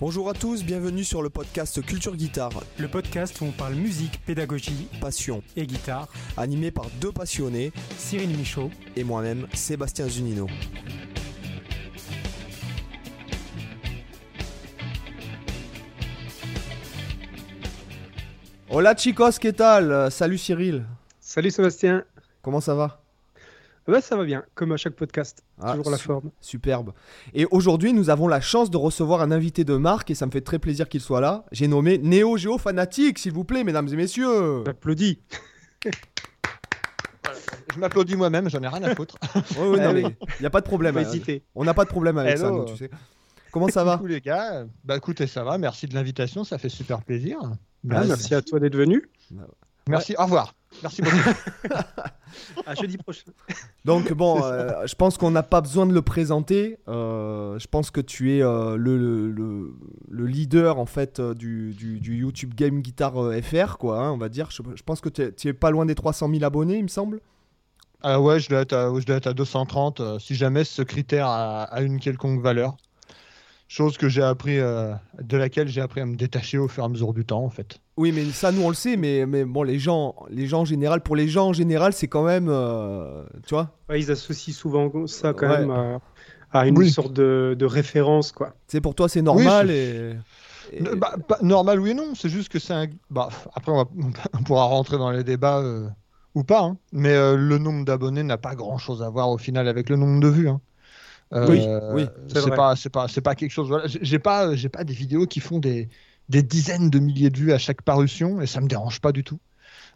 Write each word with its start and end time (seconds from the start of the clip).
Bonjour 0.00 0.28
à 0.28 0.34
tous, 0.34 0.64
bienvenue 0.64 1.04
sur 1.04 1.22
le 1.22 1.30
podcast 1.30 1.80
Culture 1.84 2.16
Guitare, 2.16 2.50
Le 2.78 2.88
podcast 2.88 3.40
où 3.40 3.44
on 3.44 3.52
parle 3.52 3.74
musique, 3.74 4.20
pédagogie 4.26 4.88
passion, 5.00 5.42
et 5.56 5.66
guitare. 5.66 6.08
animé 6.36 6.70
par 6.70 6.86
deux 7.00 7.12
passionnés 7.12 7.72
Cyril 7.96 8.36
Michaud. 8.36 8.70
et 8.96 9.04
moi-même, 9.04 9.46
Sébastien 9.54 10.08
Zunino. 10.08 10.46
Hola 18.70 18.94
chicos, 18.96 19.38
¿qué 19.38 19.52
tal? 19.52 20.10
Salut 20.10 20.38
Cyril, 20.38 20.84
Salut 21.20 21.50
Sébastien. 21.50 22.04
comment 22.42 22.60
ça 22.60 22.74
va? 22.74 23.03
Ouais, 23.86 24.00
ça 24.00 24.16
va 24.16 24.24
bien, 24.24 24.44
comme 24.54 24.72
à 24.72 24.76
chaque 24.78 24.94
podcast. 24.94 25.44
Ah, 25.60 25.72
Toujours 25.74 25.90
la 25.90 25.98
su- 25.98 26.04
forme. 26.04 26.30
Superbe. 26.40 26.92
Et 27.34 27.44
aujourd'hui, 27.50 27.92
nous 27.92 28.08
avons 28.08 28.28
la 28.28 28.40
chance 28.40 28.70
de 28.70 28.76
recevoir 28.78 29.20
un 29.20 29.30
invité 29.30 29.62
de 29.64 29.76
marque 29.76 30.10
et 30.10 30.14
ça 30.14 30.24
me 30.24 30.30
fait 30.30 30.40
très 30.40 30.58
plaisir 30.58 30.88
qu'il 30.88 31.00
soit 31.02 31.20
là. 31.20 31.44
J'ai 31.52 31.68
nommé 31.68 31.98
Néo 31.98 32.36
Géo 32.38 32.56
Fanatique, 32.56 33.18
s'il 33.18 33.32
vous 33.32 33.44
plaît, 33.44 33.62
mesdames 33.62 33.88
et 33.88 33.96
messieurs. 33.96 34.62
J'applaudis. 34.64 35.20
Je 37.74 37.78
m'applaudis 37.80 38.16
moi-même, 38.16 38.48
j'en 38.48 38.62
ai 38.62 38.68
rien 38.68 38.82
à 38.84 38.94
foutre. 38.94 39.16
Ouais, 39.58 39.68
ouais, 39.68 39.80
non, 39.84 39.92
mais 39.92 40.02
il 40.02 40.40
n'y 40.40 40.46
a 40.46 40.50
pas 40.50 40.60
de 40.60 40.66
problème. 40.66 40.96
Hein. 40.96 41.04
On 41.54 41.64
n'a 41.64 41.74
pas 41.74 41.84
de 41.84 41.90
problème 41.90 42.16
avec 42.18 42.38
ça, 42.38 42.50
nous, 42.50 42.64
tu 42.64 42.76
sais. 42.76 42.90
Comment 43.52 43.68
ça 43.68 43.84
va 43.84 43.96
Coucou 43.96 44.06
les 44.08 44.20
gars, 44.20 44.64
bah 44.84 44.96
écoutez, 44.96 45.26
ça 45.26 45.44
va, 45.44 45.58
merci 45.58 45.86
de 45.86 45.94
l'invitation, 45.94 46.44
ça 46.44 46.58
fait 46.58 46.68
super 46.68 47.02
plaisir. 47.02 47.38
Ah, 47.42 47.50
Merci. 47.84 48.08
merci 48.08 48.34
à 48.34 48.42
toi 48.42 48.60
d'être 48.60 48.76
venu. 48.76 49.08
Merci, 49.88 50.14
au 50.18 50.22
revoir. 50.24 50.54
Merci 50.82 51.02
beaucoup. 51.02 51.16
À 52.66 52.74
jeudi 52.74 52.96
prochain. 52.98 53.30
Donc 53.84 54.12
bon, 54.12 54.40
euh, 54.44 54.86
je 54.86 54.94
pense 54.96 55.16
qu'on 55.18 55.30
n'a 55.30 55.44
pas 55.44 55.60
besoin 55.60 55.86
de 55.86 55.92
le 55.94 56.02
présenter. 56.02 56.78
Euh, 56.88 57.58
je 57.60 57.66
pense 57.68 57.92
que 57.92 58.00
tu 58.00 58.36
es 58.36 58.42
euh, 58.42 58.76
le, 58.76 58.98
le, 58.98 59.30
le- 59.30 59.74
le 60.10 60.26
leader 60.26 60.78
en 60.80 60.86
fait 60.86 61.20
du, 61.20 61.72
du- 61.74 62.00
du 62.00 62.16
YouTube 62.16 62.54
Game 62.54 62.80
Guitar 62.80 63.12
FR, 63.42 63.78
quoi, 63.78 64.00
hein, 64.00 64.10
on 64.10 64.16
va 64.18 64.28
dire. 64.28 64.50
Je, 64.50 64.62
je 64.74 64.82
pense 64.82 65.00
que 65.00 65.08
tu 65.08 65.48
es 65.48 65.52
pas 65.52 65.70
loin 65.70 65.86
des 65.86 65.94
300 65.94 66.28
000 66.28 66.42
abonnés, 66.44 66.76
il 66.78 66.82
me 66.82 66.88
semble. 66.88 67.20
Ah 68.02 68.20
ouais, 68.20 68.40
je 68.40 68.48
dois 68.48 68.60
être 68.62 68.72
à, 68.72 68.92
je 68.98 69.06
dois 69.06 69.16
être 69.16 69.28
à 69.28 69.32
230 69.32 70.00
euh, 70.00 70.18
si 70.18 70.34
jamais 70.34 70.64
ce 70.64 70.82
critère 70.82 71.26
a, 71.28 71.62
a 71.64 71.82
une 71.82 72.00
quelconque 72.00 72.40
valeur. 72.42 72.76
Chose 73.68 73.96
que 73.96 74.08
j'ai 74.08 74.22
appris, 74.22 74.58
euh, 74.58 74.92
de 75.22 75.36
laquelle 75.36 75.68
j'ai 75.68 75.80
appris 75.80 76.00
à 76.00 76.06
me 76.06 76.16
détacher 76.16 76.58
au 76.58 76.66
fur 76.68 76.82
et 76.82 76.86
à 76.86 76.88
mesure 76.88 77.14
du 77.14 77.24
temps 77.24 77.44
en 77.44 77.50
fait. 77.50 77.78
Oui, 77.96 78.10
mais 78.12 78.24
ça, 78.32 78.50
nous 78.50 78.62
on 78.62 78.68
le 78.68 78.74
sait, 78.74 78.96
mais, 78.96 79.24
mais 79.24 79.44
bon, 79.44 79.62
les 79.62 79.78
gens, 79.78 80.16
les 80.28 80.46
gens 80.46 80.62
en 80.62 80.64
général, 80.64 81.00
pour 81.00 81.14
les 81.14 81.28
gens 81.28 81.48
en 81.48 81.52
général, 81.52 81.92
c'est 81.92 82.08
quand 82.08 82.24
même, 82.24 82.48
euh, 82.48 83.22
tu 83.46 83.54
vois, 83.54 83.70
Ouais, 83.88 84.00
ils 84.00 84.10
associent 84.10 84.52
souvent 84.52 84.90
ça 85.06 85.32
quand 85.32 85.48
Ouais. 85.48 85.60
même 85.60 85.70
à, 85.70 86.00
à 86.50 86.66
une 86.66 86.76
Oui. 86.76 86.90
sorte 86.90 87.12
de, 87.12 87.54
de 87.56 87.64
référence, 87.66 88.32
quoi. 88.32 88.54
c'est 88.66 88.80
pour 88.80 88.94
toi 88.96 89.08
c'est 89.08 89.22
normal 89.22 89.66
Oui, 89.68 89.74
et, 89.74 90.10
et- 90.72 90.80
Ne- 90.82 90.94
bah, 90.96 91.14
pas- 91.28 91.38
normal 91.42 91.78
oui 91.80 91.90
et 91.90 91.94
non, 91.94 92.14
c'est 92.16 92.28
juste 92.28 92.48
que 92.48 92.58
c'est 92.58 92.72
un... 92.74 92.86
Bah, 93.10 93.28
après 93.54 93.70
on, 93.70 93.76
va- 93.76 93.90
on 94.38 94.42
pourra 94.42 94.64
rentrer 94.64 94.98
dans 94.98 95.12
les 95.12 95.22
débats 95.22 95.60
euh, 95.60 95.88
ou 96.34 96.42
pas, 96.42 96.62
hein. 96.62 96.78
mais 96.92 97.14
euh, 97.14 97.36
le 97.36 97.58
nombre 97.58 97.84
d'abonnés 97.84 98.24
n'a 98.24 98.38
pas 98.38 98.56
grand-chose 98.56 99.04
à 99.04 99.08
voir 99.08 99.30
au 99.30 99.38
final 99.38 99.68
avec 99.68 99.88
le 99.88 99.94
nombre 99.96 100.18
de 100.20 100.28
vues. 100.28 100.48
hein. 100.48 100.60
Euh, 101.32 101.46
Oui, 101.48 101.64
oui, 101.94 102.06
c'est 102.28 102.54
pas, 102.54 102.74
c'est 102.76 102.90
pas, 102.90 103.08
c'est 103.08 103.20
pas 103.20 103.34
quelque 103.34 103.50
chose. 103.50 103.68
Voilà. 103.68 103.86
J'ai 103.86 103.98
j'ai 104.02 104.18
pas, 104.18 104.54
j'ai 104.54 104.68
pas 104.68 104.84
des 104.84 104.92
vidéos 104.94 105.26
qui 105.26 105.40
font 105.40 105.58
des, 105.58 105.88
des 106.28 106.42
dizaines 106.42 106.90
de 106.90 106.98
milliers 106.98 107.30
de 107.30 107.36
vues 107.38 107.52
à 107.52 107.58
chaque 107.58 107.82
parution 107.82 108.40
et 108.40 108.46
ça 108.46 108.60
me 108.60 108.66
dérange 108.68 109.00
pas 109.00 109.12
du 109.12 109.24
tout. 109.24 109.38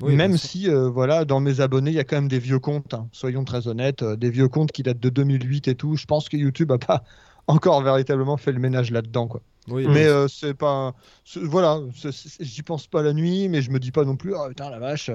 Oui, 0.00 0.14
même 0.14 0.36
si, 0.36 0.68
euh, 0.70 0.88
voilà, 0.88 1.24
dans 1.24 1.40
mes 1.40 1.60
abonnés, 1.60 1.90
il 1.90 1.96
y 1.96 1.98
a 1.98 2.04
quand 2.04 2.16
même 2.16 2.28
des 2.28 2.38
vieux 2.38 2.60
comptes. 2.60 2.94
hein. 2.94 3.08
soyons 3.12 3.44
très 3.44 3.66
honnêtes, 3.66 4.02
euh, 4.02 4.16
des 4.16 4.30
vieux 4.30 4.46
comptes 4.48 4.70
qui 4.70 4.84
datent 4.84 5.00
de 5.00 5.08
2008 5.08 5.66
et 5.68 5.74
tout. 5.74 5.96
Je 5.96 6.04
pense 6.04 6.28
que 6.28 6.36
YouTube 6.36 6.70
a 6.70 6.78
pas 6.78 7.02
encore 7.48 7.82
véritablement 7.82 8.36
fait 8.36 8.52
le 8.52 8.60
ménage 8.60 8.92
là-dedans, 8.92 9.26
quoi. 9.26 9.40
Oui, 9.66 9.86
Mais 9.88 10.06
euh, 10.06 10.28
c'est 10.28 10.54
pas. 10.54 10.94
Voilà, 11.42 11.80
j'y 12.40 12.62
pense 12.62 12.86
pas 12.86 13.02
la 13.02 13.12
nuit, 13.12 13.48
mais 13.48 13.60
je 13.60 13.70
me 13.70 13.78
dis 13.78 13.90
pas 13.90 14.04
non 14.04 14.16
plus, 14.16 14.34
oh 14.34 14.48
putain, 14.48 14.70
la 14.70 14.78
vache, 14.78 15.10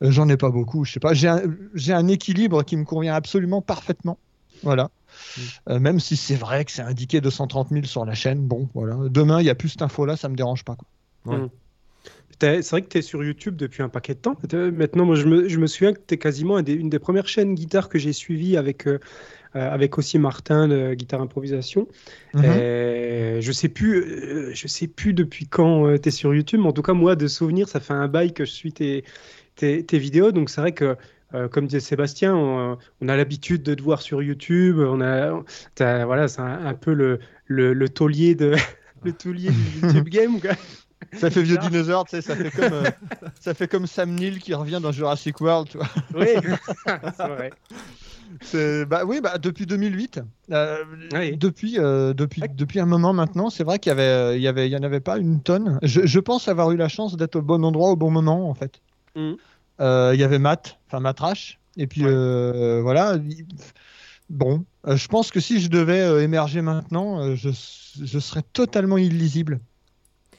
j'en 0.00 0.28
ai 0.30 0.38
pas 0.38 0.48
beaucoup. 0.50 0.84
Je 0.84 0.92
sais 0.92 1.00
pas, 1.00 1.12
j'ai 1.12 1.28
un, 1.28 1.42
j'ai 1.74 1.92
un 1.92 2.08
équilibre 2.08 2.62
qui 2.62 2.76
me 2.76 2.84
convient 2.84 3.14
absolument 3.14 3.60
parfaitement. 3.60 4.18
Voilà. 4.62 4.90
Mm. 5.36 5.40
Euh, 5.70 5.78
même 5.80 6.00
si 6.00 6.16
c'est 6.16 6.34
vrai 6.34 6.64
que 6.64 6.70
c'est 6.72 6.82
indiqué 6.82 7.20
230 7.20 7.70
000 7.70 7.84
sur 7.84 8.04
la 8.04 8.14
chaîne, 8.14 8.40
bon, 8.40 8.68
voilà. 8.74 8.96
Demain, 9.08 9.40
il 9.40 9.46
y 9.46 9.50
a 9.50 9.54
plus 9.54 9.70
cette 9.70 9.82
info-là, 9.82 10.16
ça 10.16 10.28
me 10.28 10.36
dérange 10.36 10.64
pas. 10.64 10.76
Quoi. 10.76 10.88
Ouais. 11.32 11.42
Mm. 11.42 11.50
C'est 12.40 12.70
vrai 12.70 12.82
que 12.82 12.88
tu 12.88 12.98
es 12.98 13.02
sur 13.02 13.22
YouTube 13.22 13.54
depuis 13.54 13.84
un 13.84 13.88
paquet 13.88 14.14
de 14.14 14.18
temps. 14.18 14.36
Maintenant, 14.52 15.04
moi, 15.04 15.14
je 15.14 15.26
me, 15.26 15.48
je 15.48 15.58
me 15.58 15.68
souviens 15.68 15.92
que 15.92 16.00
tu 16.04 16.14
es 16.14 16.18
quasiment 16.18 16.60
des- 16.60 16.72
une 16.72 16.90
des 16.90 16.98
premières 16.98 17.28
chaînes 17.28 17.54
guitare 17.54 17.88
que 17.88 18.00
j'ai 18.00 18.12
suivies 18.12 18.56
avec, 18.56 18.88
euh, 18.88 18.98
euh, 19.54 19.70
avec 19.70 19.96
aussi 19.96 20.18
Martin 20.18 20.66
de 20.66 20.94
Guitare 20.94 21.20
Improvisation. 21.20 21.86
Mhm. 22.34 22.42
Euh, 22.44 23.40
je 23.40 23.52
sais 23.52 23.68
plus, 23.68 23.94
euh, 24.00 24.50
je 24.54 24.66
sais 24.66 24.88
plus 24.88 25.12
depuis 25.14 25.46
quand 25.46 25.96
tu 25.98 26.08
es 26.08 26.10
sur 26.10 26.34
YouTube, 26.34 26.60
mais 26.62 26.66
en 26.66 26.72
tout 26.72 26.82
cas, 26.82 26.94
moi, 26.94 27.14
de 27.14 27.28
souvenir, 27.28 27.68
ça 27.68 27.78
fait 27.78 27.92
un 27.92 28.08
bail 28.08 28.32
que 28.32 28.44
je 28.44 28.50
suis 28.50 28.72
tes, 28.72 29.04
tes, 29.54 29.84
tes 29.84 29.98
vidéos. 30.00 30.32
Donc, 30.32 30.50
c'est 30.50 30.60
vrai 30.60 30.72
que, 30.72 30.96
euh, 31.34 31.48
comme 31.48 31.66
disait 31.66 31.80
Sébastien, 31.80 32.34
on, 32.34 32.78
on 33.00 33.08
a 33.08 33.16
l'habitude 33.16 33.62
de 33.62 33.74
te 33.74 33.82
voir 33.82 34.02
sur 34.02 34.22
YouTube. 34.22 34.78
On 34.78 35.00
a, 35.00 35.42
voilà, 36.04 36.28
c'est 36.28 36.40
un, 36.40 36.66
un 36.66 36.74
peu 36.74 36.92
le, 36.92 37.18
le, 37.46 37.72
le 37.74 37.88
taulier 37.88 38.34
de. 38.34 38.54
Le 39.04 39.12
taulier 39.12 39.50
du 39.50 39.80
YouTube 39.88 40.08
Game, 40.10 40.40
quoi. 40.40 40.52
Ça 41.14 41.28
fait 41.28 41.42
vieux 41.42 41.56
dinosaure, 41.58 42.04
tu 42.04 42.10
sais, 42.14 42.22
ça 42.22 42.36
fait 42.36 42.52
comme, 42.52 42.72
euh, 42.72 42.88
ça 43.40 43.52
fait 43.52 43.66
comme 43.66 43.88
Sam 43.88 44.14
Neill 44.14 44.38
qui 44.38 44.54
revient 44.54 44.78
dans 44.80 44.92
Jurassic 44.92 45.40
World, 45.40 45.68
tu 45.68 45.78
vois. 45.78 45.88
Oui, 46.14 46.28
c'est 47.16 47.26
vrai. 47.26 47.50
Bah 48.86 49.02
oui, 49.04 49.20
bah, 49.20 49.38
depuis 49.38 49.66
2008. 49.66 50.20
euh, 50.52 50.76
Oui. 51.12 51.36
Depuis, 51.36 51.78
euh, 51.78 52.14
depuis, 52.14 52.42
depuis 52.54 52.78
un 52.80 52.86
moment 52.86 53.12
maintenant, 53.12 53.50
c'est 53.50 53.64
vrai 53.64 53.80
qu'il 53.80 53.90
y 53.90 53.92
avait, 53.92 54.36
il 54.38 54.42
y 54.42 54.48
avait, 54.48 54.68
il 54.68 54.72
y 54.72 54.76
en 54.76 54.82
avait 54.82 55.00
pas 55.00 55.18
une 55.18 55.42
tonne. 55.42 55.78
Je, 55.82 56.06
je 56.06 56.20
pense 56.20 56.46
avoir 56.46 56.70
eu 56.70 56.76
la 56.76 56.88
chance 56.88 57.16
d'être 57.16 57.36
au 57.36 57.42
bon 57.42 57.64
endroit 57.64 57.90
au 57.90 57.96
bon 57.96 58.10
moment, 58.12 58.48
en 58.48 58.54
fait. 58.54 58.80
Mhm. 59.16 59.36
Euh, 59.80 60.12
Il 60.14 60.20
y 60.20 60.24
avait 60.24 60.38
Matt, 60.38 60.78
enfin 60.86 61.00
Matt 61.00 61.20
Rash, 61.20 61.58
et 61.76 61.86
puis 61.86 62.02
Ouais. 62.04 62.10
euh, 62.12 62.80
voilà. 62.82 63.16
il- 63.16 63.46
Bon, 64.30 64.64
euh, 64.86 64.96
je 64.96 65.08
pense 65.08 65.30
que 65.30 65.40
si 65.40 65.60
je 65.60 65.68
devais 65.68 66.22
émerger 66.24 66.62
maintenant, 66.62 67.34
je, 67.34 67.50
je 68.02 68.18
serais 68.18 68.42
totalement 68.54 68.96
illisible. 68.96 69.60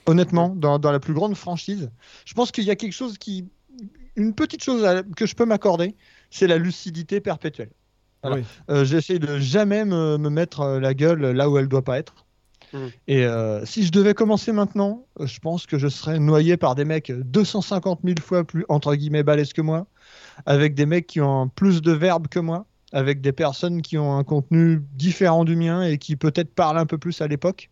Honnêtement, 0.06 0.50
dans, 0.50 0.80
dans 0.80 0.92
la 0.92 1.00
plus 1.00 1.14
grande 1.14 1.36
franchise, 1.36 1.92
je 2.26 2.34
pense 2.34 2.52
qu'il 2.52 2.64
y 2.66 2.72
a 2.72 2.76
quelque 2.76 2.94
chose 2.94 3.18
qui, 3.18 3.46
une 4.16 4.34
petite 4.34 4.64
chose 4.64 4.84
à- 4.84 5.04
que 5.04 5.26
je 5.26 5.36
peux 5.36 5.46
m'accorder, 5.46 5.96
c'est 6.32 6.48
la 6.48 6.58
lucidité 6.58 7.22
perpétuelle. 7.22 7.70
Voilà. 8.24 8.38
Oui. 8.38 8.44
Euh, 8.70 8.84
J'essaie 8.86 9.20
de 9.20 9.38
jamais 9.38 9.86
me, 9.86 10.18
me 10.18 10.30
mettre 10.30 10.66
la 10.80 10.94
gueule 10.94 11.22
là 11.32 11.50
où 11.50 11.58
elle 11.58 11.68
doit 11.68 11.84
pas 11.84 12.00
être. 12.00 12.26
Mm. 12.73 12.88
Et 13.07 13.25
euh, 13.25 13.66
si 13.66 13.85
je 13.85 13.91
devais 13.91 14.13
commencer 14.13 14.51
maintenant, 14.51 15.06
euh, 15.19 15.28
je 15.28 15.39
pense 15.39 15.66
que 15.66 15.78
je 15.78 15.88
serais 15.88 16.19
noyé 16.19 16.57
par 16.57 16.75
des 16.75 16.85
mecs 16.85 17.11
250 17.11 18.01
000 18.03 18.16
fois 18.22 18.44
plus 18.44 18.66
entre 18.69 18.95
guillemets 18.95 19.23
balèzes 19.23 19.53
que 19.53 19.61
moi, 19.61 19.88
avec 20.45 20.73
des 20.73 20.85
mecs 20.85 21.07
qui 21.07 21.22
ont 21.22 21.50
plus 21.50 21.81
de 21.81 21.91
verbes 21.91 22.28
que 22.28 22.39
moi, 22.39 22.66
avec 22.91 23.22
des 23.22 23.31
personnes 23.31 23.81
qui 23.81 23.97
ont 23.97 24.17
un 24.17 24.23
contenu 24.23 24.81
différent 24.94 25.45
du 25.45 25.56
mien 25.56 25.84
et 25.84 25.97
qui 25.97 26.16
peut-être 26.16 26.53
parlent 26.53 26.78
un 26.78 26.85
peu 26.85 26.97
plus 26.97 27.22
à 27.22 27.28
l'époque. 27.28 27.69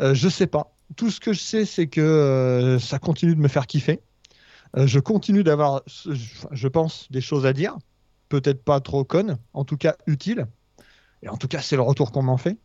Euh, 0.00 0.14
je 0.14 0.28
sais 0.28 0.46
pas. 0.46 0.74
Tout 0.96 1.10
ce 1.10 1.20
que 1.20 1.32
je 1.32 1.40
sais, 1.40 1.64
c'est 1.64 1.86
que 1.86 2.00
euh, 2.00 2.78
ça 2.78 2.98
continue 2.98 3.34
de 3.34 3.40
me 3.40 3.48
faire 3.48 3.66
kiffer. 3.66 4.00
Je 4.76 4.98
continue 4.98 5.44
d'avoir, 5.44 5.82
je 5.86 6.66
pense, 6.66 7.06
des 7.12 7.20
choses 7.20 7.46
à 7.46 7.52
dire. 7.52 7.78
Peut-être 8.28 8.64
pas 8.64 8.80
trop 8.80 9.04
connes, 9.04 9.38
en 9.52 9.64
tout 9.64 9.76
cas 9.76 9.94
utiles. 10.08 10.48
Et 11.22 11.28
en 11.28 11.36
tout 11.36 11.46
cas, 11.46 11.60
c'est 11.60 11.76
le 11.76 11.82
retour 11.82 12.10
qu'on 12.10 12.22
m'en 12.22 12.36
fait. 12.36 12.58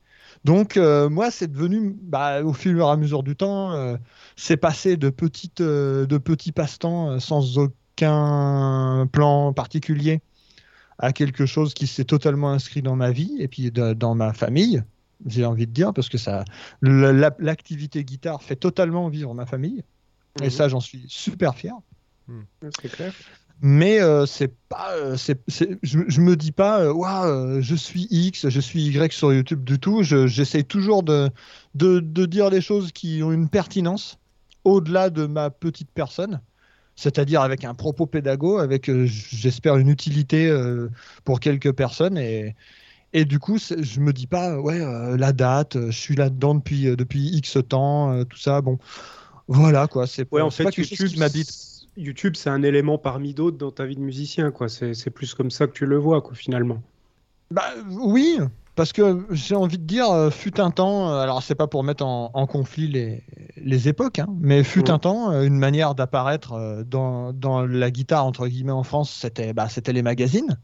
Donc, 0.46 0.78
euh, 0.78 1.10
moi, 1.10 1.32
c'est 1.32 1.48
devenu, 1.52 1.96
bah, 2.02 2.44
au 2.44 2.54
fur 2.54 2.88
et 2.88 2.90
à 2.92 2.96
mesure 2.98 3.24
du 3.24 3.36
temps, 3.36 3.74
euh, 3.74 3.98
c'est 4.36 4.58
passé 4.58 4.98
de, 4.98 5.10
petites, 5.10 5.62
euh, 5.62 6.06
de 6.06 6.18
petits 6.18 6.52
passe-temps 6.52 7.12
euh, 7.12 7.20
sans 7.20 7.58
aucun 7.58 9.08
plan 9.12 9.54
particulier 9.54 10.22
à 10.98 11.14
quelque 11.14 11.46
chose 11.46 11.74
qui 11.74 11.88
s'est 11.88 12.06
totalement 12.06 12.52
inscrit 12.52 12.82
dans 12.82 12.96
ma 12.96 13.12
vie 13.12 13.36
et 13.40 13.48
puis 13.48 13.72
de- 13.72 13.94
dans 13.94 14.16
ma 14.16 14.34
famille, 14.34 14.84
j'ai 15.26 15.46
envie 15.46 15.68
de 15.68 15.72
dire, 15.72 15.94
parce 15.94 16.10
que 16.10 16.18
ça, 16.18 16.46
la- 16.82 17.14
la- 17.14 17.36
l'activité 17.40 18.04
guitare 18.04 18.42
fait 18.44 18.56
totalement 18.56 19.10
vivre 19.10 19.34
ma 19.34 19.46
famille. 19.46 19.84
Et 20.42 20.46
Mhm. 20.46 20.50
ça, 20.50 20.68
j'en 20.70 20.80
suis 20.80 21.06
super 21.08 21.56
fier. 21.56 21.74
C'est 22.82 22.90
clair. 22.90 23.14
Mais 23.62 24.00
euh, 24.02 24.26
c'est 24.26 24.54
pas, 24.70 24.94
euh, 24.96 25.18
je, 25.48 26.00
je 26.08 26.22
me 26.22 26.36
dis 26.38 26.52
pas, 26.54 26.94
Ouah, 26.94 27.28
euh, 27.28 27.62
je 27.62 27.76
suis 27.76 28.08
X, 28.10 28.48
je 28.50 28.60
suis 28.62 28.84
Y 28.88 29.12
sur 29.12 29.34
YouTube 29.34 29.64
du 29.66 29.80
tout. 29.80 30.02
Je- 30.04 30.28
j'essaie 30.28 30.64
toujours 30.64 31.04
de, 31.04 31.30
de, 31.76 32.00
de 32.00 32.26
dire 32.26 32.52
des 32.52 32.62
choses 32.62 32.92
qui 32.94 33.22
ont 33.22 33.32
une 33.34 33.50
pertinence 33.50 34.18
au-delà 34.64 35.10
de 35.10 35.26
ma 35.26 35.50
petite 35.50 35.92
personne, 35.92 36.42
c'est-à-dire 36.96 37.42
avec 37.42 37.66
un 37.66 37.74
propos 37.76 38.06
pédago, 38.08 38.60
avec, 38.60 38.90
euh, 38.90 39.06
j'espère, 39.08 39.78
une 39.78 39.90
utilité 39.90 40.50
pour 41.26 41.40
quelques 41.42 41.74
personnes. 41.74 42.18
Et, 42.18 42.56
et 43.14 43.26
du 43.26 43.40
coup, 43.40 43.58
je 43.60 44.00
me 44.02 44.14
dis 44.14 44.28
pas, 44.28 44.60
ouais, 44.60 44.80
la 45.18 45.34
date, 45.34 45.78
je 45.88 45.92
suis 45.92 46.16
là-dedans 46.16 46.56
depuis, 46.56 46.96
depuis 46.98 47.30
X 47.38 47.58
temps, 47.70 48.24
tout 48.26 48.38
ça. 48.40 48.62
Bon, 48.62 48.80
voilà 49.48 49.88
quoi. 49.88 50.08
C'est 50.08 50.30
Ouais, 50.32 50.42
en 50.42 50.52
fait, 50.52 50.64
pas 50.64 50.72
quelque 50.72 50.90
chose 50.90 51.06
YouTube, 51.06 51.08
qui 51.08 51.18
m'habite. 51.18 51.79
YouTube, 52.00 52.36
c'est 52.36 52.50
un 52.50 52.64
élément 52.64 52.98
parmi 52.98 53.34
d'autres 53.34 53.58
dans 53.58 53.72
ta 53.72 53.86
vie 53.86 53.96
de 53.96 54.02
musicien, 54.02 54.52
quoi. 54.52 54.70
C'est 54.70 55.10
plus 55.10 55.34
comme 55.34 55.52
ça 55.52 55.68
que 55.68 55.74
tu 55.74 55.86
le 55.86 55.98
vois, 55.98 56.22
quoi, 56.22 56.36
finalement. 56.36 56.82
Bah 57.52 57.64
oui, 57.90 58.40
parce 58.76 58.94
que 58.94 59.26
j'ai 59.32 59.56
envie 59.56 59.78
de 59.78 59.84
dire, 59.84 60.10
euh, 60.10 60.30
fut 60.30 60.60
un 60.60 60.72
temps, 60.72 61.10
euh, 61.10 61.20
alors 61.20 61.42
c'est 61.42 61.56
pas 61.56 61.68
pour 61.68 61.84
mettre 61.84 62.06
en, 62.06 62.32
en 62.34 62.48
conflit 62.48 62.88
les, 62.88 63.24
les 63.58 63.88
époques, 63.88 64.20
hein, 64.20 64.28
mais 64.40 64.64
fut 64.64 64.90
un 64.90 65.00
temps, 65.00 65.32
euh, 65.32 65.44
une 65.44 65.58
manière 65.58 65.96
d'apparaître 65.96 66.84
dans, 66.86 67.34
dans 67.34 67.66
la 67.66 67.92
guitare, 67.92 68.26
entre 68.26 68.48
guillemets, 68.48 68.72
en 68.72 68.84
France, 68.84 69.12
c'était 69.12 69.54
bah, 69.54 69.68
c'était 69.68 69.94
les 69.94 70.04
magazines. 70.04 70.58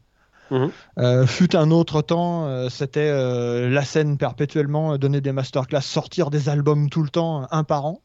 Mhm. 0.50 0.70
Euh, 0.98 1.26
fut 1.26 1.56
un 1.56 1.70
autre 1.70 2.02
temps, 2.02 2.46
euh, 2.46 2.68
c'était 2.68 3.08
euh, 3.10 3.68
la 3.68 3.84
scène 3.84 4.16
perpétuellement, 4.16 4.96
donner 4.98 5.20
des 5.20 5.32
masterclass, 5.32 5.82
sortir 5.82 6.30
des 6.30 6.48
albums 6.48 6.88
tout 6.88 7.02
le 7.02 7.08
temps, 7.08 7.46
un 7.50 7.64
par 7.64 7.86
an. 7.86 8.02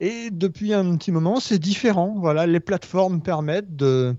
Et 0.00 0.30
depuis 0.30 0.74
un 0.74 0.96
petit 0.96 1.12
moment, 1.12 1.40
c'est 1.40 1.58
différent. 1.58 2.14
Voilà, 2.18 2.46
les 2.46 2.60
plateformes 2.60 3.22
permettent 3.22 3.76
de, 3.76 4.14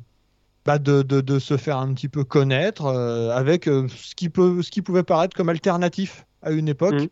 bah, 0.66 0.80
de, 0.80 1.02
de, 1.02 1.22
de 1.22 1.40
se 1.40 1.58
faire 1.58 1.78
un 1.78 1.94
petit 1.94 2.10
peu 2.10 2.24
connaître 2.24 2.86
euh, 2.86 3.30
avec 3.30 3.68
euh, 3.68 3.88
ce, 3.88 4.16
qui 4.16 4.30
peut, 4.30 4.62
ce 4.62 4.72
qui 4.72 4.82
pouvait 4.82 5.04
paraître 5.04 5.36
comme 5.36 5.50
alternatif 5.50 6.26
à 6.42 6.52
une 6.52 6.68
époque. 6.68 6.96
Mhm. 6.96 7.08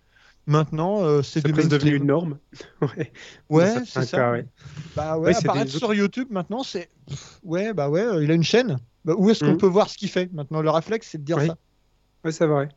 Maintenant, 0.47 1.03
euh, 1.03 1.21
c'est 1.23 1.43
devenu 1.43 1.95
une 1.95 2.05
norme. 2.05 2.37
ouais, 2.81 3.11
Ouais, 3.49 3.81
c'est 3.85 4.03
ça. 4.03 4.17
cas, 4.17 4.31
ouais. 4.31 4.45
Bah 4.95 5.17
ouais, 5.17 5.35
apparaître 5.35 5.71
des 5.71 5.77
sur 5.77 5.93
YouTube 5.93 6.27
maintenant, 6.29 6.63
c'est 6.63 6.89
ouais, 7.43 7.73
bah 7.73 7.89
ouais, 7.89 8.01
euh, 8.01 8.23
il 8.23 8.29
a 8.29 8.33
une 8.35 8.43
chaîne. 8.43 8.77
Bah, 9.03 9.13
où 9.17 9.29
est-ce 9.29 9.43
qu'on 9.43 9.51
Mhm. 9.51 9.57
peut 9.57 9.67
voir 9.67 9.89
ce 9.89 9.97
qu'il 9.97 10.09
fait? 10.09 10.31
Maintenant, 10.33 10.61
le 10.61 10.69
réflexe, 10.69 11.09
c'est 11.11 11.17
de 11.17 11.23
dire 11.23 11.37
Oui. 11.37 11.47
ça. 11.47 11.57
Ouais, 12.25 12.31
c'est 12.31 12.47
vrai. 12.47 12.69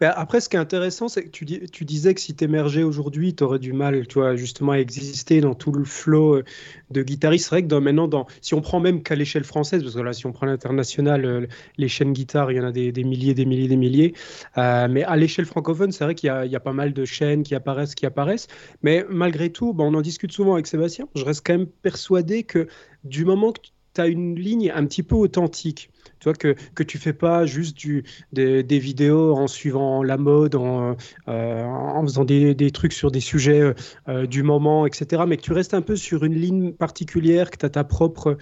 Ben, 0.00 0.12
après, 0.16 0.40
ce 0.40 0.48
qui 0.48 0.56
est 0.56 0.60
intéressant, 0.60 1.08
c'est 1.08 1.24
que 1.24 1.30
tu, 1.30 1.44
dis- 1.44 1.60
tu 1.72 1.84
disais 1.84 2.14
que 2.14 2.20
si 2.20 2.36
tu 2.36 2.44
émergeais 2.44 2.84
aujourd'hui, 2.84 3.34
tu 3.34 3.44
aurais 3.44 3.58
du 3.58 3.72
mal, 3.72 4.06
tu 4.06 4.20
vois, 4.20 4.36
justement, 4.36 4.72
à 4.72 4.78
exister 4.78 5.40
dans 5.40 5.54
tout 5.54 5.72
le 5.72 5.84
flot 5.84 6.36
euh, 6.36 6.44
de 6.90 7.02
guitaristes. 7.02 7.46
C'est 7.46 7.50
vrai 7.56 7.62
que 7.64 7.68
dans, 7.68 7.80
maintenant, 7.80 8.08
dans, 8.08 8.26
si 8.40 8.54
on 8.54 8.60
prend 8.62 8.80
même 8.80 9.02
qu'à 9.02 9.16
l'échelle 9.16 9.44
française, 9.44 9.82
parce 9.82 9.96
que 9.96 10.00
là, 10.00 10.12
si 10.12 10.26
on 10.26 10.32
prend 10.32 10.46
l'international, 10.46 11.24
euh, 11.24 11.46
les 11.78 11.88
chaînes 11.88 12.12
guitare, 12.12 12.52
il 12.52 12.56
y 12.58 12.60
en 12.60 12.64
a 12.66 12.72
des, 12.72 12.92
des 12.92 13.04
milliers, 13.04 13.34
des 13.34 13.46
milliers, 13.46 13.68
des 13.68 13.76
milliers. 13.76 14.14
Euh, 14.58 14.88
mais 14.88 15.04
à 15.04 15.16
l'échelle 15.16 15.46
francophone, 15.46 15.92
c'est 15.92 16.04
vrai 16.04 16.14
qu'il 16.14 16.28
y 16.28 16.30
a, 16.30 16.46
il 16.46 16.52
y 16.52 16.56
a 16.56 16.60
pas 16.60 16.72
mal 16.72 16.92
de 16.92 17.04
chaînes 17.04 17.42
qui 17.42 17.54
apparaissent, 17.56 17.94
qui 17.96 18.06
apparaissent. 18.06 18.48
Mais 18.82 19.04
malgré 19.10 19.50
tout, 19.50 19.74
ben, 19.74 19.84
on 19.84 19.94
en 19.94 20.02
discute 20.02 20.32
souvent 20.32 20.54
avec 20.54 20.66
Sébastien. 20.68 21.08
Je 21.16 21.24
reste 21.24 21.44
quand 21.46 21.54
même 21.58 21.66
persuadé 21.66 22.44
que 22.44 22.68
du 23.04 23.24
moment 23.24 23.52
que 23.52 23.60
tu 23.94 24.00
as 24.00 24.06
une 24.06 24.36
ligne 24.36 24.70
un 24.74 24.84
petit 24.86 25.02
peu 25.02 25.14
authentique, 25.14 25.90
tu 26.20 26.24
vois, 26.24 26.34
que, 26.34 26.54
que 26.74 26.82
tu 26.82 26.98
fais 26.98 27.12
pas 27.12 27.46
juste 27.46 27.76
du, 27.76 28.04
des, 28.32 28.78
vidéos 28.78 29.34
en 29.34 29.46
suivant 29.46 30.02
la 30.02 30.16
mode, 30.16 30.54
en, 30.54 30.96
euh, 31.28 31.62
en 31.64 32.02
faisant 32.02 32.24
des, 32.24 32.54
des 32.54 32.70
trucs 32.70 32.92
sur 32.92 33.10
des 33.10 33.20
sujets 33.20 33.60
euh, 33.60 33.74
euh, 34.08 34.26
du 34.26 34.42
moment, 34.42 34.86
etc. 34.86 35.22
Mais 35.26 35.36
que 35.36 35.42
tu 35.42 35.52
restes 35.52 35.74
un 35.74 35.82
peu 35.82 35.96
sur 35.96 36.24
une 36.24 36.34
ligne 36.34 36.72
particulière, 36.72 37.50
que 37.50 37.58
tu 37.58 37.66
as 37.66 37.70
ta 37.70 37.84
propre 37.84 38.36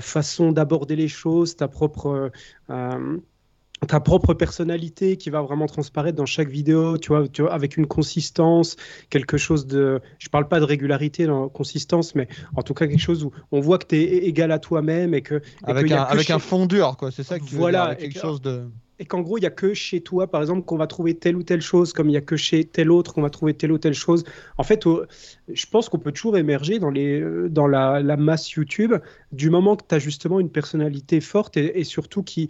façon 0.00 0.52
d'aborder 0.52 0.96
les 0.96 1.08
choses, 1.08 1.56
ta 1.56 1.66
propre, 1.66 2.30
ta 3.86 4.00
propre 4.00 4.34
personnalité 4.34 5.16
qui 5.16 5.30
va 5.30 5.40
vraiment 5.42 5.66
transparaître 5.66 6.16
dans 6.16 6.26
chaque 6.26 6.48
vidéo, 6.48 6.98
tu 6.98 7.08
vois, 7.08 7.28
tu 7.28 7.42
vois 7.42 7.52
avec 7.52 7.76
une 7.76 7.86
consistance, 7.86 8.76
quelque 9.10 9.36
chose 9.36 9.66
de... 9.66 10.00
Je 10.18 10.28
parle 10.28 10.48
pas 10.48 10.58
de 10.60 10.64
régularité 10.64 11.26
dans 11.26 11.48
consistance, 11.48 12.14
mais 12.14 12.28
en 12.56 12.62
tout 12.62 12.74
cas 12.74 12.86
quelque 12.86 13.00
chose 13.00 13.24
où 13.24 13.30
on 13.52 13.60
voit 13.60 13.78
que 13.78 13.86
tu 13.86 13.96
es 13.96 14.26
égal 14.26 14.50
à 14.52 14.58
toi-même 14.58 15.14
et 15.14 15.22
que... 15.22 15.36
et 15.36 15.40
Avec, 15.62 15.90
un, 15.92 16.02
avec 16.02 16.30
un 16.30 16.38
fond 16.38 16.66
dur, 16.66 16.96
quoi. 16.98 17.10
C'est 17.10 17.22
ça 17.22 17.38
que 17.38 17.44
tu 17.44 17.52
veux 17.52 17.58
Voilà, 17.60 17.78
dire, 17.78 17.86
avec 17.90 17.98
et 17.98 18.02
quelque 18.08 18.14
que- 18.14 18.20
chose 18.20 18.42
de. 18.42 18.64
Et 18.98 19.04
qu'en 19.04 19.20
gros, 19.20 19.38
il 19.38 19.42
n'y 19.42 19.46
a 19.46 19.50
que 19.50 19.74
chez 19.74 20.00
toi, 20.00 20.26
par 20.26 20.40
exemple, 20.40 20.64
qu'on 20.64 20.76
va 20.76 20.86
trouver 20.86 21.14
telle 21.14 21.36
ou 21.36 21.42
telle 21.42 21.60
chose, 21.60 21.92
comme 21.92 22.08
il 22.08 22.12
n'y 22.12 22.16
a 22.16 22.22
que 22.22 22.36
chez 22.36 22.64
tel 22.64 22.90
autre 22.90 23.14
qu'on 23.14 23.22
va 23.22 23.30
trouver 23.30 23.54
telle 23.54 23.70
ou 23.72 23.78
telle 23.78 23.94
chose. 23.94 24.24
En 24.56 24.64
fait, 24.64 24.84
je 25.48 25.66
pense 25.66 25.88
qu'on 25.88 25.98
peut 25.98 26.12
toujours 26.12 26.36
émerger 26.36 26.78
dans, 26.78 26.92
euh, 26.94 27.48
la, 28.02 28.16
masse 28.16 28.50
YouTube 28.50 28.94
du 29.32 29.50
moment 29.50 29.76
que 29.76 29.84
tu 29.88 29.94
as 29.94 29.98
justement 29.98 30.40
une 30.40 30.50
personnalité 30.50 31.20
forte 31.20 31.56
et, 31.56 31.84
surtout 31.84 32.22
qui, 32.22 32.48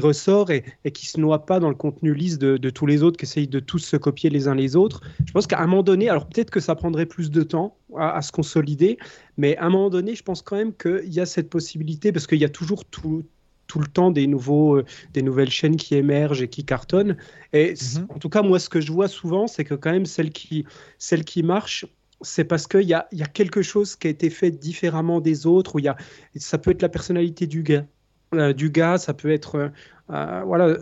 ressort 0.00 0.50
et, 0.50 0.64
et 0.84 0.90
qui 0.90 1.06
se 1.06 1.20
noie 1.20 1.44
pas 1.44 1.60
dans 1.60 1.68
le 1.68 1.74
contenu 1.74 2.14
lisse 2.14 2.38
de, 2.38 2.70
tous 2.70 2.86
les 2.86 3.02
autres, 3.02 3.18
qui 3.18 3.26
essayent 3.26 3.48
de 3.48 3.60
tous 3.60 3.78
se 3.78 3.96
copier 3.96 4.30
les 4.30 4.48
uns 4.48 4.54
les 4.54 4.76
autres. 4.76 5.02
Je 5.26 5.32
pense 5.32 5.46
qu'à 5.46 5.60
un 5.60 5.66
moment 5.66 5.82
donné, 5.82 6.08
alors 6.08 6.26
peut-être 6.26 6.50
que 6.50 6.60
ça 6.60 6.74
prendrait 6.74 7.06
plus 7.06 7.30
de 7.30 7.42
temps 7.42 7.76
à 7.98 8.22
se 8.22 8.32
consolider, 8.32 8.98
mais 9.36 9.56
à 9.56 9.66
un 9.66 9.70
moment 9.70 9.90
donné, 9.90 10.14
je 10.14 10.22
pense 10.22 10.42
quand 10.42 10.56
même 10.56 10.72
qu'il 10.72 11.12
y 11.12 11.20
a 11.20 11.26
cette 11.26 11.50
possibilité, 11.50 12.12
parce 12.12 12.26
qu'il 12.26 12.38
y 12.38 12.44
a 12.44 12.48
toujours 12.48 12.84
tout, 12.84 13.24
tout 13.70 13.78
le 13.80 13.86
temps 13.86 14.10
des, 14.10 14.26
nouveaux, 14.26 14.78
euh, 14.78 14.84
des 15.14 15.22
nouvelles 15.22 15.50
chaînes 15.50 15.76
qui 15.76 15.94
émergent 15.94 16.42
et 16.42 16.48
qui 16.48 16.64
cartonnent. 16.64 17.16
Et 17.52 17.74
Mhm. 17.80 18.06
en 18.08 18.18
tout 18.18 18.28
cas, 18.28 18.42
moi, 18.42 18.58
ce 18.58 18.68
que 18.68 18.80
je 18.80 18.92
vois 18.92 19.08
souvent, 19.08 19.46
c'est 19.46 19.64
que 19.64 19.74
quand 19.74 19.92
même, 19.92 20.06
celle 20.06 20.30
qui, 20.30 20.66
celle 20.98 21.24
qui 21.24 21.42
marche, 21.42 21.86
c'est 22.22 22.44
parce 22.44 22.66
qu'il 22.66 22.82
y 22.82 22.94
a, 22.94 23.06
il 23.12 23.18
y 23.18 23.22
a 23.22 23.26
quelque 23.26 23.62
chose 23.62 23.96
qui 23.96 24.06
a 24.08 24.10
été 24.10 24.30
fait 24.30 24.50
différemment 24.50 25.20
des 25.20 25.46
autres, 25.46 25.76
où 25.76 25.78
il 25.78 25.84
y 25.86 25.88
a, 25.88 25.96
ça 26.36 26.58
peut 26.58 26.70
être 26.72 26.82
la 26.82 26.88
personnalité 26.90 27.46
du 27.46 27.62
gars. 27.62 27.86
euh, 28.34 28.52
du 28.52 28.70
gars, 28.70 28.98
ça 28.98 29.14
peut 29.14 29.30
être 29.30 29.72
euh, 30.12 30.42
voilà, 30.44 30.76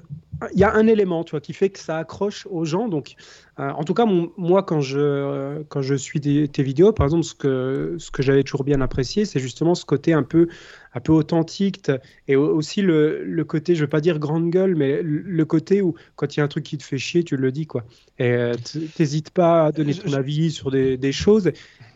il 0.53 0.59
y 0.61 0.65
a 0.65 0.73
un 0.75 0.87
élément, 0.87 1.25
tu 1.25 1.33
vois, 1.33 1.41
qui 1.41 1.53
fait 1.53 1.69
que 1.71 1.79
ça 1.81 1.99
accroche 1.99 2.47
aux 2.51 2.65
gens. 2.65 2.89
Donc, 2.89 3.15
euh, 3.59 3.71
en 3.71 3.83
tout 3.85 3.93
cas, 3.95 4.05
mon- 4.05 4.33
moi, 4.37 4.63
quand 4.63 4.81
je 4.81 4.99
euh, 5.01 5.65
quand 5.69 5.83
je 5.83 5.95
suis 5.97 6.21
des- 6.21 6.49
tes 6.49 6.63
vidéos, 6.63 6.93
par 6.93 7.07
exemple, 7.07 7.25
ce 7.25 7.35
que 7.35 7.97
ce 7.99 8.11
que 8.11 8.23
j'avais 8.23 8.45
toujours 8.45 8.65
bien 8.65 8.81
apprécié, 8.81 9.25
c'est 9.25 9.41
justement 9.41 9.75
ce 9.75 9.85
côté 9.85 10.13
un 10.13 10.23
peu 10.23 10.49
un 10.95 11.01
peu 11.01 11.13
authentique 11.13 11.91
et 12.29 12.37
au- 12.37 12.55
aussi 12.57 12.83
le, 12.83 13.25
le 13.25 13.45
côté, 13.45 13.75
je 13.75 13.83
veux 13.83 13.89
pas 13.89 14.01
dire 14.01 14.19
grande 14.19 14.51
gueule, 14.51 14.75
mais 14.77 15.03
le- 15.03 15.45
côté 15.45 15.83
où 15.83 15.95
quand 16.17 16.37
il 16.37 16.41
y 16.41 16.43
a 16.43 16.45
un 16.45 16.49
truc 16.49 16.65
qui 16.65 16.79
te 16.79 16.83
fait 16.85 16.99
chier, 16.99 17.25
tu 17.25 17.37
le 17.37 17.51
dis 17.53 17.67
quoi. 17.67 17.85
Et 18.19 18.31
euh, 18.33 18.53
t'hésites 18.95 19.31
pas 19.31 19.67
à 19.67 19.73
donner 19.73 19.95
ton 19.95 20.13
avis 20.13 20.51
sur 20.51 20.71
des, 20.71 20.97
des 20.97 21.13
choses. 21.13 21.51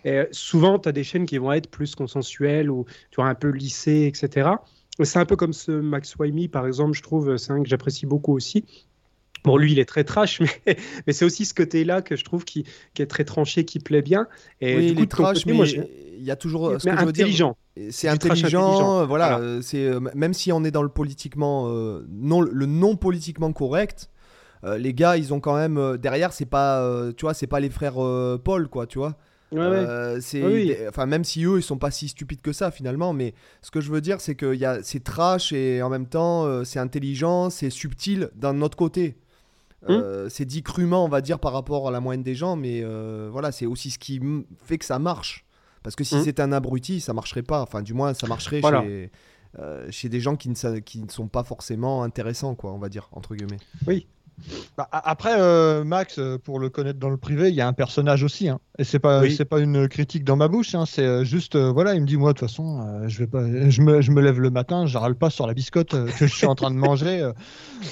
Et 0.04 0.22
souvent, 0.32 0.78
tu 0.78 0.88
as 0.88 0.92
des 0.92 1.04
chaînes 1.04 1.26
qui 1.26 1.38
vont 1.38 1.52
être 1.52 1.70
plus 1.70 1.94
consensuelles 1.94 2.70
ou 2.70 2.84
tu 3.10 3.16
vois 3.16 3.26
un 3.28 3.34
peu 3.34 3.48
lissées, 3.50 4.10
etc. 4.12 4.64
C'est 5.00 5.18
un 5.18 5.24
peu 5.24 5.36
comme 5.36 5.52
ce 5.52 5.72
Max 5.72 6.16
Waimi, 6.16 6.48
par 6.48 6.66
exemple, 6.66 6.92
je 6.92 7.02
trouve, 7.02 7.36
c'est 7.36 7.52
un 7.52 7.62
que 7.62 7.68
j'apprécie 7.68 8.06
beaucoup 8.06 8.34
aussi. 8.34 8.64
Bon, 9.44 9.56
lui, 9.56 9.72
il 9.72 9.78
est 9.80 9.84
très 9.86 10.04
trash, 10.04 10.40
mais, 10.66 10.76
mais 11.06 11.12
c'est 11.12 11.24
aussi 11.24 11.44
ce 11.44 11.54
côté-là 11.54 12.00
que 12.02 12.14
je 12.14 12.24
trouve 12.24 12.44
qui, 12.44 12.64
qui 12.94 13.02
est 13.02 13.06
très 13.06 13.24
tranché, 13.24 13.64
qui 13.64 13.80
plaît 13.80 14.02
bien. 14.02 14.28
Et 14.60 14.76
oui, 14.76 14.86
du 14.86 14.92
il 14.92 15.00
est 15.02 15.06
trash, 15.10 15.44
côté, 15.44 15.52
mais 15.58 15.68
il 16.16 16.22
y 16.22 16.30
a 16.30 16.36
toujours. 16.36 16.80
Ce 16.80 16.88
mais 16.88 16.94
que 16.94 17.00
intelligent. 17.02 17.56
c'est 17.90 18.06
intelligent, 18.08 18.46
intelligent. 18.68 19.00
euh, 19.00 19.06
voilà. 19.06 19.28
Voilà. 19.30 19.44
euh, 19.44 19.62
C'est 19.62 19.84
euh, 19.84 19.98
même 20.14 20.34
si 20.34 20.52
on 20.52 20.62
est 20.62 20.70
dans 20.70 20.84
le 20.84 20.88
politiquement 20.90 21.66
euh, 21.68 22.06
non 22.10 22.40
le 22.40 22.66
non 22.66 22.94
politiquement 22.94 23.52
correct, 23.52 24.10
euh, 24.62 24.78
les 24.78 24.94
gars, 24.94 25.16
ils 25.16 25.34
ont 25.34 25.40
quand 25.40 25.56
même 25.56 25.76
euh, 25.78 25.96
derrière, 25.96 26.32
c'est 26.32 26.44
pas, 26.46 26.88
tu 27.16 27.24
vois, 27.24 27.34
c'est 27.34 27.48
pas 27.48 27.58
les 27.58 27.70
frères 27.70 27.96
Paul, 28.44 28.68
quoi, 28.68 28.86
tu 28.86 28.98
vois. 28.98 29.16
Ouais. 29.52 29.60
Euh, 29.60 30.20
c'est, 30.20 30.42
Oui, 30.42 30.52
oui. 30.52 30.66
des- 30.68 30.88
enfin 30.88 31.06
même 31.06 31.24
si 31.24 31.44
eux, 31.44 31.58
ils 31.58 31.62
sont 31.62 31.78
pas 31.78 31.90
si 31.90 32.08
stupides 32.08 32.40
que 32.40 32.52
ça 32.52 32.70
finalement, 32.70 33.12
mais 33.12 33.34
ce 33.60 33.70
que 33.70 33.80
je 33.80 33.90
veux 33.90 34.00
dire, 34.00 34.20
c'est 34.20 34.34
que 34.34 34.54
y 34.54 34.64
a, 34.64 34.82
c'est 34.82 35.04
trash 35.04 35.52
et 35.52 35.82
en 35.82 35.88
même 35.90 36.06
temps, 36.06 36.44
euh, 36.46 36.64
c'est 36.64 36.78
intelligent, 36.78 37.50
c'est 37.50 37.70
subtil 37.70 38.30
d'un 38.34 38.60
autre 38.62 38.76
côté. 38.76 39.16
Hmm. 39.86 39.90
Euh, 39.92 40.28
c'est 40.28 40.44
dit 40.44 40.62
crûment, 40.62 41.04
on 41.04 41.08
va 41.08 41.20
dire, 41.20 41.38
par 41.38 41.52
rapport 41.52 41.88
à 41.88 41.90
la 41.90 42.00
moyenne 42.00 42.22
des 42.22 42.34
gens, 42.34 42.56
mais 42.56 42.82
voilà, 43.30 43.52
c'est 43.52 43.66
aussi 43.66 43.90
ce 43.90 43.98
qui 43.98 44.16
m- 44.16 44.44
fait 44.64 44.78
que 44.78 44.84
ça 44.84 44.98
marche. 44.98 45.44
Parce 45.82 45.96
que 45.96 46.04
si 46.04 46.14
Hmm. 46.16 46.22
c'était 46.22 46.42
un 46.42 46.52
abruti, 46.52 47.00
ça 47.00 47.12
marcherait 47.12 47.42
pas. 47.42 47.60
Enfin, 47.62 47.82
du 47.82 47.92
moins, 47.92 48.14
ça 48.14 48.26
marcherait 48.28 48.60
Voilà. 48.60 48.82
chez, 48.82 49.10
chez 49.90 50.08
des 50.08 50.20
gens 50.20 50.36
qui 50.36 50.48
ne, 50.48 50.78
qui 50.78 51.00
ne 51.02 51.10
sont 51.10 51.26
pas 51.26 51.42
forcément 51.44 52.04
intéressants, 52.04 52.54
quoi, 52.54 52.72
on 52.72 52.78
va 52.78 52.88
dire, 52.88 53.08
entre 53.12 53.34
guillemets. 53.34 53.58
Bah, 54.76 54.88
après, 54.90 55.34
euh, 55.38 55.84
Max, 55.84 56.18
euh, 56.18 56.38
pour 56.38 56.58
le 56.58 56.68
connaître 56.70 56.98
dans 56.98 57.10
le 57.10 57.16
privé, 57.16 57.50
il 57.50 57.54
y 57.54 57.60
a 57.60 57.68
un 57.68 57.72
personnage 57.72 58.22
aussi. 58.24 58.48
hein. 58.48 58.58
Et 58.78 58.84
c'est 58.84 58.98
pas, 58.98 59.20
Oui. 59.20 59.34
c'est 59.34 59.44
pas 59.44 59.60
une 59.60 59.86
critique 59.88 60.24
dans 60.24 60.36
ma 60.36 60.48
bouche. 60.48 60.74
hein. 60.74 60.84
C'est 60.86 61.04
euh, 61.04 61.24
juste, 61.24 61.56
euh, 61.56 61.70
voilà, 61.70 61.94
il 61.94 62.00
me 62.00 62.06
dit, 62.06 62.16
moi, 62.16 62.32
de 62.32 62.38
toute 62.38 62.48
façon, 62.48 62.80
euh, 62.80 63.08
je 63.08 63.18
vais 63.18 63.26
pas, 63.26 63.44
je 63.70 63.82
me, 63.82 64.00
je 64.00 64.10
me 64.10 64.20
lève 64.20 64.40
le 64.40 64.50
matin, 64.50 64.86
je 64.86 64.96
râle 64.98 65.14
pas 65.14 65.30
sur 65.30 65.46
la 65.46 65.54
biscotte 65.54 65.90
que 65.90 66.26
je 66.26 66.34
suis 66.34 66.46
en 66.46 66.54
train 66.54 66.70
de 66.70 66.76
manger. 66.76 67.30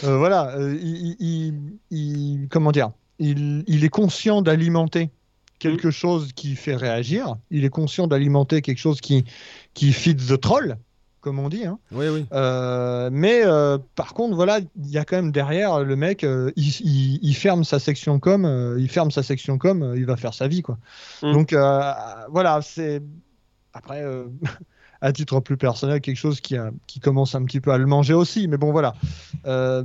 voilà, 0.03 0.57
il, 0.59 1.17
il- 1.21 1.79
il- 1.91 2.49
comment 2.49 2.73
dire, 2.73 2.91
il, 3.19 3.65
il 3.67 3.85
est 3.85 3.89
conscient 3.91 4.43
d'alimenter 4.43 5.11
quelque 5.59 5.91
chose 5.91 6.33
qui 6.33 6.57
fait 6.57 6.75
réagir. 6.75 7.37
Il 7.51 7.65
est 7.65 7.71
conscient 7.71 8.07
d'alimenter 8.07 8.63
quelque 8.63 8.79
chose 8.79 9.01
qui, 9.01 9.25
qui 9.75 9.93
the 9.93 10.41
troll, 10.41 10.79
comme 11.21 11.39
on 11.39 11.49
dit. 11.49 11.65
hein. 11.67 11.79
Oui, 11.93 12.07
oui. 12.09 12.27
Euh, 12.33 13.11
mais 13.13 13.43
euh, 13.45 13.79
par 13.95 14.15
contre, 14.15 14.35
voilà, 14.35 14.59
il 14.59 14.91
y 14.91 14.99
a 14.99 15.05
quand 15.05 15.17
même 15.17 15.33
derrière 15.33 15.81
le 15.81 15.97
mec, 15.97 16.25
euh, 16.25 16.51
il, 16.57 16.69
il- 16.81 17.19
il 17.23 17.35
ferme 17.35 17.65
sa 17.65 17.79
section 17.79 18.19
com, 18.19 18.45
euh, 18.45 18.77
il 18.79 18.89
ferme 18.89 19.11
sa 19.11 19.23
section 19.23 19.59
com, 19.59 19.83
euh, 19.83 19.97
il 19.97 20.07
va 20.07 20.17
faire 20.17 20.35
sa 20.35 20.49
vie, 20.49 20.63
quoi. 20.63 20.79
Mm. 21.23 21.33
Donc 21.33 21.53
euh, 21.53 21.93
voilà, 22.31 22.61
c'est 22.63 23.03
après. 23.73 24.03
euh, 24.03 24.25
À 25.03 25.15
titre 25.15 25.41
plus 25.41 25.57
personnel, 25.57 26.03
quelque 26.03 26.19
chose 26.19 26.43
qui, 26.43 26.59
a, 26.59 26.73
qui 26.87 27.01
commence 27.01 27.35
un 27.35 27.43
petit 27.47 27.59
peu 27.63 27.71
à 27.73 27.79
le 27.79 27.87
manger 27.87 28.13
aussi. 28.13 28.49
Mais 28.49 28.59
bon, 28.59 28.71
voilà. 28.71 28.95
Euh, 29.47 29.83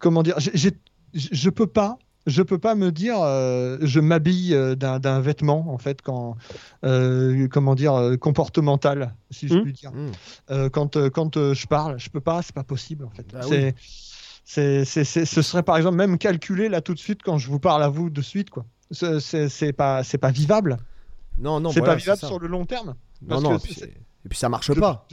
comment 0.00 0.24
dire 0.24 0.34
j'ai- 0.38 0.50
j'ai- 0.54 0.76
Je 1.14 1.50
peux 1.50 1.68
pas 1.68 1.98
je 2.26 2.42
peux 2.42 2.58
pas 2.58 2.74
me 2.74 2.92
dire 2.92 3.16
euh, 3.20 3.78
je 3.80 3.98
m'habille 4.00 4.54
euh, 4.54 4.74
d'un 4.74 5.20
vêtement 5.20 5.72
en 5.72 5.78
fait 5.78 6.02
quand 6.02 6.36
euh, 6.84 7.48
comment 7.48 7.74
dire 7.74 8.16
comportemental 8.20 9.14
si 9.30 9.48
je 9.48 9.54
Mm. 9.54 9.62
puis 9.62 9.72
dire 9.72 9.92
Hmm. 9.92 10.10
euh, 10.50 10.68
quand, 10.68 10.96
euh, 10.96 11.10
quand 11.10 11.36
euh, 11.36 11.54
je 11.54 11.66
parle. 11.66 11.98
Je 11.98 12.10
peux 12.10 12.20
pas, 12.20 12.42
c'est 12.42 12.54
pas 12.54 12.64
possible 12.64 13.04
en 13.04 13.10
fait. 13.10 13.26
Bah 13.32 13.40
c'est, 13.42 13.74
c'est, 14.44 14.84
c'est, 14.84 15.04
c'est- 15.04 15.24
ce 15.24 15.42
serait 15.42 15.62
par 15.62 15.76
exemple 15.76 15.96
même 15.96 16.18
calculé 16.18 16.68
là 16.68 16.80
tout 16.80 16.94
de 16.94 16.98
suite 16.98 17.22
quand 17.22 17.38
je 17.38 17.48
vous 17.48 17.58
parle 17.60 17.82
à 17.82 17.88
vous 17.88 18.10
de 18.10 18.22
suite 18.22 18.50
quoi. 18.50 18.64
C'est, 18.90 19.72
pas, 19.72 20.04
c'est 20.04 20.18
pas 20.18 20.30
vivable. 20.30 20.76
Non, 21.38 21.60
non, 21.60 21.70
c'est 21.70 21.78
voilà, 21.80 21.94
pas 21.94 21.98
vivable 21.98 22.18
sur 22.20 22.38
le 22.38 22.46
long 22.46 22.66
terme. 22.66 22.94
Non, 23.22 23.28
parce 23.28 23.42
non, 23.42 23.50
que 23.50 23.54
et 23.56 23.58
puis, 23.60 23.82
et 24.30 24.34
ça 24.34 24.48
marche 24.50 24.66
Je- 24.72 24.78
pas. 24.78 25.06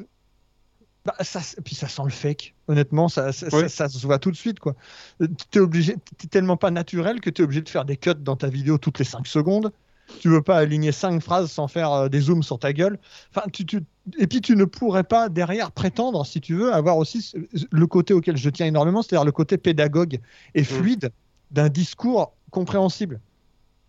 Bah, 1.06 1.15
ça, 1.22 1.39
puis 1.63 1.75
ça 1.75 1.88
sent 1.88 2.01
le 2.03 2.10
fake. 2.12 2.53
Honnêtement, 2.68 3.08
ça, 3.08 3.32
ça, 3.32 3.50
ça- 3.50 3.70
ça 3.70 3.89
se 3.89 4.06
voit 4.06 4.20
tout 4.20 4.32
de 4.32 4.36
suite. 4.36 4.60
quoi. 4.60 4.75
Euh, 5.22 5.27
T'es 5.50 5.60
obligé, 5.60 5.96
t'es 6.18 6.27
tellement 6.27 6.58
pas 6.58 6.72
naturel 6.72 7.22
que 7.22 7.29
tu 7.29 7.41
es 7.41 7.46
obligé 7.46 7.62
de 7.62 7.70
faire 7.70 7.86
des 7.86 7.96
cuts 7.98 8.13
dans 8.15 8.36
ta 8.36 8.48
vidéo 8.50 8.77
toutes 8.77 9.00
les 9.00 9.06
5 9.06 9.25
secondes. 9.25 9.72
Tu 10.20 10.27
veux 10.27 10.41
pas 10.41 10.58
aligner 10.58 10.91
5 10.91 11.22
phrases 11.22 11.51
sans 11.51 11.68
faire 11.68 11.91
euh, 11.91 12.10
des 12.10 12.20
zooms 12.20 12.44
sur 12.44 12.60
ta 12.60 12.74
gueule. 12.74 12.98
Enfin, 13.34 13.48
tu, 13.53 13.65
tu- 13.65 13.84
Et 14.18 14.27
puis 14.27 14.41
tu 14.41 14.56
ne 14.56 14.65
pourrais 14.65 15.03
pas 15.03 15.29
derrière 15.29 15.72
prétendre, 15.72 16.25
si 16.25 16.41
tu 16.41 16.56
veux, 16.56 16.74
avoir 16.74 16.98
aussi 16.98 17.32
le 17.72 17.88
côté 17.88 18.13
auquel 18.13 18.36
je 18.36 18.50
tiens 18.50 18.65
énormément, 18.65 19.01
c'est-à-dire 19.01 19.25
le 19.25 19.32
côté 19.32 19.58
pédagogue 19.58 20.20
et 20.56 20.63
fluide 20.63 21.12
d'un 21.51 21.70
discours 21.70 22.34
compréhensible. 22.51 23.20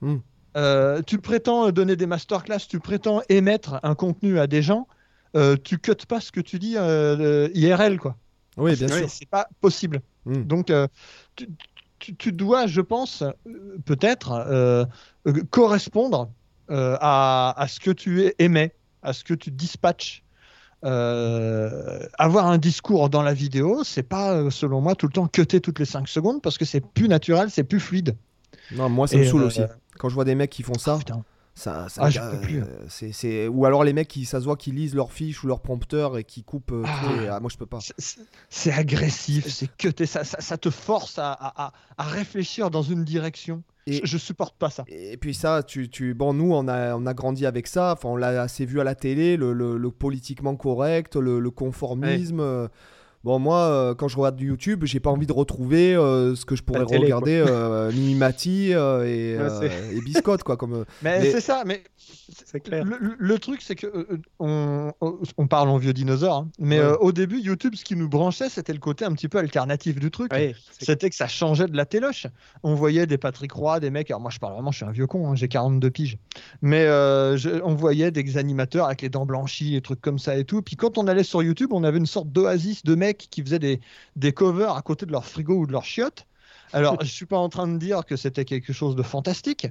Mm. 0.03 0.17
Euh, 0.57 1.01
tu 1.07 1.19
prétends 1.19 1.71
donner 1.71 1.97
des 1.97 2.07
masterclass, 2.07 2.59
tu 2.69 2.81
prétends 2.81 3.23
émettre 3.29 3.81
un 3.83 3.95
contenu 3.95 4.39
à 4.39 4.47
des 4.47 4.63
gens, 4.63 4.87
euh, 5.37 5.57
tu 5.63 5.79
cutes 5.79 6.07
pas 6.07 6.21
ce 6.21 6.33
que 6.33 6.41
tu 6.41 6.59
dis 6.59 6.75
euh, 6.77 7.49
IRL 7.55 7.99
quoi. 7.99 8.17
Oui, 8.57 8.77
bien 8.77 8.89
sûr. 8.89 9.09
C'est 9.09 9.29
pas 9.29 9.49
possible. 9.61 10.01
Mm. 10.27 10.43
Donc 10.43 10.71
euh, 10.71 10.87
tu, 11.37 11.49
tu- 11.99 12.17
tu 12.17 12.33
dois, 12.33 12.67
je 12.67 12.81
pense, 12.81 13.23
peut-être 13.85 14.87
correspondre 15.51 16.31
à, 16.69 17.55
à 17.57 17.69
ce 17.69 17.81
que 17.81 17.91
tu 17.91 18.33
émets, 18.39 18.75
à 19.03 19.13
ce 19.13 19.25
que 19.25 19.35
tu 19.35 19.51
dispatches. 19.51 20.23
Euh, 20.83 22.01
avoir 22.19 22.47
un 22.47 22.57
discours 22.57 23.11
dans 23.11 23.21
la 23.23 23.35
vidéo, 23.35 23.83
c'est 23.85 24.03
pas, 24.03 24.51
selon 24.51 24.81
moi, 24.81 24.95
tout 24.95 25.07
le 25.07 25.13
temps 25.13 25.27
cutter 25.27 25.61
toutes 25.61 25.79
les 25.79 25.85
5 25.85 26.09
secondes 26.09 26.41
parce 26.41 26.57
que 26.57 26.65
c'est 26.65 26.81
plus 26.81 27.07
naturel, 27.07 27.51
c'est 27.51 27.65
plus 27.65 27.81
fluide. 27.81 28.17
Non, 28.73 28.89
moi, 28.89 29.07
ça 29.07 29.17
Et, 29.17 29.21
me 29.21 29.25
saoule 29.25 29.43
euh, 29.43 29.47
aussi. 29.47 29.61
Quand 29.99 30.09
je 30.09 30.15
vois 30.15 30.25
des 30.25 30.35
mecs 30.35 30.49
qui 30.51 30.63
font 30.63 30.79
ça, 30.79 30.97
Putain. 30.97 31.23
Ça, 31.55 31.89
ça 31.89 32.03
Ah, 32.05 32.09
euh, 32.25 32.65
c'est, 32.89 33.49
Ou 33.49 33.65
alors 33.67 33.85
les 33.85 33.93
mecs 33.93 34.09
qui, 34.09 34.25
ça 34.25 34.41
se 34.41 34.45
voit, 34.45 34.57
qui 34.57 34.71
lisent 34.71 34.95
leur 34.95 35.13
fiche 35.13 35.45
ou 35.45 35.47
leur 35.47 35.61
prompteur 35.61 36.17
et 36.17 36.25
qui 36.25 36.43
coupent. 36.43 36.73
euh, 36.73 36.83
Ah. 36.87 37.35
ah, 37.37 37.41
moi, 37.41 37.51
je 37.53 37.57
peux 37.59 37.67
pas. 37.67 37.81
C'est- 38.49 38.73
agressif, 38.73 39.47
c'est 39.49 39.69
cuté, 39.77 40.07
ça, 40.07 40.25
ça, 40.25 40.41
ça 40.41 40.57
te 40.57 40.71
force 40.71 41.19
à, 41.19 41.33
à- 41.33 41.73
à- 41.99 42.03
réfléchir 42.05 42.71
dans 42.71 42.83
une 42.83 43.05
direction. 43.05 43.63
Et- 43.87 43.95
Je, 43.95 44.01
je 44.07 44.19
supporte 44.19 44.57
pas 44.57 44.71
ça. 44.71 44.85
Et 44.89 45.17
puis 45.17 45.35
ça, 45.35 45.63
tu, 45.63 45.89
tu... 45.89 46.15
bon, 46.15 46.33
nous, 46.35 46.53
on 46.53 46.69
a, 46.69 46.95
on 46.95 47.05
a 47.07 47.15
grandi 47.15 47.45
avec 47.47 47.67
ça. 47.67 47.93
Enfin, 47.93 48.11
on 48.11 48.17
l'a 48.17 48.41
assez 48.43 48.65
vu 48.65 48.81
à 48.81 48.85
la 48.85 48.95
télé, 48.95 49.37
le, 49.37 49.53
le- 49.53 49.77
le 49.77 49.91
politiquement 49.91 50.55
correct, 50.57 51.17
le, 51.17 51.41
le 51.41 51.51
conformisme. 51.51 52.41
euh. 52.41 52.69
Bon, 53.23 53.39
moi, 53.39 53.59
euh, 53.59 53.95
quand 53.95 54.09
je 54.09 54.17
regarde 54.17 54.37
du 54.37 54.47
YouTube, 54.47 54.85
j'ai 54.87 54.99
pas 54.99 55.11
envie 55.11 55.27
de 55.27 55.33
retrouver 55.33 55.95
euh, 55.95 56.35
ce 56.35 56.47
que 56.47 56.57
je 56.57 56.63
pourrais 56.63 56.87
télé, 56.87 57.05
regarder 57.05 57.45
euh, 57.47 57.93
Mimimati 57.93 58.73
euh, 58.73 59.05
et, 59.05 59.37
Ouais, 59.37 59.69
euh, 59.69 59.93
et 59.93 60.01
Biscotte, 60.01 60.43
quoi. 60.43 60.57
Comme, 60.57 60.87
Mais, 61.03 61.21
Mais- 61.21 61.31
c'est 61.31 61.43
ça, 61.43 61.63
mais 61.67 61.83
C'est 62.47 62.61
clair. 62.61 62.83
le, 63.19 63.39
truc, 63.39 63.61
c'est 63.61 63.75
que 63.75 63.87
euh, 63.87 64.19
on, 64.39 64.91
on 65.37 65.47
parle 65.49 65.69
en 65.69 65.77
vieux 65.77 65.93
dinosaure, 65.93 66.35
hein, 66.35 66.49
mais 66.59 66.79
Ouais. 66.81 66.87
euh, 66.87 66.97
au 66.97 67.13
début, 67.13 67.39
YouTube, 67.41 67.75
ce 67.77 67.85
qui 67.85 67.95
nous 67.95 68.09
branchait, 68.09 68.49
c'était 68.49 68.73
le 68.73 68.79
côté 68.79 69.05
un 69.05 69.13
petit 69.13 69.29
peu 69.29 69.37
alternatif 69.37 70.01
du 70.01 70.11
truc. 70.11 70.33
Ouais, 70.33 70.55
C'était 70.79 71.11
que 71.11 71.17
ça 71.17 71.29
changeait 71.29 71.67
de 71.67 71.77
la 71.77 71.85
téloche. 71.85 72.27
On 72.63 72.75
voyait 72.75 73.07
des 73.07 73.19
Patrick 73.19 73.53
Roy, 73.53 73.81
des 73.81 73.91
mecs. 73.91 74.11
Alors 74.11 74.23
moi, 74.23 74.31
je 74.31 74.39
parle 74.39 74.55
vraiment, 74.55 74.71
je 74.71 74.79
suis 74.79 74.87
un 74.87 74.93
vieux 74.93 75.07
con, 75.07 75.31
hein, 75.31 75.35
j'ai 75.35 75.49
42 75.49 75.91
piges. 75.91 76.17
Mais 76.63 76.87
euh, 76.87 77.37
je- 77.37 77.61
on 77.65 77.75
voyait 77.75 78.11
des 78.13 78.39
animateurs 78.39 78.87
avec 78.87 79.03
les 79.03 79.11
dents 79.11 79.27
blanchies, 79.27 79.73
des 79.73 79.83
trucs 79.83 80.01
comme 80.01 80.19
ça 80.19 80.39
et 80.39 80.45
tout. 80.47 80.63
Puis 80.63 80.77
quand 80.77 80.97
on 80.97 81.07
allait 81.07 81.23
sur 81.23 81.43
YouTube, 81.43 81.69
on 81.75 81.85
avait 81.85 81.99
une 81.99 82.07
sorte 82.07 82.29
d'oasis 82.33 82.83
de 82.83 82.95
mecs 82.95 83.10
qui 83.15 83.43
faisaient 83.43 83.59
des, 83.59 83.81
des 84.17 84.33
covers 84.33 84.75
à 84.75 84.83
côté 84.83 85.07
de 85.07 85.13
leur 85.13 85.25
frigo 85.25 85.55
ou 85.55 85.67
de 85.67 85.73
leur 85.73 85.85
chiotte. 85.85 86.27
Alors, 86.73 86.97
je 87.03 87.11
suis 87.11 87.27
pas 87.27 87.39
en 87.39 87.49
train 87.49 87.69
de 87.69 87.79
dire 87.79 88.05
que 88.05 88.17
c'était 88.17 88.45
quelque 88.45 88.73
chose 88.73 88.97
de 88.97 89.03
fantastique, 89.03 89.69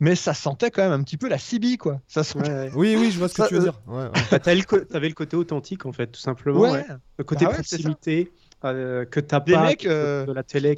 mais 0.00 0.14
ça 0.14 0.34
sentait 0.34 0.70
quand 0.70 0.82
même 0.82 0.92
un 0.92 1.02
petit 1.02 1.16
peu 1.16 1.28
la 1.28 1.38
CB, 1.38 1.76
quoi. 1.76 2.00
Ça 2.08 2.24
sentait... 2.24 2.50
Ouais, 2.50 2.54
ouais. 2.54 2.72
Oui, 2.74 2.96
oui, 2.98 3.10
je 3.10 3.18
vois 3.18 3.28
ce 3.28 3.34
que 3.34 3.42
Ça, 3.42 3.48
tu 3.48 3.54
veux 3.54 3.60
euh, 3.60 3.64
dire. 3.64 3.80
Ouais, 3.86 4.38
t'avais 4.38 4.56
le, 4.56 4.84
t'avais 4.86 5.08
le 5.08 5.14
côté 5.14 5.36
authentique 5.36 5.86
en 5.86 5.92
fait, 5.92 6.08
tout 6.08 6.20
simplement. 6.20 6.60
Ouais. 6.60 6.70
ouais. 6.72 6.86
Le 7.18 7.24
côté 7.24 7.46
Ah 7.48 7.54
proximité 7.54 8.32
euh, 8.64 9.04
que 9.04 9.20
t'as 9.20 9.40
Des 9.40 9.52
pas 9.52 9.62
mecs, 9.62 9.86
euh, 9.86 10.26
de 10.26 10.32
la 10.32 10.42
télé. 10.42 10.74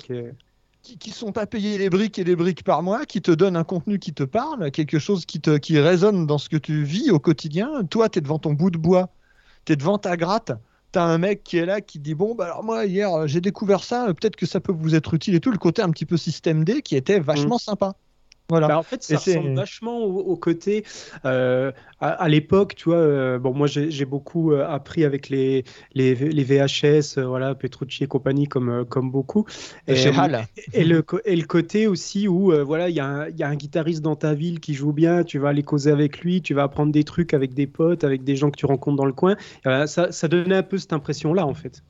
Qui, 0.83 0.99
qui 0.99 1.11
sont 1.11 1.31
pas 1.31 1.47
payés 1.47 1.79
les 1.79 1.91
briques 1.91 2.19
et 2.19 2.25
les 2.25 2.35
briques 2.35 2.65
par 2.65 2.83
mois, 2.83 3.07
qui 3.07 3.23
te 3.23 3.31
donnent 3.31 3.57
un 3.57 3.63
contenu 3.63 4.01
qui 4.01 4.13
te 4.13 4.25
parle, 4.25 4.73
quelque 4.73 4.99
chose 4.99 5.27
qui, 5.27 5.41
te, 5.41 5.57
qui 5.57 5.79
résonne 5.79 6.27
dans 6.27 6.39
ce 6.39 6.49
que 6.49 6.57
tu 6.57 6.83
vis 6.83 7.13
au 7.13 7.21
quotidien. 7.21 7.85
Toi, 7.85 8.09
tu 8.09 8.19
es 8.19 8.21
devant 8.21 8.41
ton 8.41 8.53
bout 8.53 8.71
de 8.71 8.79
bois, 8.79 9.11
tu 9.65 9.75
es 9.75 9.77
devant 9.77 9.99
ta 9.99 10.17
gratte. 10.17 10.51
Tu 10.93 10.99
as 10.99 11.05
un 11.05 11.19
mec 11.19 11.43
qui 11.43 11.57
est 11.59 11.67
là 11.67 11.81
qui 11.81 11.99
dit 11.99 12.15
Bon, 12.15 12.35
bah 12.35 12.47
alors 12.47 12.65
moi, 12.65 12.85
hier, 12.87 13.13
euh, 13.13 13.27
j'ai 13.27 13.41
découvert 13.41 13.83
ça, 13.85 14.09
euh, 14.09 14.15
peut-être 14.15 14.37
que 14.37 14.47
ça 14.47 14.61
peut 14.61 14.73
vous 14.73 14.95
être 14.95 15.15
utile 15.15 15.35
et 15.35 15.41
tout. 15.41 15.51
Le 15.51 15.59
côté 15.59 15.83
un 15.83 15.91
petit 15.91 16.07
peu 16.07 16.17
système 16.17 16.65
D 16.65 16.83
qui 16.83 16.97
était 16.97 17.19
vachement 17.21 17.59
sympa. 17.59 17.95
Voilà. 18.49 18.69
Bah, 18.69 18.79
en 18.79 18.83
fait, 18.83 19.03
ça 19.03 19.19
ressemble 19.19 19.49
vachement 19.55 19.99
au, 19.99 20.19
au 20.21 20.37
côté. 20.37 20.85
euh, 21.25 21.73
à 22.01 22.11
à 22.11 22.29
l'époque, 22.29 22.75
tu 22.77 22.85
vois, 22.85 22.97
euh, 22.97 23.39
bon, 23.39 23.55
moi 23.55 23.67
j'ai 23.67 24.05
beaucoup 24.05 24.53
euh, 24.53 24.67
appris 24.67 25.05
avec 25.05 25.29
les, 25.29 25.65
les, 25.95 26.15
les 26.15 26.45
VHS, 26.45 27.19
voilà, 27.19 27.55
Petrucci 27.55 28.05
et 28.05 28.07
compagnie, 28.07 28.49
comme, 28.49 28.85
comme 28.85 29.11
beaucoup. 29.11 29.47
Et, 29.87 30.85
le, 30.85 31.05
et 31.25 31.37
le 31.37 31.45
côté 31.47 31.87
aussi 31.87 32.29
où 32.29 32.53
voilà 32.65 32.89
il 32.89 32.95
y, 32.97 33.01
a 33.01 33.07
un- 33.07 33.29
y 33.31 33.43
a 33.43 33.49
un 33.49 33.57
guitariste 33.57 34.03
dans 34.03 34.17
ta 34.17 34.35
ville 34.35 34.61
qui 34.61 34.75
joue 34.75 34.93
bien, 34.93 35.25
tu 35.25 35.39
vas 35.39 35.49
aller 35.51 35.63
causer 35.63 35.91
avec 35.91 36.21
lui, 36.21 36.43
tu 36.43 36.55
vas 36.55 36.65
apprendre 36.65 36.93
des 36.93 37.05
trucs 37.05 37.35
avec 37.35 37.55
des 37.55 37.67
potes, 37.67 38.05
avec 38.05 38.25
des 38.25 38.37
gens 38.37 38.51
que 38.51 38.57
tu 38.59 38.67
rencontres 38.67 38.97
dans 38.97 39.07
le 39.07 39.13
coin. 39.13 39.37
Ça, 39.87 40.13
ça 40.13 40.29
donnait 40.29 40.57
un 40.57 40.63
peu 40.63 40.79
cette 40.79 40.93
impression-là 40.93 41.47
en 41.47 41.55
fait. 41.55 41.83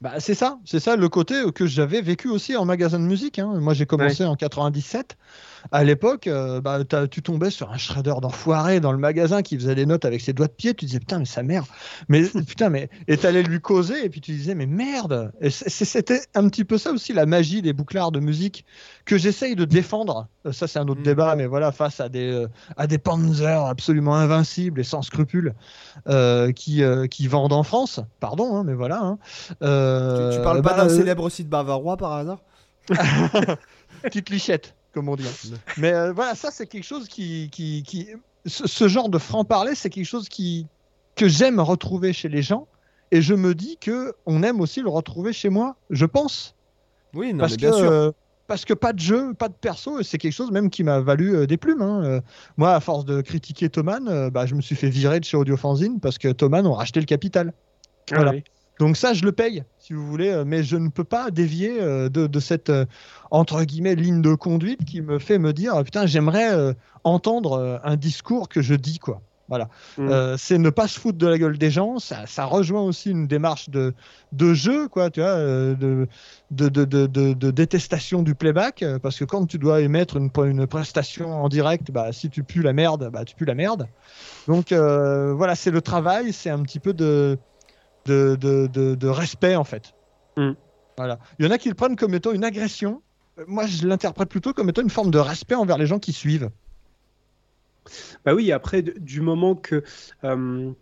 Bah, 0.00 0.18
c'est 0.18 0.34
ça, 0.34 0.58
c'est 0.64 0.80
ça 0.80 0.96
le 0.96 1.10
côté 1.10 1.34
que 1.54 1.66
j'avais 1.66 2.00
vécu 2.00 2.28
aussi 2.30 2.56
en 2.56 2.64
magasin 2.64 2.98
de 2.98 3.04
musique. 3.04 3.38
hein. 3.38 3.60
Moi, 3.60 3.74
j'ai 3.74 3.84
commencé 3.84 4.24
en 4.24 4.34
97. 4.34 5.18
À 5.72 5.84
l'époque, 5.84 6.26
euh, 6.26 6.60
bah, 6.60 6.78
tu 7.10 7.22
tombais 7.22 7.50
sur 7.50 7.70
un 7.70 7.76
shredder 7.76 8.14
d'enfoiré 8.22 8.80
dans 8.80 8.92
le 8.92 8.98
magasin 8.98 9.42
qui 9.42 9.56
faisait 9.56 9.74
des 9.74 9.86
notes 9.86 10.04
avec 10.04 10.20
ses 10.20 10.32
doigts 10.32 10.46
de 10.46 10.52
pied. 10.52 10.74
Tu 10.74 10.86
disais 10.86 10.98
putain, 11.00 11.18
mais 11.18 11.24
sa 11.24 11.42
mère. 11.42 11.64
Mais 12.08 12.22
putain, 12.46 12.70
mais 12.70 12.88
et 13.08 13.16
t'allais 13.16 13.42
lui 13.42 13.60
causer 13.60 14.04
et 14.04 14.08
puis 14.08 14.20
tu 14.20 14.32
disais 14.32 14.54
mais 14.54 14.66
merde. 14.66 15.32
Et 15.40 15.50
c'était 15.50 16.20
un 16.34 16.48
petit 16.48 16.64
peu 16.64 16.78
ça 16.78 16.92
aussi 16.92 17.12
la 17.12 17.26
magie 17.26 17.62
des 17.62 17.72
bouclards 17.72 18.12
de 18.12 18.20
musique 18.20 18.64
que 19.04 19.18
j'essaye 19.18 19.56
de 19.56 19.64
défendre. 19.64 20.28
Euh, 20.46 20.52
Ça, 20.52 20.66
c'est 20.66 20.78
un 20.78 20.88
autre 20.88 21.00
Mm. 21.00 21.04
débat, 21.04 21.36
mais 21.36 21.46
voilà, 21.46 21.72
face 21.72 22.00
à 22.00 22.08
des 22.08 22.30
euh, 22.32 22.48
à 22.76 22.86
des 22.86 22.98
Panzers 22.98 23.64
absolument 23.66 24.14
invincibles 24.16 24.80
et 24.80 24.84
sans 24.84 25.02
scrupules 25.02 25.54
euh, 26.08 26.52
qui 26.52 26.82
euh, 26.82 27.06
qui 27.06 27.26
vendent 27.26 27.52
en 27.52 27.62
France. 27.62 28.00
Pardon, 28.20 28.56
hein, 28.56 28.64
mais 28.64 28.74
voilà. 28.74 29.00
hein. 29.02 29.18
Tu, 29.48 30.36
tu 30.36 30.42
parles 30.42 30.62
pas 30.62 30.70
bah, 30.74 30.84
d'un 30.84 30.90
euh, 30.90 30.96
célèbre 30.96 31.28
site 31.30 31.48
bavarois 31.48 31.96
par 31.96 32.12
hasard? 32.12 32.38
Petite 34.02 34.30
lichette, 34.30 34.74
comme 34.92 35.08
on 35.08 35.16
dit. 35.16 35.26
hein. 35.26 35.56
Mais 35.76 35.92
euh, 35.92 36.12
voilà, 36.12 36.34
ça 36.34 36.50
c'est 36.50 36.66
quelque 36.66 36.84
chose 36.84 37.08
qui, 37.08 37.48
qui, 37.50 37.82
qui... 37.82 38.08
Ce, 38.46 38.66
ce 38.66 38.88
genre 38.88 39.08
de 39.08 39.18
franc-parler, 39.18 39.74
c'est 39.74 39.90
quelque 39.90 40.06
chose 40.06 40.28
qui, 40.28 40.66
que 41.16 41.28
j'aime 41.28 41.60
retrouver 41.60 42.12
chez 42.12 42.28
les 42.28 42.42
gens. 42.42 42.66
Et 43.12 43.22
je 43.22 43.34
me 43.34 43.54
dis 43.54 43.76
que 43.80 44.14
on 44.26 44.42
aime 44.42 44.60
aussi 44.60 44.80
le 44.82 44.88
retrouver 44.88 45.32
chez 45.32 45.48
moi, 45.48 45.76
je 45.90 46.06
pense. 46.06 46.54
Oui, 47.12 47.32
non, 47.32 47.40
parce, 47.40 47.52
mais 47.52 47.56
que, 47.56 47.60
bien 47.62 47.72
sûr. 47.72 47.90
euh, 47.90 48.10
parce 48.46 48.64
que 48.64 48.72
pas 48.72 48.92
de 48.92 49.00
jeu, 49.00 49.34
pas 49.34 49.48
de 49.48 49.54
perso, 49.54 49.98
et 49.98 50.04
c'est 50.04 50.16
quelque 50.16 50.32
chose 50.32 50.50
même 50.52 50.70
qui 50.70 50.84
m'a 50.84 51.00
valu 51.00 51.34
euh, 51.34 51.46
des 51.46 51.56
plumes. 51.56 51.82
hein. 51.82 52.02
Euh, 52.04 52.20
moi, 52.56 52.72
à 52.74 52.80
force 52.80 53.04
de 53.04 53.20
critiquer 53.20 53.68
Thoman, 53.68 54.06
euh, 54.08 54.30
bah, 54.30 54.46
je 54.46 54.54
me 54.54 54.60
suis 54.60 54.76
fait 54.76 54.88
virer 54.90 55.18
de 55.20 55.24
chez 55.24 55.36
Audiofanzine 55.36 55.98
parce 56.00 56.18
que 56.18 56.28
Thoman 56.28 56.66
ont 56.66 56.72
racheté 56.74 57.00
le 57.00 57.06
capital. 57.06 57.52
Voilà. 58.10 58.30
Ah 58.30 58.34
oui. 58.34 58.44
Donc 58.80 58.96
ça, 58.96 59.12
je 59.12 59.26
le 59.26 59.32
paye, 59.32 59.62
si 59.78 59.92
vous 59.92 60.06
voulez, 60.06 60.30
euh, 60.30 60.44
mais 60.46 60.62
je 60.62 60.78
ne 60.78 60.88
peux 60.88 61.04
pas 61.04 61.30
dévier 61.30 61.82
euh, 61.82 62.08
de, 62.08 62.26
de 62.26 62.40
cette, 62.40 62.70
euh, 62.70 62.86
entre 63.30 63.62
guillemets, 63.64 63.94
ligne 63.94 64.22
de 64.22 64.34
conduite 64.34 64.86
qui 64.86 65.02
me 65.02 65.18
fait 65.18 65.38
me 65.38 65.52
dire, 65.52 65.84
putain, 65.84 66.06
j'aimerais 66.06 66.74
entendre 67.04 67.78
un 67.84 67.96
discours 67.96 68.48
que 68.48 68.62
je 68.62 68.74
dis, 68.74 68.98
quoi. 68.98 69.20
Voilà. 69.48 69.68
Mm. 69.98 70.08
Euh, 70.08 70.36
c'est 70.38 70.56
ne 70.56 70.70
pas 70.70 70.88
se 70.88 70.98
foutre 70.98 71.18
de 71.18 71.26
la 71.26 71.36
gueule 71.36 71.58
des 71.58 71.70
gens. 71.70 71.98
Ça, 71.98 72.24
ça 72.26 72.46
rejoint 72.46 72.80
aussi 72.80 73.10
une 73.10 73.26
démarche 73.26 73.68
de, 73.68 73.92
de 74.32 74.54
jeu, 74.54 74.88
quoi, 74.88 75.10
tu 75.10 75.20
vois, 75.20 75.36
de, 75.36 76.06
de, 76.50 76.68
de, 76.68 77.50
détestation 77.50 78.22
du 78.22 78.34
playback. 78.34 78.82
Parce 79.02 79.18
que 79.18 79.24
quand 79.26 79.44
tu 79.44 79.58
dois 79.58 79.82
émettre 79.82 80.16
une, 80.16 80.30
une 80.44 80.66
prestation 80.66 81.44
en 81.44 81.50
direct, 81.50 81.90
bah, 81.90 82.12
si 82.12 82.30
tu 82.30 82.44
pues 82.44 82.62
la 82.62 82.72
merde, 82.72 83.10
bah, 83.12 83.26
tu 83.26 83.34
pues 83.34 83.44
la 83.44 83.54
merde. 83.54 83.88
Donc 84.46 84.72
euh, 84.72 85.32
voilà, 85.34 85.54
c'est 85.54 85.70
le 85.70 85.80
travail, 85.80 86.32
c'est 86.32 86.50
un 86.50 86.62
petit 86.62 86.80
peu 86.80 86.92
de, 86.92 87.38
de, 88.06 88.36
de, 88.40 88.66
de, 88.66 88.94
de 88.94 89.08
respect, 89.08 89.56
en 89.56 89.64
fait. 89.64 89.94
Mm. 90.36 90.52
Voilà. 90.96 91.18
Il 91.38 91.44
y 91.46 91.48
en 91.48 91.50
a 91.50 91.58
qui 91.58 91.68
le 91.68 91.74
prennent 91.74 91.96
comme 91.96 92.14
étant 92.14 92.32
une 92.32 92.44
agression. 92.44 93.02
Euh, 93.38 93.44
Moi, 93.48 93.66
je 93.66 93.86
l'interprète 93.86 94.28
plutôt 94.28 94.52
comme 94.52 94.68
étant 94.68 94.82
une 94.82 94.90
forme 94.90 95.10
de 95.10 95.18
respect 95.18 95.54
envers 95.54 95.78
les 95.78 95.86
gens 95.86 95.98
qui 95.98 96.12
suivent. 96.12 96.50
Bah 98.24 98.34
oui, 98.34 98.52
après, 98.52 98.82
du 98.82 99.20
moment 99.20 99.54
que. 99.54 99.82
euh, 100.24 100.72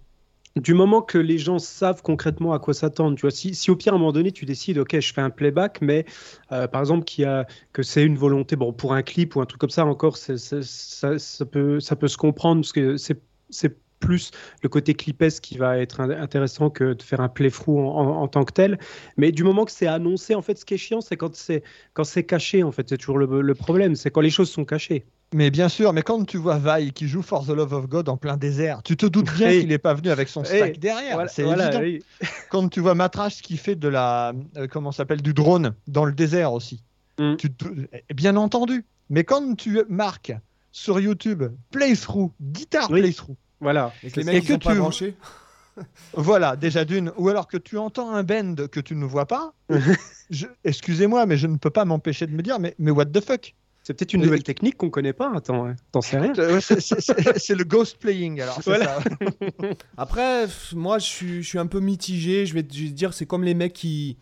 du 0.57 0.75
moment 0.75 1.03
que 1.03 1.19
les 1.19 1.39
gens 1.39 1.61
savent 1.61 2.03
concrètement 2.03 2.53
à 2.53 2.59
quoi 2.59 2.75
s'attendre, 2.75 3.15
tu 3.17 3.21
vois, 3.23 3.31
si, 3.31 3.55
si 3.55 3.71
au 3.71 3.77
pire 3.77 3.93
à 3.93 3.97
un 3.97 3.99
moment 4.01 4.11
donné 4.13 4.33
tu 4.33 4.45
décides, 4.45 4.79
ok, 4.79 4.99
je 4.99 5.13
fais 5.13 5.21
un 5.21 5.31
playback, 5.31 5.81
mais 5.83 6.05
euh, 6.51 6.67
par 6.67 6.81
exemple 6.81 7.07
y 7.17 7.25
a, 7.25 7.47
que 7.73 7.85
c'est 7.85 8.05
une 8.05 8.17
volonté, 8.17 8.57
bon, 8.57 8.73
pour 8.73 8.93
un 8.93 9.03
clip 9.03 9.37
ou 9.37 9.41
un 9.41 9.47
truc 9.47 9.61
comme 9.61 9.71
ça 9.71 9.87
encore, 9.87 10.17
ça, 10.17 10.37
ça 10.37 11.47
peut, 11.47 11.79
ça 11.79 11.95
peut 11.95 12.09
se 12.09 12.17
comprendre 12.17 12.63
parce 12.63 12.73
que 12.73 12.97
c'est, 12.97 13.23
c'est 13.51 13.77
plus 13.99 14.31
le 14.63 14.69
côté 14.69 14.95
clipesque 14.95 15.43
qui 15.43 15.59
va 15.59 15.79
être 15.79 16.01
in- 16.01 16.11
intéressant 16.11 16.71
que 16.71 16.95
de 16.95 17.03
faire 17.03 17.21
un 17.21 17.29
playthrough 17.29 17.79
en, 17.79 17.97
en, 18.01 18.23
en 18.23 18.29
tant 18.29 18.45
que 18.45 18.53
tel. 18.53 18.79
Mais 19.17 19.33
du 19.33 19.45
moment 19.45 19.65
que 19.65 19.73
c'est 19.73 19.87
annoncé, 19.87 20.35
en 20.35 20.43
fait, 20.43 20.59
ce 20.59 20.65
qui 20.65 20.75
est 20.75 20.79
chiant, 20.79 21.01
c'est 21.01 21.17
quand 21.17 21.35
c'est 21.35 21.63
quand 21.95 22.05
c'est 22.05 22.25
caché, 22.25 22.63
en 22.63 22.73
fait, 22.73 22.89
c'est 22.89 22.99
toujours 22.99 23.19
le, 23.19 23.41
le 23.41 23.55
problème, 23.55 23.97
c'est 23.97 24.11
quand 24.11 24.21
les 24.21 24.31
choses 24.31 24.51
sont 24.51 24.65
cachées. 24.65 25.05
Mais 25.35 25.51
bien 25.51 25.69
sûr, 25.69 25.93
mais 25.93 26.01
quand 26.01 26.25
tu 26.25 26.39
vois 26.39 26.59
Vi 26.59 26.91
qui 26.93 27.07
joue 27.07 27.21
For 27.21 27.45
the 27.45 27.51
Love 27.51 27.75
of 27.75 27.87
God 27.87 28.09
en 28.09 28.17
plein 28.17 28.39
désert, 28.39 28.83
tu 28.83 28.97
te 28.97 29.05
doutes 29.05 29.31
bien 29.37 29.51
qu'il 29.51 29.69
n'est 29.69 29.77
pas 29.77 29.93
venu 29.93 30.09
avec 30.09 30.29
son 30.29 30.43
stack 30.43 30.79
derrière. 30.79 31.15
Voilà, 31.15 31.29
c'est 31.29 31.43
voilà, 31.43 31.83
évident. 31.83 32.05
Quand 32.51 32.69
tu 32.71 32.81
vois 32.81 32.95
Matras 32.95 33.41
qui 33.43 33.59
fait 33.59 33.75
de 33.77 33.89
la, 33.89 34.33
euh, 34.57 34.67
comment 34.69 34.91
s'appelle, 34.91 35.21
du 35.21 35.35
drone 35.35 35.75
dans 35.87 36.07
le 36.07 36.13
désert 36.13 36.55
aussi. 36.55 36.83
Mm. 37.19 37.35
Tu 37.37 37.53
te- 37.53 37.67
eh, 37.93 38.15
bien 38.15 38.37
entendu. 38.37 38.87
Mais 39.11 39.25
quand 39.25 39.55
tu 39.55 39.81
marques 39.89 40.33
sur 40.73 40.99
YouTube 41.01 41.43
playthrough, 41.71 42.31
guitare 42.41 42.91
Oui. 42.91 43.01
playthrough, 43.01 43.37
Et 43.61 43.65
Voilà. 43.65 43.93
que 44.03 44.17
les 44.21 44.25
mecs 44.25 44.35
Et 44.35 44.39
ils 44.39 44.43
que 44.47 44.53
sont 44.55 44.59
pas 44.59 44.73
tu- 44.73 44.79
branchés. 44.79 45.15
Voilà, 46.15 46.57
déjà 46.57 46.85
d'une. 46.85 47.13
Ou 47.19 47.29
alors 47.29 47.47
que 47.47 47.57
tu 47.57 47.79
entends 47.79 48.11
un 48.13 48.25
bend 48.25 48.67
que 48.69 48.81
tu 48.81 48.97
ne 48.97 49.05
vois 49.05 49.27
pas. 49.27 49.53
je- 50.31 50.47
Excusez-moi, 50.65 51.25
mais 51.27 51.37
je 51.37 51.47
ne 51.47 51.57
peux 51.57 51.71
pas 51.71 51.85
m'empêcher 51.85 52.27
de 52.27 52.33
me 52.33 52.43
dire, 52.43 52.59
mais, 52.59 52.75
mais 52.79 52.91
what 52.91 53.07
the 53.07 53.21
fuck? 53.25 53.55
C'est 53.85 53.95
peut-être 53.95 54.13
une 54.13 54.23
nouvelle 54.23 54.43
technique 54.43 54.77
qu'on 54.77 54.91
connaît 54.91 55.13
pas. 55.15 55.33
Attends, 55.35 55.67
hein. 55.69 55.77
t'en 55.93 56.01
sais 56.03 56.19
rien. 56.19 56.33
C'est- 56.61 57.55
le 57.55 57.65
ghost 57.65 57.97
playing, 57.99 58.41
alors. 58.41 58.57
c'est 58.57 58.65
Voilà. 58.65 58.87
ça. 59.01 59.69
Après, 59.97 60.47
moi, 60.75 60.99
je 60.99 61.07
suis, 61.07 61.43
je 61.43 61.49
suis 61.49 61.59
un 61.59 61.67
peu 61.67 61.81
mitigé. 61.81 62.45
Je 62.45 62.55
vais 62.55 62.63
te 62.65 62.75
je 62.75 62.83
vais 62.85 62.89
te 62.91 62.95
dire, 62.95 63.15
c'est 63.15 63.27
comme 63.27 63.45
les 63.45 63.55
mecs 63.55 63.73
qui. 63.73 64.19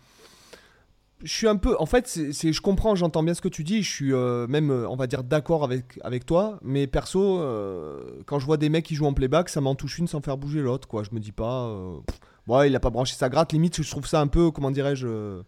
Je 1.24 1.32
suis 1.32 1.48
un 1.48 1.56
peu. 1.56 1.74
En 1.80 1.86
fait, 1.86 2.06
c'est, 2.06 2.52
je 2.52 2.60
comprends, 2.60 2.94
j'entends 2.94 3.22
bien 3.22 3.32
ce 3.34 3.40
que 3.40 3.48
tu 3.48 3.64
dis. 3.64 3.82
Je 3.82 3.90
suis 3.90 4.12
euh, 4.12 4.46
même, 4.48 4.70
euh, 4.70 4.86
on 4.88 4.96
va 4.96 5.06
dire, 5.06 5.24
d'accord 5.24 5.64
avec, 5.64 5.98
avec 6.02 6.26
toi. 6.26 6.58
Mais 6.62 6.86
perso, 6.86 7.38
euh, 7.40 8.20
quand 8.26 8.38
je 8.38 8.44
vois 8.46 8.58
des 8.58 8.68
mecs 8.68 8.84
qui 8.84 8.94
jouent 8.94 9.06
en 9.06 9.14
playback, 9.14 9.48
ça 9.48 9.60
m'en 9.62 9.74
touche 9.74 9.98
une 9.98 10.08
sans 10.08 10.20
faire 10.20 10.36
bouger 10.36 10.60
l'autre, 10.60 10.86
quoi. 10.86 11.02
Je 11.04 11.10
me 11.12 11.18
dis 11.18 11.32
pas. 11.32 11.64
euh, 11.68 11.96
pff, 12.06 12.18
ouais, 12.48 12.68
il 12.68 12.76
a 12.76 12.80
pas 12.80 12.90
branché 12.90 13.14
sa 13.16 13.28
gratte. 13.30 13.52
Limite, 13.54 13.82
je 13.82 13.90
trouve 13.90 14.06
ça 14.06 14.20
un 14.20 14.26
peu, 14.26 14.50
comment 14.50 14.70
dirais-je. 14.70 15.40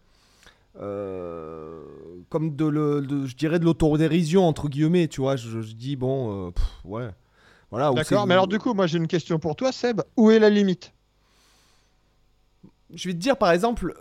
comme 0.75 2.55
de, 2.55 2.65
le, 2.65 3.01
de- 3.01 3.25
je 3.27 3.35
dirais 3.35 3.59
de 3.59 3.65
l'autodérision 3.65 4.45
entre 4.47 4.69
guillemets 4.69 5.07
tu 5.07 5.19
vois 5.21 5.35
je, 5.35 5.61
je 5.61 5.73
dis 5.73 5.95
bon 5.95 6.51
pff, 6.51 6.65
ouais 6.85 7.09
voilà 7.71 7.91
D'accord, 7.91 8.25
mais 8.25 8.33
alors 8.33 8.47
du 8.47 8.57
coup, 8.59 8.73
moi 8.73 8.87
j'ai 8.87 8.97
une 8.97 9.07
question 9.07 9.37
pour 9.39 9.55
toi, 9.55 9.71
Seb. 9.71 10.01
Où 10.17 10.31
est 10.31 10.39
la 10.39 10.49
limite? 10.49 10.91
Je 12.93 13.09
vais 13.09 13.13
te 13.13 13.19
dire 13.19 13.37
par 13.37 13.51
exemple 13.51 13.93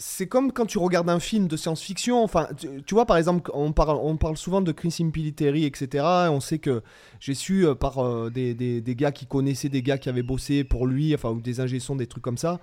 c'est 0.00 0.26
comme 0.26 0.50
quand 0.50 0.64
tu 0.64 0.78
regardes 0.78 1.10
un 1.10 1.20
film 1.20 1.46
de 1.46 1.58
science-fiction 1.58 2.24
enfin 2.24 2.48
tu, 2.86 2.94
vois 2.94 3.04
par 3.04 3.18
exemple 3.18 3.50
on 3.52 3.72
parle, 3.72 3.98
on 4.02 4.16
parle 4.16 4.38
souvent 4.38 4.62
de 4.62 4.72
Chris 4.72 4.96
Impiliteri 5.00 5.66
etc 5.66 6.04
on 6.30 6.40
sait 6.40 6.58
que 6.58 6.82
j'ai 7.20 7.34
su 7.34 7.66
euh, 7.66 7.74
par 7.74 7.98
euh, 7.98 8.30
des, 8.30 8.54
des- 8.54 8.94
gars 8.94 9.12
qui 9.12 9.26
connaissaient 9.26 9.68
des 9.68 9.82
gars 9.82 9.98
qui 9.98 10.08
avaient 10.08 10.22
bossé 10.22 10.64
pour 10.64 10.86
lui 10.86 11.14
enfin 11.14 11.28
ou 11.28 11.42
des 11.42 11.60
ingé 11.60 11.80
sons, 11.80 11.96
des 11.96 12.06
trucs 12.06 12.24
comme 12.24 12.38
ça 12.38 12.60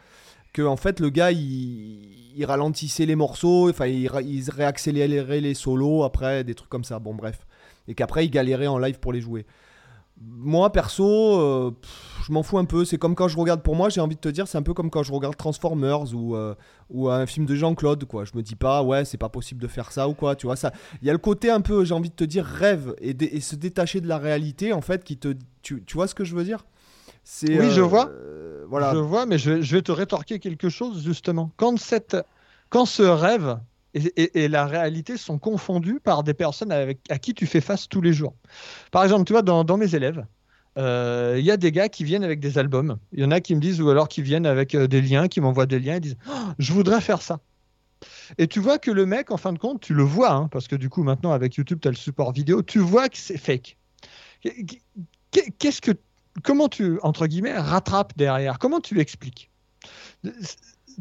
que 0.51 0.63
en 0.63 0.77
fait 0.77 0.99
le 0.99 1.11
gars 1.11 1.31
il, 1.31 2.43
ralentissait 2.43 3.05
les 3.05 3.15
morceaux 3.15 3.69
enfin 3.69 3.85
il, 3.85 4.09
il 4.25 4.49
réaccélérait 4.49 5.39
les 5.39 5.53
solos 5.53 6.03
après 6.03 6.43
des 6.43 6.55
trucs 6.55 6.69
comme 6.69 6.83
ça 6.83 6.97
bon 6.97 7.13
bref. 7.13 7.45
Et 7.87 7.93
qu'après 7.93 8.25
il 8.25 8.29
galérait 8.31 8.67
en 8.67 8.79
live 8.79 8.99
pour 8.99 9.13
les 9.13 9.21
jouer 9.21 9.45
moi 10.21 10.71
perso 10.71 11.39
euh, 11.39 11.71
pff, 11.79 12.21
je 12.25 12.31
m'en 12.31 12.41
fous 12.43 12.57
un 12.57 12.65
peu 12.65 12.85
c'est 12.85 12.97
comme 12.97 13.13
quand 13.15 13.27
je 13.27 13.37
regarde 13.37 13.61
pour 13.61 13.75
moi 13.75 13.89
j'ai 13.89 14.01
envie 14.01 14.15
de 14.15 14.19
te 14.21 14.29
dire 14.29 14.47
c'est 14.47 14.57
un 14.57 14.61
peu 14.63 14.73
comme 14.73 14.89
quand 14.89 15.03
je 15.03 15.11
regarde 15.11 15.35
Transformers 15.37 16.13
ou 16.15 16.35
euh, 16.35 16.55
ou 16.89 17.09
un 17.09 17.25
film 17.25 17.45
de 17.45 17.55
Jean-Claude 17.55 18.05
quoi 18.05 18.25
je 18.25 18.31
me 18.35 18.41
dis 18.41 18.55
pas 18.55 18.81
ouais 18.83 19.05
c'est 19.05 19.17
pas 19.17 19.29
possible 19.29 19.61
de 19.61 19.67
faire 19.67 19.91
ça 19.91 20.09
ou 20.09 20.13
quoi 20.13 20.35
tu 20.35 20.47
vois 20.47 20.55
ça 20.55 20.71
il 21.01 21.07
y 21.07 21.09
a 21.09 21.13
le 21.13 21.19
côté 21.19 21.49
un 21.51 21.61
peu 21.61 21.85
j'ai 21.85 21.93
envie 21.93 22.09
de 22.09 22.15
te 22.15 22.23
dire 22.23 22.45
rêve 22.45 22.95
et, 22.99 23.13
dé- 23.13 23.29
et 23.31 23.41
se 23.41 23.55
détacher 23.55 24.01
de 24.01 24.07
la 24.07 24.17
réalité 24.17 24.73
en 24.73 24.81
fait 24.81 25.03
qui 25.03 25.17
te 25.17 25.35
tu, 25.61 25.83
tu 25.85 25.93
vois 25.95 26.07
ce 26.07 26.15
que 26.15 26.23
je 26.23 26.33
veux 26.33 26.43
dire? 26.45 26.65
Oui, 27.59 27.69
je 27.71 27.81
vois. 27.81 28.07
euh, 28.09 28.65
voilà 28.69 28.93
Je 28.93 28.97
vois, 28.97 29.25
mais 29.25 29.37
je, 29.37 29.61
je 29.61 29.75
vais 29.75 29.81
te 29.81 29.91
rétorquer 29.91 30.39
quelque 30.39 30.69
chose 30.69 31.03
justement. 31.03 31.51
Quand, 31.57 31.77
cette, 31.77 32.15
quand 32.69 32.85
ce 32.85 33.03
rêve 33.03 33.59
et, 33.93 34.47
la 34.47 34.65
réalité 34.65 35.17
sont 35.17 35.39
confondus 35.39 35.99
par 35.99 36.23
des 36.23 36.33
personnes 36.33 36.71
avec, 36.71 36.99
à 37.09 37.17
qui 37.17 37.33
tu 37.33 37.45
fais 37.45 37.61
face 37.61 37.87
tous 37.87 38.01
les 38.01 38.13
jours. 38.13 38.35
Par 38.91 39.03
exemple, 39.03 39.25
tu 39.25 39.33
vois, 39.33 39.41
dans, 39.41 39.77
mes 39.77 39.95
élèves, 39.95 40.25
euh, 40.77 41.35
il 41.39 41.45
y 41.45 41.51
a 41.51 41.57
des 41.57 41.71
gars 41.71 41.89
qui 41.89 42.03
viennent 42.03 42.23
avec 42.23 42.39
des 42.39 42.57
albums. 42.57 42.97
Il 43.13 43.21
y 43.21 43.25
en 43.25 43.31
a 43.31 43.39
qui 43.39 43.55
me 43.55 43.59
disent, 43.59 43.81
ou 43.81 43.89
alors 43.89 44.07
qui 44.07 44.21
viennent 44.21 44.45
avec 44.45 44.75
euh, 44.75 44.87
des 44.87 45.01
liens, 45.01 45.27
qui 45.27 45.41
m'envoient 45.41 45.65
des 45.65 45.79
liens 45.79 45.95
et 45.95 45.99
disent 45.99 46.17
Oh, 46.29 46.51
Je 46.59 46.73
voudrais 46.73 47.01
faire 47.01 47.21
ça. 47.21 47.39
Et 48.37 48.47
tu 48.47 48.59
vois 48.59 48.77
que 48.77 48.91
le 48.91 49.05
mec, 49.05 49.31
en 49.31 49.37
fin 49.37 49.53
de 49.53 49.57
compte, 49.57 49.81
tu 49.81 49.93
le 49.93 50.03
vois, 50.03 50.31
hein, 50.31 50.47
parce 50.51 50.67
que 50.67 50.75
du 50.75 50.89
coup, 50.89 51.03
maintenant, 51.03 51.31
avec 51.31 51.55
YouTube, 51.55 51.79
tu 51.81 51.87
as 51.87 51.91
le 51.91 51.97
support 51.97 52.31
vidéo, 52.31 52.61
tu 52.61 52.79
vois 52.79 53.09
que 53.09 53.17
c'est 53.17 53.37
fake. 53.37 53.77
Qu'est-ce 55.31 55.81
que 55.81 55.91
comment 56.43 56.69
tu, 56.69 56.99
entre 57.01 57.25
guillemets, 57.25 57.57
rattrapes 57.57 58.13
derrière? 58.15 58.59
Comment 58.59 58.79
tu 58.79 58.99
expliques? 58.99 59.49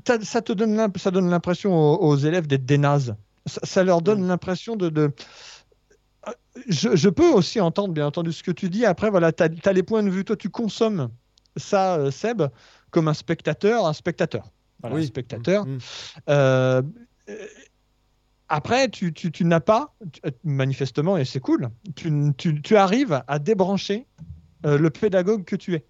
Ça 0.05 0.42
te 0.42 0.53
donne 0.53 0.92
ça 0.96 1.11
donne 1.11 1.31
l'impression 1.31 1.75
aux, 1.75 1.96
aux 2.07 2.16
élèves 2.16 2.46
d'être 2.46 2.64
des 2.66 2.79
nazes. 2.79 3.16
Ça, 3.46 3.61
ça 3.64 3.85
leur 3.85 4.03
donne 4.03 4.27
l'impression 4.27 4.77
de. 4.77 4.88
de- 4.88 5.12
Euh, 6.29 6.33
Je, 6.68 6.96
je 6.96 7.09
peux 7.09 7.29
aussi 7.31 7.61
entendre, 7.61 7.94
bien 7.94 8.07
entendu, 8.07 8.33
ce 8.33 8.42
que 8.42 8.51
tu 8.51 8.68
dis. 8.68 8.85
Après, 8.85 9.11
voilà, 9.11 9.33
tu 9.33 9.42
as, 9.44 9.72
les 9.72 9.83
points 9.85 10.03
de 10.03 10.11
vue. 10.11 10.25
Toi, 10.25 10.37
tu 10.37 10.51
consommes 10.51 11.11
ça, 11.57 11.96
euh, 11.96 12.11
Seb, 12.11 12.42
comme 12.90 13.09
un 13.09 13.14
spectateur, 13.14 13.87
un 13.87 13.92
spectateur. 13.92 14.51
Voilà, 14.81 14.96
Oui. 14.96 15.03
un 15.05 15.07
spectateur. 15.07 15.66
Mm. 15.66 15.79
Euh, 16.29 16.83
euh, 17.29 17.46
après, 18.49 18.88
tu, 18.88 19.12
tu- 19.12 19.31
tu 19.33 19.44
n'as 19.44 19.61
pas, 19.61 19.94
manifestement, 20.44 21.16
et 21.16 21.25
c'est 21.25 21.40
cool, 21.40 21.68
tu, 21.96 22.11
tu- 22.37 22.61
tu 22.62 22.77
arrives 22.77 23.22
à 23.27 23.38
débrancher 23.38 24.07
euh, 24.64 24.79
le 24.79 24.90
pédagogue 24.90 25.44
que 25.44 25.57
tu 25.57 25.75
es 25.75 25.85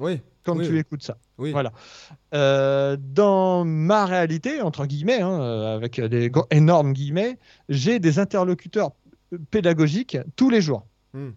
oui 0.00 0.20
quand 0.42 0.56
Oui, 0.56 0.66
tu 0.66 0.72
oui. 0.72 0.78
écoutes 0.78 1.02
ça. 1.02 1.16
oui 1.38 1.52
Voilà. 1.52 1.70
Euh, 2.34 2.96
dans 2.98 3.64
ma 3.64 4.06
réalité, 4.06 4.62
entre 4.62 4.86
guillemets, 4.86 5.20
hein, 5.20 5.40
euh, 5.40 5.76
avec 5.76 6.00
des 6.00 6.32
énormes 6.50 6.92
guillemets, 6.94 7.38
j'ai 7.68 7.98
des 8.00 8.18
interlocuteurs 8.18 8.92
pédagogiques 9.50 10.16
tous 10.36 10.48
les 10.50 10.60
jours. 10.62 10.86
Hmm. 11.12 11.30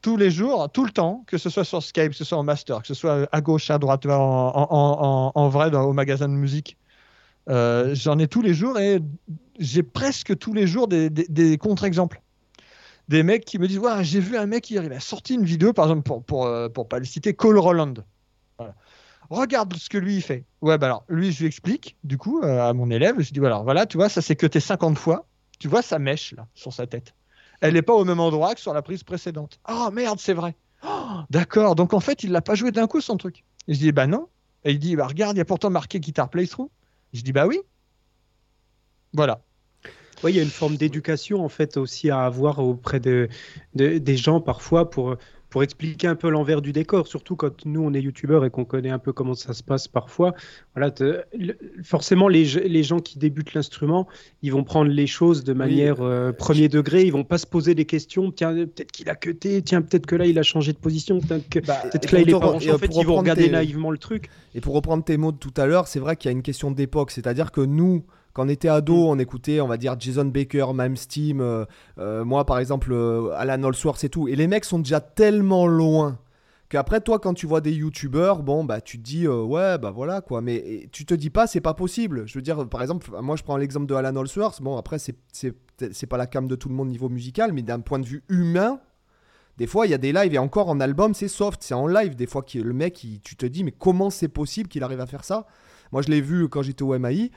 Tous 0.00 0.16
les 0.16 0.30
jours, 0.32 0.68
tout 0.72 0.84
le 0.84 0.90
temps, 0.90 1.22
que 1.28 1.38
ce 1.38 1.48
soit 1.48 1.64
sur 1.64 1.80
Skype, 1.82 2.10
que 2.10 2.16
ce 2.16 2.24
soit 2.24 2.36
en 2.38 2.42
master, 2.42 2.80
que 2.82 2.88
ce 2.88 2.94
soit 2.94 3.28
à 3.30 3.40
gauche, 3.40 3.70
à 3.70 3.78
droite, 3.78 4.04
en, 4.06 4.10
en- 4.10 4.66
en- 4.70 5.32
en 5.34 5.48
vrai, 5.48 5.70
dans- 5.70 5.84
au 5.84 5.92
magasin 5.92 6.28
de 6.28 6.34
musique. 6.34 6.76
Euh, 7.48 7.94
J'en 7.94 8.18
ai 8.18 8.26
tous 8.28 8.42
les 8.42 8.54
jours 8.54 8.78
et 8.78 9.00
j'ai 9.58 9.82
presque 9.82 10.36
tous 10.38 10.54
les 10.54 10.66
jours 10.66 10.88
des, 10.88 11.10
des- 11.10 11.26
des 11.28 11.58
contre-exemples. 11.58 12.20
Des 13.08 13.22
mecs 13.22 13.44
qui 13.44 13.58
me 13.58 13.68
disent 13.68 13.80
J'ai 14.02 14.20
vu 14.20 14.36
un 14.36 14.46
mec 14.46 14.70
hier, 14.70 14.84
il 14.84 14.92
a 14.92 15.00
sorti 15.00 15.34
une 15.34 15.44
vidéo, 15.44 15.72
par 15.72 15.86
exemple, 15.86 16.02
pour, 16.02 16.22
pour, 16.24 16.46
euh, 16.46 16.68
pas 16.68 16.98
le 16.98 17.04
citer, 17.04 17.34
Cole 17.34 17.58
Roland. 17.58 17.94
Regarde 19.30 19.74
ce 19.74 19.88
que 19.88 19.98
lui 19.98 20.16
il 20.16 20.22
fait. 20.22 20.44
Ouais, 20.60 20.76
bah 20.78 20.86
alors, 20.86 21.04
lui, 21.08 21.32
je 21.32 21.40
lui 21.40 21.46
explique, 21.46 21.96
du 22.04 22.18
coup, 22.18 22.42
euh, 22.42 22.68
à 22.68 22.72
mon 22.74 22.90
élève, 22.90 23.18
je 23.18 23.32
dis 23.32 23.40
voilà, 23.40 23.86
tu 23.86 23.96
vois, 23.96 24.08
ça 24.08 24.20
c'est 24.20 24.36
que 24.36 24.46
t'es 24.46 24.60
50 24.60 24.98
fois. 24.98 25.26
Tu 25.58 25.68
vois 25.68 25.80
sa 25.80 25.98
mèche, 25.98 26.34
là, 26.36 26.46
sur 26.54 26.72
sa 26.72 26.86
tête. 26.86 27.14
Elle 27.60 27.74
n'est 27.74 27.82
pas 27.82 27.94
au 27.94 28.04
même 28.04 28.20
endroit 28.20 28.54
que 28.54 28.60
sur 28.60 28.74
la 28.74 28.82
prise 28.82 29.04
précédente. 29.04 29.60
Oh 29.70 29.90
merde, 29.92 30.18
c'est 30.18 30.34
vrai. 30.34 30.56
Oh, 30.84 31.20
D'accord, 31.30 31.76
donc 31.76 31.94
en 31.94 32.00
fait, 32.00 32.24
il 32.24 32.32
l'a 32.32 32.42
pas 32.42 32.56
joué 32.56 32.72
d'un 32.72 32.86
coup, 32.86 33.00
son 33.00 33.16
truc. 33.16 33.44
Et 33.68 33.74
je 33.74 33.78
dis 33.78 33.92
bah 33.92 34.06
non. 34.06 34.28
Et 34.64 34.72
il 34.72 34.78
dit 34.78 34.96
bah 34.96 35.06
regarde, 35.06 35.36
il 35.36 35.38
y 35.38 35.42
a 35.42 35.44
pourtant 35.44 35.70
marqué 35.70 36.00
guitar 36.00 36.28
playthrough. 36.28 36.68
Je 37.12 37.22
dis 37.22 37.32
bah 37.32 37.46
oui. 37.46 37.60
Voilà. 39.12 39.40
Oui, 40.24 40.32
il 40.32 40.36
y 40.36 40.40
a 40.40 40.42
une 40.42 40.48
forme 40.50 40.76
d'éducation 40.76 41.44
en 41.44 41.48
fait 41.48 41.76
aussi 41.76 42.10
à 42.10 42.20
avoir 42.24 42.58
auprès 42.60 43.00
de, 43.00 43.28
de- 43.74 43.98
des 43.98 44.16
gens 44.16 44.40
parfois 44.40 44.88
pour, 44.90 45.16
pour 45.50 45.62
expliquer 45.62 46.06
un 46.06 46.14
peu 46.14 46.30
l'envers 46.30 46.62
du 46.62 46.72
décor, 46.72 47.06
surtout 47.06 47.36
quand 47.36 47.66
nous 47.66 47.82
on 47.82 47.92
est 47.92 48.00
youtubeurs 48.00 48.44
et 48.46 48.50
qu'on 48.50 48.64
connaît 48.64 48.88
un 48.90 48.98
peu 48.98 49.12
comment 49.12 49.34
ça 49.34 49.52
se 49.52 49.62
passe 49.62 49.86
parfois. 49.88 50.32
Voilà, 50.74 50.90
te- 50.90 51.22
le- 51.36 51.58
forcément 51.82 52.28
les, 52.28 52.44
les 52.44 52.82
gens 52.82 53.00
qui 53.00 53.18
débutent 53.18 53.52
l'instrument, 53.52 54.08
ils 54.42 54.50
vont 54.52 54.64
prendre 54.64 54.90
les 54.90 55.06
choses 55.06 55.44
de 55.44 55.52
manière 55.52 55.96
euh, 56.00 56.32
premier 56.32 56.68
degré, 56.68 57.02
ils 57.04 57.12
vont 57.12 57.24
pas 57.24 57.36
se 57.38 57.46
poser 57.46 57.74
des 57.74 57.84
questions. 57.84 58.30
Tiens, 58.30 58.54
peut-être 58.54 58.92
qu'il 58.92 59.10
a 59.10 59.14
cuté, 59.14 59.60
tiens, 59.60 59.82
peut-être 59.82 60.06
que 60.06 60.16
là 60.16 60.24
il 60.26 60.38
a 60.38 60.42
changé 60.42 60.72
de 60.72 60.78
position, 60.78 61.20
peut-être 61.20 61.48
que, 61.50 61.58
Bah, 61.58 61.82
et 61.92 61.98
que 61.98 62.14
là 62.14 62.22
il 62.22 62.30
est 62.30 62.32
pas 62.32 62.46
En 62.48 62.58
fait, 62.60 62.86
ils 62.96 63.06
vont 63.06 63.16
regarder 63.16 63.44
tes- 63.44 63.50
naïvement 63.50 63.90
le 63.90 63.98
truc. 63.98 64.30
Et 64.54 64.60
pour 64.62 64.74
reprendre 64.74 65.04
tes 65.04 65.16
mots 65.18 65.32
de 65.32 65.38
tout 65.38 65.52
à 65.58 65.66
l'heure, 65.66 65.86
c'est 65.88 66.00
vrai 66.00 66.16
qu'il 66.16 66.30
y 66.30 66.32
a 66.34 66.36
une 66.36 66.42
question 66.42 66.70
d'époque. 66.70 67.10
C'est-à-dire 67.10 67.52
que 67.52 67.60
nous, 67.60 68.04
quand 68.32 68.46
on 68.46 68.48
était 68.48 68.68
ado, 68.68 68.94
Mm. 68.94 69.08
on 69.08 69.18
écoutait, 69.18 69.60
on 69.60 69.68
va 69.68 69.76
dire, 69.76 69.96
Jason 69.98 70.24
Baker, 70.26 70.66
Mime 70.74 70.96
Steam, 70.96 71.40
euh, 71.40 71.64
euh, 71.98 72.24
moi 72.24 72.44
par 72.44 72.58
exemple, 72.58 72.92
euh, 72.92 73.30
Alan 73.36 73.62
Allsworth 73.68 74.02
et 74.04 74.08
tout. 74.08 74.28
Et 74.28 74.36
les 74.36 74.46
mecs 74.46 74.64
sont 74.64 74.78
déjà 74.78 75.00
tellement 75.00 75.66
loin 75.66 76.18
qu'après, 76.68 77.02
toi, 77.02 77.18
quand 77.18 77.34
tu 77.34 77.46
vois 77.46 77.60
des 77.60 77.72
youtubeurs, 77.72 78.42
bon, 78.42 78.64
bah 78.64 78.80
tu 78.80 78.96
te 78.98 79.02
dis, 79.02 79.26
euh, 79.26 79.42
ouais, 79.42 79.76
bah 79.78 79.90
voilà 79.90 80.20
quoi. 80.22 80.40
Mais 80.40 80.54
et 80.56 80.88
tu 80.90 81.04
te 81.04 81.12
dis 81.14 81.28
pas, 81.30 81.46
c'est 81.46 81.60
pas 81.60 81.74
possible. 81.74 82.22
Je 82.26 82.34
veux 82.38 82.42
dire, 82.42 82.66
par 82.68 82.80
exemple, 82.80 83.10
moi 83.20 83.36
je 83.36 83.42
prends 83.42 83.58
l'exemple 83.58 83.86
de 83.86 83.94
Alan 83.94 84.16
Allsworth. 84.18 84.62
Bon, 84.62 84.76
après, 84.78 84.98
c'est- 84.98 85.16
pas 86.08 86.16
la 86.16 86.26
cam 86.26 86.46
de 86.48 86.54
tout 86.56 86.68
le 86.70 86.74
monde 86.74 86.88
niveau 86.88 87.08
musical, 87.10 87.52
mais 87.52 87.62
d'un 87.62 87.80
point 87.80 87.98
de 87.98 88.06
vue 88.06 88.22
humain. 88.28 88.80
Des 89.58 89.66
fois, 89.66 89.86
il 89.86 89.90
y 89.90 89.94
a 89.94 89.98
des 89.98 90.12
lives 90.14 90.32
et 90.32 90.38
encore 90.38 90.70
en 90.70 90.80
album, 90.80 91.12
c'est 91.12 91.28
soft, 91.28 91.62
c'est 91.62 91.74
en 91.74 91.86
live. 91.86 92.16
Des 92.16 92.26
fois, 92.26 92.42
le 92.54 92.72
mec, 92.72 93.04
il- 93.04 93.20
tu 93.20 93.36
te 93.36 93.44
dis, 93.44 93.64
mais 93.64 93.72
comment 93.72 94.08
c'est 94.08 94.28
possible 94.28 94.68
qu'il 94.70 94.82
arrive 94.82 95.00
à 95.00 95.06
faire 95.06 95.24
ça? 95.24 95.46
Moi, 95.92 96.00
je 96.00 96.08
l'ai 96.08 96.22
vu 96.22 96.48
quand 96.48 96.62
j'étais 96.62 96.82
au 96.84 96.94
MAI. 96.94 97.30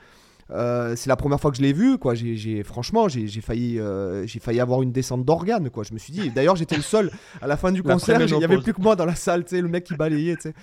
Euh, 0.50 0.94
c'est 0.96 1.08
la 1.08 1.16
première 1.16 1.40
fois 1.40 1.50
que 1.50 1.56
je 1.56 1.62
l'ai 1.62 1.72
vu, 1.72 1.98
quoi. 1.98 2.14
J'ai, 2.14 2.36
j'ai- 2.36 2.62
franchement, 2.62 3.08
j'ai, 3.08 3.26
j'ai 3.26 3.40
failli, 3.40 3.78
euh, 3.80 4.26
j'ai 4.26 4.38
failli 4.38 4.60
avoir 4.60 4.82
une 4.82 4.92
descente 4.92 5.24
d'organes, 5.24 5.70
quoi. 5.70 5.82
Je 5.84 5.92
me 5.92 5.98
suis 5.98 6.12
dit. 6.12 6.30
D'ailleurs, 6.30 6.56
j'étais 6.56 6.76
le 6.76 6.82
seul 6.82 7.10
à 7.40 7.46
la 7.46 7.56
fin 7.56 7.72
du 7.72 7.82
La 7.82 7.94
concert. 7.94 8.20
Il 8.20 8.30
y 8.38 8.44
avait 8.44 8.58
plus 8.58 8.72
que 8.74 8.80
moi 8.80 8.96
dans 8.96 9.04
la 9.06 9.14
salle, 9.14 9.44
tu 9.44 9.56
sais, 9.56 9.60
le 9.60 9.68
mec 9.68 9.84
qui 9.84 9.94
balayait, 9.96 10.36
tu 10.36 10.42
sais. 10.42 10.54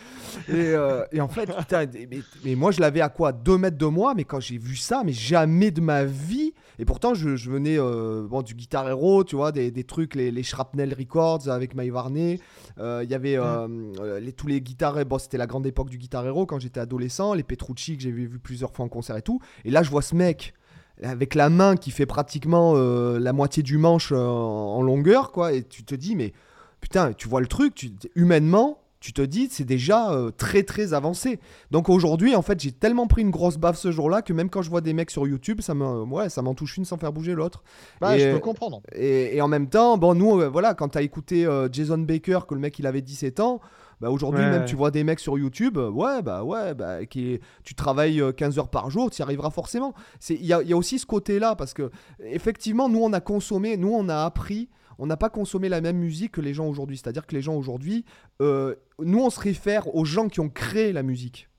Et, 0.50 0.54
euh, 0.74 1.04
et 1.12 1.22
en 1.22 1.28
fait, 1.28 1.54
putain, 1.56 1.86
mais, 1.94 2.20
mais 2.46 2.56
moi, 2.56 2.72
je 2.72 2.80
l'avais 2.82 3.02
à 3.02 3.10
quoi? 3.10 3.32
2 3.32 3.58
mètres 3.58 3.78
de 3.78 3.86
moi, 3.86 4.14
mais 4.16 4.24
quand 4.24 4.40
j'ai 4.40 4.58
vu 4.58 4.76
ça, 4.76 5.02
mais 5.06 5.12
jamais 5.14 5.72
de 5.72 5.82
ma 5.82 6.06
vie. 6.06 6.54
Et 6.80 6.86
pourtant, 6.86 7.14
je, 7.14 7.36
je 7.36 7.52
venais 7.52 7.78
bon, 7.78 8.42
du 8.42 8.56
Guitar 8.56 8.88
Hero, 8.90 9.24
tu 9.24 9.36
vois, 9.36 9.52
des, 9.52 9.70
des 9.70 9.84
trucs, 9.84 10.16
les, 10.16 10.32
les 10.32 10.44
Shrapnel 10.44 10.94
Records 10.98 11.48
avec 11.50 11.76
Maï 11.76 11.90
Varney. 11.90 12.40
Euh, 12.73 12.73
Il 12.78 13.10
y 13.10 13.14
avait 13.14 13.38
euh, 13.38 13.68
euh, 14.00 14.20
les, 14.20 14.34
tous 14.34 14.48
les 14.48 14.62
guitares. 14.62 15.06
Bon, 15.06 15.18
c'était 15.18 15.38
la 15.38 15.48
grande 15.48 15.66
époque 15.66 15.90
du 15.90 15.98
Guitar 15.98 16.26
Hero 16.26 16.46
quand 16.46 16.60
j'étais 16.60 16.80
adolescent. 16.80 17.34
Les 17.34 17.44
Petrucci 17.44 17.98
que 17.98 18.04
j'ai 18.04 18.12
vu 18.12 18.40
plusieurs 18.40 18.72
fois 18.72 18.86
en 18.86 18.90
concert 18.90 19.18
et 19.18 19.22
tout. 19.22 19.40
Et 19.66 19.72
là, 19.72 19.84
je 19.84 19.90
vois 19.90 20.02
ce 20.02 20.16
mec 20.16 20.54
avec 21.02 21.36
la 21.36 21.50
main 21.50 21.76
qui 21.76 21.92
fait 21.92 22.06
pratiquement 22.06 22.74
euh, 22.76 23.20
la 23.20 23.34
moitié 23.34 23.64
du 23.64 23.78
manche 23.78 24.12
euh, 24.12 24.18
en 24.18 24.74
en 24.74 24.82
longueur, 24.82 25.32
quoi. 25.32 25.54
Et 25.54 25.64
tu 25.64 25.84
te 25.84 25.96
dis, 25.96 26.16
mais 26.16 26.34
putain, 26.82 27.14
tu 27.14 27.28
vois 27.28 27.42
le 27.42 27.48
truc, 27.48 27.76
tu, 27.76 27.92
humainement, 28.16 28.80
tu 29.04 29.12
te 29.12 29.22
dis, 29.22 29.50
c'est 29.52 29.66
déjà 29.66 30.12
euh, 30.14 30.32
très 30.32 30.64
très 30.64 30.94
avancé. 30.94 31.38
Donc 31.72 31.90
aujourd'hui, 31.90 32.38
en 32.38 32.42
fait, 32.42 32.58
j'ai 32.62 32.72
tellement 32.72 33.06
pris 33.06 33.22
une 33.22 33.32
grosse 33.32 33.58
baffe 33.58 33.78
ce 33.78 33.92
jour-là 33.92 34.22
que 34.22 34.32
même 34.32 34.50
quand 34.50 34.62
je 34.62 34.70
vois 34.70 34.80
des 34.80 34.94
mecs 34.94 35.12
sur 35.12 35.28
YouTube, 35.28 35.60
ça 35.60 35.74
me, 35.74 36.04
ouais, 36.04 36.30
ça 36.30 36.42
m'en 36.42 36.54
touche 36.54 36.78
une 36.78 36.86
sans 36.86 36.96
faire 36.98 37.12
bouger 37.12 37.34
l'autre. 37.34 37.64
Bah, 38.00 38.16
Et, 38.16 38.22
je 38.22 38.32
peux 38.32 38.40
comprendre. 38.40 38.82
Et, 38.94 39.36
et 39.36 39.42
en 39.42 39.50
même 39.50 39.68
temps, 39.68 39.98
bon, 39.98 40.14
nous, 40.16 40.40
euh, 40.40 40.48
voilà, 40.48 40.74
quand 40.74 40.88
t'as 40.88 41.02
écouté 41.02 41.46
euh, 41.46 41.68
Jason 41.70 41.98
Baker, 41.98 42.40
que 42.48 42.54
le 42.54 42.62
mec 42.62 42.80
il 42.80 42.88
avait 42.88 43.02
17 43.02 43.42
ans, 43.42 43.60
bah 44.00 44.10
aujourd'hui, 44.10 44.42
Ouais, 44.44 44.50
même 44.50 44.62
ouais. 44.62 44.68
tu 44.68 44.78
vois 44.78 44.90
des 44.90 45.04
mecs 45.04 45.20
sur 45.20 45.38
YouTube, 45.38 45.78
ouais, 45.78 46.22
bah 46.22 46.46
ouais, 46.46 46.74
bah, 46.74 47.06
qui, 47.06 47.42
tu 47.66 47.76
travailles 47.76 48.22
euh, 48.22 48.32
15 48.32 48.58
heures 48.58 48.70
par 48.70 48.90
jour, 48.90 49.12
tu 49.12 49.20
y 49.20 49.22
arriveras 49.22 49.50
forcément. 49.50 49.94
C'est- 50.22 50.36
Il 50.36 50.46
y 50.46 50.48
y 50.48 50.54
a 50.74 50.78
aussi 50.78 50.98
ce 50.98 51.06
côté-là, 51.06 51.56
parce 51.58 51.74
que 51.74 51.92
effectivement, 52.24 52.88
nous, 52.88 53.02
on 53.04 53.12
a 53.12 53.20
consommé, 53.20 53.76
nous, 53.76 53.94
on 53.94 54.08
a 54.08 54.24
appris. 54.24 54.70
On 55.00 55.06
n'a 55.06 55.18
pas 55.18 55.30
consommé 55.30 55.70
la 55.70 55.82
même 55.82 55.98
musique 55.98 56.34
que 56.34 56.42
les 56.42 56.54
gens 56.54 56.68
aujourd'hui. 56.68 56.98
C'est-à-dire 56.98 57.26
que 57.26 57.36
les 57.36 57.42
gens 57.42 57.56
aujourd'hui, 57.56 58.06
euh, 58.42 58.76
nous, 59.00 59.20
on 59.20 59.30
se 59.30 59.40
réfère 59.40 59.96
aux 59.96 60.06
gens 60.06 60.28
qui 60.28 60.40
ont 60.40 60.50
créé 60.50 60.94
la 60.94 61.04
musique. 61.04 61.50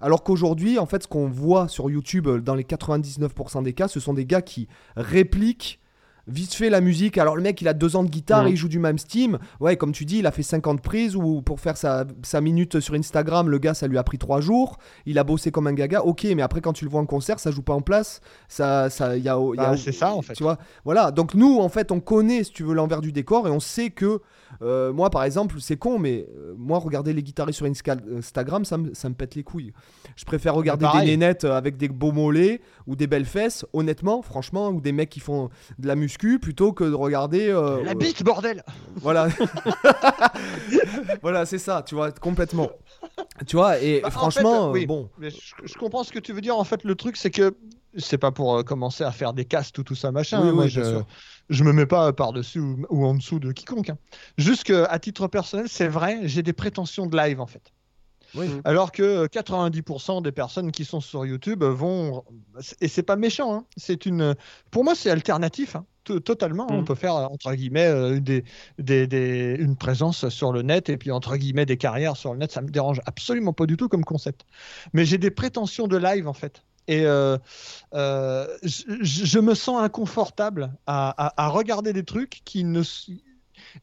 Alors 0.00 0.22
qu'aujourd'hui, 0.22 0.78
en 0.78 0.86
fait, 0.86 1.02
ce 1.02 1.08
qu'on 1.08 1.28
voit 1.28 1.68
sur 1.68 1.90
YouTube, 1.90 2.26
euh, 2.26 2.40
dans 2.40 2.54
les 2.54 2.64
99% 2.64 3.62
des 3.62 3.72
cas, 3.72 3.88
ce 3.88 4.00
sont 4.00 4.14
des 4.14 4.26
gars 4.26 4.42
qui 4.42 4.68
répliquent 4.96 5.80
vite 6.28 6.54
fait 6.54 6.70
la 6.70 6.80
musique. 6.80 7.18
Alors 7.18 7.36
le 7.36 7.42
mec, 7.42 7.60
il 7.60 7.68
a 7.68 7.72
deux 7.74 7.94
ans 7.96 8.02
de 8.02 8.08
guitare, 8.10 8.42
Mhm. 8.44 8.48
il 8.50 8.56
joue 8.56 8.68
du 8.68 8.78
même 8.78 8.98
Steam. 8.98 9.38
Ouais, 9.60 9.76
comme 9.76 9.92
tu 9.92 10.04
dis, 10.04 10.18
il 10.18 10.26
a 10.26 10.30
fait 10.32 10.42
50 10.42 10.80
prises 10.80 11.14
ou 11.16 11.40
pour 11.42 11.60
faire 11.60 11.76
sa, 11.76 12.04
sa 12.22 12.40
minute 12.40 12.80
sur 12.80 12.94
Instagram, 12.94 13.48
le 13.48 13.58
gars, 13.58 13.74
ça 13.74 13.86
lui 13.86 13.98
a 13.98 14.02
pris 14.02 14.18
trois 14.18 14.40
jours. 14.40 14.78
Il 15.06 15.18
a 15.18 15.24
bossé 15.24 15.50
comme 15.50 15.66
un 15.66 15.72
gaga. 15.72 16.02
Ok, 16.02 16.24
mais 16.36 16.42
après, 16.42 16.60
quand 16.60 16.72
tu 16.72 16.84
le 16.84 16.90
vois 16.90 17.00
en 17.00 17.06
concert, 17.06 17.38
ça 17.38 17.50
joue 17.50 17.62
pas 17.62 17.74
en 17.74 17.80
place. 17.82 18.20
Ça, 18.48 18.90
ça, 18.90 19.16
y 19.16 19.28
a, 19.28 19.36
y 19.36 19.58
a- 19.58 19.70
Bah, 19.70 19.76
c'est 19.76 19.92
ça, 19.92 20.12
en 20.14 20.22
fait. 20.22 20.34
Tu 20.34 20.42
vois, 20.42 20.58
voilà. 20.84 21.10
Donc 21.10 21.34
nous, 21.34 21.58
en 21.60 21.68
fait, 21.68 21.92
on 21.92 22.00
connaît, 22.00 22.42
si 22.44 22.52
tu 22.52 22.64
veux, 22.64 22.74
l'envers 22.74 23.00
du 23.00 23.12
décor 23.12 23.46
et 23.46 23.50
on 23.50 23.60
sait 23.60 23.90
que 23.90 24.20
euh, 24.62 24.92
moi, 24.92 25.10
par 25.10 25.24
exemple, 25.24 25.56
c'est 25.60 25.76
con, 25.76 25.98
mais 25.98 26.26
euh, 26.36 26.54
moi, 26.56 26.78
regarder 26.78 27.12
les 27.12 27.22
guitaristes 27.22 27.58
sur 27.58 27.66
Insta- 27.66 28.00
Instagram, 28.18 28.64
ça 28.64 28.78
me, 28.78 28.94
ça 28.94 29.08
me 29.08 29.14
pète 29.14 29.34
les 29.34 29.42
couilles. 29.42 29.72
Je 30.16 30.24
préfère 30.24 30.54
regarder 30.54 30.86
des 31.00 31.04
nénettes 31.04 31.44
euh, 31.44 31.56
avec 31.56 31.76
des 31.76 31.88
beaux 31.88 32.12
mollets 32.12 32.60
ou 32.86 32.96
des 32.96 33.06
belles 33.06 33.24
fesses, 33.26 33.64
honnêtement, 33.72 34.22
franchement, 34.22 34.68
ou 34.70 34.80
des 34.80 34.92
mecs 34.92 35.10
qui 35.10 35.20
font 35.20 35.50
de 35.78 35.86
la 35.88 35.96
muscu 35.96 36.38
plutôt 36.38 36.72
que 36.72 36.84
de 36.84 36.94
regarder. 36.94 37.48
euh, 37.50 37.82
La 37.84 37.92
euh, 37.92 37.94
bite, 37.94 38.22
bordel 38.22 38.62
Voilà. 38.96 39.28
voilà, 41.22 41.46
c'est 41.46 41.58
ça, 41.58 41.82
tu 41.82 41.94
vois, 41.94 42.10
complètement. 42.12 42.70
Tu 43.46 43.56
vois, 43.56 43.78
et 43.80 44.00
Bah, 44.00 44.08
en 44.08 44.10
franchement, 44.10 44.72
fait, 44.72 44.80
oui. 44.80 44.86
bon. 44.86 45.08
Mais 45.18 45.30
je, 45.30 45.38
je 45.64 45.74
comprends 45.74 46.04
ce 46.04 46.12
que 46.12 46.18
tu 46.18 46.32
veux 46.32 46.40
dire. 46.40 46.56
En 46.56 46.64
fait, 46.64 46.84
le 46.84 46.94
truc, 46.94 47.16
c'est 47.16 47.30
que 47.30 47.56
c'est 47.96 48.18
pas 48.18 48.30
pour 48.32 48.56
euh, 48.56 48.62
commencer 48.62 49.04
à 49.04 49.12
faire 49.12 49.32
des 49.32 49.44
castes 49.44 49.78
ou 49.78 49.82
tout 49.82 49.94
ça, 49.94 50.12
machin. 50.12 50.42
Oui, 50.42 50.48
hein. 50.48 50.52
Moi, 50.52 50.64
oui, 50.64 50.70
je, 50.70 50.80
bien 50.80 50.90
sûr. 50.90 51.06
Je 51.50 51.64
me 51.64 51.72
mets 51.72 51.86
pas 51.86 52.12
par-dessus 52.12 52.60
ou, 52.60 52.86
ou 52.90 53.04
en 53.06 53.14
dessous 53.14 53.38
de 53.38 53.52
quiconque. 53.52 53.90
hein. 53.90 53.98
Juste 54.38 54.64
que, 54.64 54.84
à 54.88 54.98
titre 54.98 55.26
personnel, 55.28 55.66
c'est 55.68 55.88
vrai, 55.88 56.20
j'ai 56.24 56.42
des 56.42 56.52
prétentions 56.52 57.06
de 57.06 57.16
live, 57.16 57.40
en 57.40 57.46
fait. 57.46 57.72
Oui. 58.34 58.46
Alors 58.64 58.90
que 58.92 59.02
euh, 59.02 59.26
90% 59.28 60.20
des 60.22 60.32
personnes 60.32 60.72
qui 60.72 60.84
sont 60.84 61.00
sur 61.00 61.24
YouTube 61.24 61.62
vont. 61.62 62.24
Et 62.80 62.88
c'est 62.88 63.04
pas 63.04 63.16
méchant, 63.16 63.54
hein. 63.54 63.64
c'est 63.76 64.04
une. 64.04 64.34
Pour 64.70 64.84
moi, 64.84 64.94
c'est 64.94 65.10
alternatif. 65.10 65.76
hein. 65.76 65.86
Totalement, 66.24 66.66
on 66.70 66.82
Mm. 66.82 66.84
peut 66.84 66.94
faire 66.94 67.14
entre 67.14 67.52
guillemets 67.54 67.86
euh, 67.88 68.20
des, 68.20 68.44
des, 68.78 69.06
des- 69.08 69.56
une 69.58 69.76
présence 69.76 70.28
sur 70.28 70.52
le 70.52 70.62
net 70.62 70.88
et 70.88 70.96
puis 70.98 71.10
entre 71.10 71.36
guillemets 71.36 71.66
des 71.66 71.76
carrières 71.78 72.16
sur 72.16 72.32
le 72.32 72.38
net, 72.38 72.52
ça 72.52 72.60
me 72.62 72.68
dérange 72.68 73.00
absolument 73.06 73.52
pas 73.52 73.66
du 73.66 73.76
tout 73.76 73.88
comme 73.88 74.04
concept. 74.04 74.44
Mais 74.92 75.04
j'ai 75.04 75.18
des 75.18 75.32
prétentions 75.32 75.88
de 75.88 75.96
live 75.96 76.28
en 76.28 76.32
fait. 76.32 76.62
Et 76.88 77.04
euh, 77.04 77.36
euh, 77.94 78.46
je, 78.62 79.38
me 79.40 79.54
sens 79.54 79.82
inconfortable 79.82 80.72
à, 80.86 81.10
à- 81.26 81.44
à 81.44 81.48
regarder 81.48 81.92
des 81.92 82.04
trucs 82.04 82.42
qui 82.44 82.64
ne 82.64 82.82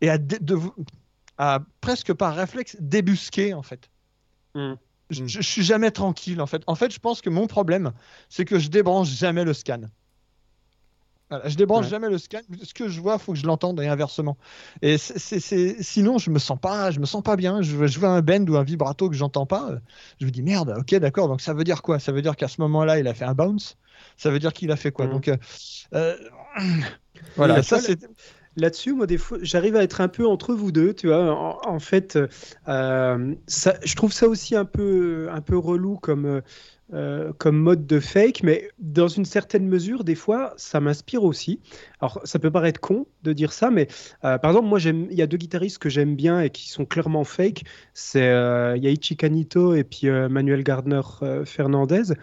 et 0.01 0.09
à, 0.09 0.17
dé- 0.17 0.39
de- 0.39 0.59
à 1.37 1.59
presque 1.81 2.13
par 2.13 2.35
réflexe 2.35 2.77
débusquer 2.79 3.53
en 3.53 3.63
fait. 3.63 3.89
Mm. 4.55 4.73
Je, 5.09 5.23
Mm. 5.23 5.27
je 5.27 5.41
suis 5.41 5.63
jamais 5.63 5.91
tranquille 5.91 6.41
en 6.41 6.47
fait. 6.47 6.63
En 6.67 6.75
fait, 6.75 6.91
je 6.93 6.99
pense 6.99 7.21
que 7.21 7.29
mon 7.29 7.47
problème, 7.47 7.91
c'est 8.29 8.45
que 8.45 8.59
je 8.59 8.69
débranche 8.69 9.09
jamais 9.09 9.43
le 9.43 9.53
scan. 9.53 9.81
Voilà, 11.33 11.49
je 11.49 11.55
débranche 11.57 11.85
Ouais. 11.85 11.89
jamais 11.89 12.09
le 12.09 12.17
scan. 12.19 12.41
Ce 12.61 12.73
que 12.73 12.87
je 12.89 13.01
vois, 13.01 13.17
faut 13.17 13.33
que 13.33 13.39
je 13.39 13.47
l'entende 13.47 13.79
et 13.81 13.87
inversement. 13.87 14.37
Et 14.83 14.97
c'est- 14.99 15.81
sinon, 15.81 16.19
je 16.19 16.29
me 16.29 16.37
sens 16.37 16.59
pas, 16.59 16.91
je 16.91 16.99
me 16.99 17.05
sens 17.05 17.23
pas 17.23 17.35
bien. 17.35 17.61
Je, 17.63 17.87
je 17.87 17.99
vois 17.99 18.09
un 18.09 18.21
bend 18.21 18.47
ou 18.47 18.55
un 18.55 18.63
vibrato 18.63 19.09
que 19.09 19.15
j'entends 19.15 19.45
pas. 19.47 19.71
Je 20.19 20.25
me 20.25 20.31
dis 20.31 20.43
merde. 20.43 20.75
Ok, 20.77 20.93
d'accord. 20.95 21.27
Donc 21.27 21.41
ça 21.41 21.53
veut 21.53 21.63
dire 21.63 21.81
quoi? 21.81 21.97
Ça 21.97 22.11
veut 22.11 22.21
dire 22.21 22.35
qu'à 22.35 22.47
ce 22.47 22.61
moment-là, 22.61 22.99
il 22.99 23.07
a 23.07 23.13
fait 23.15 23.25
un 23.25 23.33
bounce? 23.33 23.77
Ça 24.15 24.29
veut 24.29 24.39
dire 24.39 24.53
qu'il 24.53 24.71
a 24.71 24.75
fait 24.75 24.91
quoi? 24.91 25.05
Mhm. 25.07 25.11
Donc 25.11 25.27
euh, 25.27 25.37
euh, 25.95 26.15
voilà. 27.35 27.63
Ça 27.63 27.79
c'est. 27.79 27.99
Là-dessus, 28.55 28.93
moi, 28.93 29.07
des 29.07 29.17
fois, 29.17 29.39
j'arrive 29.41 29.75
à 29.75 29.81
être 29.81 29.99
un 29.99 30.07
peu 30.07 30.27
entre 30.27 30.53
vous 30.53 30.71
deux, 30.71 30.93
tu 30.93 31.07
vois. 31.07 31.33
En, 31.33 31.59
en 31.67 31.79
fait, 31.79 32.19
euh, 32.67 33.35
ça, 33.47 33.73
je 33.83 33.95
trouve 33.95 34.13
ça 34.13 34.27
aussi 34.27 34.55
un 34.55 34.65
peu, 34.65 35.27
un 35.31 35.41
peu 35.41 35.57
relou 35.57 35.97
comme, 35.97 36.43
euh, 36.91 37.13
euh, 37.13 37.33
comme 37.37 37.57
mode 37.57 37.85
de 37.85 37.99
fake, 37.99 38.43
mais 38.43 38.69
dans 38.79 39.07
une 39.07 39.25
certaine 39.25 39.67
mesure, 39.67 40.03
des 40.03 40.15
fois, 40.15 40.53
ça 40.57 40.79
m'inspire 40.79 41.23
aussi. 41.23 41.59
Alors, 41.99 42.19
ça 42.23 42.39
peut 42.39 42.51
paraître 42.51 42.79
con 42.79 43.05
de 43.23 43.33
dire 43.33 43.53
ça, 43.53 43.69
mais 43.69 43.87
euh, 44.23 44.37
par 44.37 44.51
exemple, 44.51 44.67
moi, 44.67 44.79
il 44.81 45.13
y 45.13 45.21
a 45.21 45.27
deux 45.27 45.37
guitaristes 45.37 45.79
que 45.79 45.89
j'aime 45.89 46.15
bien 46.15 46.41
et 46.41 46.49
qui 46.49 46.69
sont 46.69 46.85
clairement 46.85 47.23
fake. 47.23 47.63
C'est 47.93 48.29
euh, 48.29 48.77
Yaichi 48.77 49.15
Kanito 49.15 49.75
et 49.75 49.83
puis 49.83 50.07
euh, 50.07 50.29
Manuel 50.29 50.63
Gardner 50.63 51.01
euh, 51.21 51.45
Fernandez. 51.45 52.13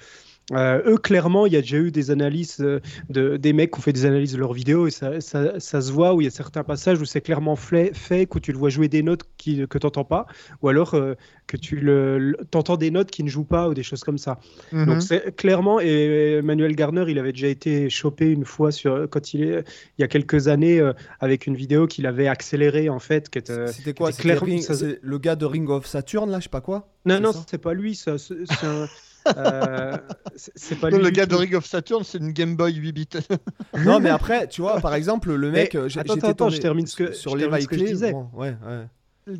Euh, 0.53 0.83
eux, 0.87 0.97
clairement, 0.99 1.47
il 1.47 1.53
y 1.53 1.57
a 1.57 1.61
déjà 1.61 1.77
eu 1.77 1.91
des 1.91 2.11
analyses 2.11 2.57
euh, 2.61 2.81
de, 3.09 3.37
des 3.37 3.53
mecs 3.53 3.73
qui 3.73 3.79
ont 3.79 3.83
fait 3.83 3.93
des 3.93 4.05
analyses 4.05 4.33
de 4.33 4.39
leurs 4.39 4.53
vidéos 4.53 4.87
et 4.87 4.91
ça, 4.91 5.21
ça, 5.21 5.61
ça 5.61 5.81
se 5.81 5.93
voit 5.93 6.15
où 6.15 6.21
il 6.21 6.25
y 6.25 6.27
a 6.27 6.31
certains 6.31 6.65
passages 6.65 7.01
où 7.01 7.05
c'est 7.05 7.21
clairement 7.21 7.57
fake, 7.57 8.35
où 8.35 8.41
tu 8.41 8.53
le 8.53 8.59
vois 8.59 8.69
jouer 8.69 8.89
des 8.89 9.03
notes 9.03 9.23
qui, 9.37 9.67
que 9.69 9.79
tu 9.79 9.87
n'entends 9.87 10.05
pas, 10.05 10.27
ou 10.63 10.69
alors 10.69 10.95
euh, 10.95 11.15
que 11.47 11.57
tu 11.57 11.77
le, 11.77 12.37
t'entends 12.51 12.77
des 12.77 12.91
notes 12.91 13.11
qui 13.11 13.23
ne 13.23 13.29
jouent 13.29 13.45
pas 13.45 13.69
ou 13.69 13.75
des 13.75 13.83
choses 13.83 14.03
comme 14.03 14.19
ça. 14.19 14.41
Mhm. 14.73 14.87
Donc 14.87 15.03
c'est 15.03 15.37
clairement, 15.37 15.79
et 15.81 16.41
Manuel 16.43 16.75
Garner, 16.75 17.05
il 17.09 17.19
avait 17.19 17.33
déjà 17.33 17.49
été 17.49 17.89
chopé 17.89 18.31
une 18.31 18.45
fois 18.45 18.73
sur, 18.73 19.09
quand 19.09 19.35
il, 19.35 19.43
est, 19.45 19.65
il 19.99 20.03
y 20.03 20.05
a 20.05 20.09
quelques 20.09 20.49
années 20.49 20.81
euh, 20.81 20.93
avec 21.21 21.47
une 21.47 21.55
vidéo 21.55 21.87
qu'il 21.87 22.07
avait 22.07 22.29
accélérée 22.29 22.89
en 22.89 22.99
fait. 22.99 23.29
C'était 23.73 23.95
quoi? 23.95 24.11
c'était 24.13 24.63
ça- 24.63 24.87
le 25.01 25.19
gars 25.19 25.37
de 25.37 25.45
Ring 25.47 25.69
of 25.71 25.87
Saturn, 25.87 26.31
là, 26.31 26.39
je 26.39 26.45
sais 26.45 26.49
pas 26.49 26.61
quoi? 26.61 26.89
Non, 27.05 27.21
non, 27.21 27.31
c'est 27.49 27.59
pas 27.59 27.75
lui, 27.75 27.95
c'est 27.95 28.11
un. 28.11 28.17
euh, 29.37 29.97
c'est- 30.37 30.53
c'est 30.55 30.75
pas 30.77 30.91
Non, 30.91 30.99
lui. 30.99 31.05
le 31.05 31.11
gars 31.11 31.27
de. 31.27 31.35
Ring 31.35 31.55
of 31.55 31.67
Saturn, 31.67 32.05
c'est 32.05 32.19
une 32.19 32.33
Game 32.33 32.57
Boy 32.57 32.75
8 32.75 32.93
bits. 32.93 33.09
Non, 33.85 34.01
mais 34.01 34.11
après, 34.11 34.49
tu 34.49 34.61
vois, 34.61 34.81
par 34.81 34.95
exemple, 34.95 35.33
le 35.33 35.51
mec, 35.51 35.77
j'ai- 35.87 36.01
attends, 36.01 36.15
attends, 36.15 36.51
je 36.51 36.59
termine 36.61 36.87
ce 36.87 36.97
que- 36.97 37.13
sur 37.13 37.33
je 37.33 37.37
les 37.47 37.61
ce 37.63 37.67
que 37.69 37.77
je 37.77 37.81
Clé, 37.83 37.93
disais. 37.93 38.13
bon, 38.13 38.29
ouais, 38.35 38.55
ouais. 38.67 38.85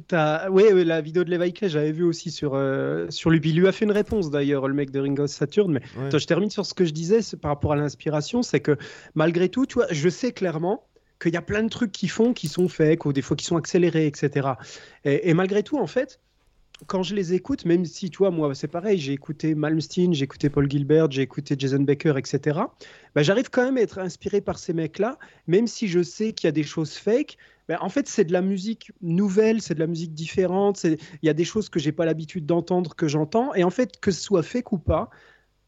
T'as- 0.07 0.49
Oui, 0.51 0.65
oui, 0.73 0.85
la 0.85 1.01
vidéo 1.01 1.25
de 1.25 1.31
Levi 1.31 1.53
Clay, 1.53 1.69
j'avais 1.69 1.91
vu 1.91 2.05
aussi 2.05 2.31
sur, 2.31 2.53
euh, 2.55 3.07
sur 3.11 3.31
lui. 3.31 3.41
Il 3.45 3.57
lui 3.59 3.67
a 3.67 3.73
fait 3.73 3.85
une 3.85 3.91
réponse 3.93 4.31
d'ailleurs, 4.31 4.69
le 4.69 4.75
mec 4.75 4.91
de 4.93 5.01
Ring 5.01 5.19
of 5.19 5.31
Saturn. 5.31 5.73
Mais 5.73 5.81
Ouais. 5.99 6.07
Attends, 6.07 6.19
je 6.19 6.27
termine 6.27 6.51
sur 6.51 6.65
ce 6.65 6.75
que 6.75 6.85
je 6.85 6.93
disais 6.93 7.21
par 7.41 7.51
rapport 7.51 7.73
à 7.73 7.77
l'inspiration. 7.77 8.43
C'est 8.43 8.61
que 8.61 8.77
malgré 9.15 9.49
tout, 9.49 9.67
tu 9.67 9.75
vois, 9.75 9.87
je 9.91 10.09
sais 10.09 10.33
clairement 10.33 10.85
qu'il 11.21 11.33
y 11.35 11.37
a 11.37 11.43
plein 11.43 11.63
de 11.65 11.69
trucs 11.69 11.93
qui 11.93 12.09
font 12.09 12.33
qui 12.33 12.47
sont 12.47 12.69
fake 12.69 13.05
ou 13.05 13.13
des 13.13 13.23
fois 13.23 13.37
qui 13.37 13.45
sont 13.45 13.57
accélérés, 13.57 14.07
etc. 14.07 14.51
Et, 15.05 15.29
et 15.31 15.35
malgré 15.35 15.63
tout, 15.63 15.79
en 15.79 15.87
fait, 15.89 16.21
quand 16.87 17.03
je 17.03 17.15
les 17.15 17.35
écoute, 17.35 17.65
même 17.65 17.85
si, 17.85 18.11
tu 18.11 18.19
vois, 18.19 18.31
moi, 18.31 18.55
c'est 18.55 18.69
pareil, 18.69 18.99
j'ai 18.99 19.13
écouté 19.13 19.55
Malmsteen, 19.55 20.15
j'ai 20.15 20.25
écouté 20.25 20.51
Paul 20.51 20.71
Gilbert, 20.71 21.11
j'ai 21.11 21.23
écouté 21.23 21.55
Jason 21.59 21.81
Baker, 21.81 22.15
etc. 22.17 22.61
Bah, 23.15 23.23
J'arrive 23.23 23.51
quand 23.51 23.65
même 23.65 23.77
à 23.77 23.81
être 23.81 23.99
inspiré 23.99 24.41
par 24.41 24.59
ces 24.59 24.73
mecs-là, 24.73 25.19
même 25.47 25.67
si 25.67 25.89
je 25.89 26.03
sais 26.03 26.33
qu'il 26.33 26.47
y 26.47 26.49
a 26.49 26.53
des 26.53 26.63
choses 26.63 26.95
fake. 26.95 27.37
bah, 27.69 27.79
en 27.81 27.89
fait, 27.89 28.09
c'est 28.09 28.25
de 28.25 28.33
la 28.33 28.43
musique 28.43 28.93
nouvelle, 29.03 29.63
c'est 29.63 29.75
de 29.75 29.81
la 29.81 29.87
musique 29.87 30.15
différente. 30.15 30.85
Il 30.85 30.99
y 31.23 31.29
a 31.29 31.35
des 31.35 31.45
choses 31.45 31.69
que 31.69 31.79
j'ai 31.79 31.93
pas 31.93 32.05
l'habitude 32.05 32.47
d'entendre, 32.47 32.95
que 32.95 33.09
j'entends. 33.09 33.55
Et 33.55 33.65
en 33.65 33.71
fait, 33.71 34.01
que 34.01 34.11
ce 34.11 34.21
soit 34.23 34.43
fake 34.43 34.73
ou 34.73 34.79
pas, 34.79 35.11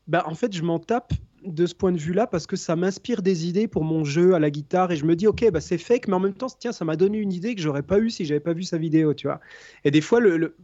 bah, 0.09 0.25
en 0.27 0.35
fait, 0.35 0.53
je 0.53 0.63
m'en 0.63 0.79
tape 0.79 1.13
de 1.45 1.67
ce 1.67 1.75
point 1.75 1.93
de 1.93 1.99
vue-là 1.99 2.27
parce 2.27 2.47
que 2.47 2.57
ça 2.57 2.77
m'inspire 2.77 3.23
des 3.23 3.49
idées 3.49 3.69
pour 3.69 3.85
mon 3.85 4.05
jeu 4.05 4.35
à 4.35 4.39
la 4.39 4.51
guitare 4.51 4.93
et 4.93 4.97
je 4.97 5.05
me 5.05 5.17
dis 5.17 5.27
ok 5.27 5.51
bah 5.51 5.61
c'est 5.61 5.79
fake 5.79 6.09
mais 6.09 6.15
en 6.15 6.21
même 6.21 6.35
temps 6.35 6.49
tiens 6.59 6.73
ça 6.73 6.85
m'a 6.85 6.97
donné 6.97 7.19
une 7.19 7.33
idée 7.33 7.55
que 7.55 7.61
j'aurais 7.61 7.83
pas 7.83 7.99
eu 7.99 8.11
si 8.11 8.25
j'avais 8.25 8.41
pas 8.41 8.53
vu 8.53 8.63
sa 8.63 8.79
vidéo 8.79 9.15
tu 9.15 9.27
vois 9.27 9.41
et 9.85 9.91
des 9.91 10.01
fois 10.01 10.21
le, 10.21 10.37
le- 10.37 10.57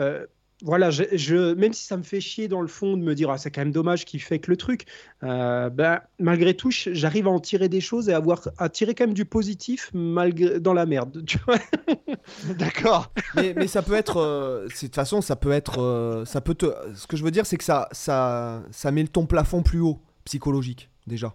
euh, 0.00 0.26
voilà, 0.64 0.90
je, 0.90 1.54
même 1.54 1.72
si 1.72 1.84
ça 1.84 1.96
me 1.96 2.02
fait 2.02 2.20
chier 2.20 2.46
dans 2.46 2.60
le 2.60 2.68
fond 2.68 2.96
de 2.96 3.02
me 3.02 3.14
dire 3.14 3.30
ah, 3.30 3.38
c'est 3.38 3.50
quand 3.50 3.62
même 3.62 3.72
dommage 3.72 4.04
qu'il 4.04 4.22
que 4.22 4.50
le 4.50 4.56
truc, 4.56 4.86
euh, 5.24 5.68
ben, 5.70 6.00
malgré 6.20 6.54
tout, 6.54 6.70
j'arrive 6.70 7.26
à 7.26 7.30
en 7.30 7.40
tirer 7.40 7.68
des 7.68 7.80
choses 7.80 8.08
et 8.08 8.12
à, 8.12 8.18
avoir, 8.18 8.48
à 8.58 8.68
tirer 8.68 8.94
quand 8.94 9.06
même 9.06 9.14
du 9.14 9.24
positif 9.24 9.90
malgré, 9.92 10.60
dans 10.60 10.72
la 10.72 10.86
merde. 10.86 11.24
Tu 11.26 11.38
vois 11.46 11.56
D'accord. 12.58 13.12
mais, 13.34 13.66
ça 13.66 13.82
peut 13.82 13.94
être. 13.94 14.18
euh, 14.18 14.68
de 14.68 14.72
toute 14.72 14.94
façon, 14.94 15.20
ça 15.20 15.34
peut 15.34 15.50
être. 15.50 16.22
ça 16.26 16.40
peut 16.40 16.54
te. 16.54 16.66
Ce 16.94 17.06
que 17.06 17.16
je 17.16 17.24
veux 17.24 17.30
dire, 17.32 17.44
c'est 17.44 17.56
que 17.56 17.64
ça, 17.64 17.88
ça, 17.90 18.62
ça 18.70 18.92
met 18.92 19.04
ton 19.04 19.26
plafond 19.26 19.62
plus 19.62 19.80
haut, 19.80 20.00
psychologique, 20.24 20.90
déjà. 21.06 21.34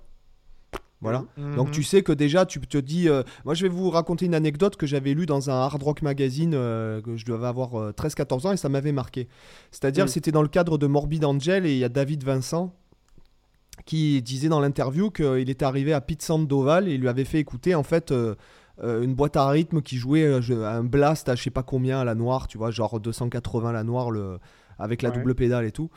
Voilà. 1.00 1.26
Donc 1.38 1.67
Mhm. 1.67 1.71
tu 1.73 1.84
sais 1.84 2.02
que 2.02 2.12
déjà 2.12 2.47
tu 2.47 2.60
te 2.60 2.78
dis, 2.80 3.08
euh, 3.08 3.21
moi 3.45 3.54
je 3.54 3.62
vais 3.62 3.69
vous 3.69 3.91
raconter 3.91 4.26
une 4.26 4.34
anecdote 4.34 4.78
que 4.78 4.88
j'avais 4.88 5.13
lue 5.13 5.28
dans 5.28 5.52
un 5.52 5.54
hard 5.54 5.84
rock 5.84 6.02
magazine 6.02 6.54
euh, 6.56 7.02
que 7.04 7.15
je 7.17 7.23
devais 7.26 7.45
avoir 7.45 7.76
euh, 7.80 7.91
13-14 7.91 8.47
ans 8.47 8.52
et 8.54 8.58
ça 8.58 8.67
m'avait 8.67 8.91
marqué. 8.91 9.28
C'est-à-dire 9.69 10.06
Mm. 10.06 10.08
c'était 10.08 10.32
dans 10.32 10.41
le 10.41 10.47
cadre 10.47 10.80
de 10.80 10.88
Morbid 10.88 11.23
Angel 11.23 11.67
et 11.67 11.73
il 11.73 11.78
y 11.78 11.84
a 11.84 11.89
David 11.89 12.23
Vincent 12.23 12.73
qui 13.86 14.21
disait 14.23 14.50
dans 14.50 14.60
l'interview 14.60 15.12
qu'il 15.12 15.50
était 15.52 15.65
arrivé 15.65 15.93
à 15.93 16.02
Pete 16.02 16.23
Sandoval 16.23 16.88
et 16.88 16.95
il 16.95 17.02
lui 17.02 17.10
avait 17.10 17.26
fait 17.26 17.39
écouter 17.39 17.76
en 17.76 17.84
fait 17.84 18.12
euh, 18.12 18.34
une 18.84 19.13
boîte 19.13 19.38
à 19.38 19.47
rythme 19.50 19.82
qui 19.84 19.97
jouait 19.97 20.26
un 20.52 20.84
blast 20.84 21.30
à 21.30 21.36
je 21.36 21.43
sais 21.43 21.50
pas 21.52 21.63
combien 21.63 22.00
à 22.00 22.06
la 22.06 22.15
noire, 22.15 22.47
tu 22.47 22.58
vois, 22.58 22.71
genre 22.71 23.00
280 23.00 23.69
à 23.69 23.73
la 23.73 23.84
noire 23.84 24.10
le 24.12 24.39
avec 24.80 25.02
la 25.02 25.10
Ouais. 25.10 25.16
double 25.18 25.36
pédale 25.36 25.66
et 25.66 25.72
tout. 25.72 25.90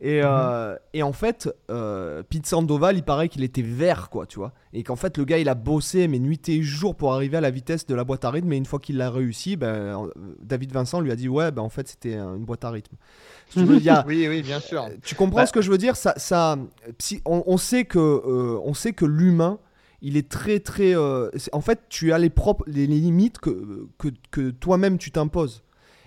Et, 0.00 0.20
euh, 0.24 0.76
et 0.94 1.02
en 1.02 1.12
fait, 1.12 1.48
euh, 1.70 2.22
Pete 2.28 2.46
Sandoval, 2.46 2.96
il 2.96 3.02
paraît 3.02 3.28
qu'il 3.28 3.42
était 3.44 3.62
vert, 3.62 4.08
quoi, 4.10 4.26
tu 4.26 4.38
vois. 4.38 4.52
Et 4.72 4.82
qu'en 4.82 4.96
fait, 4.96 5.18
le 5.18 5.24
gars, 5.24 5.38
il 5.38 5.48
a 5.48 5.54
bossé, 5.54 6.08
mais 6.08 6.18
nuit 6.18 6.40
et 6.48 6.62
jour 6.62 6.94
pour 6.94 7.12
arriver 7.12 7.36
à 7.36 7.40
la 7.40 7.50
vitesse 7.50 7.86
de 7.86 7.94
la 7.94 8.04
boîte 8.04 8.24
à 8.24 8.30
rythme. 8.30 8.48
Mais 8.48 8.56
une 8.56 8.64
fois 8.64 8.78
qu'il 8.78 8.96
l'a 8.96 9.10
réussi, 9.10 9.56
ben, 9.56 9.66
euh, 9.66 10.06
David 10.42 10.72
Vincent 10.72 11.00
lui 11.00 11.10
a 11.10 11.16
dit, 11.16 11.28
ouais, 11.28 11.50
ben, 11.50 11.62
en 11.62 11.68
fait, 11.68 11.88
c'était 11.88 12.16
euh, 12.16 12.36
une 12.36 12.44
boîte 12.44 12.64
à 12.64 12.70
rythme. 12.70 12.96
Tu 13.50 13.64
veux, 13.64 13.76
il 13.76 13.82
y 13.82 13.90
a- 13.90 14.04
Oui, 14.06 14.26
oui, 14.28 14.42
bien 14.42 14.60
sûr. 14.60 14.86
tu 15.02 15.14
comprends 15.14 15.40
Bah- 15.40 15.46
ce 15.46 15.52
que 15.52 15.60
je 15.60 15.70
veux 15.70 15.78
dire? 15.78 15.96
Ça, 15.96 16.14
ça, 16.16 16.56
on, 17.26 17.42
on 17.46 17.56
sait 17.58 17.84
que, 17.84 17.98
euh, 17.98 18.58
on 18.64 18.72
sait 18.74 18.92
que 18.94 19.04
l'humain, 19.04 19.58
il 20.00 20.16
est 20.16 20.28
très 20.28 20.58
très. 20.58 20.96
euh, 20.96 21.30
en 21.52 21.60
fait, 21.60 21.80
tu 21.88 22.12
as 22.12 22.18
les 22.18 22.30
propres, 22.30 22.64
les 22.66 22.86
limites 22.86 23.38
que, 23.38 23.86
que, 23.98 24.08
que 24.30 24.50
toi-même 24.50 24.96
tu 24.98 25.10
t'imposes. 25.10 25.62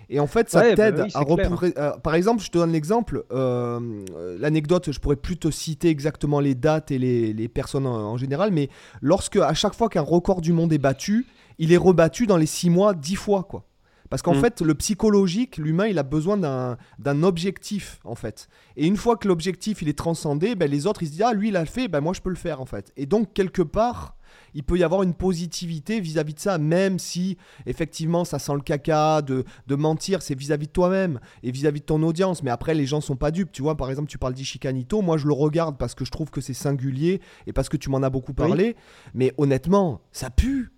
Et 0.08 0.20
en 0.20 0.26
fait, 0.26 0.48
ça 0.50 0.60
Ouais, 0.60 0.76
bah 0.76 0.90
t'aide 0.92 1.00
oui, 1.06 1.10
à 1.14 1.24
clair. 1.24 1.50
repourrer- 1.50 1.74
euh, 1.78 1.92
par 1.98 2.14
exemple, 2.14 2.42
je 2.42 2.48
te 2.50 2.58
donne 2.58 2.70
l'exemple. 2.72 3.24
euh, 3.32 3.80
euh, 4.16 4.36
L'anecdote, 4.38 4.92
je 4.92 5.00
pourrais 5.00 5.16
plus 5.16 5.36
te 5.36 5.50
citer 5.50 5.88
exactement 5.88 6.38
les 6.40 6.54
dates 6.54 6.90
et 6.92 6.98
les, 6.98 7.32
les 7.32 7.48
personnes 7.48 7.86
en, 7.86 8.12
en 8.12 8.16
général, 8.16 8.52
mais 8.52 8.68
lorsque 9.02 9.36
à 9.36 9.54
chaque 9.54 9.74
fois 9.74 9.88
qu'un 9.88 10.02
record 10.02 10.40
du 10.40 10.52
monde 10.52 10.72
est 10.72 10.78
battu, 10.78 11.26
il 11.58 11.72
est 11.72 11.76
rebattu 11.76 12.26
dans 12.26 12.36
les 12.36 12.46
six 12.46 12.70
mois 12.70 12.94
dix 12.94 13.16
fois, 13.16 13.42
quoi. 13.42 13.64
Parce 14.08 14.22
qu'en 14.22 14.36
Mm. 14.36 14.40
fait, 14.40 14.60
le 14.60 14.74
psychologique, 14.74 15.56
l'humain, 15.56 15.86
il 15.88 15.98
a 15.98 16.04
besoin 16.04 16.36
d'un 16.36 16.76
d'un 17.00 17.24
objectif, 17.24 17.98
en 18.04 18.14
fait. 18.14 18.48
Et 18.76 18.86
une 18.86 18.96
fois 18.96 19.16
que 19.16 19.26
l'objectif, 19.26 19.82
il 19.82 19.88
est 19.88 19.98
transcendé, 19.98 20.54
ben, 20.54 20.70
les 20.70 20.86
autres, 20.86 21.02
ils 21.02 21.06
se 21.06 21.10
disent, 21.12 21.22
ah, 21.26 21.32
lui, 21.32 21.48
il 21.48 21.56
a 21.56 21.60
le 21.60 21.66
fait, 21.66 21.88
ben, 21.88 22.00
moi, 22.00 22.12
je 22.12 22.20
peux 22.20 22.30
le 22.30 22.36
faire, 22.36 22.60
en 22.60 22.66
fait. 22.66 22.92
Et 22.96 23.06
donc, 23.06 23.32
quelque 23.32 23.62
part, 23.62 24.16
il 24.56 24.62
peut 24.62 24.78
y 24.78 24.82
avoir 24.82 25.02
une 25.02 25.12
positivité 25.12 26.00
vis-à-vis 26.00 26.32
de 26.32 26.40
ça, 26.40 26.56
même 26.56 26.98
si, 26.98 27.36
effectivement, 27.66 28.24
ça 28.24 28.38
sent 28.38 28.54
le 28.54 28.62
caca, 28.62 29.20
de, 29.20 29.44
de 29.66 29.74
mentir, 29.74 30.22
c'est 30.22 30.34
vis-à-vis 30.34 30.66
de 30.66 30.72
toi-même 30.72 31.20
et 31.42 31.50
vis-à-vis 31.50 31.80
de 31.80 31.84
ton 31.84 32.02
audience. 32.02 32.42
Mais 32.42 32.50
après, 32.50 32.72
les 32.74 32.86
gens 32.86 33.02
sont 33.02 33.16
pas 33.16 33.30
dupes. 33.30 33.52
Tu 33.52 33.60
vois, 33.60 33.76
par 33.76 33.90
exemple, 33.90 34.08
tu 34.08 34.16
parles 34.16 34.32
d'Ishikanito, 34.32 35.02
moi, 35.02 35.18
je 35.18 35.26
le 35.26 35.34
regarde 35.34 35.76
parce 35.76 35.94
que 35.94 36.06
je 36.06 36.10
trouve 36.10 36.30
que 36.30 36.40
c'est 36.40 36.54
singulier 36.54 37.20
et 37.46 37.52
parce 37.52 37.68
que 37.68 37.76
tu 37.76 37.90
m'en 37.90 38.02
as 38.02 38.08
beaucoup 38.08 38.32
parlé. 38.32 38.76
Mais 39.12 39.34
honnêtement, 39.36 40.00
ça 40.10 40.30
pue. 40.30 40.72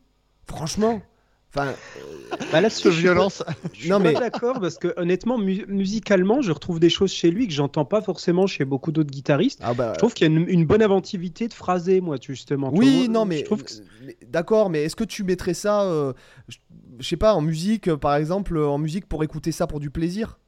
Franchement. 0.45 1.01
Enfin, 1.55 1.75
Bah, 2.53 2.61
là, 2.61 2.69
Ce 2.71 2.89
violence. 2.89 3.43
Je 3.73 3.81
suis 3.81 3.89
Non, 3.91 3.99
pas 3.99 4.05
mais- 4.05 4.13
d'accord 4.15 4.61
parce 4.61 4.77
que 4.79 4.93
honnêtement, 4.97 5.39
mu- 5.39 5.65
musicalement, 5.67 6.41
je 6.43 6.53
retrouve 6.53 6.79
des 6.81 6.91
choses 6.91 7.11
chez 7.11 7.31
lui 7.31 7.47
que 7.49 7.53
j'entends 7.55 7.85
pas 7.85 8.03
forcément 8.03 8.47
chez 8.47 8.65
beaucoup 8.65 8.93
d'autres 8.93 9.11
guitaristes. 9.11 9.59
ah 9.63 9.73
bah, 9.75 9.93
Je 9.95 9.99
trouve 9.99 10.15
qu'il 10.15 10.31
y 10.31 10.31
a 10.31 10.39
une, 10.39 10.49
une 10.49 10.65
bonne 10.67 10.83
inventivité 10.83 11.49
de 11.49 11.55
phrasé, 11.55 12.01
moi, 12.01 12.17
justement. 12.21 12.71
Oui, 12.73 13.07
vois, 13.07 13.15
non, 13.15 13.25
mais, 13.25 13.45
d'accord, 14.27 14.69
mais 14.71 14.83
est-ce 14.85 14.97
que 14.97 15.05
tu 15.05 15.25
mettrais 15.25 15.55
ça, 15.55 15.83
euh, 15.83 16.13
je, 16.49 16.59
je 17.01 17.09
sais 17.09 17.17
pas, 17.17 17.35
en 17.35 17.41
musique, 17.41 17.89
euh, 17.89 17.97
par 17.97 18.15
exemple, 18.17 18.57
euh, 18.57 18.67
en 18.69 18.79
musique 18.79 19.07
pour 19.07 19.25
écouter 19.25 19.53
ça 19.53 19.67
pour 19.67 19.81
du 19.81 19.91
plaisir? 19.91 20.39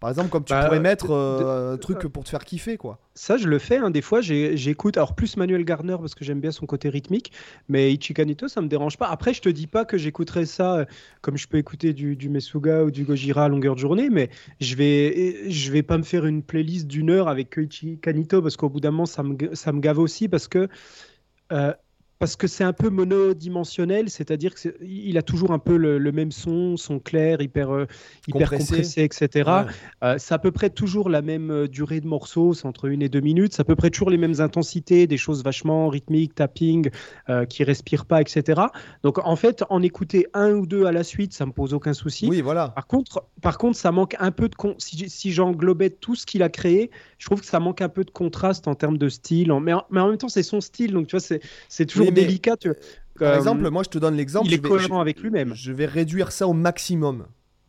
Par 0.00 0.10
exemple, 0.10 0.28
comme 0.28 0.44
tu 0.44 0.52
Bah, 0.52 0.64
pourrais 0.64 0.76
euh, 0.76 0.80
mettre 0.80 1.08
de- 1.08 1.12
euh, 1.14 1.74
un 1.74 1.78
truc 1.78 2.06
pour 2.08 2.22
te 2.24 2.28
faire 2.28 2.44
kiffer, 2.44 2.76
quoi. 2.76 2.98
ça, 3.14 3.38
je 3.38 3.48
le 3.48 3.58
fais. 3.58 3.78
hein, 3.78 3.90
des 3.90 4.02
fois, 4.02 4.20
j'écoute. 4.20 4.96
Alors 4.98 5.14
plus 5.14 5.36
Manuel 5.38 5.64
Garner 5.64 5.96
parce 5.98 6.14
que 6.14 6.24
j'aime 6.24 6.38
bien 6.40 6.52
son 6.52 6.66
côté 6.66 6.88
rythmique, 6.90 7.32
mais 7.68 7.92
Ichikanito, 7.92 8.46
ça 8.48 8.60
me 8.60 8.68
dérange 8.68 8.98
pas. 8.98 9.06
Après, 9.08 9.32
je 9.32 9.40
te 9.40 9.48
dis 9.48 9.66
pas 9.66 9.84
que 9.86 9.96
j'écouterais 9.96 10.44
ça 10.46 10.76
euh, 10.80 10.84
comme 11.22 11.36
je 11.38 11.48
peux 11.48 11.56
écouter 11.58 11.94
du, 11.94 12.14
du 12.14 12.28
Mesuga 12.28 12.84
ou 12.84 12.90
du 12.90 13.04
Gojira 13.04 13.44
à 13.44 13.48
longueur 13.48 13.74
de 13.74 13.80
journée, 13.80 14.10
mais 14.10 14.28
je 14.60 14.74
vais, 14.76 15.50
je 15.50 15.72
vais 15.72 15.82
pas 15.82 15.96
me 15.98 16.02
faire 16.02 16.26
une 16.26 16.42
playlist 16.42 16.86
d'une 16.86 17.10
heure 17.10 17.28
avec 17.28 17.56
Ichikanito 17.56 18.42
parce 18.42 18.56
qu'au 18.56 18.68
bout 18.68 18.80
d'un 18.80 18.90
moment, 18.90 19.06
ça 19.06 19.22
me, 19.22 19.54
ça 19.54 19.72
me 19.72 19.80
gave 19.80 19.98
aussi 19.98 20.28
parce 20.28 20.46
que 20.46 20.68
euh, 21.52 21.72
parce 22.18 22.36
que 22.36 22.46
c'est 22.46 22.64
un 22.64 22.72
peu 22.72 22.88
monodimensionnel, 22.90 24.08
c'est-à-dire 24.10 24.54
qu'il 24.54 25.18
a 25.18 25.22
toujours 25.22 25.50
un 25.52 25.58
peu 25.58 25.76
le, 25.76 25.98
le 25.98 26.12
même 26.12 26.32
son, 26.32 26.76
son 26.76 26.98
clair, 26.98 27.40
hyper, 27.42 27.70
euh, 27.70 27.86
hyper 28.28 28.50
Compressé. 28.50 28.64
compressé, 28.68 29.02
etc. 29.02 29.50
Ouais. 29.50 29.62
Euh, 30.04 30.14
c'est 30.18 30.34
à 30.34 30.38
peu 30.38 30.50
près 30.50 30.70
toujours 30.70 31.08
la 31.10 31.22
même 31.22 31.50
euh, 31.50 31.68
durée 31.68 32.00
de 32.00 32.06
morceau, 32.06 32.54
c'est 32.54 32.66
entre 32.66 32.86
une 32.86 33.02
et 33.02 33.08
deux 33.08 33.20
minutes. 33.20 33.52
C'est 33.54 33.60
à 33.60 33.64
peu 33.64 33.76
près 33.76 33.90
toujours 33.90 34.10
les 34.10 34.16
mêmes 34.16 34.40
intensités, 34.40 35.06
des 35.06 35.16
choses 35.16 35.44
vachement 35.44 35.88
rythmiques, 35.88 36.34
tapping, 36.34 36.90
euh, 37.28 37.44
qui 37.44 37.64
respirent 37.64 38.06
pas, 38.06 38.20
etc. 38.20 38.62
Donc 39.02 39.18
en 39.18 39.36
fait, 39.36 39.64
en 39.70 39.82
écouter 39.82 40.26
un 40.34 40.52
ou 40.52 40.66
deux 40.66 40.86
à 40.86 40.92
la 40.92 41.04
suite, 41.04 41.32
ça 41.32 41.44
me 41.46 41.52
pose 41.52 41.74
aucun 41.74 41.92
souci. 41.92 42.26
Oui, 42.28 42.40
voilà. 42.40 42.68
Par 42.70 42.86
contre, 42.86 43.24
par 43.42 43.58
contre, 43.58 43.76
ça 43.76 43.92
manque 43.92 44.16
un 44.18 44.30
peu 44.30 44.48
de 44.48 44.54
con... 44.54 44.74
si, 44.78 45.08
si 45.10 45.32
j'englobais 45.32 45.90
tout 45.90 46.14
ce 46.14 46.24
qu'il 46.26 46.42
a 46.42 46.48
créé, 46.48 46.90
je 47.18 47.26
trouve 47.26 47.40
que 47.40 47.46
ça 47.46 47.60
manque 47.60 47.82
un 47.82 47.88
peu 47.88 48.04
de 48.04 48.10
contraste 48.10 48.68
en 48.68 48.74
termes 48.74 48.98
de 48.98 49.08
style. 49.08 49.52
En- 49.52 49.60
Mais, 49.60 49.72
en... 49.72 49.84
mais 49.90 50.00
en 50.00 50.08
même 50.08 50.18
temps, 50.18 50.28
c'est 50.28 50.42
son 50.42 50.60
style, 50.60 50.92
donc 50.92 51.06
tu 51.08 51.12
vois, 51.16 51.20
c'est 51.20 51.40
c'est 51.68 51.84
toujours 51.86 52.05
Oui, 52.05 52.05
mais- 52.10 52.20
délicat. 52.22 52.56
Tu. 52.56 52.70
Par 53.18 53.32
Euh, 53.32 53.36
exemple, 53.36 53.68
moi, 53.70 53.82
je 53.82 53.88
te 53.90 53.98
donne 53.98 54.14
l'exemple. 54.16 54.46
il 54.48 54.54
est 54.54 54.56
vais- 54.62 54.68
cohérent 54.68 54.96
je- 54.96 55.00
avec 55.00 55.20
lui-même. 55.20 55.54
Je 55.54 55.72
vais 55.72 55.86
réduire 55.86 56.32
ça 56.32 56.46
au 56.48 56.52
maximum 56.52 57.26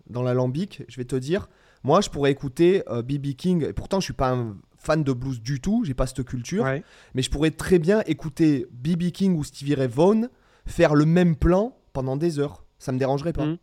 dans 0.10 0.24
l'alambic. 0.24 0.84
Je 0.88 0.98
vais 0.98 1.06
te 1.06 1.16
dire, 1.16 1.48
moi, 1.84 2.02
je 2.02 2.10
pourrais 2.10 2.32
écouter 2.32 2.84
BB 3.06 3.34
King. 3.36 3.66
Et 3.66 3.74
pourtant, 3.74 4.00
je 4.00 4.06
suis 4.06 4.14
pas 4.14 4.32
un 4.32 4.58
fan 4.78 5.04
de 5.04 5.14
blues 5.14 5.42
du 5.42 5.60
tout. 5.62 5.84
J'ai 5.86 5.94
pas 5.94 6.06
cette 6.08 6.24
culture. 6.24 6.64
Ouais. 6.64 6.84
Mais 7.14 7.22
je 7.22 7.30
pourrais 7.30 7.52
très 7.52 7.80
bien 7.80 8.04
écouter 8.08 8.68
BB 8.72 9.12
King 9.12 9.38
ou 9.38 9.44
Stevie 9.44 9.76
Ray 9.76 9.88
Vaughan 9.88 10.28
faire 10.66 10.96
le 10.96 11.06
même 11.06 11.36
plan 11.36 11.78
pendant 11.94 12.18
des 12.18 12.40
heures. 12.40 12.66
Ça 12.80 12.92
me 12.92 13.00
dérangerait 13.00 13.34
pas. 13.34 13.46
Mhm. 13.46 13.58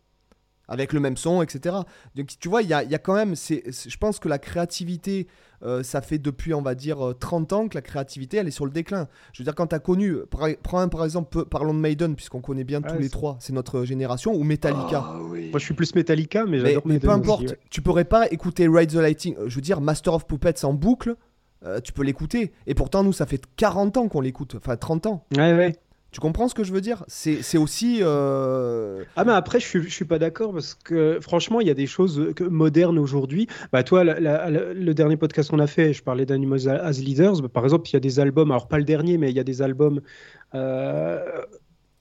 Avec 0.67 0.93
le 0.93 0.99
même 0.99 1.15
son, 1.17 1.41
etc. 1.41 1.75
Donc 2.15 2.27
tu 2.39 2.49
vois, 2.49 2.61
il 2.61 2.67
y 2.69 2.73
a, 2.73 2.83
il 2.83 2.89
y 2.89 2.95
a 2.95 2.99
quand 2.99 3.13
même. 3.15 3.35
c'est 3.35 3.63
je 3.71 3.97
pense 3.97 4.19
que 4.19 4.27
la 4.27 4.39
créativité, 4.39 5.27
euh, 5.63 5.83
ça 5.83 6.01
fait 6.01 6.17
depuis, 6.17 6.53
on 6.53 6.61
va 6.61 6.73
dire, 6.75 7.05
euh, 7.09 7.13
30 7.13 7.53
ans 7.53 7.67
que 7.67 7.75
la 7.75 7.81
créativité, 7.81 8.37
elle 8.37 8.47
est 8.47 8.51
sur 8.51 8.65
le 8.65 8.71
déclin. 8.71 9.07
Je 9.33 9.41
veux 9.41 9.43
dire, 9.45 9.53
quand 9.55 9.67
tu 9.67 9.75
as 9.75 9.79
connu. 9.79 10.17
par- 10.29 10.47
Prends 10.63 10.79
un, 10.79 10.87
par 10.87 11.03
exemple, 11.05 11.45
parlons 11.45 11.73
de 11.73 11.79
Maiden, 11.79 12.15
puisqu'on 12.15 12.41
connaît 12.41 12.63
bien 12.63 12.81
tous 12.81 12.97
les 12.97 13.09
trois. 13.09 13.37
C'est 13.39 13.53
notre 13.53 13.83
génération. 13.85 14.33
Ou 14.33 14.43
Metallica. 14.43 15.01
Moi, 15.01 15.59
je 15.59 15.59
suis 15.59 15.73
plus 15.73 15.93
Metallica, 15.95 16.45
mais 16.45 16.59
j'adore 16.59 16.83
mais 16.85 16.99
peu 16.99 17.07
Maiden 17.07 17.09
aussi, 17.21 17.29
importe, 17.31 17.49
ouais. 17.51 17.59
tu 17.69 17.81
pourrais 17.81 18.05
pas 18.05 18.27
écouter 18.31 18.67
Ride 18.67 18.91
the 18.91 18.95
Lighting, 18.95 19.35
euh, 19.37 19.47
je 19.49 19.55
veux 19.55 19.61
dire 19.61 19.81
Master 19.81 20.13
of 20.13 20.25
Puppets 20.27 20.65
en 20.65 20.73
boucle, 20.73 21.15
euh, 21.63 21.79
tu 21.79 21.93
peux 21.93 22.03
l'écouter. 22.03 22.51
Et 22.67 22.73
pourtant, 22.75 23.03
nous, 23.03 23.13
ça 23.13 23.25
fait 23.25 23.41
40 23.55 23.97
ans 23.97 24.07
qu'on 24.07 24.21
l'écoute, 24.21 24.55
enfin 24.57 24.75
30 24.77 25.05
ans. 25.05 25.25
Ouais, 25.35 25.53
ouais. 25.55 25.75
Tu 26.15 26.21
comprends 26.21 26.47
ce 26.47 26.55
que 26.55 26.63
je 26.63 26.71
veux 26.71 26.79
dire? 26.79 27.03
C'est 27.09 27.57
aussi. 27.57 27.99
euh, 28.01 29.03
Ah 29.17 29.25
mais 29.25 29.33
après 29.33 29.59
je 29.59 29.65
suis, 29.65 29.91
suis 29.91 30.05
pas 30.05 30.17
d'accord 30.17 30.53
parce 30.53 30.73
que 30.73 31.19
franchement 31.19 31.59
il 31.59 31.67
y 31.67 31.69
a 31.69 31.73
des 31.73 31.87
choses 31.87 32.31
que- 32.37 32.45
modernes 32.45 32.97
aujourd'hui. 32.97 33.47
Bah 33.73 33.83
toi 33.83 34.05
le 34.05 34.93
dernier 34.93 35.17
podcast 35.17 35.49
qu'on 35.49 35.59
a 35.59 35.67
fait, 35.67 35.91
je 35.91 36.01
parlais 36.01 36.25
d'Animals 36.25 36.69
as 36.69 37.01
Leaders. 37.01 37.41
Bah, 37.41 37.49
par 37.49 37.65
exemple 37.65 37.89
il 37.89 37.93
y 37.95 37.97
a 37.97 37.99
des 37.99 38.21
albums, 38.21 38.49
alors 38.51 38.69
pas 38.69 38.77
le 38.77 38.85
dernier 38.85 39.17
mais 39.17 39.29
il 39.29 39.35
y 39.35 39.41
a 39.41 39.43
des 39.43 39.61
albums 39.61 39.99
euh, 40.53 41.19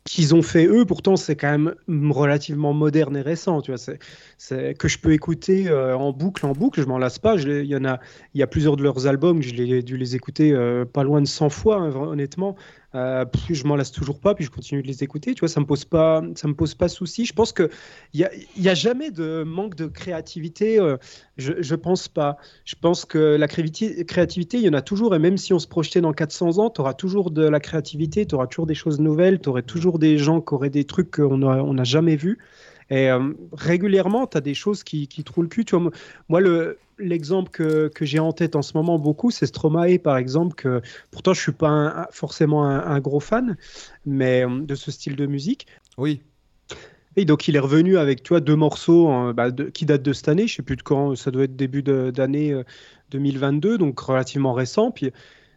qu'ils 0.05 0.33
ont 0.33 0.43
fait 0.43 0.67
eux. 0.69 0.85
Pourtant 0.85 1.17
c'est 1.17 1.35
quand 1.35 1.51
même 1.51 1.75
relativement 2.13 2.73
moderne 2.73 3.17
et 3.17 3.21
récent. 3.21 3.63
Tu 3.63 3.73
vois 3.73 3.81
c'est 4.39 4.75
que 4.79 4.87
je 4.87 4.99
peux 5.01 5.13
écouter 5.13 5.69
euh, 5.69 5.97
en 5.97 6.13
boucle 6.13 6.47
en 6.47 6.53
boucle. 6.53 6.81
Je 6.81 6.87
m'en 6.87 6.99
lasse 6.99 7.19
pas. 7.19 7.35
Il 7.35 7.65
y 7.67 7.75
en 7.75 7.85
a 7.85 7.99
il 8.35 8.39
y 8.39 8.45
a 8.45 8.47
plusieurs 8.47 8.77
de 8.77 8.85
leurs 8.85 9.09
albums. 9.09 9.43
Je 9.43 9.55
l'ai 9.55 9.83
dû 9.83 9.97
les 9.97 10.15
écouter 10.15 10.55
pas 10.93 11.03
loin 11.03 11.21
de 11.21 11.27
100 11.27 11.49
fois 11.49 11.79
hein, 11.79 11.93
honnêtement. 11.97 12.55
Euh, 12.95 13.25
je 13.51 13.65
m'en 13.67 13.75
lasse 13.75 13.91
toujours 13.91 14.21
pas, 14.21 14.35
puis 14.35 14.45
je 14.45 14.51
continue 14.51 14.83
de 14.83 14.87
les 14.87 15.03
écouter. 15.03 15.35
Tu 15.35 15.41
vois, 15.41 15.49
ça 15.49 15.61
me 15.61 15.67
pose 15.67 15.85
pas, 15.85 16.23
ça 16.37 16.47
me 16.47 16.55
pose 16.55 16.75
pas 16.75 16.89
souci. 16.89 17.25
Je 17.25 17.33
pense 17.33 17.53
que 17.53 17.69
il 18.13 18.21
y 18.21 18.69
a, 18.69 18.71
a 18.71 18.75
jamais 18.75 19.11
de 19.11 19.43
manque 19.43 19.75
de 19.75 19.87
créativité. 19.87 20.79
euh, 20.79 20.97
je, 21.37 21.55
je 21.61 21.75
pense 21.75 22.07
pas. 22.09 22.37
Je 22.65 22.75
pense 22.81 23.05
que 23.05 23.19
la 23.37 23.49
créativité, 23.49 24.59
il 24.59 24.63
y 24.63 24.69
en 24.69 24.75
a 24.75 24.83
toujours. 24.83 25.15
Et 25.15 25.19
même 25.19 25.37
si 25.37 25.53
on 25.53 25.59
se 25.59 25.67
projetait 25.67 26.01
dans 26.01 26.13
400 26.13 26.59
ans, 26.59 26.71
tu 26.71 26.81
auras 26.81 26.95
toujours 26.95 27.31
de 27.31 27.43
la 27.43 27.61
créativité, 27.61 28.27
tu 28.27 28.35
auras 28.37 28.47
toujours 28.47 28.67
des 28.67 28.75
choses 28.75 29.01
nouvelles, 29.01 29.41
tu 29.41 29.49
aurais 29.49 29.63
toujours 29.63 29.99
des 29.99 30.19
gens 30.19 30.41
qui 30.41 30.55
auraient 30.55 30.71
des 30.71 30.85
trucs 30.85 31.11
qu'on 31.11 31.39
n'a 31.39 31.65
on 31.65 31.75
n'a 31.75 31.85
jamais 31.85 32.17
vus. 32.17 32.39
Et 32.91 33.11
euh, 33.11 33.33
régulièrement, 33.53 34.27
tu 34.27 34.37
as 34.37 34.41
des 34.41 34.55
choses 34.55 34.85
qui, 34.85 35.09
qui 35.09 35.25
te 35.25 35.41
le 35.41 35.49
cul. 35.49 35.65
Tu 35.65 35.77
vois, 35.77 35.91
moi, 36.29 36.41
le, 36.41 36.79
l'exemple 36.99 37.51
que, 37.51 37.89
que 37.89 38.05
j'ai 38.05 38.19
en 38.19 38.33
tête 38.33 38.57
en 38.57 38.63
ce 38.63 38.77
moment 38.77 38.99
beaucoup, 38.99 39.31
c'est 39.31 39.47
Stromae, 39.47 39.99
par 39.99 40.17
exemple, 40.17 40.55
que 40.55 40.83
pourtant 41.11 41.35
je 41.35 41.41
suis 41.41 41.53
pas 41.53 41.69
un- 41.69 42.07
forcément 42.11 42.65
un, 42.67 42.81
un 42.81 43.01
gros 43.01 43.21
fan 43.21 43.57
mais, 44.07 44.45
euh, 44.47 44.61
de 44.61 44.75
ce 44.75 44.91
style 44.91 45.17
de 45.17 45.27
musique. 45.27 45.67
Oui. 45.99 46.23
Et 47.17 47.25
donc 47.25 47.47
il 47.49 47.57
est 47.57 47.61
revenu 47.61 47.97
avec 47.99 48.23
tu 48.23 48.31
vois, 48.31 48.41
deux 48.41 48.57
morceaux 48.57 49.09
hein, 49.09 49.35
bah, 49.35 49.51
de- 49.51 49.65
qui 49.71 49.87
datent 49.87 50.03
de 50.03 50.13
cette 50.13 50.29
année, 50.29 50.47
je 50.49 50.57
sais 50.57 50.63
plus 50.63 50.77
de 50.77 50.83
quand, 50.83 51.15
ça 51.17 51.31
doit 51.31 51.45
être 51.45 51.57
début 51.57 51.83
d'année 51.83 52.53
euh, 52.53 52.65
2022, 53.11 53.79
donc 53.79 53.99
relativement 54.01 54.53
récent. 54.53 54.91
Puis 54.91 55.13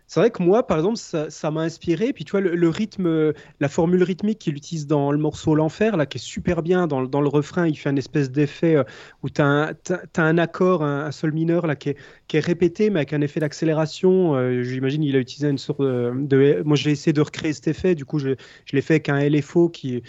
c'est 0.07 0.21
vrai 0.21 0.31
que 0.31 0.41
moi, 0.41 0.65
par 0.65 0.77
exemple, 0.77 0.97
ça 0.97 1.51
m'a 1.51 1.61
inspiré. 1.61 2.13
Puis 2.13 2.23
tu 2.23 2.31
vois, 2.31 2.39
le, 2.39 2.69
rythme, 2.69 3.33
la 3.59 3.67
formule 3.67 4.03
rythmique 4.03 4.39
qu'il 4.39 4.55
utilise 4.55 4.87
dans 4.87 5.11
le 5.11 5.17
morceau 5.17 5.53
L'Enfer, 5.53 5.97
là, 5.97 6.05
qui 6.05 6.17
est 6.17 6.21
super 6.21 6.61
bien, 6.61 6.87
dans, 6.87 7.01
le- 7.01 7.27
refrain, 7.27 7.67
il 7.67 7.75
fait 7.75 7.89
un 7.89 7.95
espèce 7.97 8.31
d'effet 8.31 8.77
euh, 8.77 8.83
où 9.21 9.29
tu 9.29 9.41
as, 9.41 9.73
un 10.15 10.37
accord, 10.37 10.81
un, 10.81 11.11
sol 11.11 11.33
mineur, 11.33 11.67
là, 11.67 11.75
qui 11.75 11.89
est, 11.89 12.39
répété, 12.39 12.89
mais 12.89 12.99
avec 12.99 13.11
un 13.11 13.19
effet 13.19 13.41
d'accélération. 13.41 14.35
Euh, 14.35 14.63
J'imagine 14.63 15.03
il 15.03 15.15
a 15.17 15.19
utilisé 15.19 15.49
une 15.49 15.57
sorte 15.57 15.81
de. 15.81 16.63
moi, 16.63 16.77
j'ai 16.77 16.91
essayé 16.91 17.11
de 17.11 17.21
recréer 17.21 17.51
cet 17.51 17.67
effet, 17.67 17.93
du 17.93 18.05
coup, 18.05 18.19
je, 18.19 18.29
l'ai 18.71 18.81
fait 18.81 18.93
avec 18.95 19.09
un 19.09 19.19
LFO 19.19 19.67
qui, 19.67 20.01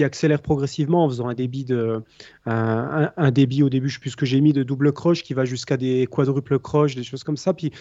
accélère 0.00 0.42
progressivement 0.42 1.04
en 1.04 1.08
faisant 1.08 1.26
un 1.26 1.34
débit, 1.34 1.64
de, 1.64 2.02
un 2.46 3.30
débit 3.32 3.64
au 3.64 3.68
début, 3.68 3.88
je 3.88 3.94
sais 3.94 4.00
plus 4.00 4.10
ce 4.10 4.16
que 4.16 4.26
j'ai 4.26 4.40
mis, 4.40 4.52
de 4.52 4.62
double 4.62 4.92
croche 4.92 5.24
qui 5.24 5.34
va 5.34 5.44
jusqu'à 5.44 5.76
des 5.76 6.06
quadruples 6.06 6.60
croches, 6.60 6.94
des 6.94 7.02
choses 7.02 7.24
comme 7.24 7.36
ça. 7.36 7.52
Puis 7.52 7.72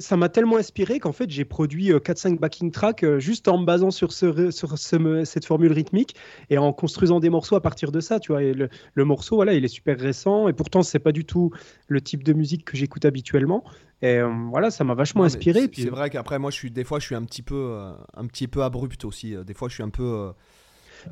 ça 0.00 0.16
m'a 0.16 0.28
tellement 0.28 0.56
inspiré 0.56 0.98
qu'en 0.98 1.12
fait 1.12 1.30
j'ai 1.30 1.44
produit 1.44 1.92
euh, 1.92 1.98
4-5 1.98 2.38
backing 2.38 2.70
tracks 2.70 3.02
euh, 3.04 3.18
juste 3.18 3.48
en 3.48 3.58
me 3.58 3.64
basant 3.64 3.90
sur, 3.90 4.12
ce, 4.12 4.26
ré- 4.26 4.50
sur 4.52 4.76
ce- 4.78 5.24
cette 5.24 5.44
formule 5.46 5.72
rythmique 5.72 6.14
et 6.50 6.58
en 6.58 6.72
construisant 6.72 7.20
des 7.20 7.30
morceaux 7.30 7.56
à 7.56 7.60
partir 7.62 7.92
de 7.92 8.00
ça. 8.00 8.20
Tu 8.20 8.32
vois, 8.32 8.42
et 8.42 8.52
le, 8.54 8.68
le 8.94 9.04
morceau, 9.04 9.36
voilà, 9.36 9.54
il 9.54 9.64
est 9.64 9.68
super 9.68 9.98
récent 9.98 10.48
et 10.48 10.52
pourtant 10.52 10.82
c'est 10.82 10.98
pas 10.98 11.12
du 11.12 11.24
tout 11.24 11.50
le 11.88 12.00
type 12.00 12.22
de 12.24 12.32
musique 12.32 12.64
que 12.64 12.76
j'écoute 12.76 13.04
habituellement. 13.04 13.64
Et 14.02 14.16
euh, 14.18 14.28
voilà, 14.50 14.70
ça 14.70 14.82
m'a 14.84 14.94
vachement 14.94 15.20
Non, 15.22 15.26
inspiré. 15.26 15.60
c'est- 15.62 15.68
Puis, 15.68 15.82
C'est 15.82 15.88
vrai 15.90 16.10
qu'après, 16.10 16.38
moi, 16.40 16.50
je 16.50 16.56
suis, 16.56 16.70
des 16.72 16.82
fois, 16.84 16.98
je 16.98 17.06
suis 17.06 17.14
un 17.14 17.22
petit 17.22 17.42
peu, 17.42 17.54
euh, 17.54 17.92
un 18.16 18.26
petit 18.26 18.48
peu 18.48 18.62
abrupt 18.64 19.04
aussi. 19.04 19.34
Euh, 19.36 19.44
Des 19.44 19.54
fois, 19.54 19.68
je 19.68 19.74
suis 19.74 19.82
un 19.84 19.90
peu. 19.90 20.02
euh, 20.02 20.32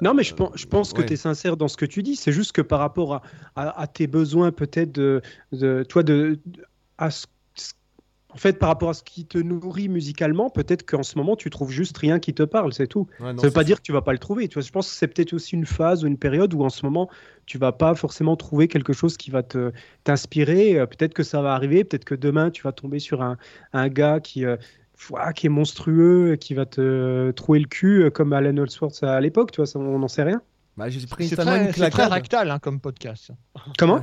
Non, 0.02 0.12
mais 0.14 0.22
je 0.24 0.34
pense, 0.34 0.50
je 0.56 0.66
pense 0.66 0.92
que 0.92 1.00
ouais. 1.00 1.06
tu 1.06 1.12
es 1.12 1.16
sincère 1.16 1.56
dans 1.56 1.68
ce 1.68 1.76
que 1.76 1.84
tu 1.86 2.02
dis. 2.02 2.16
C'est 2.16 2.32
juste 2.32 2.50
que 2.52 2.62
par 2.62 2.80
rapport 2.80 3.14
à, 3.14 3.22
à- 3.54 3.80
à 3.82 3.86
tes 3.86 4.06
besoins, 4.08 4.50
peut-être, 4.50 4.90
de, 4.92 5.22
de, 5.52 5.84
toi, 5.88 6.02
de, 6.02 6.40
de- 6.46 6.62
à 6.98 7.10
ce- 7.10 7.26
en 8.32 8.36
fait, 8.36 8.58
par 8.58 8.68
rapport 8.68 8.90
à 8.90 8.94
ce 8.94 9.02
qui 9.02 9.26
te 9.26 9.38
nourrit 9.38 9.88
musicalement, 9.88 10.50
peut-être 10.50 10.88
qu'en 10.88 11.02
ce 11.02 11.18
moment, 11.18 11.36
tu 11.36 11.50
trouves 11.50 11.70
juste 11.70 11.96
rien 11.98 12.18
qui 12.18 12.32
te 12.34 12.42
parle, 12.42 12.72
c'est 12.72 12.86
tout. 12.86 13.06
ouais, 13.20 13.32
non, 13.32 13.40
ça 13.40 13.46
veut 13.48 13.52
pas 13.52 13.60
sûr. 13.60 13.66
dire 13.66 13.76
que 13.78 13.82
tu 13.82 13.92
vas 13.92 14.02
pas 14.02 14.12
le 14.12 14.18
trouver. 14.18 14.46
Tu 14.48 14.54
vois, 14.54 14.62
je 14.62 14.70
pense 14.70 14.88
que 14.88 14.94
c'est 14.94 15.08
peut-être 15.08 15.32
aussi 15.32 15.54
une 15.56 15.66
phase 15.66 16.04
ou 16.04 16.06
une 16.06 16.16
période 16.18 16.54
où 16.54 16.62
en 16.64 16.68
ce 16.68 16.84
moment, 16.86 17.08
tu 17.46 17.58
vas 17.58 17.72
pas 17.72 17.94
forcément 17.94 18.36
trouver 18.36 18.68
quelque 18.68 18.92
chose 18.92 19.16
qui 19.16 19.30
va 19.30 19.42
te 19.42 19.72
t'inspirer. 20.04 20.78
Euh, 20.78 20.86
Peut-être 20.86 21.14
que 21.14 21.22
ça 21.22 21.42
va 21.42 21.54
arriver. 21.54 21.84
Peut-être 21.84 22.04
que 22.04 22.14
demain, 22.14 22.50
tu 22.50 22.62
vas 22.62 22.72
tomber 22.72 22.98
sur 23.00 23.22
un, 23.22 23.36
un 23.72 23.88
gars 23.88 24.20
qui, 24.20 24.44
euh, 24.44 24.56
ouah, 25.10 25.32
qui 25.32 25.46
est 25.46 25.50
monstrueux, 25.50 26.36
qui 26.36 26.54
va 26.54 26.66
te 26.66 27.30
trouer 27.32 27.58
le 27.58 27.66
cul, 27.66 28.04
euh, 28.04 28.10
comme 28.10 28.32
Alan 28.32 28.56
Allsworth 28.56 29.02
à 29.02 29.20
l'époque. 29.20 29.50
Tu 29.52 29.56
vois, 29.56 29.66
ça, 29.66 29.78
on 29.78 29.98
n'en 29.98 30.08
sait 30.08 30.22
rien. 30.22 30.40
Bah, 30.76 30.88
j'ai 30.88 31.04
pris 31.06 31.28
C'est 31.28 31.36
très, 31.36 31.58
une 31.58 31.66
c'est 31.66 31.72
très 31.72 31.90
claquade. 31.90 32.12
rectal 32.12 32.50
hein, 32.50 32.58
comme 32.60 32.80
podcast. 32.80 33.32
Comment? 33.76 33.96
Ouais. 33.96 34.00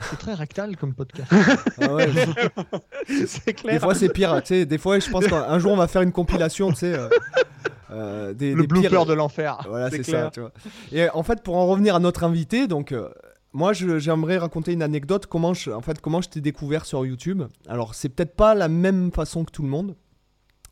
C'est 0.00 0.18
très 0.18 0.34
rectal 0.34 0.76
comme 0.76 0.94
podcast. 0.94 1.30
Ah 1.80 1.94
ouais, 1.94 2.08
C'est 3.26 3.64
des 3.66 3.78
fois, 3.78 3.94
c'est 3.94 4.08
pire. 4.10 4.40
Tu 4.42 4.48
sais, 4.48 4.66
des 4.66 4.78
fois, 4.78 4.98
je 4.98 5.08
pense 5.10 5.26
qu'un 5.26 5.58
jour, 5.58 5.72
on 5.72 5.76
va 5.76 5.88
faire 5.88 6.02
une 6.02 6.12
compilation, 6.12 6.70
tu 6.70 6.76
sais. 6.76 6.92
euh, 6.94 7.08
euh, 7.90 8.34
des, 8.34 8.52
Le 8.54 8.62
des 8.62 8.66
blooper 8.66 8.88
pires- 8.88 9.06
de 9.06 9.12
l'enfer. 9.14 9.58
Voilà, 9.68 9.90
C'est 9.90 10.02
ça. 10.02 10.12
clair. 10.12 10.30
Tu 10.32 10.40
vois. 10.40 10.52
Et 10.92 11.08
en 11.10 11.22
fait, 11.22 11.42
pour 11.42 11.56
en 11.56 11.66
revenir 11.66 11.94
à 11.94 11.98
notre 11.98 12.24
invité, 12.24 12.66
donc 12.66 12.92
euh, 12.92 13.08
moi, 13.52 13.72
j'aimerais 13.72 14.38
raconter 14.38 14.72
une 14.72 14.82
anecdote. 14.82 15.26
Comment 15.26 15.54
je, 15.54 15.70
en 15.70 15.80
fait, 15.80 16.00
comment 16.00 16.20
je 16.20 16.28
t'ai 16.28 16.40
découvert 16.40 16.84
sur 16.84 17.06
YouTube. 17.06 17.42
Alors, 17.68 17.94
c'est 17.94 18.08
peut-être 18.10 18.34
pas 18.36 18.54
la 18.54 18.68
même 18.68 19.12
façon 19.12 19.44
que 19.44 19.50
tout 19.50 19.62
le 19.62 19.68
monde. 19.68 19.96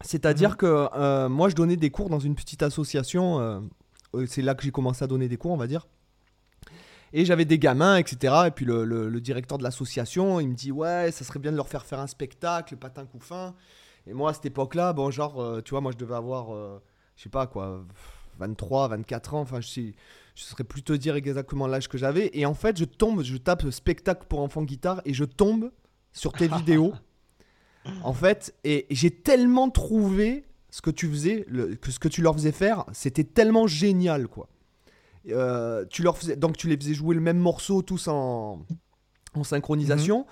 C'est-à-dire 0.02 0.50
Mhm. 0.50 0.56
que 0.56 0.88
euh, 0.96 1.28
moi, 1.30 1.48
je 1.48 1.54
donnais 1.54 1.76
des 1.76 1.90
cours 1.90 2.10
dans 2.10 2.18
une 2.18 2.34
petite 2.34 2.62
association. 2.62 3.62
c'est 4.26 4.42
là 4.42 4.54
que 4.54 4.62
j'ai 4.62 4.70
commencé 4.70 5.02
à 5.02 5.06
donner 5.06 5.28
des 5.28 5.36
cours, 5.38 5.52
on 5.52 5.56
va 5.56 5.66
dire. 5.66 5.86
Et 7.16 7.24
j'avais 7.24 7.44
des 7.44 7.58
gamins, 7.60 7.96
etc. 7.96 8.34
Et 8.48 8.50
puis 8.50 8.64
le, 8.66 8.84
le- 8.84 9.08
le 9.08 9.20
directeur 9.20 9.56
de 9.56 9.62
l'association, 9.62 10.40
il 10.40 10.48
me 10.48 10.54
dit 10.54 10.72
Ouais, 10.72 11.10
ça 11.12 11.24
serait 11.24 11.38
bien 11.38 11.52
de 11.52 11.56
leur 11.56 11.68
faire 11.68 11.86
faire 11.86 12.00
un 12.00 12.06
spectacle, 12.08 12.76
patin 12.76 13.06
couffin. 13.06 13.54
Et 14.06 14.12
moi, 14.12 14.30
à 14.30 14.34
cette 14.34 14.46
époque-là, 14.46 14.92
bon, 14.92 15.10
genre, 15.10 15.40
euh, 15.40 15.60
tu 15.62 15.70
vois, 15.70 15.80
moi, 15.80 15.92
je 15.92 15.96
devais 15.96 16.14
avoir, 16.16 16.52
euh, 16.54 16.82
je 17.16 17.22
sais 17.22 17.28
pas 17.30 17.46
quoi, 17.46 17.84
23, 18.38 18.88
24 18.88 19.34
ans. 19.34 19.40
Enfin, 19.40 19.60
je 19.60 19.68
sais, 19.68 19.94
je 20.34 20.42
saurais 20.42 20.64
plus 20.64 20.82
te 20.82 20.92
dire 20.92 21.14
exactement 21.14 21.66
l'âge 21.68 21.88
que 21.88 21.96
j'avais. 21.98 22.30
Et 22.34 22.44
en 22.46 22.54
fait, 22.54 22.76
je 22.76 22.84
tombe, 22.84 23.22
je 23.22 23.36
tape 23.36 23.70
spectacle 23.70 24.26
pour 24.28 24.40
enfants 24.40 24.62
guitare 24.64 25.00
et 25.04 25.14
je 25.14 25.24
tombe 25.24 25.70
sur 26.12 26.32
tes 26.32 26.48
vidéos. 26.56 26.92
En 28.02 28.12
fait, 28.12 28.54
et 28.64 28.86
j'ai 28.90 29.10
tellement 29.10 29.70
trouvé 29.70 30.44
ce 30.70 30.80
que 30.82 30.90
tu 30.90 31.08
faisais, 31.08 31.44
le- 31.48 31.76
que 31.76 31.90
ce 31.92 31.98
que 31.98 32.08
tu 32.08 32.22
leur 32.22 32.34
faisais 32.34 32.50
faire, 32.52 32.84
c'était 32.92 33.24
tellement 33.24 33.66
génial, 33.68 34.26
quoi. 34.26 34.48
Euh, 35.30 35.84
tu 35.90 36.02
leur 36.02 36.18
faisais, 36.18 36.36
donc 36.36 36.56
tu 36.56 36.68
les 36.68 36.76
faisais 36.76 36.94
jouer 36.94 37.14
le 37.14 37.20
même 37.20 37.38
morceau 37.38 37.82
tous 37.82 38.08
en, 38.08 38.60
en 39.34 39.44
synchronisation. 39.44 40.26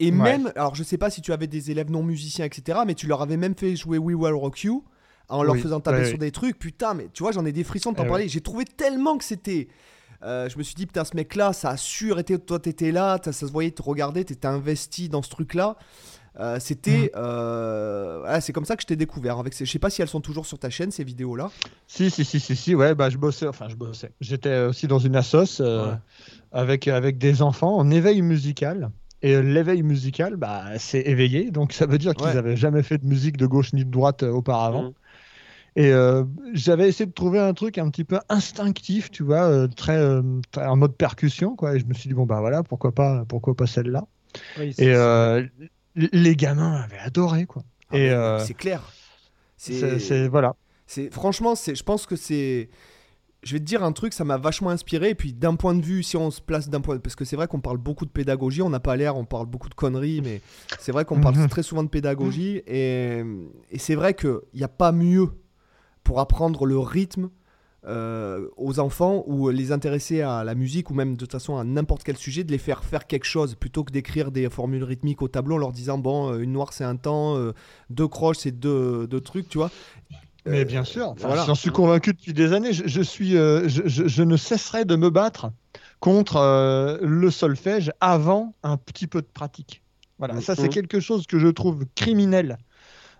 Et 0.00 0.06
Ouais. 0.06 0.12
même, 0.12 0.52
alors 0.56 0.74
je 0.74 0.82
sais 0.82 0.98
pas 0.98 1.10
si 1.10 1.22
tu 1.22 1.32
avais 1.32 1.46
des 1.46 1.70
élèves 1.70 1.90
non 1.90 2.02
musiciens, 2.02 2.44
etc., 2.44 2.80
mais 2.86 2.94
tu 2.94 3.06
leur 3.06 3.22
avais 3.22 3.36
même 3.36 3.54
fait 3.56 3.74
jouer 3.76 3.98
We 3.98 4.14
Will 4.16 4.34
Rock 4.34 4.62
You 4.64 4.84
en 5.28 5.42
leur 5.42 5.56
faisant 5.62 5.80
taper 5.80 5.98
ouais, 5.98 6.08
sur 6.08 6.18
des 6.18 6.30
trucs. 6.30 6.58
Putain, 6.58 6.92
mais 6.94 7.08
tu 7.12 7.22
vois, 7.22 7.32
j'en 7.32 7.44
ai 7.46 7.52
des 7.52 7.64
frissons 7.64 7.92
de 7.92 7.96
t'en 7.96 8.04
Eh 8.04 8.08
parler. 8.08 8.28
J'ai 8.28 8.42
trouvé 8.42 8.64
tellement 8.66 9.16
que 9.16 9.24
c'était. 9.24 9.68
euh, 10.22 10.48
je 10.50 10.58
me 10.58 10.62
suis 10.62 10.74
dit, 10.74 10.84
putain, 10.86 11.04
ce 11.04 11.16
mec-là, 11.16 11.52
ça 11.54 11.70
a 11.70 11.76
sûr 11.78 12.18
été. 12.18 12.38
Toi, 12.38 12.58
t'étais 12.58 12.92
là, 12.92 13.18
t'as- 13.18 13.32
ça 13.32 13.46
se 13.46 13.52
voyait, 13.52 13.70
te 13.70 13.82
regarder, 13.82 14.24
t'étais 14.24 14.46
investi 14.48 15.08
dans 15.08 15.22
ce 15.22 15.30
truc-là. 15.30 15.76
Euh, 16.40 16.58
c'était. 16.60 17.12
Mhm. 17.14 17.20
euh, 17.22 18.18
voilà, 18.20 18.40
c'est 18.40 18.52
comme 18.52 18.64
ça 18.64 18.74
que 18.76 18.82
je 18.82 18.86
t'ai 18.86 18.96
découvert. 18.96 19.38
Avec 19.38 19.54
ces... 19.54 19.64
Je 19.64 19.70
sais 19.70 19.78
pas 19.78 19.90
si 19.90 20.02
elles 20.02 20.08
sont 20.08 20.20
toujours 20.20 20.46
sur 20.46 20.58
ta 20.58 20.68
chaîne, 20.70 20.90
ces 20.90 21.04
vidéos-là. 21.04 21.50
Si, 21.86 22.10
si, 22.10 22.24
si, 22.24 22.40
si, 22.40 22.56
si, 22.56 22.74
ouais, 22.74 22.94
bah, 22.94 23.08
je 23.10 23.18
bossais, 23.18 23.46
enfin, 23.46 23.68
je 23.68 23.76
bossais. 23.76 24.10
J'étais 24.20 24.58
aussi 24.64 24.88
dans 24.88 24.98
une 24.98 25.14
assoce 25.16 25.60
euh, 25.60 25.92
Ouais. 25.92 25.96
avec, 26.52 26.88
avec 26.88 27.18
des 27.18 27.42
enfants 27.42 27.76
en 27.76 27.90
éveil 27.90 28.20
musical. 28.22 28.90
Et 29.22 29.40
l'éveil 29.40 29.82
musical, 29.82 30.36
bah, 30.36 30.64
c'est 30.78 31.00
éveillé, 31.00 31.50
donc 31.50 31.72
ça 31.72 31.86
veut 31.86 31.96
dire 31.98 32.14
qu'ils 32.14 32.26
Ouais. 32.26 32.34
n'avaient 32.34 32.56
jamais 32.56 32.82
fait 32.82 32.98
de 32.98 33.06
musique 33.06 33.36
de 33.38 33.46
gauche 33.46 33.72
ni 33.72 33.84
de 33.84 33.90
droite 33.90 34.22
euh, 34.22 34.30
auparavant. 34.30 34.82
Mhm. 34.82 34.92
Et 35.76 35.92
euh, 35.92 36.24
j'avais 36.52 36.88
essayé 36.88 37.06
de 37.06 37.12
trouver 37.12 37.40
un 37.40 37.52
truc 37.54 37.78
un 37.78 37.88
petit 37.90 38.04
peu 38.04 38.18
instinctif, 38.28 39.10
tu 39.10 39.22
vois, 39.24 39.44
euh, 39.44 39.66
très, 39.66 39.96
euh, 39.96 40.22
très 40.52 40.66
en 40.66 40.76
mode 40.76 40.94
percussion, 40.96 41.56
quoi. 41.56 41.74
Et 41.74 41.80
je 41.80 41.86
me 41.86 41.94
suis 41.94 42.08
dit, 42.08 42.14
bon, 42.14 42.26
bah 42.26 42.38
voilà, 42.40 42.62
pourquoi 42.62 42.92
pas, 42.92 43.24
pourquoi 43.28 43.54
pas 43.56 43.66
celle-là. 43.66 44.04
Oui, 44.58 44.74
Et 44.78 44.92
euh, 44.94 45.42
les 45.94 46.36
gamins 46.36 46.74
avaient 46.74 46.98
adoré, 46.98 47.46
quoi. 47.46 47.62
Ah, 47.90 47.96
Et 47.96 48.10
euh, 48.10 48.38
C'est 48.40 48.54
clair. 48.54 48.82
c'est, 49.56 50.28
voilà. 50.28 50.54
C'est 50.86 51.12
franchement, 51.12 51.54
c'est, 51.54 51.74
je 51.74 51.82
pense 51.82 52.06
que 52.06 52.16
c'est. 52.16 52.68
Je 53.42 53.52
vais 53.52 53.58
te 53.58 53.64
dire 53.64 53.84
un 53.84 53.92
truc, 53.92 54.14
ça 54.14 54.24
m'a 54.24 54.38
vachement 54.38 54.70
inspiré. 54.70 55.10
Et 55.10 55.14
puis 55.14 55.34
d'un 55.34 55.54
point 55.54 55.74
de 55.74 55.82
vue, 55.84 56.02
si 56.02 56.16
on 56.16 56.30
se 56.30 56.40
place 56.40 56.70
d'un 56.70 56.80
point, 56.80 56.98
parce 56.98 57.14
que 57.14 57.26
c'est 57.26 57.36
vrai 57.36 57.46
qu'on 57.46 57.60
parle 57.60 57.76
beaucoup 57.76 58.06
de 58.06 58.10
pédagogie, 58.10 58.62
on 58.62 58.70
n'a 58.70 58.80
pas 58.80 58.96
l'air, 58.96 59.16
on 59.16 59.26
parle 59.26 59.46
beaucoup 59.46 59.68
de 59.68 59.74
conneries, 59.74 60.22
mais 60.22 60.40
c'est 60.78 60.92
vrai 60.92 61.04
qu'on 61.04 61.20
parle 61.20 61.46
très 61.50 61.62
souvent 61.62 61.82
de 61.82 61.88
pédagogie. 61.90 62.62
Et, 62.66 63.22
et 63.70 63.78
c'est 63.78 63.94
vrai 63.94 64.14
qu'il 64.14 64.40
n'y 64.54 64.62
a 64.64 64.68
pas 64.68 64.92
mieux 64.92 65.28
pour 66.04 66.20
apprendre 66.20 66.64
le 66.64 66.78
rythme 66.78 67.28
euh, 67.86 68.48
aux 68.56 68.78
enfants 68.80 69.24
ou 69.26 69.50
les 69.50 69.72
intéresser 69.72 70.20
à 70.22 70.42
la 70.44 70.54
musique 70.54 70.90
ou 70.90 70.94
même 70.94 71.14
de 71.14 71.18
toute 71.18 71.32
façon 71.32 71.56
à 71.58 71.64
n'importe 71.64 72.02
quel 72.04 72.16
sujet, 72.16 72.44
de 72.44 72.50
les 72.52 72.58
faire 72.58 72.82
faire 72.84 73.06
quelque 73.06 73.24
chose 73.26 73.54
plutôt 73.54 73.84
que 73.84 73.92
d'écrire 73.92 74.30
des 74.30 74.48
formules 74.48 74.84
rythmiques 74.84 75.22
au 75.22 75.28
tableau 75.28 75.56
en 75.56 75.58
leur 75.58 75.72
disant 75.72 75.98
bon, 75.98 76.32
euh, 76.32 76.38
une 76.40 76.52
noire 76.52 76.72
c'est 76.72 76.84
un 76.84 76.96
temps, 76.96 77.36
euh, 77.36 77.52
deux 77.90 78.08
croches 78.08 78.38
c'est 78.38 78.52
deux, 78.52 79.06
deux 79.06 79.20
trucs, 79.20 79.48
tu 79.48 79.58
vois. 79.58 79.70
Mais 80.46 80.60
Euh, 80.60 80.64
bien 80.64 80.84
sûr, 80.84 81.08
Enfin, 81.08 81.28
voilà. 81.28 81.44
j'en 81.46 81.54
suis 81.54 81.70
convaincu 81.70 82.12
depuis 82.12 82.34
des 82.34 82.52
années. 82.52 82.72
Je, 82.74 82.82
je 82.86 83.00
suis, 83.02 83.36
euh, 83.36 83.66
je, 83.66 83.82
je- 83.86 84.06
je 84.08 84.22
ne 84.22 84.36
cesserai 84.36 84.84
de 84.84 84.94
me 84.94 85.08
battre 85.08 85.50
contre 86.00 86.36
euh, 86.36 86.98
le 87.00 87.30
solfège 87.30 87.90
avant 88.00 88.54
un 88.62 88.76
petit 88.76 89.06
peu 89.06 89.22
de 89.22 89.26
pratique. 89.32 89.82
Voilà, 90.18 90.40
ça 90.42 90.54
c'est 90.54 90.64
Mhm. 90.64 90.68
quelque 90.68 91.00
chose 91.00 91.26
que 91.26 91.38
je 91.38 91.48
trouve 91.48 91.86
criminel. 91.94 92.58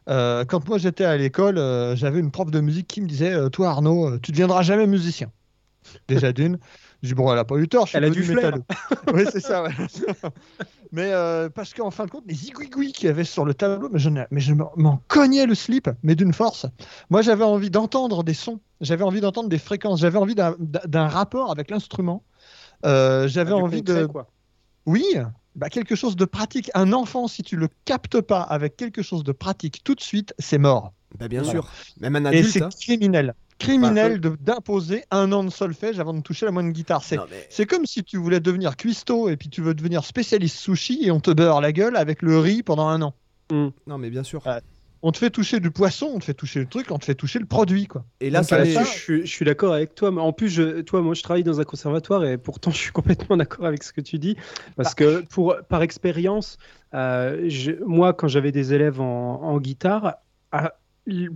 Euh, 0.08 0.44
quand 0.44 0.68
moi 0.68 0.78
j'étais 0.78 1.04
à 1.04 1.16
l'école, 1.16 1.58
euh, 1.58 1.96
j'avais 1.96 2.20
une 2.20 2.30
prof 2.30 2.50
de 2.50 2.60
musique 2.60 2.86
qui 2.86 3.00
me 3.00 3.06
disait 3.06 3.32
euh, 3.32 3.48
Toi 3.48 3.68
Arnaud, 3.70 4.18
tu 4.18 4.30
ne 4.30 4.34
deviendras 4.34 4.62
jamais 4.62 4.86
musicien. 4.86 5.30
Déjà 6.08 6.32
d'une. 6.34 6.58
Je 7.02 7.08
dis 7.08 7.14
Bon, 7.14 7.30
elle 7.32 7.38
a 7.38 7.44
pas 7.44 7.56
eu 7.56 7.68
tort, 7.68 7.86
je 7.86 7.90
suis 7.90 7.98
Elle 7.98 8.04
a 8.04 8.10
du 8.10 8.22
métalleux. 8.24 8.62
oui, 9.14 9.24
c'est 9.30 9.40
ça, 9.40 9.62
ouais. 9.62 9.70
Mais 10.92 11.10
euh, 11.12 11.48
parce 11.48 11.74
qu'en 11.74 11.90
fin 11.90 12.04
de 12.06 12.10
compte, 12.10 12.24
les 12.26 12.34
zigouigouis 12.34 12.92
qu'il 12.92 13.06
y 13.06 13.08
avait 13.10 13.24
sur 13.24 13.44
le 13.44 13.52
tableau, 13.52 13.88
mais 13.92 13.98
je, 13.98 14.08
n'ai- 14.10 14.26
mais 14.30 14.40
je 14.40 14.54
m'en- 14.54 15.02
cognais 15.08 15.44
le 15.44 15.54
slip, 15.56 15.90
mais 16.04 16.14
d'une 16.14 16.32
force. 16.32 16.66
Moi, 17.10 17.20
j'avais 17.20 17.42
envie 17.44 17.68
d'entendre 17.70 18.22
des 18.22 18.32
sons, 18.34 18.60
j'avais 18.80 19.02
envie 19.02 19.20
d'entendre 19.20 19.48
des 19.48 19.58
fréquences, 19.58 20.00
j'avais 20.00 20.18
envie 20.18 20.36
d'un- 20.36 21.08
rapport 21.08 21.50
avec 21.50 21.68
l'instrument. 21.70 22.22
J'avais 22.84 23.46
Du 23.46 23.52
envie 23.52 23.82
concret, 23.82 24.02
de. 24.02 24.06
quoi. 24.06 24.28
Oui, 24.86 25.04
bah, 25.54 25.68
quelque 25.70 25.94
chose 25.94 26.16
de 26.16 26.24
pratique. 26.24 26.70
Un 26.74 26.92
enfant, 26.92 27.28
si 27.28 27.42
tu 27.42 27.56
le 27.56 27.68
captes 27.84 28.20
pas 28.20 28.42
avec 28.42 28.76
quelque 28.76 29.02
chose 29.02 29.24
de 29.24 29.32
pratique 29.32 29.82
tout 29.84 29.94
de 29.94 30.00
suite, 30.00 30.34
c'est 30.38 30.58
mort. 30.58 30.92
Bah, 31.18 31.28
bien 31.28 31.42
Voilà. 31.42 31.60
sûr. 31.62 31.70
Même 32.00 32.16
un 32.16 32.24
Et 32.32 32.38
adulte. 32.38 32.50
c'est 32.52 32.62
hein. 32.62 32.68
criminel. 32.80 33.34
Criminel 33.60 34.20
de- 34.20 34.36
d'imposer 34.40 35.04
un 35.12 35.31
an 35.31 35.44
de 35.44 35.50
solfège 35.50 36.00
avant 36.00 36.12
de 36.12 36.20
toucher 36.20 36.44
la 36.44 36.50
moindre 36.50 36.70
guitare. 36.72 37.04
C'est 37.04 37.16
mais- 37.16 37.46
c'est 37.50 37.66
comme 37.66 37.87
si 37.87 38.02
tu 38.02 38.16
voulais 38.16 38.40
devenir 38.40 38.76
cuistot 38.76 39.29
et 39.29 39.37
puis 39.37 39.48
tu 39.48 39.62
veux 39.62 39.74
devenir 39.74 40.04
spécialiste 40.04 40.56
sushi 40.58 41.04
et 41.04 41.12
on 41.12 41.20
te 41.20 41.31
beurre 41.31 41.60
la 41.60 41.70
gueule 41.72 41.96
avec 41.96 42.20
le 42.20 42.38
riz 42.40 42.64
pendant 42.64 42.88
un 42.88 43.00
an. 43.00 43.14
Non, 43.52 43.98
mais 43.98 44.10
bien 44.10 44.24
sûr. 44.24 44.42
On 45.07 45.13
te 45.13 45.19
fait 45.19 45.29
toucher 45.31 45.61
du 45.61 45.71
poisson, 45.71 46.11
on 46.15 46.19
te 46.19 46.25
fait 46.25 46.35
toucher 46.35 46.61
le 46.61 46.67
truc, 46.67 46.90
on 46.90 46.98
te 46.98 47.05
fait 47.05 47.15
toucher 47.15 47.38
le 47.38 47.44
produit, 47.44 47.87
quoi. 47.87 48.05
Et 48.21 48.31
là, 48.31 48.40
Donc, 48.40 48.48
ça 48.48 48.59
met- 48.59 48.73
je, 48.73 48.85
suis- 48.85 49.21
je 49.27 49.31
suis 49.31 49.44
d'accord 49.44 49.75
avec 49.75 49.94
toi, 49.94 50.11
mais 50.11 50.23
en 50.23 50.33
plus, 50.33 50.48
je, 50.48 50.81
toi, 50.81 51.02
moi, 51.02 51.13
je 51.13 51.23
travaille 51.23 51.42
dans 51.44 51.61
un 51.61 51.65
conservatoire 51.65 52.25
et 52.25 52.38
pourtant, 52.38 52.71
je 52.71 52.79
suis 52.79 52.90
complètement 52.92 53.37
d'accord 53.37 53.67
avec 53.67 53.83
ce 53.83 53.92
que 53.92 54.00
tu 54.00 54.19
dis, 54.19 54.37
parce 54.77 54.94
que 54.94 55.21
pour, 55.29 55.57
par 55.69 55.83
expérience, 55.83 56.57
euh, 56.94 57.48
moi, 57.87 58.15
quand 58.15 58.29
j'avais 58.29 58.50
des 58.50 58.73
élèves 58.73 59.00
en, 59.00 59.42
en 59.42 59.59
guitare, 59.61 60.15
à- 60.52 60.73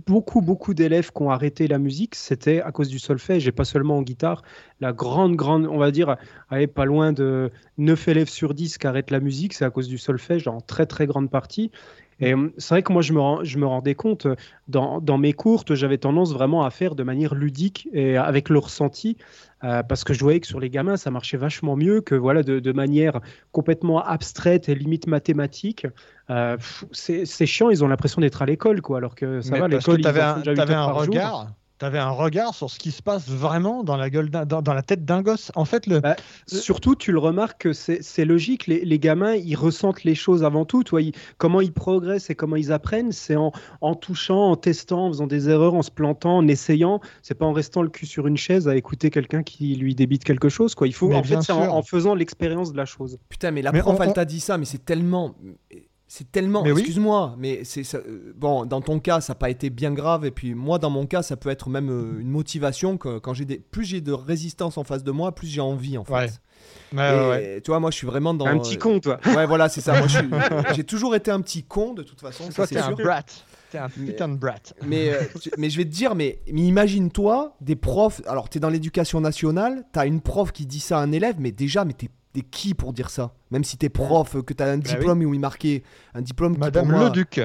beaucoup, 0.07 0.41
beaucoup 0.41 0.73
d'élèves 0.73 1.11
qui 1.11 1.21
ont 1.21 1.29
arrêté 1.29 1.67
la 1.67 1.77
musique, 1.77 2.15
c'était 2.15 2.59
à 2.61 2.71
cause 2.71 2.87
du 2.89 2.97
solfège 2.97 3.47
et 3.47 3.51
pas 3.51 3.65
seulement 3.65 3.97
en 3.97 4.01
guitare. 4.01 4.41
La 4.79 4.93
grande, 4.93 5.35
grande, 5.35 5.67
on 5.67 5.77
va 5.77 5.91
dire, 5.91 6.17
allez, 6.49 6.65
pas 6.65 6.85
loin 6.85 7.13
de 7.13 7.51
9 7.77 8.07
élèves 8.07 8.29
sur 8.29 8.55
10 8.55 8.79
qui 8.79 8.87
arrêtent 8.87 9.11
la 9.11 9.19
musique, 9.19 9.53
c'est 9.53 9.65
à 9.65 9.69
cause 9.69 9.87
du 9.87 9.99
solfège 9.99 10.47
en 10.47 10.59
très, 10.59 10.87
très 10.87 11.05
grande 11.05 11.29
partie. 11.29 11.69
Et 12.19 12.33
hum, 12.33 12.51
c'est 12.57 12.73
vrai 12.75 12.83
que 12.83 12.91
moi, 12.93 13.01
je 13.01 13.13
me, 13.13 13.19
rends- 13.19 13.43
je 13.43 13.57
me 13.57 13.65
rendais 13.65 13.95
compte, 13.95 14.25
euh, 14.25 14.35
dans, 14.67 14.99
dans 15.01 15.17
mes 15.17 15.33
cours, 15.33 15.63
j'avais 15.69 15.97
tendance 15.97 16.33
vraiment 16.33 16.63
à 16.63 16.69
faire 16.69 16.95
de 16.95 17.03
manière 17.03 17.35
ludique 17.35 17.87
et 17.93 18.17
avec 18.17 18.49
le 18.49 18.59
ressenti, 18.59 19.17
euh, 19.63 19.83
parce 19.83 20.03
que 20.03 20.13
je 20.13 20.19
voyais 20.21 20.39
que 20.39 20.47
sur 20.47 20.59
les 20.59 20.69
gamins, 20.69 20.97
ça 20.97 21.11
marchait 21.11 21.37
vachement 21.37 21.75
mieux 21.75 22.01
que 22.01 22.15
voilà, 22.15 22.43
de, 22.43 22.59
de 22.59 22.71
manière 22.71 23.19
complètement 23.51 24.03
abstraite 24.03 24.69
et 24.69 24.75
limite 24.75 25.07
mathématique. 25.07 25.87
Euh, 26.29 26.57
c'est 26.91 27.45
chiant, 27.45 27.69
ils 27.69 27.83
ont 27.83 27.87
l'impression 27.87 28.21
d'être 28.21 28.41
à 28.41 28.45
l'école, 28.45 28.81
quoi, 28.81 28.97
alors 28.97 29.15
que 29.15 29.41
ça 29.41 29.51
Mais 29.53 29.59
va, 29.59 29.67
l'école, 29.67 30.01
t'avais 30.01 30.21
en 30.21 30.37
un, 30.39 30.69
heures 30.69 30.97
un 30.97 31.05
jour. 31.05 31.47
Regard. 31.79 31.91
T'avais 31.91 31.99
un 31.99 32.09
regard 32.11 32.53
sur 32.53 32.69
ce 32.69 32.77
qui 32.77 32.91
se 32.91 33.01
passe 33.01 33.27
vraiment 33.29 33.83
dans 33.83 33.95
la 33.97 34.09
gueule, 34.09 34.29
dans, 34.29 34.61
dans 34.61 34.73
la 34.73 34.81
tête 34.81 35.05
d'un 35.05 35.21
gosse. 35.21 35.51
En 35.55 35.65
fait, 35.65 35.87
le, 35.87 35.99
Bah, 36.01 36.15
Surtout, 36.45 36.95
tu 36.95 37.11
le 37.11 37.19
remarques 37.19 37.61
que 37.61 37.73
c'est 37.73 38.25
logique. 38.25 38.67
Les, 38.67 38.83
les 38.83 38.99
gamins, 38.99 39.35
ils 39.35 39.55
ressentent 39.55 40.03
les 40.03 40.15
choses 40.15 40.43
avant 40.43 40.65
tout. 40.65 40.83
Toi, 40.83 41.01
ils- 41.01 41.13
comment 41.37 41.61
ils 41.61 41.71
progressent 41.73 42.29
et 42.29 42.35
comment 42.35 42.55
ils 42.57 42.71
apprennent, 42.71 43.11
c'est 43.11 43.35
en, 43.35 43.51
en 43.81 43.95
touchant, 43.95 44.51
en 44.51 44.55
testant, 44.55 45.05
en 45.05 45.09
faisant 45.09 45.27
des 45.27 45.49
erreurs, 45.49 45.73
en 45.73 45.81
se 45.81 45.91
plantant, 45.91 46.37
en 46.37 46.47
essayant. 46.47 46.99
C'est 47.21 47.35
pas 47.35 47.45
en 47.45 47.53
restant 47.53 47.81
le 47.81 47.89
cul 47.89 48.05
sur 48.05 48.27
une 48.27 48.37
chaise 48.37 48.67
à 48.67 48.75
écouter 48.75 49.09
quelqu'un 49.09 49.43
qui 49.43 49.75
lui 49.75 49.95
débite 49.95 50.23
quelque 50.23 50.49
chose. 50.49 50.75
Quoi. 50.75 50.87
Il 50.87 50.93
faut, 50.93 51.07
Mais 51.09 51.15
en 51.15 51.23
fait, 51.23 51.41
c'est 51.41 51.51
en, 51.53 51.81
faisant 51.83 52.13
l'expérience 52.15 52.71
de 52.71 52.77
la 52.77 52.85
chose. 52.85 53.17
Putain, 53.29 53.51
mais 53.51 53.61
la 53.61 53.71
Mais 53.71 53.79
prof, 53.79 53.95
on- 53.99 54.03
elle 54.03 54.09
on- 54.09 54.13
t'a 54.13 54.25
dit 54.25 54.39
ça, 54.39 54.57
mais 54.57 54.65
c'est 54.65 54.83
tellement. 54.83 55.33
C'est 56.11 56.31
tellement. 56.31 56.63
Mais 56.63 56.71
oui. 56.71 56.79
Excuse-moi, 56.79 57.35
mais 57.37 57.63
c'est 57.63 57.83
ça- 57.83 57.99
euh, 57.99 58.33
bon. 58.35 58.65
Dans 58.65 58.81
ton 58.81 58.99
cas, 58.99 59.21
ça 59.21 59.33
n'a 59.33 59.35
pas 59.37 59.51
été 59.51 59.69
bien 59.69 59.91
grave, 59.93 60.25
et 60.25 60.31
puis 60.31 60.55
moi, 60.55 60.79
dans 60.79 60.89
mon 60.89 61.05
cas, 61.05 61.21
ça 61.21 61.37
peut 61.37 61.49
être 61.49 61.69
même 61.69 61.91
euh, 61.91 62.19
une 62.19 62.31
motivation 62.31 62.97
que 62.97 63.19
quand 63.19 63.35
j'ai 63.35 63.45
des, 63.45 63.59
plus 63.59 63.85
j'ai 63.85 64.01
de 64.01 64.11
résistance 64.11 64.79
en 64.79 64.83
face 64.83 65.03
de 65.03 65.11
moi, 65.11 65.35
plus 65.35 65.45
j'ai 65.47 65.61
envie 65.61 65.99
en 65.99 66.03
fait. 66.03 66.11
Ouais. 66.13 66.29
Ouais, 66.93 67.15
Et, 67.15 67.19
ouais, 67.19 67.29
ouais. 67.29 67.61
Tu 67.63 67.69
vois, 67.69 67.79
moi, 67.79 67.91
je 67.91 67.97
suis 67.97 68.07
vraiment 68.07 68.33
dans. 68.33 68.47
Un 68.47 68.57
petit 68.57 68.77
con, 68.79 68.99
toi. 68.99 69.19
Ouais, 69.27 69.45
voilà, 69.45 69.69
c'est 69.69 69.81
ça. 69.81 69.99
Moi, 69.99 70.07
j'ai 70.75 70.83
toujours 70.83 71.15
été 71.15 71.29
un 71.29 71.41
petit 71.41 71.61
con 71.63 71.93
de 71.93 72.01
toute 72.01 72.19
façon, 72.19 72.49
Toi, 72.49 72.65
c'est 72.65 72.73
t'es 72.75 72.81
un 72.81 72.91
brat. 72.91 73.21
T'es 73.69 73.77
un 73.77 73.87
Mais- 73.95 74.07
putain 74.07 74.29
de 74.29 74.35
brat. 74.35 74.55
Mais, 74.87 75.13
euh, 75.13 75.21
tu- 75.39 75.51
mais 75.59 75.69
je 75.69 75.77
vais 75.77 75.85
te 75.85 75.91
dire, 75.91 76.15
mais, 76.15 76.39
mais 76.51 76.61
imagine-toi 76.61 77.55
des 77.61 77.75
profs. 77.75 78.21
Alors, 78.25 78.49
t'es 78.49 78.59
dans 78.59 78.69
l'éducation 78.71 79.21
nationale, 79.21 79.85
t'as 79.91 80.07
une 80.07 80.21
prof 80.21 80.51
qui 80.51 80.65
dit 80.65 80.79
ça 80.79 80.97
à 80.97 81.01
un 81.03 81.11
élève, 81.11 81.35
mais 81.37 81.51
déjà, 81.51 81.85
mais 81.85 81.93
t'es 81.93 82.09
t'es 82.33 82.41
qui 82.41 82.73
pour 82.73 82.93
dire 82.93 83.09
ça 83.09 83.33
Même 83.51 83.63
si 83.63 83.77
t'es 83.77 83.89
prof, 83.89 84.35
euh, 84.35 84.41
que 84.41 84.53
t'as 84.53 84.71
un 84.71 84.77
Bah 84.77 84.83
diplôme 84.89 85.21
où 85.23 85.33
il 85.33 85.39
marquait 85.39 85.83
un 86.13 86.21
diplôme 86.21 86.53
qui, 86.53 86.59
Madame 86.59 86.87
pour 86.87 86.97
moi, 86.97 87.09
Leduc. 87.09 87.41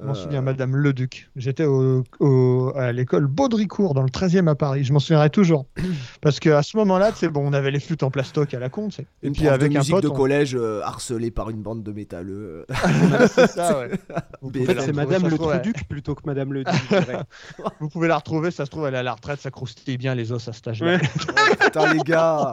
Je 0.00 0.04
m'en 0.06 0.12
euh, 0.12 0.14
souviens, 0.14 0.42
Madame 0.42 0.76
Leduc. 0.76 1.30
J'étais 1.36 1.64
au, 1.64 2.04
au- 2.20 2.72
à 2.76 2.92
l'école 2.92 3.26
Baudricourt, 3.26 3.94
dans 3.94 4.02
le 4.02 4.08
13e 4.10 4.48
à 4.48 4.54
Paris. 4.54 4.84
Je 4.84 4.92
m'en 4.92 4.98
souviendrai 4.98 5.30
toujours. 5.30 5.66
Parce 6.20 6.38
qu'à 6.40 6.62
ce 6.62 6.76
moment-là, 6.76 7.12
c'est 7.14 7.28
bon, 7.28 7.42
on 7.46 7.52
avait 7.52 7.70
les 7.70 7.80
flûtes 7.80 8.02
en 8.02 8.10
plastoc 8.10 8.52
à 8.54 8.58
la 8.58 8.68
con. 8.68 8.88
Et 8.98 9.06
Une 9.26 9.32
puis 9.32 9.48
avec 9.48 9.72
de 9.72 9.78
un 9.78 9.82
pote, 9.82 10.02
de 10.02 10.08
on- 10.08 10.14
collège 10.14 10.54
euh, 10.54 10.80
harcelée 10.82 11.30
par 11.30 11.50
une 11.50 11.62
bande 11.62 11.82
de 11.82 11.92
métalleux. 11.92 12.66
c'est 13.28 13.46
ça, 13.50 13.78
ouais. 13.80 13.90
En 14.42 14.50
fait, 14.50 14.80
C'est 14.80 14.92
Madame 14.92 15.28
le 15.28 15.38
Truduc 15.38 15.88
plutôt 15.88 16.14
que 16.14 16.22
Madame 16.26 16.52
le 16.52 16.64
Duc. 16.64 16.74
je 16.90 16.98
dirais. 16.98 17.18
Vous 17.80 17.88
pouvez 17.88 18.08
la 18.08 18.16
retrouver, 18.16 18.50
ça 18.50 18.64
se 18.66 18.70
trouve, 18.70 18.86
elle 18.86 18.94
est 18.94 18.98
à 18.98 19.02
la 19.02 19.12
retraite, 19.14 19.40
ça 19.40 19.50
croustille 19.50 19.96
bien 19.98 20.14
les 20.14 20.30
os 20.32 20.46
à 20.48 20.52
cet 20.52 20.68
âge-là. 20.68 20.96
Ouais. 20.96 21.00
Putain, 21.60 21.92
les 21.92 22.00
gars 22.00 22.52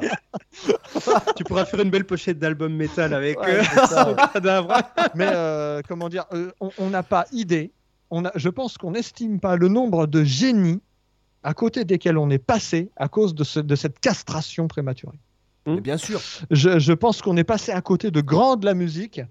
tu 1.35 1.43
pourras 1.43 1.65
faire 1.65 1.79
une 1.81 1.89
belle 1.89 2.05
pochette 2.05 2.39
d'album 2.39 2.73
métal 2.73 3.13
avec 3.13 3.39
Ouais, 3.39 3.59
euh, 3.59 3.63
c'est 3.63 3.87
ça. 3.87 4.05
son 4.05 4.15
cadavre. 4.33 4.73
Mais 5.15 5.27
euh, 5.33 5.81
comment 5.87 6.09
dire, 6.09 6.25
euh, 6.33 6.51
on- 6.61 6.71
on 6.77 6.89
n'a 6.89 7.03
pas 7.03 7.25
idée. 7.33 7.71
On 8.11 8.25
a, 8.25 8.31
je 8.35 8.49
pense 8.49 8.77
qu'on 8.77 8.91
n'estime 8.91 9.39
pas 9.39 9.55
le 9.55 9.67
nombre 9.67 10.07
de 10.07 10.23
génies 10.23 10.81
à 11.43 11.53
côté 11.53 11.83
desquels 11.83 12.17
on 12.17 12.29
est 12.29 12.37
passé 12.37 12.89
à 12.95 13.07
cause 13.09 13.33
de, 13.35 13.43
ce- 13.43 13.59
de 13.59 13.75
cette 13.75 13.99
castration 13.99 14.67
prématurée. 14.67 15.17
Mais 15.65 15.81
Bien 15.81 15.97
sûr. 15.97 16.21
Je, 16.51 16.79
je 16.79 16.93
pense 16.93 17.21
qu'on 17.21 17.37
est 17.37 17.43
passé 17.43 17.71
à 17.71 17.81
côté 17.81 18.11
de 18.11 18.21
grands 18.21 18.55
de 18.55 18.65
la 18.65 18.73
musique, 18.73 19.21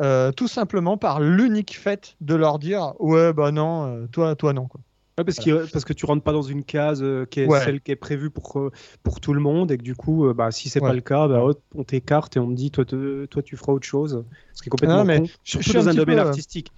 euh, 0.00 0.32
tout 0.32 0.48
simplement 0.48 0.96
par 0.96 1.20
l'unique 1.20 1.76
fait 1.76 2.16
de 2.20 2.34
leur 2.34 2.58
dire 2.58 2.92
ouais 2.98 3.32
bah 3.32 3.50
non, 3.52 3.86
euh, 3.86 4.06
toi 4.08 4.34
toi 4.34 4.52
non 4.52 4.66
quoi. 4.66 4.80
Ouais, 5.18 5.24
parce, 5.24 5.38
qu'il- 5.38 5.56
parce 5.72 5.86
que 5.86 5.94
tu 5.94 6.04
rentres 6.04 6.22
pas 6.22 6.32
dans 6.32 6.42
une 6.42 6.62
case 6.62 7.02
euh, 7.02 7.24
qui 7.24 7.40
est 7.40 7.46
Ouais. 7.46 7.60
celle 7.64 7.80
qui 7.80 7.90
est 7.90 7.96
prévue 7.96 8.28
pour, 8.28 8.58
euh, 8.58 8.70
pour 9.02 9.18
tout 9.20 9.32
le 9.32 9.40
monde 9.40 9.72
et 9.72 9.78
que 9.78 9.82
du 9.82 9.94
coup, 9.94 10.26
euh, 10.26 10.34
bah, 10.34 10.50
si 10.50 10.68
c'est 10.68 10.82
Ouais. 10.82 10.88
pas 10.90 10.94
le 10.94 11.00
cas, 11.00 11.26
bah, 11.26 11.42
on 11.74 11.84
t'écarte 11.84 12.36
et 12.36 12.40
on 12.40 12.50
te 12.50 12.54
dit 12.54 12.70
toi, 12.70 12.84
te- 12.84 13.24
toi 13.24 13.42
tu 13.42 13.56
feras 13.56 13.72
autre 13.72 13.86
chose. 13.86 14.26
Ce 14.52 14.60
qui 14.60 14.68
est 14.68 14.70
complètement 14.70 14.98
Non, 14.98 15.04
mais 15.06 15.20
con, 15.20 15.24
je- 15.42 15.50
surtout 15.52 15.64
je 15.64 15.70
suis 15.70 15.78
dans 15.78 15.88
un 15.88 15.94
domaine 15.94 16.16
peu, 16.16 16.22
euh, 16.22 16.28
artistique. 16.28 16.70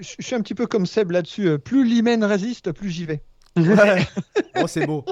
Je, 0.00 0.14
suis 0.20 0.34
un 0.34 0.40
petit 0.40 0.54
peu 0.54 0.66
comme 0.66 0.86
Seb 0.86 1.10
là-dessus. 1.10 1.48
euh, 1.48 1.58
Plus 1.58 1.84
l'hymen 1.84 2.22
résiste, 2.24 2.72
plus 2.72 2.90
j'y 2.90 3.04
vais. 3.06 3.22
Ouais. 3.56 4.06
Oh, 4.62 4.66
c'est 4.66 4.86
beau. 4.86 5.04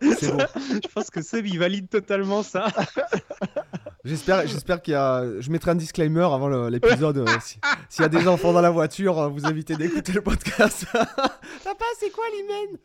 C'est 0.00 0.30
beau. 0.30 0.38
Je 0.82 0.88
pense 0.94 1.08
que 1.10 1.22
Seb 1.22 1.46
il 1.46 1.58
valide 1.58 1.88
totalement 1.88 2.42
ça. 2.42 2.66
J'espère, 4.04 4.46
j'espère 4.46 4.82
qu'il 4.82 4.92
y 4.92 4.96
a. 4.96 5.24
Je 5.40 5.50
mettrai 5.50 5.70
un 5.70 5.74
disclaimer 5.76 6.20
avant 6.24 6.48
le- 6.48 6.68
l'épisode. 6.68 7.16
euh, 7.18 7.26
si- 7.40 7.58
S'il 7.88 8.02
y 8.02 8.04
a 8.04 8.08
des 8.10 8.28
enfants 8.28 8.52
dans 8.52 8.60
la 8.60 8.68
voiture, 8.70 9.18
euh, 9.18 9.28
vous 9.28 9.46
évitez 9.46 9.76
d'écouter 9.76 10.12
le 10.12 10.20
podcast. 10.20 10.84
Papa, 10.92 11.84
c'est 11.98 12.10
quoi 12.10 12.24
l'hymen? 12.34 12.76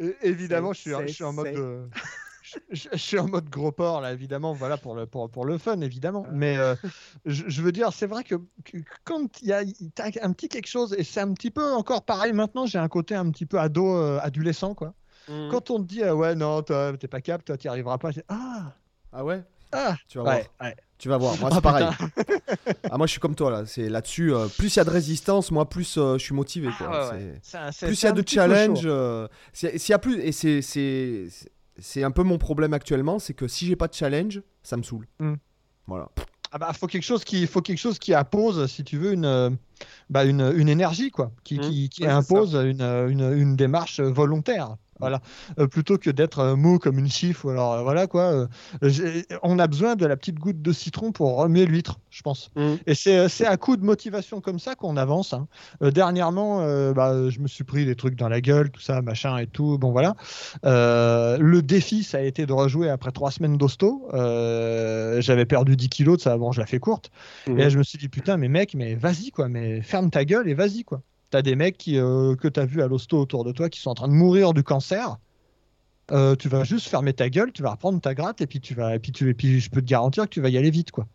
Euh, 0.00 0.12
évidemment, 0.22 0.72
je 0.72 0.80
C'est- 0.82 0.94
suis, 0.96 1.08
je 1.08 1.12
suis 1.14 1.24
en 1.24 1.32
mode. 1.32 1.46
euh, 1.46 1.84
je, 2.70 2.88
suis 2.96 3.18
en 3.18 3.28
mode 3.28 3.48
gros 3.48 3.72
porc 3.72 4.00
là, 4.00 4.12
évidemment, 4.12 4.52
voilà 4.52 4.76
pour 4.76 4.94
le 4.94 5.06
pour, 5.06 5.30
pour 5.30 5.44
le 5.44 5.58
fun, 5.58 5.80
évidemment. 5.80 6.26
Mais 6.32 6.56
euh, 6.58 6.74
je, 7.26 7.44
je 7.48 7.62
veux 7.62 7.72
dire, 7.72 7.92
c'est 7.92 8.06
vrai 8.06 8.24
que, 8.24 8.36
que 8.64 8.78
quand 9.04 9.40
il 9.42 9.48
y 9.48 9.52
a 9.52 9.62
un 10.22 10.32
petit 10.32 10.48
quelque 10.48 10.66
chose 10.68 10.94
et 10.98 11.04
c'est 11.04 11.20
un 11.20 11.32
petit 11.34 11.50
peu 11.50 11.64
encore 11.72 12.04
pareil 12.04 12.32
maintenant, 12.32 12.66
j'ai 12.66 12.78
un 12.78 12.88
côté 12.88 13.14
un 13.14 13.30
petit 13.30 13.46
peu 13.46 13.58
ado, 13.58 13.96
euh, 13.96 14.18
adolescent 14.22 14.74
quoi. 14.74 14.94
Mm. 15.28 15.48
Quand 15.50 15.70
on 15.70 15.82
te 15.82 15.88
dit 15.88 16.02
ah 16.02 16.14
ouais 16.16 16.34
non, 16.34 16.62
t'es 16.62 17.08
pas 17.08 17.20
capable, 17.20 17.44
toi 17.44 17.56
t'y 17.56 17.68
arriveras 17.68 17.98
pas, 17.98 18.10
ah 18.28 18.72
Ah 19.12 19.24
ouais? 19.24 19.42
Ah 19.72 19.96
Tu 20.08 20.18
vas 20.18 20.24
voir. 20.24 20.36
ouais, 20.36 20.46
ouais. 20.62 20.76
Tu 20.96 21.08
vas 21.08 21.16
voir. 21.18 21.38
Moi, 21.38 21.50
Ah, 21.52 21.54
c'est 21.56 21.60
pareil. 21.60 21.86
ah, 22.90 22.96
moi, 22.96 23.06
je 23.06 23.12
suis 23.12 23.20
comme 23.20 23.34
toi 23.34 23.50
là. 23.50 23.66
C'est 23.66 23.88
là-dessus. 23.88 24.34
euh, 24.34 24.46
plus 24.48 24.74
il 24.74 24.78
y 24.78 24.80
a 24.80 24.84
de 24.84 24.90
résistance, 24.90 25.50
moi, 25.50 25.68
plus 25.68 25.96
euh, 25.98 26.14
je 26.18 26.24
suis 26.24 26.34
motivé. 26.34 26.68
Quoi. 26.78 26.88
Ah, 26.90 27.10
ouais, 27.14 27.34
un- 27.54 27.70
plus 27.86 28.02
il 28.02 28.04
y 28.04 28.08
a 28.08 28.12
de 28.12 28.24
challenge, 28.26 28.80
euh, 28.84 29.28
s'il 29.52 29.88
y 29.88 29.92
a 29.92 29.98
plus 29.98 30.18
et 30.20 30.32
c'est 30.32 31.28
c'est 31.78 32.02
un 32.04 32.10
peu 32.10 32.22
mon 32.22 32.38
problème 32.38 32.74
actuellement, 32.74 33.18
c'est 33.18 33.34
que 33.34 33.48
si 33.48 33.66
j'ai 33.66 33.76
pas 33.76 33.88
de 33.88 33.94
challenge, 33.94 34.42
ça 34.62 34.76
me 34.76 34.82
saoule. 34.82 35.06
Hmm. 35.18 35.34
Voilà. 35.86 36.08
Ah 36.50 36.58
bah, 36.58 36.72
faut 36.72 36.86
quelque 36.86 37.02
chose 37.02 37.24
qui 37.24 37.46
faut 37.46 37.60
quelque 37.60 37.78
chose 37.78 37.98
qui 37.98 38.14
appose, 38.14 38.66
si 38.70 38.82
tu 38.82 38.96
veux, 38.96 39.12
une, 39.12 39.26
euh, 39.26 39.50
bah, 40.08 40.24
une, 40.24 40.52
une 40.56 40.68
énergie 40.68 41.10
quoi, 41.10 41.30
qui, 41.44 41.58
qui, 41.58 41.88
qui 41.90 42.02
Ouais, 42.02 42.08
c'est 42.08 42.12
impose 42.14 42.54
une, 42.54 42.80
une, 42.82 43.32
une 43.32 43.56
démarche 43.56 44.00
volontaire. 44.00 44.76
Voilà, 45.00 45.20
Euh, 45.58 45.66
plutôt 45.66 45.98
que 45.98 46.10
d'être 46.10 46.40
euh, 46.40 46.56
mou 46.56 46.78
comme 46.78 46.98
une 46.98 47.08
chiffre. 47.10 47.44
ou 47.46 47.50
Alors 47.50 47.72
euh, 47.74 47.82
voilà 47.82 48.06
quoi. 48.06 48.46
euh, 48.82 49.22
on 49.42 49.58
a 49.58 49.66
besoin 49.66 49.96
de 49.96 50.06
la 50.06 50.16
petite 50.16 50.38
goutte 50.38 50.60
de 50.62 50.72
citron 50.72 51.12
pour 51.12 51.36
remuer 51.36 51.66
l'huître, 51.66 52.00
je 52.10 52.22
pense. 52.22 52.50
Mm. 52.56 52.74
Et 52.86 52.94
c'est 52.94 53.46
à 53.46 53.56
coup 53.56 53.76
de 53.76 53.84
motivation 53.84 54.40
comme 54.40 54.58
ça 54.58 54.74
qu'on 54.74 54.96
avance. 54.96 55.32
hein. 55.34 55.46
Dernièrement, 55.80 56.58
bah, 56.92 57.28
je 57.30 57.38
me 57.40 57.48
suis 57.48 57.64
pris 57.64 57.84
des 57.86 57.94
trucs 57.96 58.14
dans 58.16 58.28
la 58.28 58.40
gueule, 58.40 58.70
tout 58.70 58.80
ça, 58.80 59.02
machin 59.02 59.36
et 59.38 59.46
tout. 59.46 59.78
Bon 59.78 59.92
voilà. 59.92 60.14
Le 60.64 61.60
défi, 61.60 62.02
ça 62.02 62.18
a 62.18 62.22
été 62.22 62.46
de 62.46 62.52
rejouer 62.52 62.88
après 62.90 63.12
trois 63.12 63.30
semaines 63.30 63.56
d'hosto. 63.56 64.08
J'avais 65.20 65.46
perdu 65.46 65.76
10 65.76 65.88
kilos 65.88 66.18
de 66.18 66.22
ça. 66.22 66.36
Bon, 66.36 66.52
je 66.52 66.60
la 66.60 66.66
fais 66.66 66.78
courte. 66.78 67.10
Mhm. 67.46 67.58
Et 67.58 67.62
là, 67.62 67.68
je 67.68 67.78
me 67.78 67.82
suis 67.82 67.98
dit, 67.98 68.08
putain, 68.08 68.36
mais 68.36 68.48
mec, 68.48 68.74
mais 68.74 68.94
vas-y, 68.94 69.30
quoi, 69.30 69.48
mais 69.48 69.82
ferme 69.82 70.10
ta 70.10 70.24
gueule 70.24 70.48
et 70.48 70.54
vas-y, 70.54 70.84
quoi. 70.84 71.02
T'as 71.30 71.42
des 71.42 71.56
mecs 71.56 71.76
qui, 71.76 71.98
euh, 71.98 72.34
que 72.36 72.48
t'as 72.48 72.64
vu 72.64 72.82
à 72.82 72.86
l'hosto 72.86 73.18
autour 73.18 73.44
de 73.44 73.52
toi 73.52 73.68
qui 73.68 73.80
sont 73.80 73.90
en 73.90 73.94
train 73.94 74.08
de 74.08 74.12
mourir 74.12 74.54
du 74.54 74.62
cancer. 74.62 75.18
Euh, 76.10 76.34
tu 76.36 76.48
vas 76.48 76.64
juste 76.64 76.88
fermer 76.88 77.12
ta 77.12 77.28
gueule, 77.28 77.52
tu 77.52 77.62
vas 77.62 77.72
reprendre 77.72 78.00
ta 78.00 78.14
gratte 78.14 78.40
et 78.40 78.46
puis 78.46 78.60
tu 78.60 78.74
vas, 78.74 78.94
et 78.94 78.98
puis 78.98 79.12
tu, 79.12 79.28
et 79.28 79.34
puis 79.34 79.60
je 79.60 79.70
peux 79.70 79.82
te 79.82 79.86
garantir 79.86 80.24
que 80.24 80.30
tu 80.30 80.40
vas 80.40 80.48
y 80.48 80.56
aller 80.56 80.70
vite, 80.70 80.90
quoi. 80.90 81.06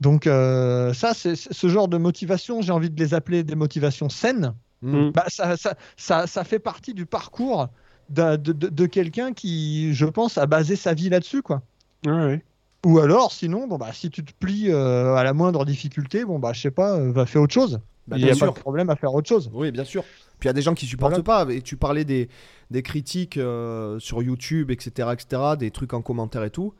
Donc 0.00 0.26
euh, 0.26 0.92
ça, 0.92 1.14
c'est 1.14 1.36
ce 1.36 1.68
genre 1.68 1.88
de 1.88 1.96
motivation, 1.96 2.60
j'ai 2.60 2.72
envie 2.72 2.90
de 2.90 3.00
les 3.00 3.14
appeler 3.14 3.42
des 3.42 3.54
motivations 3.54 4.08
saines. 4.08 4.54
Hmm. 4.82 5.06
Mm. 5.06 5.12
Bah, 5.12 5.24
ça, 5.28 5.56
ça, 5.56 5.76
ça, 5.96 6.26
ça 6.26 6.44
fait 6.44 6.58
partie 6.58 6.92
du 6.92 7.06
parcours 7.06 7.68
de, 8.10 8.36
de, 8.36 8.52
de 8.52 8.86
quelqu'un 8.86 9.32
qui, 9.32 9.94
je 9.94 10.06
pense, 10.06 10.36
a 10.38 10.46
basé 10.46 10.76
sa 10.76 10.92
vie 10.92 11.08
là-dessus, 11.08 11.40
quoi. 11.40 11.62
Ouais, 12.04 12.12
ouais. 12.12 12.44
Ou 12.84 12.98
alors, 12.98 13.32
sinon, 13.32 13.68
bon, 13.68 13.78
bah, 13.78 13.92
si 13.92 14.10
tu 14.10 14.24
te 14.24 14.32
plies 14.32 14.70
euh, 14.70 15.14
à 15.14 15.22
la 15.22 15.32
moindre 15.32 15.64
difficulté, 15.64 16.24
bon, 16.24 16.38
bah, 16.38 16.52
je 16.52 16.60
sais 16.60 16.70
pas, 16.72 16.96
euh, 16.98 17.12
va 17.12 17.26
faire 17.26 17.42
autre 17.42 17.54
chose. 17.54 17.80
Bah, 18.08 18.16
Il 18.18 18.24
n'y 18.24 18.30
a 18.30 18.32
pas 18.32 18.36
sûr. 18.36 18.52
de 18.54 18.58
problème 18.58 18.90
à 18.90 18.96
faire 18.96 19.14
autre 19.14 19.28
chose. 19.28 19.50
Oui, 19.54 19.70
bien 19.70 19.84
sûr. 19.84 20.02
Puis 20.38 20.46
il 20.46 20.46
y 20.48 20.50
a 20.50 20.52
des 20.54 20.62
gens 20.62 20.74
qui 20.74 20.86
supportent 20.86 21.12
Voilà. 21.24 21.44
pas. 21.46 21.52
Et 21.54 21.62
tu 21.62 21.76
parlais 21.76 22.04
des, 22.04 22.28
des 22.70 22.82
critiques 22.82 23.36
euh, 23.36 23.98
sur 24.00 24.22
YouTube, 24.22 24.70
etc., 24.70 25.10
etc., 25.12 25.42
des 25.58 25.70
trucs 25.70 25.92
en 25.94 26.02
commentaire 26.02 26.42
et 26.42 26.50
tout. 26.50 26.74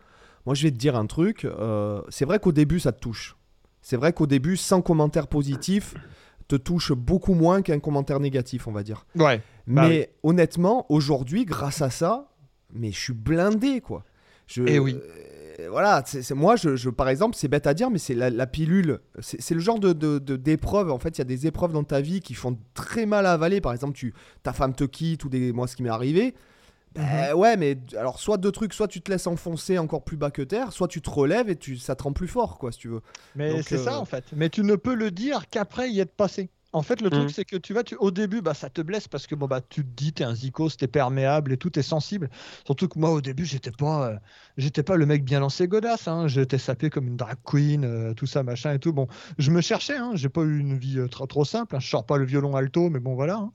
Moi, 0.47 0.55
je 0.57 0.65
vais 0.65 0.71
te 0.73 0.77
dire 0.77 0.97
un 0.97 1.07
truc. 1.07 1.45
euh, 1.45 2.03
c'est 2.09 2.25
vrai 2.25 2.41
qu'au 2.41 2.51
début, 2.53 2.81
ça 2.81 2.91
te 2.93 2.99
touche. 3.01 3.37
C'est 3.81 3.97
vrai 3.97 4.13
qu'au 4.13 4.27
début, 4.27 4.57
sans 4.57 4.83
commentaire 4.83 5.29
positif, 5.29 5.95
te 6.49 6.57
touche 6.57 6.93
beaucoup 6.93 7.35
moins 7.35 7.63
qu'un 7.63 7.79
commentaire 7.79 8.19
négatif, 8.21 8.67
on 8.67 8.73
va 8.73 8.83
dire. 8.83 9.07
Ouais. 9.15 9.41
Bah 9.69 9.89
Mais 9.89 10.13
honnêtement, 10.25 10.87
aujourd'hui, 10.89 11.45
grâce 11.45 11.83
à 11.83 11.91
ça, 11.91 12.33
mais 12.73 12.91
je 12.91 12.99
suis 12.99 13.13
blindé, 13.13 13.81
quoi. 13.81 14.05
Je, 14.49 14.65
Eh 14.67 14.79
oui. 14.81 14.99
Euh, 15.61 15.69
voilà, 15.71 16.03
c'est 16.07 16.31
moi, 16.33 16.57
je, 16.57 16.77
je- 16.77 16.91
par 16.91 17.09
exemple, 17.09 17.37
c'est 17.37 17.49
bête 17.49 17.67
à 17.67 17.75
dire, 17.75 17.91
mais 17.91 17.99
c'est 17.99 18.15
la, 18.15 18.31
la 18.31 18.47
pilule. 18.47 19.01
C'est 19.21 19.55
le 19.55 19.61
genre 19.61 19.79
de 19.81 19.93
d'épreuve. 20.37 20.91
en 20.91 20.99
fait, 20.99 21.11
il 21.11 21.19
y 21.19 21.23
a 21.23 21.25
des 21.25 21.47
épreuves 21.47 21.73
dans 21.73 21.85
ta 21.85 22.01
vie 22.01 22.21
qui 22.21 22.35
font 22.35 22.59
très 22.75 23.07
mal 23.07 23.27
à 23.27 23.33
avaler. 23.33 23.61
Par 23.61 23.73
exemple, 23.73 23.95
tu, 23.95 24.15
ta 24.43 24.53
femme 24.53 24.75
te 24.75 24.85
quitte 24.85 25.25
ou 25.25 25.29
des, 25.29 25.53
moi, 25.53 25.67
ce 25.67 25.77
qui 25.77 25.83
m'est 25.83 25.89
arrivé. 25.91 26.35
Ben 26.95 27.33
ouais, 27.33 27.57
mais 27.57 27.79
alors 27.97 28.19
soit 28.21 28.37
deux 28.37 28.53
trucs, 28.53 28.75
soit 28.75 28.87
tu 28.87 29.01
te 29.01 29.11
laisses 29.11 29.27
enfoncer 29.27 29.79
encore 29.79 30.05
plus 30.05 30.19
bas 30.19 30.31
que 30.31 30.43
terre, 30.43 30.73
soit 30.75 30.89
tu 30.89 31.01
te 31.01 31.09
relèves 31.09 31.49
et 31.49 31.57
tu, 31.57 31.79
ça 31.79 31.97
te 31.97 32.03
rend 32.03 32.13
plus 32.13 32.29
fort, 32.29 32.59
quoi, 32.59 32.71
si 32.71 32.81
tu 32.81 32.89
veux. 32.89 33.01
Mais 33.35 33.63
c'est 33.63 33.77
euh, 33.77 33.85
ça 33.85 33.99
en 33.99 34.05
fait. 34.05 34.25
Mais 34.35 34.51
tu 34.51 34.63
ne 34.63 34.77
peux 34.77 34.95
le 34.95 35.11
dire 35.11 35.49
qu'après 35.49 35.91
y 35.91 36.01
être 36.01 36.15
passé. 36.15 36.51
En 36.75 36.81
fait, 36.83 37.03
le 37.03 37.11
truc, 37.11 37.29
Mm. 37.29 37.29
c'est 37.29 37.45
que 37.45 37.57
tu 37.57 37.75
vas, 37.75 37.83
tu, 37.85 37.97
au 37.97 38.11
début, 38.11 38.41
bah, 38.41 38.55
ça 38.55 38.71
te 38.71 38.81
blesse 38.81 39.07
parce 39.07 39.27
que 39.27 39.35
bon, 39.35 39.47
bah, 39.47 39.61
tu 39.61 39.83
te 39.85 39.91
dis, 39.95 40.13
t'es 40.15 40.25
un 40.25 40.35
zikos, 40.35 40.71
t'es 40.71 40.87
perméable 40.89 41.53
et 41.53 41.59
tout, 41.59 41.69
t'es 41.69 41.83
sensible. 41.83 42.31
Surtout 42.65 42.89
que 42.89 42.99
moi, 42.99 43.11
au 43.11 43.21
début, 43.21 43.45
j'étais 43.45 43.71
pas, 43.73 44.09
euh, 44.13 44.17
j'étais 44.57 44.83
pas 44.83 44.97
le 44.97 45.05
mec 45.05 45.23
bien 45.23 45.41
lancé 45.41 45.69
godasse. 45.69 46.09
Hein. 46.09 46.29
J'étais 46.29 46.57
sapé 46.57 46.89
comme 46.89 47.09
une 47.09 47.17
drag 47.17 47.37
queen, 47.45 47.85
euh, 47.85 48.15
tout 48.15 48.25
ça, 48.27 48.43
machin 48.43 48.73
et 48.73 48.79
tout. 48.79 48.95
Bon, 48.95 49.07
je 49.37 49.51
me 49.51 49.61
cherchais. 49.61 49.97
Hein. 49.99 50.13
J'ai 50.15 50.31
pas 50.31 50.41
eu 50.43 50.59
une 50.61 50.79
vie 50.79 50.99
euh, 50.99 51.09
trop, 51.09 51.27
trop 51.27 51.45
simple. 51.45 51.77
Hein. 51.77 51.81
Je 51.81 51.89
sors 51.89 52.07
pas 52.07 52.17
le 52.17 52.25
violon 52.25 52.57
alto, 52.57 52.89
mais 52.89 53.01
bon, 53.01 53.15
voilà. 53.15 53.37
hein. 53.37 53.53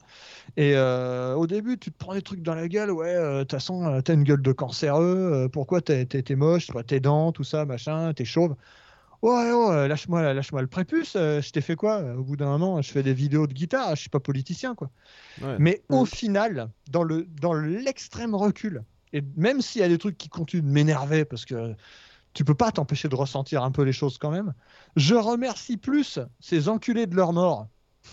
Et 0.58 0.76
au 0.78 1.48
début, 1.48 1.78
tu 1.78 1.92
te 1.92 1.98
prends 1.98 2.14
des 2.14 2.22
trucs 2.22 2.42
dans 2.44 2.56
la 2.56 2.68
gueule. 2.68 2.92
Ouais, 2.92 3.14
de 3.16 3.40
toute 3.42 3.52
façon, 3.52 4.02
t'as 4.04 4.14
une 4.14 4.24
gueule 4.24 4.42
de 4.42 4.52
cancéreux. 4.52 5.50
pourquoi 5.52 5.82
t'es 5.82 6.08
moche, 6.36 6.68
toi, 6.68 6.84
tes 6.84 7.00
dents, 7.00 7.32
tout 7.32 7.44
ça, 7.44 7.66
machin, 7.66 8.14
t'es 8.14 8.26
chauve. 8.26 8.56
Ouais, 9.24 9.52
ouais, 9.52 9.88
lâche-moi, 9.88 10.34
lâche-moi 10.34 10.62
le 10.62 10.68
prépuce. 10.68 11.16
euh, 11.16 11.42
je 11.42 11.52
t'ai 11.52 11.62
fait 11.62 11.76
quoi? 11.76 12.02
Au 12.16 12.24
bout 12.24 12.36
d'un 12.38 12.48
moment, 12.48 12.82
je 12.82 12.92
fais 12.92 13.04
des 13.04 13.14
vidéos 13.14 13.48
de 13.48 13.54
guitare. 13.54 13.96
Je 13.96 14.02
suis 14.02 14.10
pas 14.10 14.20
politicien, 14.20 14.76
quoi. 14.76 14.90
Mais 15.60 15.84
au 15.90 16.06
final, 16.06 16.70
dans 16.92 17.04
le 17.04 17.26
dans 17.42 17.54
l'extrême 17.54 18.36
recul, 18.36 18.84
et 19.14 19.24
même 19.36 19.62
s'il 19.62 19.82
y 19.82 19.84
a 19.84 19.88
des 19.88 19.98
trucs 19.98 20.18
qui 20.18 20.30
continuent 20.30 20.62
de 20.64 20.68
m'énerver 20.68 21.26
parce 21.26 21.46
que 21.46 21.76
tu 22.34 22.46
peux 22.46 22.54
pas 22.56 22.72
t'empêcher 22.72 23.08
de 23.10 23.16
ressentir 23.16 23.64
un 23.64 23.72
peu 23.72 23.82
les 23.84 23.94
choses 23.94 24.18
quand 24.20 24.30
même, 24.32 24.54
je 24.96 25.16
remercie 25.16 25.78
plus 25.78 26.20
ces 26.40 26.70
enculés 26.70 27.08
de 27.08 27.16
leur 27.16 27.34
mort 27.34 27.68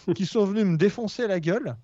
qui 0.15 0.25
sont 0.27 0.45
venus 0.47 0.65
me 0.65 0.77
défoncer 0.79 1.27
la 1.27 1.41
gueule 1.41 1.77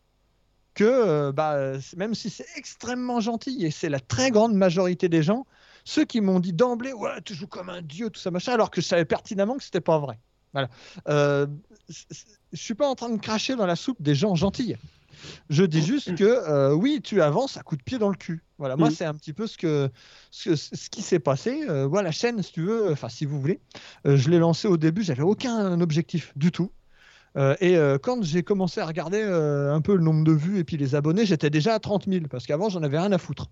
que 0.74 0.84
euh, 0.84 1.32
bah, 1.32 1.72
même 1.96 2.14
si 2.14 2.30
c'est 2.30 2.46
extrêmement 2.56 3.20
gentil 3.20 3.64
et 3.66 3.70
c'est 3.70 3.88
la 3.88 4.00
très 4.00 4.30
grande 4.30 4.54
majorité 4.54 5.08
des 5.08 5.22
gens, 5.22 5.46
ceux 5.84 6.04
qui 6.04 6.20
m'ont 6.20 6.40
dit 6.40 6.52
d'emblée 6.52 6.92
ouais 6.92 7.20
tu 7.24 7.34
joues 7.34 7.46
comme 7.46 7.68
un 7.68 7.82
dieu 7.82 8.10
tout 8.10 8.20
ça 8.20 8.30
machin 8.30 8.52
alors 8.52 8.70
que 8.70 8.80
je 8.80 8.86
savais 8.86 9.04
pertinemment 9.04 9.56
que 9.56 9.64
c'était 9.64 9.80
pas 9.80 9.98
vrai. 9.98 10.18
Voilà. 10.52 10.68
Euh, 11.08 11.46
je 11.88 12.60
suis 12.60 12.74
pas 12.74 12.88
en 12.88 12.94
train 12.94 13.10
de 13.10 13.18
cracher 13.18 13.54
dans 13.54 13.66
la 13.66 13.76
soupe 13.76 14.02
des 14.02 14.14
gens 14.14 14.34
gentils. 14.34 14.74
Je 15.48 15.64
dis 15.64 15.82
juste 15.82 16.14
que 16.16 16.24
euh, 16.24 16.72
oui, 16.74 17.00
tu 17.02 17.20
avances 17.20 17.56
à 17.56 17.62
coup 17.62 17.76
de 17.76 17.82
pied 17.82 17.98
dans 17.98 18.08
le 18.08 18.16
cul. 18.16 18.42
Voilà, 18.58 18.76
moi 18.76 18.88
Mm. 18.88 18.92
c'est 18.92 19.04
un 19.04 19.14
petit 19.14 19.32
peu 19.32 19.46
ce 19.46 19.56
que 19.56 19.90
ce, 20.30 20.56
ce 20.56 20.90
qui 20.90 21.02
s'est 21.02 21.18
passé. 21.18 21.64
Euh, 21.68 21.86
voilà, 21.86 22.08
la 22.08 22.12
chaîne, 22.12 22.42
si 22.42 22.52
tu 22.52 22.62
veux, 22.62 22.90
enfin 22.90 23.08
si 23.08 23.24
vous 23.26 23.40
voulez, 23.40 23.60
euh, 24.06 24.16
je 24.16 24.28
l'ai 24.30 24.38
lancée 24.38 24.66
au 24.68 24.76
début, 24.76 25.02
j'avais 25.02 25.22
aucun 25.22 25.80
objectif 25.80 26.32
du 26.36 26.50
tout. 26.50 26.72
Euh, 27.36 27.54
et 27.60 27.76
euh, 27.76 27.98
quand 27.98 28.22
j'ai 28.24 28.42
commencé 28.42 28.80
à 28.80 28.86
regarder 28.86 29.22
euh, 29.22 29.72
un 29.72 29.80
peu 29.80 29.94
le 29.94 30.02
nombre 30.02 30.24
de 30.24 30.32
vues 30.32 30.58
et 30.58 30.64
puis 30.64 30.76
les 30.76 30.94
abonnés, 30.94 31.26
j'étais 31.26 31.50
déjà 31.50 31.74
à 31.74 31.78
30 31.78 32.06
000 32.08 32.26
parce 32.28 32.46
qu'avant 32.46 32.68
j'en 32.68 32.82
avais 32.82 32.98
rien 32.98 33.12
à 33.12 33.18
foutre. 33.18 33.46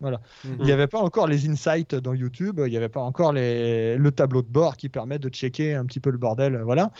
Voilà. 0.00 0.20
Mhm. 0.44 0.56
Il 0.60 0.64
n'y 0.66 0.72
avait 0.72 0.86
pas 0.86 1.00
encore 1.00 1.26
les 1.26 1.48
insights 1.48 1.94
dans 1.96 2.14
YouTube, 2.14 2.60
il 2.64 2.70
n'y 2.70 2.76
avait 2.76 2.88
pas 2.88 3.00
encore 3.00 3.32
les... 3.32 3.96
le 3.96 4.12
tableau 4.12 4.42
de 4.42 4.46
bord 4.48 4.76
qui 4.76 4.88
permet 4.88 5.18
de 5.18 5.28
checker 5.28 5.74
un 5.74 5.84
petit 5.86 5.98
peu 5.98 6.10
le 6.10 6.18
bordel. 6.18 6.60
Voilà. 6.64 6.92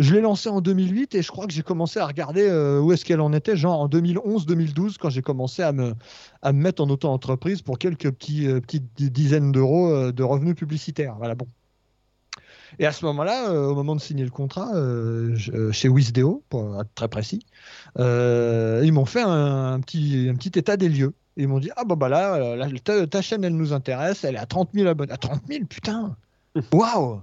Je 0.00 0.12
l'ai 0.14 0.20
lancé 0.20 0.48
en 0.48 0.60
2008 0.60 1.14
et 1.14 1.22
je 1.22 1.28
crois 1.30 1.46
que 1.46 1.52
j'ai 1.52 1.62
commencé 1.62 2.00
à 2.00 2.06
regarder 2.06 2.48
euh, 2.48 2.80
où 2.80 2.92
est-ce 2.92 3.04
qu'elle 3.04 3.20
en 3.20 3.32
était, 3.32 3.56
genre 3.56 3.78
en 3.80 3.88
2011-2012, 3.88 4.96
quand 4.98 5.10
j'ai 5.10 5.22
commencé 5.22 5.62
à 5.62 5.70
me, 5.72 5.94
à 6.42 6.52
me 6.52 6.60
mettre 6.60 6.82
en 6.82 6.90
auto-entreprise 6.90 7.62
pour 7.62 7.78
quelques 7.78 8.10
petits, 8.10 8.48
euh, 8.48 8.60
petites 8.60 8.88
di- 8.96 9.10
dizaines 9.10 9.52
d'euros 9.52 9.88
euh, 9.92 10.12
de 10.12 10.22
revenus 10.24 10.56
publicitaires. 10.56 11.14
Voilà, 11.18 11.36
bon. 11.36 11.46
Et 12.78 12.86
à 12.86 12.92
ce 12.92 13.04
moment-là, 13.04 13.50
euh, 13.50 13.66
au 13.66 13.74
moment 13.74 13.96
de 13.96 14.00
signer 14.00 14.24
le 14.24 14.30
contrat, 14.30 14.74
euh, 14.74 15.34
je- 15.34 15.70
chez 15.72 15.88
Wisdeo, 15.88 16.42
pour 16.48 16.80
être 16.80 16.94
très 16.94 17.08
précis, 17.08 17.44
euh, 17.98 18.80
ils 18.84 18.92
m'ont 18.92 19.04
fait 19.06 19.22
un, 19.22 19.72
un 19.74 19.80
petit, 19.80 20.28
un 20.30 20.34
petit 20.34 20.56
état 20.58 20.76
des 20.76 20.88
lieux. 20.88 21.12
Ils 21.40 21.48
m'ont 21.48 21.58
dit 21.58 21.70
Ah, 21.76 21.84
bah, 21.84 21.96
bah 21.96 22.08
là, 22.08 22.34
euh, 22.34 22.56
là, 22.56 22.66
ta, 22.84 23.06
ta 23.06 23.22
chaîne, 23.22 23.42
elle 23.44 23.56
nous 23.56 23.72
intéresse, 23.72 24.24
elle 24.24 24.34
est 24.34 24.38
à 24.38 24.46
30 24.46 24.70
000 24.74 24.86
abonnés. 24.88 25.12
À 25.12 25.16
30 25.16 25.40
000, 25.48 25.64
putain 25.64 26.16
Waouh 26.72 27.22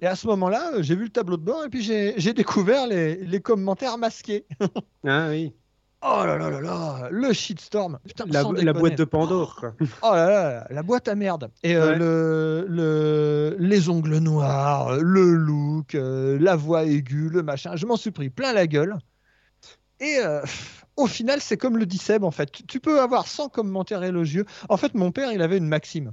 Et 0.00 0.06
à 0.06 0.14
ce 0.14 0.26
moment-là, 0.26 0.72
euh, 0.74 0.82
j'ai 0.82 0.94
vu 0.94 1.04
le 1.04 1.08
tableau 1.10 1.36
de 1.38 1.42
bord 1.42 1.64
et 1.64 1.68
puis 1.70 1.82
j'ai 1.82 2.32
découvert 2.34 2.86
les, 2.86 3.16
les 3.16 3.40
commentaires 3.40 3.96
masqués. 3.98 4.46
Ah 5.06 5.28
oui. 5.30 5.52
Oh 6.06 6.22
là 6.26 6.36
là 6.36 6.50
là 6.50 6.60
là, 6.60 7.08
le 7.10 7.32
shitstorm. 7.32 7.98
Putain, 8.06 8.26
La, 8.28 8.42
la 8.62 8.72
boîte 8.74 8.98
de 8.98 9.04
Pandore, 9.04 9.56
quoi. 9.56 9.72
Oh 10.02 10.12
là 10.12 10.28
là, 10.28 10.66
la 10.68 10.82
boîte 10.82 11.08
à 11.08 11.14
merde. 11.14 11.50
Et 11.62 11.74
euh, 11.76 11.92
Ouais. 11.92 11.98
le, 11.98 12.66
le, 12.68 13.56
les 13.58 13.88
ongles 13.88 14.18
noirs, 14.18 14.96
le 14.98 15.34
look, 15.34 15.94
euh, 15.94 16.36
la 16.38 16.56
voix 16.56 16.84
aiguë, 16.84 17.30
le 17.30 17.42
machin, 17.42 17.76
je 17.76 17.86
m'en 17.86 17.96
suis 17.96 18.10
pris 18.10 18.28
plein 18.28 18.52
la 18.52 18.66
gueule. 18.66 18.98
Et 20.00 20.18
euh, 20.18 20.42
au 20.96 21.06
final, 21.06 21.40
c'est 21.40 21.56
comme 21.56 21.78
le 21.78 21.86
dit 21.86 21.98
Seb, 21.98 22.24
en 22.24 22.30
fait. 22.30 22.50
Tu, 22.66 22.80
peux 22.80 23.00
avoir 23.00 23.26
100 23.26 23.48
commentaires 23.48 24.02
élogieux. 24.02 24.44
En 24.68 24.76
fait, 24.76 24.94
mon 24.94 25.12
père, 25.12 25.32
il 25.32 25.42
avait 25.42 25.58
une 25.58 25.68
maxime. 25.68 26.12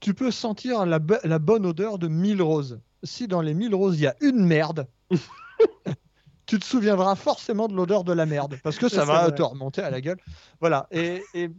Tu 0.00 0.14
peux 0.14 0.30
sentir 0.30 0.86
la, 0.86 0.98
bo- 0.98 1.16
la 1.24 1.38
bonne 1.38 1.66
odeur 1.66 1.98
de 1.98 2.08
1000 2.08 2.40
roses. 2.42 2.80
Si 3.02 3.28
dans 3.28 3.42
les 3.42 3.54
1000 3.54 3.74
roses, 3.74 3.98
il 3.98 4.02
y 4.02 4.06
a 4.06 4.16
une 4.20 4.44
merde, 4.44 4.86
tu 6.46 6.58
te 6.58 6.64
souviendras 6.64 7.14
forcément 7.14 7.68
de 7.68 7.74
l'odeur 7.74 8.04
de 8.04 8.12
la 8.12 8.26
merde. 8.26 8.58
Parce 8.62 8.78
que 8.78 8.88
ça 8.88 9.04
va 9.04 9.24
vrai. 9.28 9.34
te 9.34 9.42
remonter 9.42 9.82
à 9.82 9.90
la 9.90 10.00
gueule. 10.00 10.18
Voilà. 10.60 10.86
Et, 10.90 11.22
et 11.34 11.50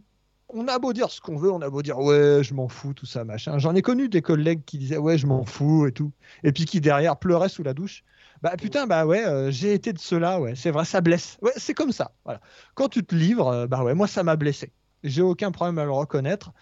on 0.48 0.68
a 0.68 0.78
beau 0.78 0.92
dire 0.92 1.10
ce 1.10 1.20
qu'on 1.20 1.36
veut, 1.36 1.50
on 1.50 1.62
a 1.62 1.70
beau 1.70 1.82
dire 1.82 1.98
ouais, 1.98 2.40
je 2.42 2.54
m'en 2.54 2.68
fous, 2.68 2.94
tout 2.94 3.06
ça, 3.06 3.24
machin. 3.24 3.58
J'en 3.58 3.74
ai 3.74 3.82
connu 3.82 4.08
des 4.08 4.22
collègues 4.22 4.64
qui 4.64 4.78
disaient 4.78 4.98
ouais, 4.98 5.18
je 5.18 5.26
m'en 5.26 5.44
fous 5.44 5.86
et 5.86 5.92
tout. 5.92 6.12
Et 6.44 6.52
puis 6.52 6.64
qui 6.64 6.80
derrière 6.80 7.16
pleuraient 7.16 7.48
sous 7.48 7.62
la 7.62 7.74
douche. 7.74 8.04
Bah 8.42 8.56
putain, 8.58 8.86
bah 8.86 9.06
ouais, 9.06 9.24
euh, 9.24 9.50
j'ai 9.50 9.72
été 9.72 9.92
de 9.92 9.98
cela, 9.98 10.40
ouais, 10.40 10.54
c'est 10.56 10.70
vrai, 10.72 10.84
ça 10.84 11.00
blesse. 11.00 11.38
Ouais, 11.42 11.52
c'est 11.56 11.74
comme 11.74 11.92
ça. 11.92 12.10
Voilà. 12.24 12.40
Quand 12.74 12.88
tu 12.88 13.04
te 13.04 13.14
livres, 13.14 13.46
euh, 13.48 13.66
bah 13.66 13.84
ouais, 13.84 13.94
moi 13.94 14.06
ça 14.08 14.22
m'a 14.24 14.34
blessé. 14.36 14.72
J'ai 15.04 15.22
aucun 15.22 15.52
problème 15.52 15.78
à 15.78 15.84
le 15.84 15.92
reconnaître. 15.92 16.52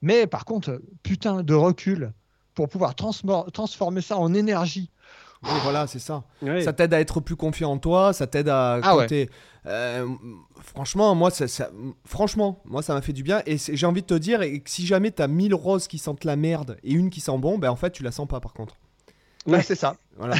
Mais 0.00 0.26
par 0.26 0.44
contre, 0.44 0.82
putain 1.02 1.42
de 1.42 1.54
recul 1.54 2.12
pour 2.54 2.68
pouvoir 2.68 2.94
transformer 2.96 4.00
ça 4.02 4.18
en 4.18 4.34
énergie. 4.34 4.90
Oui, 5.44 5.50
voilà, 5.62 5.86
c'est 5.88 5.98
ça. 5.98 6.22
Ça 6.62 6.72
t'aide 6.72 6.94
à 6.94 7.00
être 7.00 7.20
plus 7.20 7.34
confiant 7.34 7.72
en 7.72 7.78
toi, 7.78 8.12
ça 8.12 8.26
t'aide 8.28 8.48
à. 8.48 8.78
Ah 8.82 8.96
ouais. 8.96 9.28
euh, 9.66 10.08
franchement, 10.60 11.14
moi, 11.16 11.30
ça, 11.30 11.48
ça- 11.48 11.70
franchement, 12.04 12.60
moi, 12.64 12.82
ça 12.82 12.94
m'a 12.94 13.02
fait 13.02 13.12
du 13.12 13.22
bien. 13.24 13.42
Et 13.46 13.56
j'ai 13.58 13.86
envie 13.86 14.02
de 14.02 14.06
te 14.06 14.14
dire, 14.14 14.42
et 14.42 14.60
que 14.60 14.70
si 14.70 14.86
jamais 14.86 15.10
t'as 15.10 15.26
1000 15.26 15.54
roses 15.54 15.88
qui 15.88 15.98
sentent 15.98 16.24
la 16.24 16.36
merde 16.36 16.76
et 16.84 16.92
une 16.92 17.10
qui 17.10 17.20
sent 17.20 17.38
bon, 17.38 17.58
ben 17.58 17.70
en 17.70 17.76
fait, 17.76 17.90
tu 17.90 18.02
la 18.04 18.12
sens 18.12 18.28
pas 18.28 18.38
par 18.40 18.52
contre. 18.52 18.76
Ouais, 19.46 19.62
c'est 19.62 19.74
ça. 19.74 19.96
Voilà. 20.18 20.34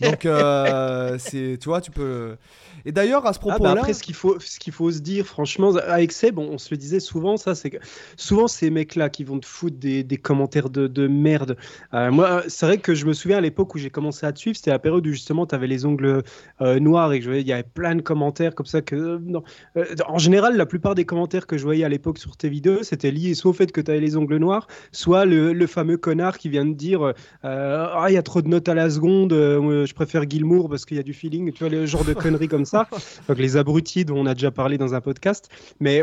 Donc, 0.00 0.26
euh, 0.26 1.16
c'est, 1.18 1.56
tu 1.60 1.68
vois, 1.68 1.80
tu 1.80 1.90
peux. 1.90 2.36
Et 2.84 2.92
d'ailleurs, 2.92 3.24
à 3.26 3.32
ce 3.32 3.38
Ah, 3.48 3.58
bah, 3.58 3.64
propos-là. 3.64 3.70
après, 3.80 3.94
ce 3.94 4.02
qu'il 4.02 4.14
faut, 4.14 4.38
ce 4.38 4.58
qu'il 4.60 4.72
faut 4.72 4.90
se 4.90 4.98
dire, 5.00 5.24
franchement, 5.26 5.74
avec 5.76 6.12
Seb, 6.12 6.38
on, 6.38 6.42
on 6.50 6.58
se 6.58 6.68
le 6.70 6.76
disait 6.76 7.00
souvent, 7.00 7.38
ça, 7.38 7.54
c'est 7.54 7.70
que 7.70 7.78
souvent 8.16 8.46
ces 8.46 8.68
mecs-là 8.68 9.08
qui 9.08 9.24
vont 9.24 9.38
te 9.40 9.46
foutre 9.46 9.78
des, 9.78 10.04
des 10.04 10.16
commentaires 10.18 10.68
de, 10.68 10.86
de 10.86 11.06
merde. 11.08 11.56
Euh, 11.94 12.10
moi, 12.10 12.42
c'est 12.48 12.66
vrai 12.66 12.78
que 12.78 12.94
je 12.94 13.06
me 13.06 13.14
souviens 13.14 13.38
à 13.38 13.40
l'époque 13.40 13.74
où 13.74 13.78
j'ai 13.78 13.88
commencé 13.88 14.26
à 14.26 14.32
te 14.32 14.38
suivre, 14.38 14.56
c'était 14.56 14.70
la 14.70 14.78
période 14.78 15.06
où 15.06 15.10
justement 15.10 15.46
tu 15.46 15.54
avais 15.54 15.66
les 15.68 15.86
ongles 15.86 16.22
euh, 16.60 16.78
noirs 16.78 17.12
et 17.14 17.18
que 17.18 17.24
je 17.24 17.30
voyais, 17.30 17.42
il 17.42 17.48
y 17.48 17.52
avait 17.52 17.62
plein 17.62 17.94
de 17.94 18.02
commentaires 18.02 18.54
comme 18.54 18.66
ça. 18.66 18.82
Que, 18.82 18.94
euh, 18.94 19.18
non. 19.24 19.42
Euh, 19.78 19.86
en 20.06 20.18
général, 20.18 20.56
la 20.58 20.66
plupart 20.66 20.94
des 20.94 21.06
commentaires 21.06 21.46
que 21.46 21.56
je 21.56 21.64
voyais 21.64 21.84
à 21.84 21.88
l'époque 21.88 22.18
sur 22.18 22.36
tes 22.36 22.50
vidéos, 22.50 22.82
c'était 22.82 23.10
lié 23.10 23.32
soit 23.34 23.52
au 23.52 23.54
fait 23.54 23.72
que 23.72 23.80
tu 23.80 23.90
avais 23.90 24.00
les 24.00 24.16
ongles 24.18 24.36
noirs, 24.36 24.66
soit 24.92 25.24
le, 25.24 25.54
le 25.54 25.66
fameux 25.66 25.96
connard 25.96 26.36
qui 26.36 26.50
vient 26.50 26.66
de 26.66 26.74
dire 26.74 27.02
euh, 27.02 27.12
Ah, 27.42 28.06
il 28.10 28.14
y 28.14 28.18
a 28.18 28.22
trop 28.22 28.42
de 28.42 28.48
notes 28.48 28.68
à 28.68 28.74
la 28.74 28.90
seconde, 28.90 29.13
euh, 29.32 29.86
je 29.86 29.94
préfère 29.94 30.28
Gilmour 30.28 30.68
parce 30.68 30.84
qu'il 30.84 30.96
y 30.96 31.00
a 31.00 31.02
du 31.02 31.12
feeling, 31.14 31.52
tu 31.52 31.60
vois, 31.64 31.68
le 31.70 31.86
genre 31.86 32.04
de 32.04 32.14
conneries 32.14 32.48
comme 32.48 32.64
ça. 32.64 32.88
Donc 33.28 33.38
les 33.38 33.56
abrutis 33.56 34.04
dont 34.04 34.18
on 34.18 34.26
a 34.26 34.34
déjà 34.34 34.50
parlé 34.50 34.78
dans 34.78 34.94
un 34.94 35.00
podcast. 35.00 35.48
Mais 35.80 36.02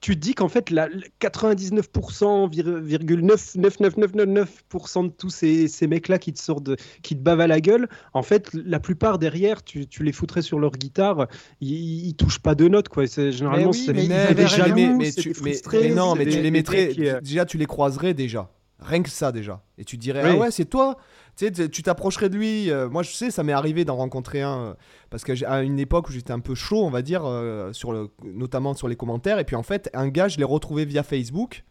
tu 0.00 0.14
te 0.14 0.20
dis 0.20 0.34
qu'en 0.34 0.48
fait, 0.48 0.70
la, 0.70 0.88
la 0.88 0.96
99%, 1.20 2.48
vir- 2.50 2.80
virgule 2.80 3.20
9, 3.20 3.54
9, 3.56 3.80
9, 3.80 3.96
9, 3.96 4.14
9, 4.14 4.46
9% 4.72 5.06
de 5.06 5.12
tous 5.12 5.30
ces, 5.30 5.68
ces 5.68 5.86
mecs-là 5.86 6.18
qui 6.18 6.32
te 6.32 6.40
sortent, 6.40 6.64
de- 6.64 6.76
qui 7.02 7.16
te 7.16 7.20
bavent 7.22 7.40
à 7.40 7.46
la 7.46 7.60
gueule, 7.60 7.88
en 8.14 8.22
fait, 8.22 8.50
la 8.52 8.80
plupart 8.80 9.18
derrière, 9.18 9.62
tu, 9.62 9.86
tu 9.86 10.02
les 10.04 10.12
foutrais 10.12 10.42
sur 10.42 10.58
leur 10.58 10.72
guitare, 10.72 11.28
ils, 11.60 12.06
ils 12.08 12.14
touchent 12.14 12.40
pas 12.40 12.54
de 12.54 12.68
notes, 12.68 12.88
quoi. 12.88 13.06
C'est- 13.06 13.32
Généralement, 13.32 13.70
oui, 13.70 13.82
c'est 13.86 13.92
mais 13.92 14.02
mais, 14.88 14.94
mais 14.98 15.10
tu, 15.12 15.28
mais- 15.28 15.34
frustrés, 15.34 15.88
mais 15.88 15.94
non, 15.94 16.14
mais 16.14 16.26
tu 16.26 16.40
les 16.42 16.50
mettrais. 16.50 16.88
qui, 16.88 17.08
euh, 17.08 17.20
Déjà, 17.20 17.44
tu 17.44 17.58
les 17.58 17.66
croiserais 17.66 18.14
déjà. 18.14 18.50
Rien 18.84 19.02
que 19.02 19.10
ça, 19.10 19.32
déjà. 19.32 19.62
Et 19.78 19.84
tu 19.84 19.96
dirais, 19.96 20.22
Oui. 20.24 20.30
ah 20.32 20.36
ouais, 20.38 20.50
c'est 20.50 20.64
toi. 20.66 20.96
Tu 21.36 21.46
sais, 21.54 21.68
tu- 21.68 21.82
t'approcherais 21.82 22.28
de 22.28 22.36
lui. 22.36 22.70
euh, 22.70 22.88
moi, 22.90 23.02
je 23.02 23.10
sais, 23.12 23.30
ça 23.30 23.42
m'est 23.42 23.52
arrivé 23.52 23.84
d'en 23.84 23.96
rencontrer 23.96 24.42
un. 24.42 24.58
euh, 24.60 24.74
parce 25.10 25.24
qu'à 25.24 25.62
une 25.62 25.78
époque 25.78 26.08
où 26.08 26.12
j'étais 26.12 26.32
un 26.32 26.40
peu 26.40 26.54
chaud, 26.54 26.84
on 26.84 26.90
va 26.90 27.02
dire, 27.02 27.22
euh, 27.24 27.72
sur 27.72 27.92
le, 27.92 28.10
notamment 28.24 28.74
sur 28.74 28.88
les 28.88 28.96
commentaires. 28.96 29.38
Et 29.38 29.44
puis, 29.44 29.56
en 29.56 29.62
fait, 29.62 29.88
un 29.94 30.08
gars, 30.08 30.28
je 30.28 30.38
l'ai 30.38 30.44
retrouvé 30.44 30.84
via 30.84 31.02
Facebook. 31.02 31.64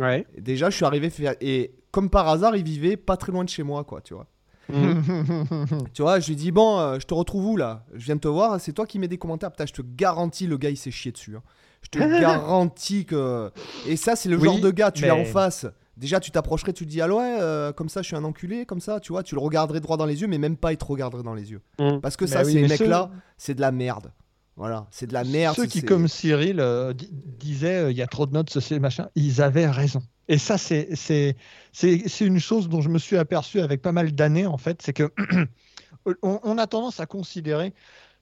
Ouais. 0.00 0.26
Et 0.34 0.40
déjà, 0.40 0.70
je 0.70 0.76
suis 0.76 0.84
arrivé. 0.84 1.10
Et 1.40 1.72
comme 1.92 2.10
par 2.10 2.28
hasard, 2.28 2.56
il 2.56 2.64
vivait 2.64 2.96
pas 2.96 3.16
très 3.16 3.32
loin 3.32 3.44
de 3.44 3.48
chez 3.48 3.62
moi, 3.62 3.84
quoi, 3.84 4.00
tu 4.00 4.14
vois. 4.14 4.26
Tu 5.94 6.02
vois, 6.02 6.20
je 6.20 6.28
lui 6.28 6.36
dis 6.36 6.50
bon, 6.50 6.78
euh, 6.78 6.98
je 7.00 7.06
te 7.06 7.14
retrouve 7.14 7.46
où 7.46 7.56
là? 7.56 7.84
Je 7.94 8.04
viens 8.04 8.16
de 8.16 8.20
te 8.20 8.28
voir, 8.28 8.60
c'est 8.60 8.72
toi 8.72 8.86
qui 8.86 8.98
mets 8.98 9.08
des 9.08 9.18
commentaires. 9.18 9.50
Putain, 9.50 9.66
je 9.66 9.72
te 9.72 9.82
garantis, 9.82 10.46
le 10.46 10.56
gars 10.56 10.70
il 10.70 10.76
s'est 10.76 10.90
chié 10.90 11.12
dessus. 11.12 11.36
hein. 11.36 11.42
Je 11.82 11.88
te 11.90 11.98
garantis 12.20 13.04
que. 13.06 13.50
Et 13.86 13.96
ça, 13.96 14.16
c'est 14.16 14.28
le 14.28 14.36
Oui, 14.36 14.44
genre 14.46 14.58
de 14.60 14.70
gars, 14.70 14.90
tu 14.90 15.04
l'as 15.06 15.14
en 15.14 15.18
mais- 15.18 15.24
face. 15.24 15.66
Déjà, 15.96 16.20
tu 16.20 16.30
t'approcherais, 16.30 16.72
tu 16.74 16.84
te 16.84 16.90
dis, 16.90 17.00
ah 17.00 17.08
ouais, 17.08 17.38
euh, 17.40 17.72
comme 17.72 17.88
ça, 17.88 18.02
je 18.02 18.08
suis 18.08 18.16
un 18.16 18.24
enculé, 18.24 18.66
comme 18.66 18.80
ça, 18.80 19.00
tu 19.00 19.12
vois, 19.12 19.22
tu 19.22 19.34
le 19.34 19.40
regarderais 19.40 19.80
droit 19.80 19.96
dans 19.96 20.04
les 20.04 20.20
yeux, 20.20 20.26
mais 20.26 20.36
même 20.38 20.56
pas, 20.58 20.72
il 20.72 20.76
te 20.76 20.84
regarderait 20.84 21.22
dans 21.22 21.34
les 21.34 21.50
yeux. 21.50 21.62
Mm. 21.78 22.00
Parce 22.00 22.16
que 22.16 22.26
Mais 22.26 22.30
ça, 22.30 22.42
oui, 22.44 22.52
ces 22.52 22.60
mecs-là, 22.68 23.10
c'est 23.38 23.54
de 23.54 23.60
la 23.62 23.72
merde. 23.72 24.12
Voilà, 24.56 24.86
c'est 24.90 25.06
de 25.06 25.12
la 25.14 25.24
merde. 25.24 25.54
Ceux 25.56 25.66
qui, 25.66 25.82
comme 25.82 26.08
Cyril, 26.08 26.60
euh, 26.60 26.92
di- 26.94 27.08
disaient 27.12 27.84
euh, 27.84 27.90
il 27.90 27.96
y 27.96 28.02
a 28.02 28.06
trop 28.06 28.26
de 28.26 28.32
notes, 28.32 28.50
ceci, 28.50 28.78
machin, 28.80 29.08
ils 29.14 29.40
avaient 29.42 29.68
raison. 29.68 30.02
Et 30.28 30.38
ça, 30.38 30.56
c'est 30.58 30.94
c'est- 30.96 31.36
c'est 31.72 32.08
c'est 32.08 32.24
une 32.26 32.40
chose 32.40 32.68
dont 32.68 32.80
je 32.80 32.88
me 32.88 32.98
suis 32.98 33.16
aperçu 33.18 33.60
avec 33.60 33.80
pas 33.82 33.92
mal 33.92 34.12
d'années, 34.12 34.46
en 34.46 34.56
fait, 34.58 34.80
c'est 34.82 34.94
que 34.94 35.12
on, 36.22 36.40
on 36.42 36.58
a 36.58 36.66
tendance 36.66 37.00
à 37.00 37.06
considérer. 37.06 37.74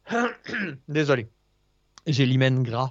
Désolé, 0.89 1.29
j'ai 2.07 2.27
l'hymen 2.27 2.63
gras. 2.63 2.91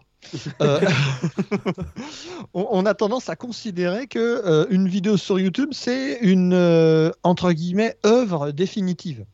Euh, 0.62 0.80
on, 2.54 2.68
on 2.72 2.86
a 2.86 2.94
tendance 2.94 3.30
à 3.30 3.36
considérer 3.36 4.08
que 4.08 4.20
euh, 4.20 4.66
une 4.70 4.88
vidéo 4.88 5.18
sur 5.18 5.40
YouTube, 5.40 5.70
c'est 5.72 6.20
une 6.22 6.54
euh, 6.54 7.12
entre 7.24 7.52
guillemets 7.52 7.98
œuvre 8.06 8.52
définitive. 8.52 9.26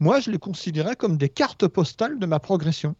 Moi, 0.00 0.20
je 0.20 0.30
les 0.30 0.38
considérais 0.38 0.96
comme 0.96 1.16
des 1.16 1.28
cartes 1.28 1.66
postales 1.66 2.18
de 2.18 2.26
ma 2.26 2.38
progression. 2.38 2.94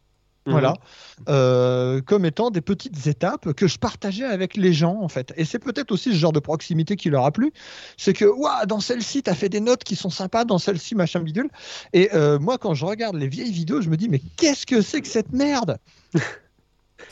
Mhm. 0.46 0.53
Voilà, 0.53 2.01
comme 2.07 2.24
étant 2.24 2.51
des 2.51 2.62
petites 2.62 3.07
étapes 3.07 3.53
que 3.53 3.66
je 3.66 3.76
partageais 3.76 4.24
avec 4.24 4.57
les 4.57 4.72
gens 4.72 5.03
en 5.03 5.09
fait. 5.09 5.34
Et 5.36 5.44
c'est 5.44 5.59
peut-être 5.59 5.92
aussi 5.92 6.11
ce 6.11 6.16
genre 6.16 6.32
de 6.32 6.40
proximité 6.40 6.96
qui 6.96 7.11
leur 7.11 7.26
a 7.26 7.32
plu. 7.32 7.53
C'est 7.99 8.14
que, 8.14 8.24
ouah, 8.24 8.64
dans 8.64 8.80
celle-ci, 8.80 9.22
tu 9.22 9.28
as 9.28 9.34
fait 9.34 9.51
des 9.51 9.61
notes 9.61 9.84
qui 9.84 9.94
sont 9.94 10.09
sympas, 10.09 10.46
dans 10.46 10.57
celle-ci, 10.57 10.94
machin 10.94 11.20
bidule. 11.20 11.51
Et 11.92 12.09
moi, 12.40 12.57
quand 12.57 12.72
je 12.72 12.86
regarde 12.86 13.16
les 13.16 13.28
vieilles 13.28 13.53
vidéos, 13.53 13.82
je 13.82 13.90
me 13.90 13.99
dis, 13.99 14.09
mais 14.09 14.22
qu'est-ce 14.38 14.64
que 14.64 14.80
c'est 14.80 15.03
que 15.03 15.09
cette 15.09 15.32
merde? 15.32 15.76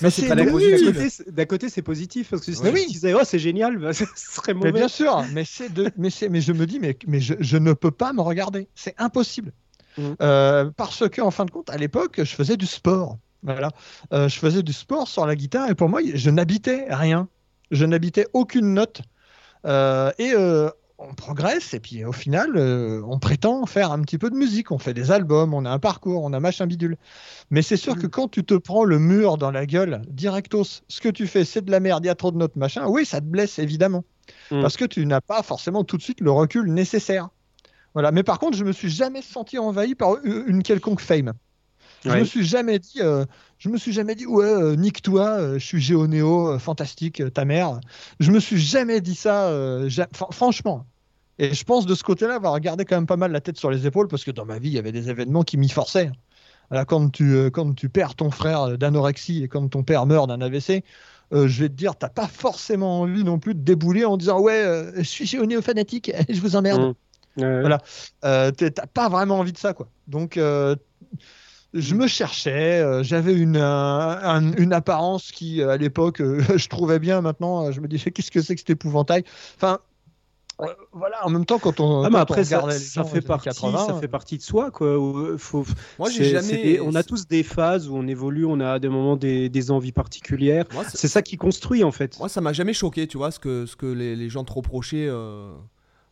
Mais 0.01 0.11
c'est 0.11 0.23
c'est 0.23 0.29
pas 0.29 0.35
D'un 0.35 0.45
la 0.45 0.51
côté, 0.51 0.71
positive. 0.73 1.25
d'un 1.33 1.45
côté, 1.47 1.69
c'est- 1.69 1.83
positif 1.83 2.31
parce 2.31 2.45
que 2.45 2.53
si 2.53 2.61
oui. 2.63 2.87
disais 2.89 3.15
oh 3.15 3.21
c'est 3.25 3.39
génial, 3.39 3.79
bah, 3.79 3.93
ce 3.93 4.05
serait 4.17 4.53
Mais 4.55 4.61
mauvais. 4.61 4.73
bien 4.73 4.89
sûr, 4.89 5.25
mais 5.33 5.45
c'est 5.45 5.73
de, 5.73 5.91
mais 5.97 6.11
c'est, 6.11 6.29
mais 6.29 6.41
je 6.41 6.53
me 6.53 6.67
dis, 6.67 6.79
mais, 6.81 6.97
mais 7.07 7.21
je, 7.21 7.35
je 7.41 7.57
ne 7.57 7.73
peux 7.73 7.91
pas 7.91 8.13
me 8.13 8.21
regarder, 8.21 8.69
c'est 8.75 8.95
impossible. 8.99 9.53
Mhm. 9.99 10.17
Euh, 10.21 10.71
parce 10.77 11.09
que 11.09 11.21
en 11.23 11.31
fin 11.31 11.45
de 11.47 11.51
compte, 11.51 11.71
à 11.71 11.77
l'époque, 11.79 12.17
je 12.19 12.35
faisais 12.35 12.57
du 12.57 12.67
sport. 12.67 13.17
Voilà, 13.43 13.71
Euh, 14.13 14.29
je 14.29 14.39
faisais 14.39 14.63
du 14.63 14.73
sport 14.73 15.07
sur 15.09 15.25
la 15.25 15.37
guitare 15.37 15.71
et 15.71 15.75
pour 15.75 15.89
moi, 15.89 16.01
je 16.15 16.31
n'habitais 16.31 16.87
rien. 16.91 17.29
Je 17.71 17.85
n'habitais 17.85 18.27
aucune 18.33 18.75
note. 18.75 19.03
Euh, 19.65 20.11
et 20.19 20.33
euh, 20.35 20.69
on 20.99 21.15
progresse 21.15 21.75
et 21.75 21.81
puis 21.81 22.05
au 22.05 22.13
final, 22.13 22.57
euh, 22.57 23.03
on 23.07 23.19
prétend 23.19 23.67
faire 23.67 23.93
un 23.93 24.01
petit 24.03 24.19
peu 24.19 24.31
de 24.31 24.37
musique. 24.37 24.71
On 24.71 24.79
fait 24.79 24.95
des 24.95 25.11
albums, 25.11 25.53
on 25.55 25.65
a 25.65 25.71
un 25.71 25.79
parcours, 25.79 26.25
on 26.25 26.33
a 26.33 26.41
machin 26.41 26.67
bidule. 26.67 26.97
Mais 27.51 27.63
c'est 27.63 27.77
sûr 27.77 27.97
que 27.99 28.07
quand 28.07 28.29
tu 28.29 28.45
te 28.45 28.55
prends 28.55 28.85
le 28.85 28.99
mur 28.99 29.37
dans 29.37 29.51
la 29.51 29.67
gueule, 29.67 30.03
directos, 30.09 30.83
ce 30.89 31.01
que 31.01 31.09
tu 31.09 31.27
fais, 31.27 31.45
c'est 31.45 31.63
de 31.65 31.71
la 31.71 31.81
merde, 31.81 32.05
il 32.05 32.09
y 32.09 32.11
a 32.11 32.15
trop 32.15 32.31
de 32.31 32.39
notes, 32.39 32.57
machin. 32.57 32.87
Oui, 32.87 33.05
ça 33.05 33.21
te 33.21 33.27
blesse 33.27 33.59
évidemment 33.59 34.05
Mm. 34.51 34.61
parce 34.61 34.77
que 34.77 34.85
tu 34.85 35.07
n'as 35.07 35.21
pas 35.21 35.43
forcément 35.43 35.85
tout 35.85 35.97
de 35.97 36.03
suite 36.03 36.21
le 36.21 36.31
recul 36.31 36.73
nécessaire. 36.73 37.29
Voilà. 37.95 38.11
Mais 38.13 38.23
par 38.23 38.39
contre, 38.39 38.57
je 38.57 38.65
me 38.65 38.73
suis 38.73 38.91
jamais 38.91 39.23
senti 39.23 39.59
envahi 39.59 39.95
par 39.95 40.17
une 40.25 40.63
quelconque 40.63 41.01
fame. 41.01 41.33
Je 42.07 42.11
Ouais. 42.13 42.21
me 42.21 42.25
suis 42.25 42.45
jamais 42.47 42.79
dit, 42.79 43.01
euh, 43.01 43.25
je 43.59 43.69
me 43.69 43.77
suis 43.79 43.93
jamais 43.93 44.15
dit, 44.15 44.27
ouais, 44.27 44.45
euh, 44.47 44.77
nique-toi, 44.77 45.29
euh, 45.29 45.59
je 45.59 45.65
suis 45.65 45.81
géonéo, 45.81 46.53
euh, 46.53 46.59
fantastique, 46.59 47.23
ta 47.35 47.45
mère. 47.45 47.81
Je 48.21 48.31
me 48.31 48.39
suis 48.41 48.59
jamais 48.61 49.01
dit 49.01 49.15
ça, 49.15 49.51
ja- 49.89 50.09
franchement. 50.31 50.87
Et 51.39 51.53
je 51.53 51.65
pense 51.65 51.85
de 51.85 51.95
ce 51.95 52.03
côté-là 52.03 52.37
avoir 52.37 52.59
gardé 52.61 52.85
quand 52.85 52.97
même 52.97 53.07
pas 53.07 53.17
mal 53.17 53.33
la 53.33 53.41
tête 53.43 53.59
sur 53.59 53.71
les 53.71 53.87
épaules 53.87 54.09
parce 54.09 54.25
que 54.25 54.31
dans 54.31 54.47
ma 54.47 54.59
vie, 54.59 54.69
il 54.71 54.75
y 54.75 54.79
avait 54.79 54.93
des 54.93 55.11
événements 55.11 55.43
qui 55.43 55.59
m'y 55.59 55.69
forçaient. 55.69 56.11
Voilà, 56.71 56.85
quand 56.85 57.11
tu, 57.11 57.51
quand 57.53 57.75
tu 57.75 57.89
perds 57.89 58.15
ton 58.15 58.31
frère 58.31 58.79
d'anorexie 58.79 59.43
et 59.43 59.49
quand 59.49 59.69
ton 59.69 59.83
père 59.83 60.07
meurt 60.07 60.29
d'un 60.29 60.41
AVC, 60.41 60.83
euh, 61.35 61.47
je 61.49 61.61
vais 61.63 61.69
te 61.69 61.75
dire, 61.75 61.97
t'as 61.97 62.09
pas 62.09 62.27
forcément 62.29 63.01
envie 63.01 63.25
non 63.25 63.39
plus 63.39 63.55
de 63.55 63.61
débouler 63.61 64.05
en 64.05 64.17
disant 64.17 64.41
ouais, 64.41 64.63
euh, 64.65 64.93
je 64.97 65.03
suis 65.03 65.27
géonéo 65.27 65.61
fanatique, 65.61 66.11
je 66.29 66.41
vous 66.41 66.57
emmerde. 66.57 66.95
Mm. 67.37 67.43
Ouais. 67.43 67.61
Voilà. 67.61 67.83
Euh, 68.25 68.51
T'as 68.51 68.87
pas 68.87 69.09
vraiment 69.11 69.39
envie 69.41 69.53
de 69.53 69.59
ça, 69.59 69.75
quoi. 69.75 69.89
Donc, 70.09 70.39
je 71.75 71.95
me 71.95 72.07
cherchais. 72.07 72.81
euh, 72.81 73.03
J'avais 73.03 73.35
une, 73.35 73.57
un- 73.57 74.19
un- 74.23 74.53
une 74.55 74.73
apparence 74.73 75.31
qui, 75.33 75.61
euh, 75.63 75.71
à 75.71 75.77
l'époque, 75.77 76.21
euh, 76.21 76.41
je 76.57 76.69
trouvais 76.69 76.99
bien. 76.99 77.21
Maintenant, 77.21 77.67
euh, 77.67 77.73
je 77.73 77.81
me 77.81 77.89
disais, 77.89 78.11
qu'est-ce 78.11 78.31
que 78.31 78.41
c'est 78.43 78.55
que 78.55 78.61
cet 78.61 78.71
épouvantail? 78.71 79.25
Enfin, 79.57 79.79
euh, 80.63 80.67
voilà. 80.93 81.25
En 81.27 81.29
même 81.29 81.45
temps, 81.45 81.59
quand 81.59 81.81
on, 81.81 82.01
Ah, 82.03 82.05
quand 82.05 82.11
mais 82.11 82.17
on 82.17 82.23
après, 82.23 82.45
ça, 82.45 82.63
fait 83.05 83.21
partie, 83.21 83.45
80, 83.45 83.87
ça 83.87 84.01
fait 84.01 84.09
partie 84.09 84.39
de 84.39 84.43
soi, 84.43 84.71
quoi. 84.71 84.87
euh, 84.87 85.37
faut- 85.37 85.67
Moi, 85.99 86.09
j'ai 86.09 86.25
jamais. 86.31 86.57
des- 86.63 86.81
on 86.81 86.95
a 86.95 87.03
tous 87.03 87.27
des 87.29 87.43
phases 87.43 87.89
où 87.91 87.97
on 87.97 88.07
évolue, 88.07 88.47
on 88.47 88.61
a 88.61 88.79
des 88.79 88.89
moments 88.89 89.17
des, 89.17 89.51
des 89.51 89.71
envies 89.71 89.93
particulières. 89.93 90.65
C'est 90.95 91.09
ça 91.09 91.21
qui 91.21 91.37
construit, 91.37 91.85
en 91.85 91.93
fait. 91.93 92.19
Moi, 92.19 92.31
ça 92.31 92.41
m'a 92.41 92.55
jamais 92.55 92.73
choqué, 92.73 93.07
tu 93.07 93.19
vois, 93.19 93.31
ce 93.31 93.39
que, 93.39 93.67
ce 93.67 93.77
que 93.77 93.87
les, 93.87 94.17
les 94.17 94.29
gens 94.31 94.45
te 94.45 94.53
reprochaient. 94.53 95.07
euh, 95.09 95.53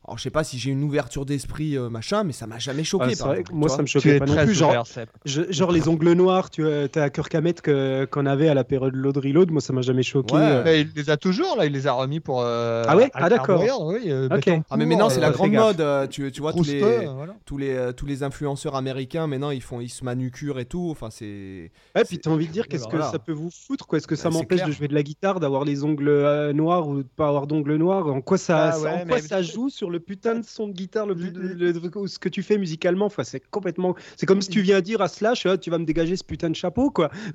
Alors, 0.06 0.18
je 0.18 0.22
sais 0.24 0.30
pas 0.30 0.44
si 0.44 0.58
j'ai 0.58 0.70
une 0.70 0.82
ouverture 0.82 1.24
d'esprit, 1.24 1.78
euh, 1.78 1.88
machin, 1.88 2.24
mais 2.24 2.32
ça 2.34 2.46
m'a 2.46 2.58
jamais 2.58 2.84
choqué. 2.84 3.04
Ah, 3.06 3.10
c'est 3.14 3.18
par 3.20 3.28
vrai 3.28 3.40
exemple, 3.40 3.52
que 3.52 3.58
moi, 3.58 3.68
ça 3.70 3.80
me 3.80 3.86
choquait 3.86 4.18
pas 4.18 4.26
non 4.26 4.34
très 4.34 4.44
plus. 4.44 4.52
Genre, 4.54 4.84
genre 5.24 5.72
les 5.72 5.88
ongles 5.88 6.12
noirs, 6.12 6.50
tu 6.50 6.66
as 6.68 6.88
Hammett 7.32 7.62
que- 7.62 8.04
qu'on 8.04 8.26
avait 8.26 8.48
à 8.48 8.54
la 8.54 8.64
période 8.64 8.94
Load 8.94 9.16
Reload, 9.16 9.50
moi, 9.50 9.62
ça 9.62 9.72
m'a 9.72 9.80
jamais 9.80 10.02
choqué. 10.02 10.34
Ouais. 10.34 10.40
euh. 10.42 10.62
Mais 10.62 10.80
il 10.82 10.90
les 10.94 11.08
a 11.08 11.16
toujours, 11.16 11.56
là. 11.56 11.64
Il 11.64 11.72
les 11.72 11.86
a 11.86 11.92
remis 11.92 12.20
pour. 12.20 12.42
euh, 12.42 12.84
Ah 12.86 12.96
ouais? 12.96 13.10
Ah, 13.14 13.30
d'accord. 13.30 13.62
Oui, 13.62 14.00
euh, 14.10 14.28
Ah, 14.70 14.76
mais 14.76 14.84
maintenant, 14.84 15.08
c'est 15.08 15.18
euh, 15.18 15.22
la 15.22 15.30
grande 15.30 15.52
mode. 15.52 16.10
tu, 16.10 16.30
tu 16.30 16.40
vois, 16.42 16.52
tous 16.52 16.64
les, 16.64 16.80
voilà. 17.06 17.34
tous, 17.46 17.56
les, 17.56 17.90
tous 17.96 18.04
les 18.06 18.22
influenceurs 18.22 18.76
américains, 18.76 19.26
maintenant, 19.26 19.50
ils, 19.50 19.62
font, 19.62 19.80
ils 19.80 19.88
se 19.88 20.04
manucurent 20.04 20.58
et 20.58 20.66
tout. 20.66 20.88
Enfin, 20.90 21.08
c'est. 21.10 21.70
Ouais, 21.96 22.04
puis 22.06 22.18
t'as 22.18 22.30
envie 22.30 22.46
de 22.46 22.52
dire 22.52 22.68
qu'est-ce 22.68 22.84
que 22.84 22.90
Voilà. 22.96 23.10
ça 23.10 23.18
peut 23.18 23.32
vous 23.32 23.50
foutre 23.50 23.86
quoi? 23.86 23.96
Est-ce 23.98 24.06
que 24.06 24.16
ça 24.16 24.28
Bah, 24.28 24.34
m'empêche 24.34 24.64
de 24.64 24.70
jouer 24.70 24.88
de 24.88 24.94
la 24.94 25.02
guitare, 25.02 25.40
d'avoir 25.40 25.64
les 25.64 25.82
ongles 25.82 26.50
noirs 26.52 26.86
ou 26.88 26.98
de 26.98 27.02
pas 27.16 27.28
avoir 27.28 27.46
d'ongles 27.46 27.76
noirs? 27.76 28.06
En 28.08 28.20
quoi 28.20 28.36
ça, 28.36 28.74
Ah 28.74 29.18
ça 29.20 29.40
joue 29.40 29.70
sur 29.70 29.93
le 29.94 30.00
putain 30.00 30.34
de 30.40 30.44
son 30.44 30.66
de 30.68 30.72
guitare, 30.72 31.06
le, 31.06 31.14
Le- 31.14 31.30
le- 31.30 31.72
le- 31.72 32.06
ce 32.08 32.18
que 32.18 32.28
tu 32.28 32.42
fais 32.42 32.58
musicalement 32.58 33.06
Enfin, 33.06 33.22
c'est 33.24 33.40
complètement. 33.50 33.94
C'est 34.16 34.26
comme 34.26 34.42
si 34.42 34.50
tu 34.50 34.60
viens 34.60 34.80
dire 34.80 35.00
à 35.00 35.08
Slash, 35.08 35.46
Ah, 35.46 35.56
tu 35.56 35.70
vas 35.70 35.78
me 35.78 35.84
dégager 35.84 36.16
ce 36.16 36.24
putain 36.24 36.50
de 36.50 36.56
chapeau 36.56 36.90
quoi. 36.90 37.10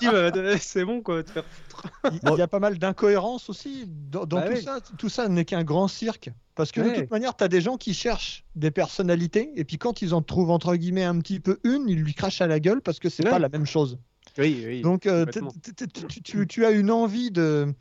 Dis, 0.00 0.06
bah, 0.08 0.58
c'est 0.60 0.84
bon 0.84 1.00
quoi, 1.00 1.22
te 1.22 1.30
faire 1.30 1.44
foutre. 1.44 1.82
Il 2.12 2.18
il 2.32 2.38
y 2.38 2.42
a 2.42 2.48
pas 2.48 2.58
mal 2.60 2.78
d'incohérences 2.78 3.48
aussi 3.48 3.84
dans, 3.86 4.26
dans 4.26 4.38
Bah 4.38 4.46
tout 4.48 4.52
ouais. 4.54 4.60
ça. 4.60 4.78
Tout 4.98 5.08
ça 5.08 5.28
n'est 5.28 5.44
qu'un 5.44 5.64
grand 5.64 5.88
cirque. 5.88 6.30
Parce 6.54 6.72
que 6.72 6.80
de 6.80 7.00
toute 7.02 7.10
manière, 7.12 7.36
tu 7.36 7.44
as 7.44 7.48
des 7.48 7.60
gens 7.60 7.76
qui 7.76 7.94
cherchent 7.94 8.44
des 8.56 8.72
personnalités 8.72 9.52
et 9.54 9.64
puis 9.64 9.78
quand 9.78 10.02
ils 10.02 10.12
en 10.14 10.22
trouvent 10.22 10.50
entre 10.50 10.74
guillemets 10.74 11.04
un 11.04 11.18
petit 11.20 11.38
peu 11.38 11.58
une, 11.62 11.88
ils 11.88 12.00
lui 12.02 12.14
crachent 12.14 12.40
à 12.40 12.48
la 12.48 12.58
gueule 12.58 12.80
parce 12.80 12.98
que 12.98 13.08
c'est 13.08 13.24
Ouais. 13.24 13.30
pas 13.30 13.38
la 13.38 13.48
même 13.48 13.66
chose. 13.66 13.98
Oui, 14.38 14.62
oui. 14.66 14.82
Donc 14.82 15.06
euh, 15.06 15.24
tu 16.48 16.64
as 16.64 16.70
une 16.70 16.90
envie 16.90 17.30
de, 17.30 17.72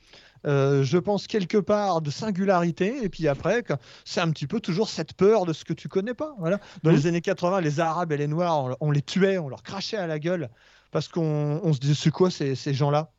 euh, 0.48 0.84
je 0.84 0.98
pense 0.98 1.28
quelque 1.28 1.58
part 1.58 2.02
de 2.02 2.10
singularité 2.10 3.04
et 3.04 3.10
puis 3.10 3.28
après 3.28 3.64
c'est 4.06 4.22
un 4.22 4.32
petit 4.32 4.48
peu 4.48 4.60
toujours 4.60 4.90
cette 4.90 5.14
peur 5.14 5.46
de 5.46 5.54
ce 5.54 5.66
que 5.66 5.74
tu 5.74 5.90
connais 5.90 6.14
pas. 6.14 6.34
Voilà. 6.40 6.60
Dans 6.84 6.92
les 6.92 7.06
années 7.08 7.22
80, 7.22 7.62
les 7.62 7.80
Arabes 7.80 8.12
et 8.14 8.18
les 8.18 8.28
Noirs, 8.28 8.64
on, 8.66 8.76
on 8.88 8.92
les 8.92 9.02
tuait, 9.02 9.38
on 9.38 9.50
leur 9.50 9.64
crachait 9.64 9.98
à 9.98 10.08
la 10.08 10.20
gueule 10.20 10.50
parce 10.92 11.08
qu'on 11.08 11.60
on 11.64 11.74
se 11.74 11.80
disait 11.80 11.96
c'est 11.96 12.12
quoi 12.12 12.32
ces, 12.32 12.56
ces 12.56 12.74
gens-là? 12.74 13.12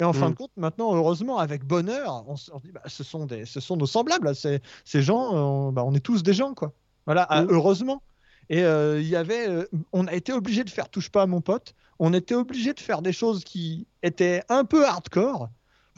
Et 0.00 0.04
en 0.04 0.12
fin 0.14 0.26
Mhm. 0.26 0.32
de 0.32 0.36
compte, 0.38 0.52
maintenant, 0.56 0.94
heureusement, 0.94 1.38
avec 1.38 1.62
bonheur, 1.64 2.24
on 2.26 2.34
se 2.36 2.50
dit, 2.64 2.72
bah, 2.72 2.80
ce, 2.86 3.04
sont 3.04 3.26
des, 3.26 3.44
ce 3.44 3.60
sont 3.60 3.76
nos 3.76 3.84
semblables. 3.86 4.34
Ces, 4.34 4.60
ces 4.86 5.02
gens, 5.02 5.34
on, 5.34 5.72
bah, 5.72 5.82
on 5.84 5.92
est 5.94 6.00
tous 6.00 6.22
des 6.22 6.32
gens, 6.32 6.54
quoi. 6.54 6.72
Voilà, 7.04 7.26
ah, 7.28 7.42
Mhm. 7.42 7.48
heureusement. 7.50 8.02
Et 8.48 8.64
euh, 8.64 9.00
y 9.02 9.14
avait, 9.14 9.46
euh, 9.48 9.66
on 9.92 10.06
a 10.06 10.14
été 10.14 10.32
obligé 10.32 10.64
de 10.64 10.70
faire 10.70 10.88
touche 10.88 11.10
pas 11.10 11.22
à 11.22 11.26
mon 11.26 11.42
pote. 11.42 11.74
On 11.98 12.14
était 12.14 12.34
obligé 12.34 12.72
de 12.72 12.80
faire 12.80 13.02
des 13.02 13.12
choses 13.12 13.44
qui 13.44 13.88
étaient 14.02 14.42
un 14.48 14.64
peu 14.64 14.86
hardcore 14.86 15.50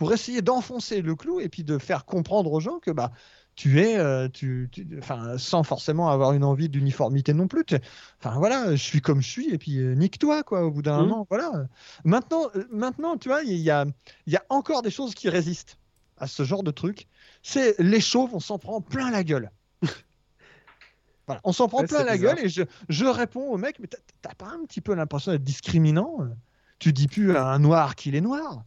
pour 0.03 0.12
essayer 0.12 0.42
d'enfoncer 0.42 1.00
le 1.00 1.14
clou 1.14 1.38
et 1.38 1.48
puis 1.48 1.62
de 1.62 1.78
faire 1.78 2.05
comprendre 2.05 2.50
aux 2.53 2.59
gens 2.59 2.80
que 2.80 2.90
bah 2.90 3.12
tu 3.55 3.80
es, 3.80 3.96
euh, 3.98 4.28
tu, 4.28 4.68
tu- 4.72 4.88
enfin, 4.98 5.38
sans 5.38 5.62
forcément 5.62 6.09
avoir 6.11 6.32
une 6.32 6.42
envie 6.42 6.68
d'uniformité 6.68 7.32
non 7.34 7.46
plus. 7.46 7.64
Enfin 8.18 8.36
voilà, 8.36 8.72
je 8.74 8.82
suis 8.82 9.00
comme 9.00 9.22
je 9.22 9.28
suis 9.30 9.55
et 9.55 9.59
puis 9.59 9.78
euh, 9.78 9.94
nique-toi 9.94 10.42
quoi. 10.42 10.64
Au 10.64 10.72
bout 10.72 10.82
d'un 10.82 10.98
Mhm. 10.98 11.07
moment, 11.07 11.26
voilà. 11.30 11.68
Maintenant, 12.05 12.48
euh, 12.57 12.66
maintenant, 12.72 13.16
tu 13.16 13.28
vois, 13.28 13.42
il 13.44 13.57
y 13.59 13.70
a, 13.70 13.84
il 14.26 14.32
y 14.32 14.36
a 14.36 14.44
encore 14.48 14.82
des 14.82 14.90
choses 14.90 15.14
qui 15.14 15.28
résistent 15.28 15.78
à 16.16 16.26
ce 16.26 16.42
genre 16.42 16.64
de 16.64 16.72
truc. 16.72 17.07
C'est 17.44 17.78
les 17.78 18.00
chauves, 18.00 18.34
on 18.34 18.40
s'en 18.40 18.59
prend 18.59 18.80
plein 18.80 19.11
la 19.12 19.22
gueule. 19.22 19.53
Voilà, 21.26 21.40
on 21.44 21.53
s'en 21.53 21.68
prend 21.68 21.82
Ouais, 21.82 21.86
plein 21.86 22.05
la 22.05 22.14
bizarre. 22.14 22.34
gueule 22.36 22.44
et 22.46 22.48
je, 22.48 22.62
je 22.88 23.05
réponds 23.05 23.48
au 23.50 23.57
mec, 23.57 23.78
mais 23.78 23.86
t'as- 23.86 24.34
pas 24.34 24.46
un 24.48 24.64
petit 24.66 24.80
peu 24.80 24.94
l'impression 24.94 25.32
d'être 25.32 25.44
discriminant? 25.44 26.18
Tu 26.78 26.92
dis 26.92 27.07
plus 27.07 27.36
à 27.36 27.46
un 27.48 27.59
noir 27.61 27.94
qu'il 27.94 28.14
est 28.16 28.20
noir. 28.20 28.64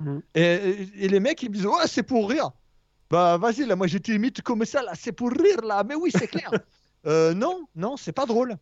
Mhm. 0.00 0.22
et, 0.34 1.08
les 1.08 1.20
mecs, 1.20 1.42
ils 1.42 1.50
me 1.50 1.54
disent, 1.54 1.66
ouais, 1.66 1.86
c'est 1.86 2.02
pour 2.04 2.28
rire. 2.30 2.50
Bah 3.10 3.36
vas-y, 3.38 3.64
là, 3.64 3.74
moi 3.74 3.86
je 3.86 3.98
t'imite 3.98 4.42
comme 4.42 4.64
ça, 4.64 4.82
là, 4.82 4.92
c'est 4.94 5.12
pour 5.12 5.30
rire, 5.30 5.60
là. 5.64 5.82
Mais 5.84 5.94
oui, 5.94 6.10
c'est 6.16 6.28
clair. 6.28 6.50
Euh, 7.06 7.32
non, 7.32 7.64
non, 7.76 7.96
c'est 7.96 8.10
pas 8.12 8.26
drôle. 8.26 8.56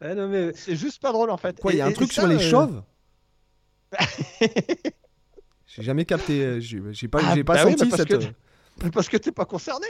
Ah, 0.00 0.14
non, 0.14 0.26
mais... 0.26 0.52
C'est 0.54 0.74
juste 0.74 1.02
pas 1.02 1.12
drôle 1.12 1.30
en 1.30 1.36
fait. 1.36 1.60
Quoi, 1.60 1.72
il 1.72 1.78
y 1.78 1.80
a 1.82 1.86
un 1.86 1.90
et 1.90 1.92
truc 1.92 2.10
ça, 2.10 2.22
sur 2.22 2.30
les 2.30 2.36
euh, 2.36 2.50
chauves 2.50 2.82
J'ai 5.66 5.82
jamais 5.82 6.06
capté. 6.06 6.40
euh, 6.42 6.60
J'ai 6.60 7.08
pas, 7.08 7.20
Ah, 7.22 7.34
j'ai 7.34 7.44
pas 7.44 7.54
bah 7.54 7.64
oui, 7.66 7.72
senti 7.72 7.84
bah 7.90 7.96
parce 7.96 8.08
cette. 8.08 8.34
que- 8.80 8.88
Parce 8.88 9.08
que 9.10 9.16
t'es 9.18 9.32
pas 9.32 9.44
concerné. 9.44 9.86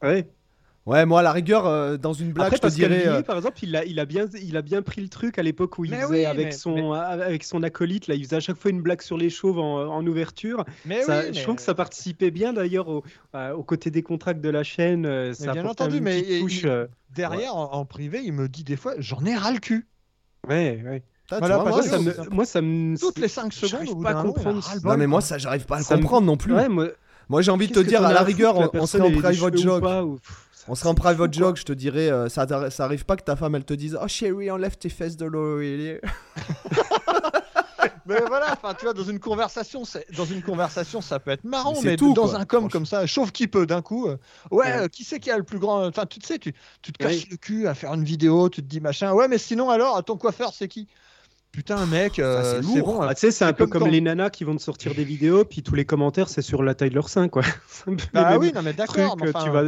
Ouais. 0.00 0.30
Ouais, 0.86 1.04
moi, 1.04 1.20
à 1.20 1.22
la 1.22 1.32
rigueur, 1.32 1.66
euh, 1.66 1.98
dans 1.98 2.14
une 2.14 2.32
blague, 2.32 2.46
Après, 2.46 2.56
je 2.56 2.62
te 2.62 2.74
dirais. 2.74 3.06
Euh, 3.06 3.22
par 3.22 3.36
exemple, 3.36 3.58
il 3.62 3.76
a, 3.76 3.84
il, 3.84 4.00
a 4.00 4.06
bien, 4.06 4.26
il 4.42 4.56
a 4.56 4.62
bien 4.62 4.80
pris 4.80 5.02
le 5.02 5.08
truc 5.08 5.38
à 5.38 5.42
l'époque 5.42 5.78
où 5.78 5.84
il 5.84 5.90
Mais 5.90 6.00
faisait 6.00 6.20
oui, 6.20 6.24
avec, 6.24 6.46
mais- 6.46 6.52
son, 6.52 6.92
avec 6.92 7.44
son 7.44 7.62
acolyte. 7.62 8.06
Là, 8.08 8.14
il 8.14 8.24
faisait 8.24 8.36
à 8.36 8.40
chaque 8.40 8.56
fois 8.56 8.70
une 8.70 8.80
blague 8.80 9.02
sur 9.02 9.18
les 9.18 9.28
chauves 9.28 9.58
en, 9.58 9.86
en 9.94 10.06
ouverture. 10.06 10.64
Mais 10.86 11.02
Ça- 11.02 11.20
oui, 11.20 11.34
Je 11.34 11.42
trouve 11.42 11.56
que 11.56 11.62
ça 11.62 11.74
participait 11.74 12.30
bien 12.30 12.54
d'ailleurs 12.54 12.88
au, 12.88 13.04
euh, 13.34 13.52
au 13.52 13.62
côté 13.62 13.90
des 13.90 14.02
contracts 14.02 14.40
de 14.40 14.48
la 14.48 14.62
chaîne. 14.64 15.04
euh, 15.04 15.34
ça 15.34 15.52
bien 15.52 15.66
entendu, 15.66 15.98
une 15.98 16.04
mais 16.04 16.40
touche, 16.40 16.62
il- 16.62 16.68
euh, 16.68 16.86
Derrière, 17.14 17.54
en, 17.54 17.72
en 17.72 17.84
privé, 17.84 18.22
il 18.24 18.32
me 18.32 18.48
dit 18.48 18.64
des 18.64 18.76
fois, 18.76 18.94
j'en 18.98 19.24
ai 19.24 19.36
ras 19.36 19.52
le 19.52 19.58
cul. 19.58 19.86
Ouais, 20.48 20.80
ouais. 20.84 21.02
Voilà, 21.38 21.58
vois, 21.58 21.70
moi, 21.70 21.82
ça 21.82 21.98
je- 21.98 22.02
me, 22.02 22.30
moi, 22.30 22.44
ça 22.44 22.60
me. 22.62 22.98
Toutes 22.98 23.18
les 23.18 23.28
5 23.28 23.52
secondes, 23.52 23.86
bout 23.86 24.02
pas 24.02 24.10
à 24.10 24.22
comprendre. 24.22 24.60
Non, 24.82 24.96
mais 24.96 25.06
moi, 25.06 25.20
ça, 25.20 25.38
j'arrive 25.38 25.66
pas 25.66 25.76
à 25.76 25.78
le 25.80 25.84
comprendre 25.84 26.26
non 26.26 26.36
plus. 26.36 26.54
Moi, 27.28 27.42
j'ai 27.42 27.52
envie 27.52 27.68
de 27.68 27.72
te 27.74 27.78
dire, 27.80 28.04
à 28.04 28.12
la 28.12 28.22
rigueur, 28.22 28.56
on, 28.74 28.86
serait 28.86 29.04
en 29.04 29.12
private 29.12 29.56
joke. 29.56 29.84
On 30.68 30.74
serait 30.74 30.88
en 30.90 30.94
private 30.94 31.32
joke, 31.32 31.56
je 31.56 31.64
te 31.64 31.72
dirais, 31.72 32.10
euh, 32.10 32.28
ça, 32.28 32.46
ça 32.70 32.84
arrive 32.84 33.04
pas 33.04 33.16
que 33.16 33.24
ta 33.24 33.34
femme 33.36 33.54
elle 33.54 33.64
te 33.64 33.74
dise 33.74 33.98
Oh 34.00 34.06
chérie, 34.08 34.50
enlève 34.50 34.76
tes 34.76 34.88
fesses 34.90 35.16
de 35.16 35.24
l'oreiller. 35.26 36.00
Mais 38.06 38.20
voilà, 38.26 38.52
enfin, 38.52 38.74
tu 38.74 38.84
vois, 38.86 38.92
dans 38.94 39.04
une 39.04 39.20
conversation, 39.20 39.82
dans 40.16 40.24
une 40.24 40.42
conversation, 40.42 41.00
ça 41.00 41.18
peut 41.20 41.30
être 41.30 41.44
marrant, 41.44 41.72
Mais 41.74 41.80
c'est 41.80 41.86
mais, 41.90 41.96
tout, 41.96 42.12
dans 42.12 42.28
quoi, 42.28 42.38
un 42.40 42.44
com 42.44 42.68
comme 42.68 42.84
ça, 42.86 43.06
chauffe 43.06 43.30
qui 43.30 43.46
peut 43.46 43.66
d'un 43.66 43.82
coup. 43.82 44.08
euh, 44.08 44.16
ouais, 44.50 44.66
Ouais. 44.66 44.76
euh, 44.80 44.88
qui 44.88 45.04
c'est 45.04 45.20
qui 45.20 45.30
a 45.30 45.36
le 45.38 45.44
plus 45.44 45.58
grand 45.58 45.86
Enfin, 45.86 46.06
tu 46.06 46.18
sais, 46.24 46.38
tu, 46.38 46.52
tu 46.82 46.92
te 46.92 46.98
casses 46.98 47.12
Oui. 47.22 47.28
le 47.30 47.36
cul 47.36 47.66
à 47.68 47.74
faire 47.74 47.94
une 47.94 48.04
vidéo, 48.04 48.48
tu 48.48 48.62
te 48.62 48.66
dis 48.66 48.80
machin. 48.80 49.12
Ouais, 49.12 49.28
mais 49.28 49.38
sinon 49.38 49.70
alors, 49.70 50.02
ton 50.04 50.16
coiffeur, 50.16 50.52
c'est 50.52 50.68
qui? 50.68 50.88
Putain, 51.52 51.84
mec, 51.86 52.18
euh, 52.18 52.60
c'est 52.62 52.78
lourd. 52.78 52.94
bon. 52.94 53.00
Ah, 53.02 53.14
tu 53.14 53.20
sais, 53.22 53.30
c'est 53.32 53.44
un 53.44 53.52
peu 53.52 53.64
comme 53.66 53.72
comme, 53.72 53.82
quand- 53.88 53.90
les 53.92 54.00
nanas 54.00 54.30
qui 54.30 54.44
vont 54.44 54.54
te 54.56 54.62
sortir 54.62 54.94
des 54.94 55.02
vidéos, 55.04 55.44
puis 55.44 55.62
tous 55.62 55.74
les 55.74 55.84
commentaires, 55.84 56.28
c'est 56.28 56.42
sur 56.42 56.62
la 56.62 56.74
taille 56.74 56.90
de 56.90 56.94
leur 56.94 57.08
sein, 57.08 57.28
quoi. 57.28 57.42
Bah 58.14 58.30
les 58.32 58.36
oui, 58.38 58.52
non, 58.54 58.62
mais 58.62 58.72
d'accord. 58.72 59.16
euh, 59.20 59.28
enfin, 59.30 59.44
tu 59.44 59.50
vas- 59.50 59.64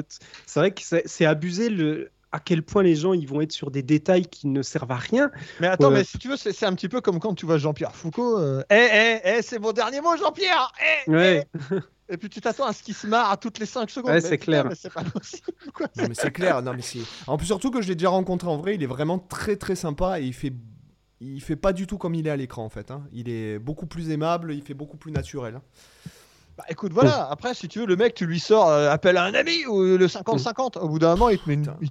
C'est 0.47 0.61
vrai 0.61 0.71
que 0.73 0.81
c'est 1.07 1.25
abusé 1.27 1.69
le 1.71 2.11
à 2.35 2.41
quel 2.41 2.63
point 2.63 2.83
les 2.83 2.95
gens 2.95 3.13
ils 3.13 3.29
vont 3.29 3.43
être 3.43 3.53
sur 3.53 3.71
des 3.71 3.83
détails 3.83 4.25
qui 4.27 4.47
ne 4.47 4.63
servent 4.63 4.91
à 4.93 4.97
rien. 4.97 5.31
Mais 5.61 5.67
attends, 5.67 5.89
Ouais. 5.91 5.97
mais 5.99 6.05
si 6.05 6.17
tu 6.19 6.29
veux, 6.29 6.37
c'est 6.39 6.65
un 6.65 6.75
petit 6.75 6.89
peu 6.89 7.03
comme 7.03 7.19
quand 7.19 7.35
tu 7.35 7.45
vois 7.45 7.59
Jean-Pierre 7.59 7.95
Foucault. 7.95 8.39
euh, 8.39 8.63
Eh, 8.71 8.89
eh, 8.91 9.19
eh, 9.39 9.43
c'est 9.43 9.59
mon 9.59 9.73
dernier 9.73 10.01
mot, 10.01 10.17
Jean-Pierre 10.17 10.73
Eh, 11.07 11.11
Ouais. 11.11 11.47
Et 12.09 12.17
puis 12.17 12.29
tu 12.31 12.41
t'attends 12.41 12.67
à 12.67 12.73
ce 12.73 12.83
qu'il 12.83 12.95
se 12.95 13.07
marre 13.07 13.31
à 13.31 13.37
toutes 13.37 13.59
les 13.59 13.67
5 13.67 13.91
secondes. 13.91 14.13
Ouais, 14.13 14.21
c'est 14.23 14.39
clair. 14.39 14.67
C'est 14.75 14.93
pas 14.93 15.03
possible, 15.05 15.47
quoi. 15.75 15.87
Non, 15.97 16.05
mais 16.09 16.15
c'est 16.15 16.31
clair. 16.31 16.63
Non, 16.63 16.73
mais 16.75 16.83
c'est. 16.83 17.01
En 17.27 17.37
plus, 17.37 17.47
surtout 17.47 17.71
que 17.71 17.83
je 17.83 17.89
l'ai 17.89 17.95
déjà 17.97 18.09
rencontré 18.11 18.49
en 18.49 18.57
vrai, 18.57 18.77
il 18.77 18.83
est 18.83 18.87
vraiment 18.87 19.19
très 19.19 19.57
très 19.57 19.75
sympa 19.77 20.21
et 20.21 20.25
il 20.25 20.33
fait. 20.35 20.53
Il 21.25 21.41
fait 21.41 21.57
pas 21.57 21.73
du 21.73 21.87
tout 21.87 21.99
comme 21.99 22.15
il 22.15 22.27
est 22.27 22.31
à 22.31 22.37
l'écran 22.37 22.65
en 22.65 22.69
fait. 22.69 22.91
hein. 22.91 23.03
Il 23.13 23.29
est 23.29 23.59
beaucoup 23.59 23.87
plus 23.87 24.11
aimable, 24.11 24.53
il 24.55 24.63
fait 24.63 24.75
beaucoup 24.75 24.97
plus 24.97 25.13
naturel. 25.13 25.55
hein. 25.57 25.63
Bah 26.59 26.65
écoute, 26.69 26.93
voilà. 26.93 27.29
Après, 27.31 27.55
si 27.55 27.67
tu 27.69 27.79
veux, 27.79 27.87
le 27.87 27.97
mec, 27.97 28.13
tu 28.15 28.27
lui 28.27 28.39
sors 28.41 28.69
euh, 28.69 28.91
appelle 28.91 29.17
à 29.17 29.25
un 29.25 29.33
ami 29.33 29.65
ou 29.67 29.81
euh, 29.81 29.97
le 29.97 30.07
50-50. 30.07 30.79
Au 30.81 30.89
bout 30.89 30.99
d'un 30.99 31.11
moment, 31.13 31.31
il 31.31 31.39
te 31.39 31.49
met, 31.49 31.55
une- 31.55 31.75
il 31.81 31.91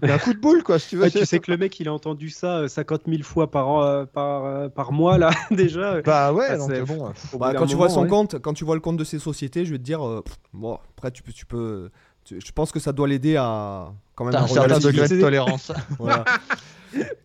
te 0.00 0.06
met- 0.06 0.12
un 0.12 0.18
coup 0.18 0.32
de 0.32 0.38
boule, 0.38 0.62
quoi, 0.62 0.78
si 0.78 0.88
tu 0.90 0.96
veux. 0.96 1.02
Ouais, 1.02 1.10
tu 1.10 1.26
sais 1.26 1.38
que 1.38 1.50
le 1.50 1.58
mec 1.58 1.78
il 1.80 1.88
a 1.88 1.92
entendu 1.92 2.30
ça 2.30 2.60
euh, 2.60 2.68
50 2.68 3.02
000 3.08 3.22
fois 3.22 3.50
par, 3.50 3.68
an, 3.68 3.82
euh, 3.84 4.04
par, 4.06 4.44
euh, 4.46 4.68
par 4.70 4.92
mois 4.92 5.18
là 5.18 5.30
déjà. 5.50 5.94
euh, 5.96 6.02
Bah 6.02 6.32
ouais, 6.32 6.46
Ah, 6.48 6.56
donc 6.56 6.70
c'est- 6.70 6.80
euh, 6.80 6.84
bon. 6.86 7.08
euh, 7.08 7.10
Bah, 7.38 7.52
quand 7.54 7.66
tu 7.66 7.76
vois 7.76 7.90
son 7.90 8.02
ouais. 8.02 8.08
compte, 8.08 8.38
quand 8.38 8.54
tu 8.54 8.64
vois 8.64 8.74
le 8.74 8.80
compte 8.80 8.96
de 8.96 9.04
ses 9.04 9.18
sociétés, 9.18 9.66
je 9.66 9.72
vais 9.72 9.78
te 9.78 9.82
dire. 9.84 10.06
euh, 10.06 10.22
pff, 10.22 10.36
bon, 10.54 10.78
après, 10.96 11.10
tu 11.10 11.22
peux, 11.22 11.32
tu 11.32 11.44
peux. 11.44 11.90
tu- 12.24 12.40
je 12.40 12.52
pense 12.52 12.72
que 12.72 12.80
ça 12.80 12.92
doit 12.92 13.06
l'aider 13.08 13.36
à 13.36 13.92
quand 14.14 14.24
même 14.24 14.32
à 14.34 14.38
un 14.44 14.46
certain 14.54 14.78
degré 14.86 15.08
de 15.16 15.20
tolérance. 15.20 15.72
Voilà. 15.98 16.24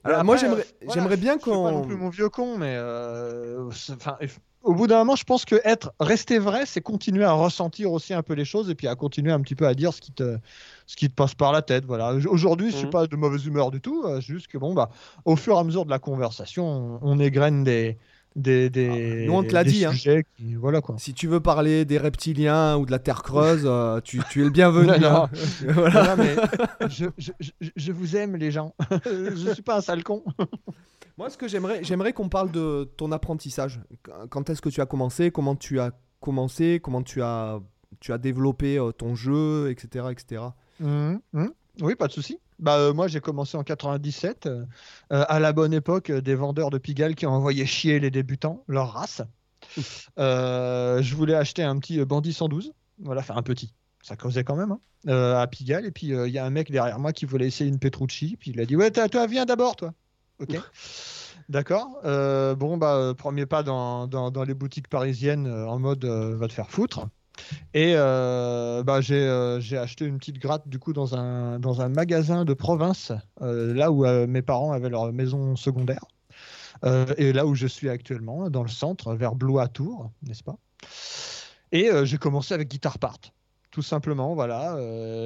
Alors, 0.03 0.19
Après, 0.19 0.23
moi, 0.23 0.35
euh, 0.35 0.37
j'aimerais, 0.39 0.65
voilà, 0.85 1.01
j'aimerais 1.01 1.17
bien 1.17 1.33
suis 1.33 1.39
pas 1.49 1.55
non 1.55 1.81
qu'on. 1.81 1.81
plus 1.87 1.95
mon 1.95 2.09
vieux 2.09 2.29
con, 2.29 2.57
mais 2.57 2.75
euh, 2.77 3.65
enfin, 3.91 4.17
au 4.61 4.73
bout 4.73 4.87
d'un 4.87 4.97
moment, 4.99 5.15
je 5.15 5.23
pense 5.23 5.45
que 5.45 5.55
être 5.63 5.93
rester 5.99 6.39
vrai, 6.39 6.65
c'est 6.65 6.81
continuer 6.81 7.23
à 7.23 7.33
ressentir 7.33 7.91
aussi 7.91 8.13
un 8.13 8.23
peu 8.23 8.33
les 8.33 8.45
choses 8.45 8.69
et 8.69 8.75
puis 8.75 8.87
à 8.87 8.95
continuer 8.95 9.31
un 9.31 9.41
petit 9.41 9.55
peu 9.55 9.67
à 9.67 9.73
dire 9.73 9.93
ce 9.93 10.01
qui 10.01 10.11
te 10.11 10.37
ce 10.87 10.95
qui 10.95 11.09
te 11.09 11.13
passe 11.15 11.35
par 11.35 11.51
la 11.51 11.61
tête. 11.61 11.85
Voilà. 11.85 12.13
Aujourd'hui, 12.27 12.71
je 12.71 12.75
suis 12.77 12.87
Mhm. 12.87 12.91
pas 12.91 13.07
de 13.07 13.15
mauvaise 13.15 13.45
humeur 13.45 13.71
du 13.71 13.81
tout. 13.81 14.03
euh, 14.05 14.21
juste 14.21 14.47
que 14.47 14.57
bon 14.57 14.73
bah, 14.73 14.89
au 15.25 15.35
fur 15.35 15.55
et 15.55 15.59
à 15.59 15.63
mesure 15.63 15.85
de 15.85 15.89
la 15.91 15.99
conversation, 15.99 16.65
on, 16.67 16.99
on 17.01 17.19
égrène 17.19 17.63
des 17.63 17.97
des 18.35 18.69
des, 18.69 18.89
Ah, 19.23 19.25
nous, 19.27 19.33
on 19.33 19.43
te 19.43 19.53
l'a 19.53 19.63
dit, 19.63 19.85
hein. 19.85 19.91
sujets 19.91 20.25
qui- 20.37 20.55
voilà 20.55 20.81
quoi. 20.81 20.95
Si 20.97 21.13
tu 21.13 21.27
veux 21.27 21.39
parler 21.39 21.85
des 21.85 21.97
reptiliens 21.97 22.75
ou 22.77 22.85
de 22.85 22.91
la 22.91 22.99
Terre 22.99 23.23
creuse, 23.23 23.63
euh, 23.65 24.01
tu, 24.01 24.21
tu 24.29 24.41
es 24.41 24.43
le 24.43 24.49
bienvenu. 24.49 24.87
Non, 24.87 24.99
non. 24.99 25.23
hein. 25.23 25.29
voilà. 25.69 25.89
Voilà, 25.89 26.15
mais 26.17 26.35
je, 26.89 27.05
je, 27.17 27.31
je, 27.39 27.51
je 27.75 27.91
vous 27.91 28.15
aime 28.17 28.35
les 28.35 28.51
gens. 28.51 28.75
je 29.05 29.51
suis 29.53 29.61
pas 29.63 29.77
un 29.77 29.81
sale 29.81 30.03
con. 30.03 30.23
Moi, 31.17 31.29
ce 31.29 31.37
que 31.37 31.47
j'aimerais, 31.47 31.81
j'aimerais 31.83 32.11
qu'on 32.11 32.27
parle 32.27 32.51
de 32.51 32.83
ton 32.97 33.11
apprentissage. 33.13 33.79
Quand 34.29 34.49
est-ce 34.49 34.61
que 34.61 34.67
tu 34.69 34.81
as 34.81 34.85
commencé? 34.85 35.31
Comment 35.31 35.55
tu 35.55 35.79
as 35.79 35.91
commencé? 36.19 36.81
Comment 36.83 37.03
tu 37.03 37.21
as, 37.21 37.61
tu 38.01 38.11
as 38.11 38.17
développé 38.17 38.77
euh, 38.77 38.91
ton 38.91 39.15
jeu, 39.15 39.69
etc., 39.71 40.07
etc. 40.11 40.41
Mhm, 40.81 41.21
mhm. 41.31 41.51
Oui, 41.81 41.95
pas 41.95 42.07
de 42.07 42.11
souci. 42.11 42.37
Bah, 42.59 42.77
euh, 42.77 42.93
moi, 42.93 43.07
j'ai 43.07 43.19
commencé 43.19 43.57
en 43.57 43.63
97, 43.63 44.45
euh, 44.45 44.65
euh, 45.11 45.25
à 45.27 45.39
la 45.39 45.51
bonne 45.53 45.73
époque 45.73 46.11
des 46.11 46.35
vendeurs 46.35 46.69
de 46.69 46.77
Pigalle 46.77 47.15
qui 47.15 47.25
ont 47.25 47.31
envoyé 47.31 47.65
chier 47.65 47.99
les 47.99 48.11
débutants, 48.11 48.63
leur 48.67 48.93
race. 48.93 49.21
Euh, 50.17 51.01
je 51.01 51.15
voulais 51.15 51.33
acheter 51.33 51.61
un 51.61 51.77
petit 51.79 51.99
Bandit 52.05 52.31
112, 52.31 52.71
voilà, 52.99 53.19
enfin 53.19 53.35
un 53.35 53.41
petit, 53.41 53.73
ça 54.01 54.15
causait 54.15 54.45
quand 54.45 54.55
même, 54.55 54.71
hein, 54.71 55.41
à 55.41 55.45
Pigalle. 55.47 55.85
Et 55.85 55.91
puis, 55.91 56.07
il 56.07 56.29
y 56.29 56.37
a 56.37 56.45
un 56.45 56.49
mec 56.49 56.71
derrière 56.71 56.97
moi 56.97 57.11
qui 57.11 57.25
voulait 57.25 57.47
essayer 57.47 57.69
une 57.69 57.79
Petrucci, 57.79 58.37
puis 58.39 58.51
il 58.51 58.61
a 58.61 58.65
dit 58.65 58.77
Ouais, 58.77 58.91
toi, 58.91 59.27
viens 59.27 59.45
d'abord, 59.45 59.75
toi. 59.75 59.93
Ok. 60.39 60.57
D'accord. 61.49 61.99
Bon, 62.03 62.77
bah, 62.77 63.13
premier 63.17 63.45
pas 63.45 63.63
dans, 63.63 64.07
dans, 64.07 64.31
dans 64.31 64.43
les 64.43 64.53
boutiques 64.53 64.87
parisiennes 64.87 65.47
en 65.47 65.79
mode 65.79 66.05
va 66.05 66.47
te 66.47 66.53
faire 66.53 66.69
foutre. 66.69 67.09
Et 67.73 67.93
euh, 67.95 68.83
bah, 68.83 69.01
j'ai 69.01 69.27
euh, 69.27 69.59
acheté 69.81 70.05
une 70.05 70.17
petite 70.17 70.39
gratte 70.39 70.67
du 70.67 70.79
coup 70.79 70.93
dans 70.93 71.15
un, 71.15 71.59
dans 71.59 71.81
un 71.81 71.89
magasin 71.89 72.45
de 72.45 72.53
province, 72.53 73.11
euh, 73.41 73.73
là 73.73 73.91
où 73.91 74.05
euh, 74.05 74.27
mes 74.27 74.41
parents 74.41 74.71
avaient 74.71 74.89
leur 74.89 75.11
maison 75.11 75.55
secondaire. 75.55 76.05
Et 77.17 77.33
là 77.33 77.47
où 77.47 77.55
je 77.55 77.65
suis 77.65 77.89
actuellement, 77.89 78.49
dans 78.51 78.61
le 78.61 78.69
centre, 78.69 79.15
vers 79.15 79.33
Blois 79.33 79.67
Tours, 79.67 80.11
n'est-ce 80.21 80.43
pas? 80.43 80.57
Et 81.71 81.89
j'ai 82.03 82.17
commencé 82.17 82.53
avec 82.53 82.67
Guitar 82.67 82.99
Part. 82.99 83.17
Tout 83.71 83.81
simplement, 83.81 84.35
voilà. 84.35 84.77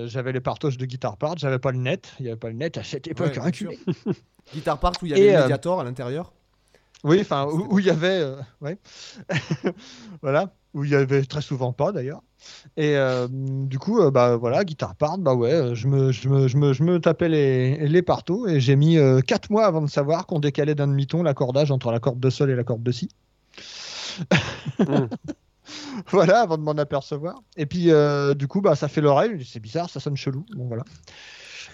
j'avais 0.08 0.32
les 0.32 0.40
partoches 0.40 0.78
de 0.78 0.86
Guitar 0.86 1.18
Part, 1.18 1.38
j'avais 1.38 1.60
pas 1.60 1.72
le 1.72 1.80
net. 1.80 2.14
Il 2.20 2.24
n'y 2.24 2.30
avait 2.30 2.40
pas 2.40 2.48
le 2.48 2.54
net 2.54 2.78
à 2.78 2.84
cette 2.84 3.08
époque. 3.08 3.38
Ouais. 3.44 3.78
Guitar 4.54 4.80
Part 4.80 4.94
où 5.02 5.06
il 5.06 5.10
y 5.10 5.14
avait 5.16 5.26
Et, 5.26 5.34
le 5.34 5.42
Mediator 5.42 5.82
à 5.82 5.84
l'intérieur? 5.84 6.32
Oui, 7.04 7.20
enfin, 7.22 7.46
où 7.46 7.68
où 7.76 7.80
il 7.80 7.86
y 7.86 7.90
avait. 7.90 8.20
euh, 8.22 8.36
ouais. 8.62 8.78
voilà. 10.22 10.54
Où 10.74 10.84
il 10.84 10.92
y 10.92 10.96
avait 10.96 11.24
très 11.24 11.42
souvent 11.42 11.74
pas 11.74 11.92
d'ailleurs. 11.92 12.22
Et 12.78 12.96
euh, 12.96 13.28
du 13.30 13.80
coup, 13.80 14.00
euh, 14.00 14.12
bah 14.12 14.36
voilà, 14.38 14.64
guitare 14.64 14.96
part, 14.96 15.18
bah 15.18 15.34
ouais, 15.34 15.52
euh, 15.52 15.76
je 15.76 15.88
me, 15.88 16.12
je 16.12 16.30
me, 16.30 16.48
je 16.48 16.58
me, 16.58 16.74
je 16.74 16.84
me 16.84 17.00
tapais 17.00 17.30
les, 17.30 17.88
les 17.88 18.02
partos 18.02 18.48
et 18.48 18.60
j'ai 18.60 18.76
mis 18.76 18.98
4 19.26 19.50
mois 19.50 19.66
avant 19.66 19.82
de 19.82 19.90
savoir 19.90 20.26
qu'on 20.28 20.40
décalait 20.40 20.76
d'un 20.76 20.88
demi-ton 20.88 21.24
l'accordage 21.24 21.72
entre 21.72 21.92
la 21.92 22.00
corde 22.00 22.20
de 22.20 22.30
sol 22.30 22.50
et 22.50 22.56
la 22.56 22.64
corde 22.64 22.84
de 22.84 22.92
si. 22.92 23.10
Mm. 24.80 25.06
voilà, 26.08 26.42
avant 26.42 26.58
de 26.58 26.64
m'en 26.64 26.74
apercevoir. 26.74 27.42
Et 27.58 27.66
puis, 27.66 27.90
du 28.36 28.48
coup, 28.48 28.62
bah, 28.62 28.76
ça 28.76 28.88
fait 28.88 29.02
l'oreille. 29.02 29.44
C'est 29.46 29.60
bizarre, 29.60 29.90
ça 29.90 30.00
sonne 30.00 30.18
chelou. 30.18 30.46
Bon, 30.56 30.68
voilà. 30.68 30.84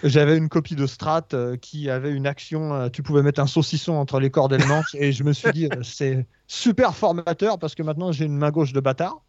J'avais 0.02 0.36
une 0.36 0.48
copie 0.48 0.76
de 0.76 0.86
Strat 0.86 1.26
euh, 1.32 1.56
qui 1.56 1.88
avait 1.90 2.12
une 2.12 2.26
action. 2.26 2.74
euh, 2.74 2.88
tu 2.88 3.02
pouvais 3.02 3.22
mettre 3.22 3.40
un 3.40 3.46
saucisson 3.46 3.94
entre 3.94 4.20
les 4.20 4.30
cordes 4.30 4.52
et 4.52 4.58
le 4.58 4.66
manche. 4.66 4.94
et 4.94 5.12
je 5.12 5.24
me 5.24 5.32
suis 5.32 5.50
dit, 5.52 5.66
euh, 5.66 5.80
c'est 5.82 6.26
super 6.46 6.94
formateur 6.94 7.58
parce 7.58 7.74
que 7.74 7.82
maintenant 7.82 8.12
j'ai 8.12 8.24
une 8.26 8.36
main 8.36 8.50
gauche 8.50 8.72
de 8.72 8.80
bâtard. 8.80 9.22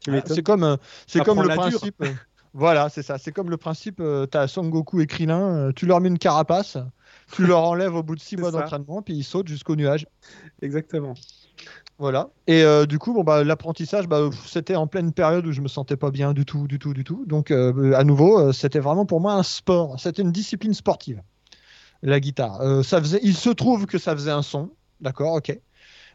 Tu 0.00 0.10
m'étonnes. 0.10 0.36
C'est 0.36 0.42
comme, 0.42 0.64
euh, 0.64 0.76
c'est 1.06 1.24
comme 1.24 1.42
le 1.42 1.48
principe. 1.48 2.00
euh, 2.02 2.12
voilà, 2.52 2.88
c'est 2.88 3.02
ça. 3.02 3.18
C'est 3.18 3.32
comme 3.32 3.50
le 3.50 3.56
principe. 3.56 4.00
Euh, 4.00 4.26
T'as 4.26 4.46
Son 4.46 4.68
Goku 4.68 5.00
et 5.00 5.06
Krillin. 5.06 5.56
euh, 5.56 5.72
tu 5.74 5.86
leur 5.86 6.00
mets 6.00 6.08
une 6.08 6.18
carapace. 6.18 6.78
Tu 7.32 7.46
leur 7.46 7.64
enlèves 7.64 7.94
au 7.94 8.02
bout 8.02 8.14
de 8.14 8.20
6 8.20 8.30
C'est 8.30 8.36
mois 8.36 8.50
d'entraînement, 8.50 9.02
puis 9.02 9.14
ils 9.14 9.24
sautent 9.24 9.48
jusqu'au 9.48 9.76
nuage. 9.76 10.06
Exactement. 10.62 11.14
Voilà. 11.98 12.30
Et 12.46 12.62
euh, 12.62 12.86
du 12.86 12.98
coup, 12.98 13.14
bon, 13.14 13.22
bah, 13.22 13.44
l'apprentissage, 13.44 14.08
bah, 14.08 14.28
c'était 14.46 14.74
en 14.74 14.86
pleine 14.86 15.12
période 15.12 15.46
où 15.46 15.52
je 15.52 15.60
me 15.60 15.68
sentais 15.68 15.96
pas 15.96 16.10
bien 16.10 16.32
du 16.32 16.44
tout, 16.44 16.66
du 16.66 16.78
tout, 16.78 16.92
du 16.92 17.04
tout. 17.04 17.24
Donc, 17.26 17.50
euh, 17.50 17.92
à 17.94 18.02
nouveau, 18.04 18.38
euh, 18.38 18.52
c'était 18.52 18.80
vraiment 18.80 19.06
pour 19.06 19.20
moi 19.20 19.34
un 19.34 19.42
sport. 19.42 20.00
C'était 20.00 20.22
une 20.22 20.32
discipline 20.32 20.74
sportive, 20.74 21.22
la 22.02 22.18
guitare. 22.18 22.60
Euh, 22.60 22.82
ça 22.82 23.00
faisait, 23.00 23.20
il 23.22 23.36
se 23.36 23.50
trouve 23.50 23.86
que 23.86 23.98
ça 23.98 24.14
faisait 24.14 24.32
un 24.32 24.42
son, 24.42 24.70
d'accord, 25.00 25.34
ok. 25.34 25.56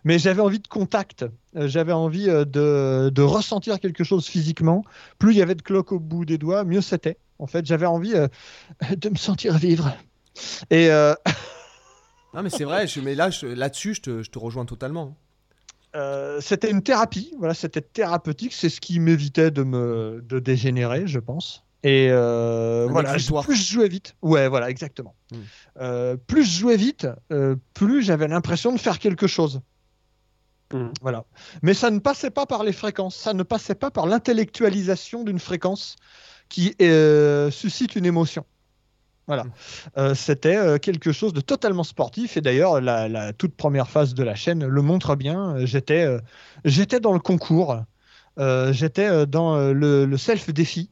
Mais 0.04 0.20
j'avais 0.20 0.42
envie 0.42 0.60
de 0.60 0.68
contact. 0.68 1.26
Euh, 1.56 1.68
j'avais 1.68 1.92
envie 1.92 2.30
euh, 2.30 2.46
de, 2.46 3.22
ressentir 3.22 3.80
quelque 3.80 4.04
chose 4.04 4.28
physiquement. 4.28 4.84
Plus 5.18 5.34
il 5.34 5.38
y 5.38 5.42
avait 5.42 5.56
de 5.56 5.62
cloques 5.62 5.92
au 5.92 6.00
bout 6.00 6.26
des 6.26 6.38
doigts, 6.38 6.64
mieux 6.64 6.82
c'était. 6.82 7.18
En 7.38 7.48
fait, 7.48 7.66
j'avais 7.66 7.86
envie 7.86 8.14
euh, 8.16 8.28
de 8.96 9.10
me 9.10 9.16
sentir 9.16 9.58
vivre. 9.58 9.94
Et 10.70 10.90
euh, 10.92 11.14
Non, 12.34 12.44
mais 12.44 12.52
c'est 12.52 12.64
vrai, 12.64 12.86
mais 13.04 13.16
là, 13.16 13.30
là-dessus, 13.42 13.96
je 13.96 14.30
te 14.30 14.40
rejoins 14.40 14.66
totalement. 14.66 15.18
Euh, 15.96 16.40
c'était 16.42 16.70
une 16.70 16.84
thérapie, 16.84 17.34
voilà, 17.38 17.54
c'était 17.54 17.82
thérapeutique, 17.82 18.54
c'est 18.54 18.70
ce 18.70 18.80
qui 18.80 19.00
m'évitait 19.00 19.52
de 19.52 19.64
me 19.64 20.22
de 20.24 20.40
dégénérer, 20.40 21.08
je 21.08 21.20
pense. 21.20 21.64
Et 21.84 22.10
euh, 22.12 22.88
voilà, 22.90 23.14
plus 23.14 23.56
je 23.56 23.74
jouais 23.74 23.88
vite, 23.88 24.16
ouais, 24.22 24.48
voilà, 24.48 24.70
exactement. 24.70 25.16
Hmm. 25.32 25.38
Euh, 25.80 26.18
plus 26.18 26.44
je 26.44 26.60
jouais 26.60 26.78
vite, 26.78 27.08
plus 27.74 28.04
j'avais 28.04 28.28
l'impression 28.28 28.74
de 28.74 28.80
faire 28.80 29.00
quelque 29.00 29.28
chose. 29.28 29.62
Hmm. 30.72 30.90
Voilà. 31.02 31.26
Mais 31.64 31.74
ça 31.74 31.90
ne 31.90 32.00
passait 32.00 32.30
pas 32.30 32.46
par 32.46 32.64
les 32.64 32.74
fréquences, 32.74 33.16
ça 33.16 33.34
ne 33.34 33.44
passait 33.44 33.76
pas 33.76 33.90
par 33.90 34.06
l'intellectualisation 34.06 35.24
d'une 35.24 35.40
fréquence. 35.40 35.96
qui 36.50 36.76
suscite 37.52 37.96
une 37.96 38.06
émotion. 38.06 38.46
Voilà. 39.30 39.46
Euh, 40.00 40.16
C'était 40.16 40.58
euh, 40.58 40.80
quelque 40.80 41.12
chose 41.12 41.34
de 41.34 41.42
totalement 41.42 41.84
sportif. 41.84 42.36
Et 42.36 42.42
d'ailleurs, 42.42 42.82
la, 42.82 43.32
toute 43.32 43.56
première 43.56 43.88
phase 43.88 44.16
de 44.16 44.24
la 44.24 44.34
chaîne 44.34 44.66
le 44.66 44.82
montre 44.82 45.16
bien. 45.16 45.56
Euh, 45.56 46.20
J'étais 46.66 47.00
dans 47.00 47.14
le 47.14 47.20
concours. 47.20 47.80
J'étais 48.72 49.28
dans 49.28 49.72
le, 49.72 50.18
self-défi 50.18 50.90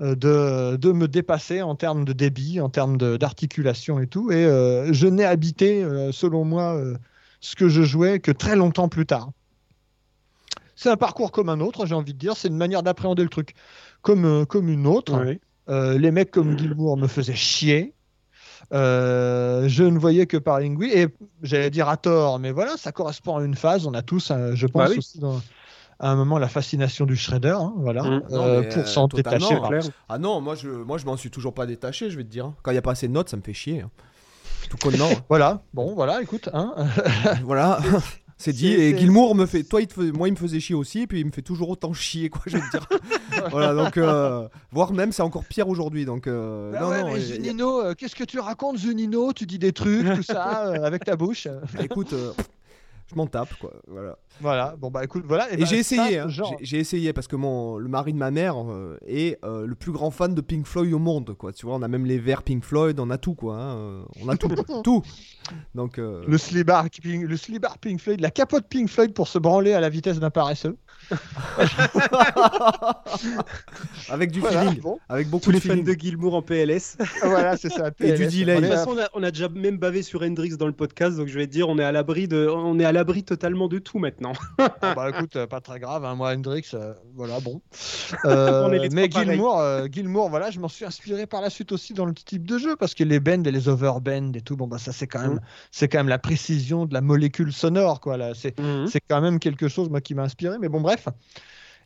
de, 0.00 0.76
de 0.76 0.92
me 0.92 1.08
dépasser 1.08 1.62
en 1.62 1.76
termes 1.76 2.04
de 2.04 2.12
débit, 2.12 2.60
en 2.60 2.68
termes 2.68 2.98
d'articulation 2.98 4.00
et 4.00 4.06
tout. 4.06 4.30
Et 4.30 4.44
je 4.92 5.06
n'ai 5.06 5.24
habité, 5.24 5.86
selon 6.12 6.44
moi, 6.44 6.78
ce 7.40 7.56
que 7.56 7.68
je 7.68 7.82
jouais 7.82 8.18
que 8.18 8.32
très 8.32 8.56
longtemps 8.56 8.88
plus 8.88 9.06
tard. 9.06 9.30
C'est 10.74 10.90
un 10.90 10.96
parcours 10.96 11.32
comme 11.32 11.48
un 11.48 11.60
autre, 11.60 11.86
j'ai 11.86 11.94
envie 11.94 12.12
de 12.12 12.18
dire. 12.18 12.36
C'est 12.36 12.48
une 12.48 12.56
manière 12.56 12.82
d'appréhender 12.82 13.22
le 13.22 13.30
truc 13.30 13.54
comme, 14.02 14.44
comme 14.44 14.68
une 14.68 14.86
autre. 14.86 15.24
Ouais. 15.24 15.40
Euh, 15.68 15.98
les 15.98 16.10
mecs 16.10 16.30
comme 16.30 16.56
Gilmour 16.58 16.96
me 16.96 17.06
faisaient 17.08 17.34
chier. 17.34 17.94
Euh, 18.72 19.68
je 19.68 19.84
ne 19.84 19.98
voyais 19.98 20.26
que 20.26 20.36
par 20.36 20.56
Ingui. 20.56 20.90
Et 20.92 21.08
j'allais 21.42 21.70
dire 21.70 21.88
à 21.88 21.96
tort, 21.96 22.38
mais 22.38 22.52
voilà, 22.52 22.76
ça 22.76 22.92
correspond 22.92 23.36
à 23.36 23.44
une 23.44 23.54
phase. 23.54 23.86
On 23.86 23.94
a 23.94 24.02
tous, 24.02 24.30
euh, 24.30 24.52
je 24.54 24.66
pense, 24.66 24.82
Bah 24.84 24.88
oui. 24.90 24.98
aussi 24.98 25.18
dans- 25.18 25.40
à 25.98 26.10
un 26.10 26.16
moment 26.16 26.38
la 26.38 26.48
fascination 26.48 27.06
du 27.06 27.16
shredder. 27.16 27.56
hein, 27.58 27.72
voilà, 27.78 28.02
Mm. 28.02 28.22
Non, 28.30 28.46
euh, 28.46 28.62
pour 28.68 28.82
euh, 28.82 28.84
s'en 28.86 29.08
détacher. 29.08 29.54
hein. 29.54 29.62
Clair. 29.68 29.82
Ah 30.08 30.18
non, 30.18 30.40
moi 30.40 30.54
je, 30.54 30.68
moi 30.68 30.98
je 30.98 31.06
m'en 31.06 31.16
suis 31.16 31.30
toujours 31.30 31.54
pas 31.54 31.64
détaché, 31.66 32.10
je 32.10 32.16
vais 32.16 32.24
te 32.24 32.28
dire. 32.30 32.52
Quand 32.62 32.70
il 32.70 32.74
n'y 32.74 32.78
a 32.78 32.82
pas 32.82 32.92
assez 32.92 33.08
de 33.08 33.12
notes, 33.12 33.28
ça 33.28 33.36
me 33.36 33.42
fait 33.42 33.54
chier. 33.54 33.80
hein. 33.82 33.90
Tout 34.70 34.76
connement. 34.78 35.08
Voilà, 35.28 35.62
bon, 35.74 35.94
voilà, 35.94 36.20
écoute. 36.22 36.48
Hein, 36.52 36.74
voilà. 37.44 37.78
C'est 38.38 38.52
dit. 38.52 38.68
Et 38.68 38.96
Gilmour 38.98 39.34
me 39.34 39.46
fait. 39.46 39.62
Toi, 39.62 39.80
il 39.80 39.86
te 39.86 39.94
fais- 39.94 40.12
moi, 40.12 40.28
il 40.28 40.32
me 40.32 40.36
faisait 40.36 40.60
chier 40.60 40.74
aussi. 40.74 41.00
Et 41.00 41.06
puis, 41.06 41.20
il 41.20 41.26
me 41.26 41.30
fait 41.30 41.40
toujours 41.42 41.70
autant 41.70 41.92
chier, 41.94 42.28
quoi, 42.28 42.42
je 42.46 42.58
te 42.58 42.70
dire. 42.70 42.86
voilà, 43.50 43.74
donc. 43.74 43.96
euh, 43.96 44.46
voire 44.72 44.92
même, 44.92 45.10
c'est 45.12 45.22
encore 45.22 45.44
pire 45.44 45.68
aujourd'hui. 45.68 46.04
Donc. 46.04 46.26
euh, 46.26 46.70
Bah 46.72 46.80
non, 46.80 46.88
ouais, 46.90 47.00
non. 47.02 47.06
mais 47.12 47.14
a- 47.14 47.20
Zunino, 47.20 47.80
euh, 47.82 47.94
qu'est-ce 47.94 48.14
que 48.14 48.24
tu 48.24 48.38
racontes, 48.38 48.76
Zunino? 48.78 49.32
Tu 49.32 49.46
dis 49.46 49.58
des 49.58 49.72
trucs, 49.72 50.06
tout 50.14 50.22
ça, 50.22 50.66
euh, 50.68 50.84
avec 50.84 51.04
ta 51.04 51.16
bouche. 51.16 51.48
Écoute, 51.80 52.12
euh, 52.12 52.32
je 53.08 53.14
m'en 53.14 53.26
tape, 53.26 53.54
quoi. 53.60 53.72
Voilà. 53.86 54.18
Voilà, 54.40 54.74
bon, 54.76 54.90
bah 54.90 55.02
écoute, 55.04 55.24
voilà. 55.26 55.50
Et 55.52 55.56
bah, 55.56 55.64
j'ai 55.64 55.78
essayé, 55.78 56.18
hein, 56.18 56.28
genre- 56.28 56.56
j'ai 56.60 56.78
essayé 56.78 57.12
parce 57.12 57.26
que 57.28 57.36
mon, 57.36 57.78
le 57.78 57.88
mari 57.88 58.12
de 58.12 58.18
ma 58.18 58.30
mère 58.30 58.56
euh, 58.70 58.98
est 59.06 59.38
euh, 59.44 59.64
le 59.66 59.74
plus 59.74 59.92
grand 59.92 60.10
fan 60.10 60.34
de 60.34 60.40
Pink 60.40 60.66
Floyd 60.66 60.92
au 60.92 60.98
monde, 60.98 61.34
quoi. 61.38 61.52
Tu 61.52 61.64
vois, 61.66 61.76
on 61.76 61.82
a 61.82 61.88
même 61.88 62.04
les 62.04 62.18
verres 62.18 62.42
Pink 62.42 62.62
Floyd, 62.64 62.98
on 63.00 63.08
a 63.10 63.16
tout, 63.18 63.34
quoi. 63.34 63.56
hein, 63.56 64.04
On 64.22 64.28
a 64.28 64.36
tout, 64.36 64.48
tout. 64.84 65.02
Donc, 65.74 65.98
euh, 65.98 66.24
Le 66.26 66.36
slibard, 66.38 66.86
Pink- 66.90 67.26
le 67.28 67.36
slibard 67.36 67.78
Pink 67.78 68.00
Floyd, 68.00 68.20
la 68.20 68.30
capote 68.30 68.66
Pink 68.68 68.88
Floyd 68.88 69.14
pour 69.14 69.28
se 69.28 69.38
branler 69.38 69.72
à 69.72 69.80
la 69.80 69.88
vitesse 69.88 70.18
d'un 70.20 70.30
paresseux. 70.30 70.76
avec 74.10 74.30
du 74.30 74.40
Voilà, 74.40 74.62
feeling, 74.64 74.80
bon. 74.80 74.98
avec 75.08 75.28
beaucoup 75.28 75.44
Tous 75.44 75.50
les 75.50 75.60
de 75.60 75.64
fans 75.64 75.76
de 75.76 75.92
Gilmour 75.92 76.34
en 76.34 76.42
PLS. 76.42 76.96
voilà, 77.22 77.56
c'est 77.56 77.70
ça. 77.70 77.90
Et 78.00 78.12
du 78.12 78.26
delay. 78.26 78.56
On 78.56 78.60
De 78.60 78.66
toute 78.66 78.74
façon, 78.74 78.90
on 78.96 78.98
a, 78.98 79.08
on 79.14 79.22
a 79.22 79.30
déjà 79.30 79.48
même 79.48 79.78
bavé 79.78 80.02
sur 80.02 80.22
Hendrix 80.22 80.56
dans 80.56 80.66
le 80.66 80.72
podcast, 80.72 81.16
donc 81.16 81.28
je 81.28 81.38
vais 81.38 81.46
te 81.46 81.52
dire, 81.52 81.68
on 81.68 81.78
est 81.78 81.84
à 81.84 81.92
l'abri 81.92 82.28
de, 82.28 82.48
on 82.48 82.78
est 82.78 82.84
à 82.84 82.92
l'abri 82.92 83.24
totalement 83.24 83.68
de 83.68 83.78
tout 83.78 83.98
maintenant. 83.98 84.32
Ah 84.82 84.94
bah 84.94 85.10
écoute, 85.10 85.36
euh, 85.36 85.46
pas 85.46 85.60
très 85.60 85.80
grave, 85.80 86.04
hein, 86.04 86.14
moi 86.14 86.32
Hendrix, 86.34 86.68
euh, 86.74 86.92
voilà, 87.14 87.40
bon. 87.40 87.60
Euh, 88.24 88.88
mais. 88.92 89.08
Gilmour, 89.10 89.58
euh, 89.60 89.86
Gilmour, 89.90 90.28
voilà, 90.28 90.50
je 90.50 90.60
m'en 90.60 90.68
suis 90.68 90.84
inspiré 90.84 91.26
par 91.26 91.40
la 91.40 91.50
suite 91.50 91.72
aussi 91.72 91.94
dans 91.94 92.04
le 92.04 92.14
type 92.14 92.46
de 92.46 92.58
jeu, 92.58 92.76
parce 92.76 92.94
que 92.94 93.04
les 93.04 93.20
bends 93.20 93.42
et 93.44 93.50
les 93.50 93.68
overbends 93.68 94.32
et 94.34 94.40
tout, 94.42 94.56
bon 94.56 94.66
bah 94.66 94.78
ça 94.78 94.92
c'est 94.92 95.06
quand 95.06 95.20
même, 95.20 95.40
c'est 95.70 95.88
quand 95.88 95.98
même 95.98 96.08
la 96.08 96.18
précision 96.18 96.84
de 96.86 96.94
la 96.94 97.00
molécule 97.00 97.52
sonore, 97.52 98.00
quoi. 98.00 98.16
Là, 98.16 98.32
c'est, 98.34 98.58
Mhm. 98.60 98.86
c'est 98.86 99.00
quand 99.08 99.20
même 99.20 99.38
quelque 99.38 99.68
chose 99.68 99.88
moi 99.88 100.00
qui 100.00 100.14
m'a 100.14 100.22
inspiré, 100.22 100.56
mais 100.60 100.68
bon 100.68 100.80
bref. 100.80 100.95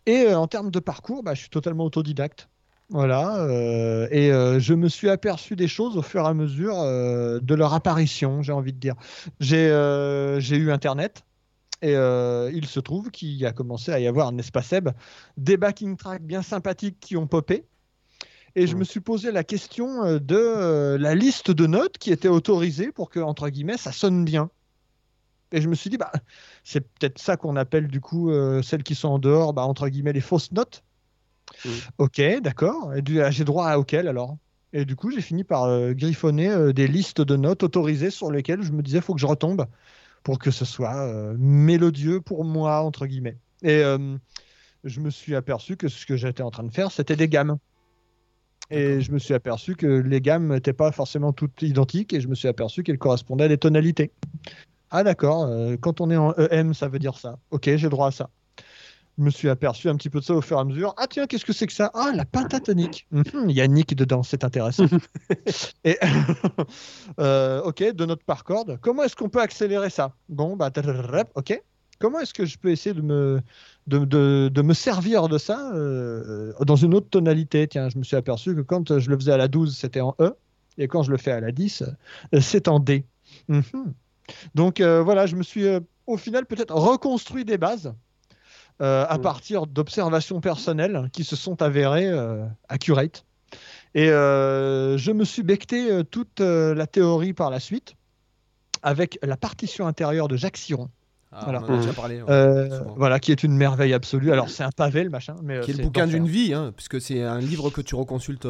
Et 0.07 0.23
euh, 0.27 0.39
en 0.39 0.47
termes 0.47 0.71
de 0.71 0.81
parcours, 0.81 1.23
bah, 1.23 1.35
je 1.35 1.41
suis 1.41 1.51
totalement 1.51 1.85
autodidacte. 1.85 2.49
Voilà, 2.93 3.45
euh, 3.45 4.09
et 4.11 4.33
euh, 4.33 4.59
je 4.59 4.75
me 4.75 4.89
suis 4.89 5.09
aperçu 5.09 5.55
des 5.55 5.69
choses 5.69 5.97
au 5.97 6.03
fur 6.03 6.25
et 6.25 6.27
à 6.27 6.35
mesure 6.35 6.75
de 6.77 7.55
leur 7.55 7.73
apparition, 7.73 8.43
j'ai 8.43 8.53
envie 8.53 8.73
de 8.73 8.79
dire. 8.79 8.97
J'ai 9.39 9.69
eu 9.69 10.73
Internet, 10.73 11.25
et 11.83 11.93
il 11.93 12.67
se 12.67 12.81
trouve 12.81 13.11
qu'il 13.13 13.47
a 13.47 13.53
commencé 13.53 13.93
à 13.93 14.01
y 14.01 14.09
avoir, 14.09 14.33
n'est-ce 14.33 14.51
pas 14.51 14.63
Seb, 14.63 14.89
des 15.37 15.57
backing 15.57 15.97
tracks 15.97 16.23
bien 16.23 16.43
sympathiques 16.43 16.99
qui 16.99 17.17
ont 17.17 17.29
popé. 17.29 17.65
Et 18.57 18.67
je 18.67 18.73
Mhm. 18.73 18.81
me 18.81 18.85
suis 18.85 19.01
posé 19.01 19.31
la 19.31 19.45
question 19.45 20.19
de 20.19 20.97
la 20.99 21.15
liste 21.15 21.53
de 21.53 21.67
notes 21.69 21.97
qui 21.99 22.11
était 22.11 22.27
autorisée 22.27 22.91
pour 22.91 23.09
que, 23.09 23.21
entre 23.21 23.49
guillemets, 23.51 23.77
ça 23.77 23.93
sonne 23.93 24.25
bien. 24.25 24.51
Et 25.53 25.61
je 25.61 25.69
me 25.69 25.75
suis 25.75 25.91
dit, 25.91 25.97
bah, 25.97 26.13
c'est 26.65 26.81
peut-être 26.81 27.19
ça 27.19 27.37
qu'on 27.37 27.57
appelle 27.57 27.89
du 27.89 28.01
coup 28.01 28.31
euh, 28.31 28.63
celles 28.63 28.83
qui 28.83 28.95
sont 28.95 29.09
en 29.09 29.19
dehors, 29.19 29.53
bah, 29.53 29.63
entre 29.63 29.89
guillemets, 29.89 30.13
les 30.13 30.21
fausses 30.21 30.53
notes. 30.53 30.83
Mhm. 31.65 31.73
Ok, 31.99 32.23
d'accord. 32.43 32.95
Et 32.95 33.03
du- 33.03 33.21
ah, 33.21 33.31
j'ai 33.31 33.45
droit 33.45 33.67
à 33.67 33.79
auquel 33.79 34.09
alors? 34.09 34.37
Et 34.73 34.85
du 34.85 34.95
coup, 34.95 35.11
j'ai 35.11 35.21
fini 35.21 35.43
par 35.43 35.65
euh, 35.65 35.93
griffonner 35.93 36.49
euh, 36.49 36.73
des 36.73 36.87
listes 36.87 37.21
de 37.21 37.37
notes 37.37 37.65
autorisées 37.65 38.11
sur 38.11 38.31
lesquelles 38.31 38.63
je 38.63 38.71
me 38.73 38.83
disais, 38.83 39.01
faut 39.01 39.15
que 39.15 39.21
je 39.21 39.27
retombe 39.27 39.67
pour 40.23 40.39
que 40.39 40.51
ce 40.51 40.65
soit 40.65 41.35
mélodieux 41.39 42.21
pour 42.21 42.45
moi, 42.45 42.83
entre 42.83 43.07
guillemets. 43.07 43.39
Et 43.63 43.83
je 44.85 45.01
me 45.01 45.11
suis 45.11 45.35
aperçu 45.35 45.77
que 45.77 45.89
ce 45.89 46.07
que 46.07 46.17
j'étais 46.17 46.43
en 46.43 46.51
train 46.51 46.63
de 46.63 46.73
faire, 46.73 46.93
c'était 46.93 47.17
des 47.17 47.29
gammes. 47.29 47.57
Et 48.71 49.01
je 49.01 49.11
me 49.11 49.19
suis 49.19 49.35
aperçu 49.35 49.75
que 49.75 49.87
les 49.87 50.21
gammes 50.21 50.53
n'étaient 50.53 50.73
pas 50.73 50.93
forcément 50.93 51.33
toutes 51.33 51.63
identiques 51.63 52.13
et 52.13 52.21
je 52.21 52.29
me 52.29 52.35
suis 52.35 52.47
aperçu 52.49 52.83
qu'elles 52.83 52.99
correspondaient 52.99 53.45
à 53.45 53.49
des 53.49 53.59
tonalités. 53.59 54.13
Ah 54.91 55.05
d'accord, 55.05 55.45
euh, 55.45 55.77
quand 55.77 56.01
on 56.01 56.11
est 56.11 56.17
en 56.17 56.33
EM, 56.33 56.75
ça 56.75 56.89
veut 56.89 56.99
dire 56.99 57.17
ça. 57.17 57.39
Ok, 57.51 57.71
j'ai 57.77 57.89
droit 57.89 58.09
à 58.09 58.11
ça. 58.11 58.31
Je 59.19 59.25
me 59.25 59.31
suis 59.31 59.49
aperçu 59.49 59.89
un 59.89 59.97
petit 59.97 60.11
peu 60.11 60.21
de 60.21 60.25
ça 60.25 60.35
au 60.35 60.41
fur 60.41 60.57
et 60.57 60.61
à 60.61 60.65
mesure. 60.65 60.95
Ah 60.97 61.07
tiens, 61.09 61.27
qu'est-ce 61.27 61.45
que 61.45 61.53
c'est 61.53 61.67
que 61.67 61.73
ça? 61.73 61.91
Ah, 61.95 62.11
la 62.15 62.25
pentatonique. 62.25 63.07
Mhm, 63.11 63.51
Il 63.51 63.57
y 63.57 63.61
a 63.61 63.69
Nick 63.69 63.95
dedans, 63.95 64.23
c'est 64.23 64.45
intéressant. 64.45 64.87
et 65.85 65.99
euh, 67.21 67.63
ok, 67.63 67.93
de 67.93 68.05
notes 68.07 68.25
par 68.25 68.45
corde. 68.45 68.79
Comment 68.81 69.03
est-ce 69.05 69.17
qu'on 69.17 69.29
peut 69.29 69.41
accélérer 69.43 69.91
ça? 69.91 70.15
Bon, 70.29 70.57
bah, 70.57 70.71
ok. 71.35 71.63
Comment 71.99 72.21
est-ce 72.21 72.33
que 72.33 72.47
je 72.47 72.57
peux 72.59 72.71
essayer 72.71 72.95
de 72.95 73.03
me, 73.03 73.43
de, 73.87 73.99
de- 74.07 74.51
de 74.53 74.63
me 74.63 74.73
servir 74.73 75.29
de 75.29 75.37
ça 75.37 75.71
euh, 75.75 76.55
dans 76.65 76.77
une 76.77 76.95
autre 76.95 77.11
tonalité? 77.11 77.69
Tiens, 77.69 77.91
je 77.91 77.99
me 77.99 78.05
suis 78.05 78.17
aperçu 78.17 78.57
que 78.57 78.63
quand 78.63 78.99
je 78.99 79.11
le 79.11 79.17
faisais 79.19 79.33
à 79.33 79.37
la 79.37 79.49
12, 79.49 79.77
c'était 79.77 80.01
en 80.01 80.15
E, 80.19 80.33
et 80.79 80.89
quand 80.89 81.03
je 81.03 81.11
le 81.11 81.19
fais 81.19 81.33
à 81.33 81.41
la 81.41 81.53
10, 81.53 81.83
euh, 82.35 82.41
c'est 82.41 82.69
en 82.69 82.81
D. 82.81 83.05
Mhm. 83.49 83.93
Donc 84.55 84.81
euh, 84.81 85.03
voilà, 85.03 85.27
je 85.27 85.37
me 85.37 85.43
suis 85.43 85.67
euh, 85.67 85.81
au 86.07 86.17
final 86.17 86.47
peut-être 86.47 86.75
reconstruit 86.75 87.45
des 87.45 87.59
bases 87.59 87.95
euh, 88.83 89.05
à 89.09 89.19
Mm. 89.19 89.23
partir 89.23 89.67
d'observations 89.67 90.41
personnelles 90.41 91.09
qui 91.13 91.25
se 91.25 91.37
sont 91.37 91.61
avérées 91.63 92.09
euh, 92.09 92.45
accurate. 92.69 93.25
Et 93.95 94.09
euh, 94.11 94.97
je 94.97 95.11
me 95.13 95.25
suis 95.25 95.43
becté 95.43 96.03
toute 96.11 96.41
la 96.41 96.87
théorie 96.87 97.33
par 97.33 97.51
la 97.51 97.61
suite 97.61 97.95
avec 98.83 99.19
la 99.23 99.37
partition 99.37 99.87
intérieure 99.87 100.29
de 100.29 100.37
Jacques 100.37 100.57
Siron, 100.57 100.89
Ah, 101.33 101.41
Voilà. 101.45 101.61
On 101.67 101.71
en 101.73 101.75
a 101.75 101.79
déjà 101.79 101.93
parlé. 101.93 102.23
ouais, 102.23 102.69
voilà, 102.97 103.21
qui 103.21 103.31
est 103.33 103.43
une 103.43 103.55
merveille 103.57 103.93
absolue. 103.93 104.33
Alors 104.33 104.49
c'est 104.49 104.63
un 104.65 104.71
pavé 104.71 105.05
le 105.05 105.11
machin, 105.11 105.35
mais 105.43 105.61
Qui 105.61 105.73
est 105.73 105.75
le 105.75 105.83
bouquin 105.85 106.07
d'une 106.07 106.27
vie, 106.27 106.55
hein, 106.55 106.73
puisque 106.75 107.01
c'est 107.01 107.23
un 107.23 107.39
livre 107.41 107.71
que 107.71 107.81
tu 107.83 107.95
reconsultes 107.95 108.49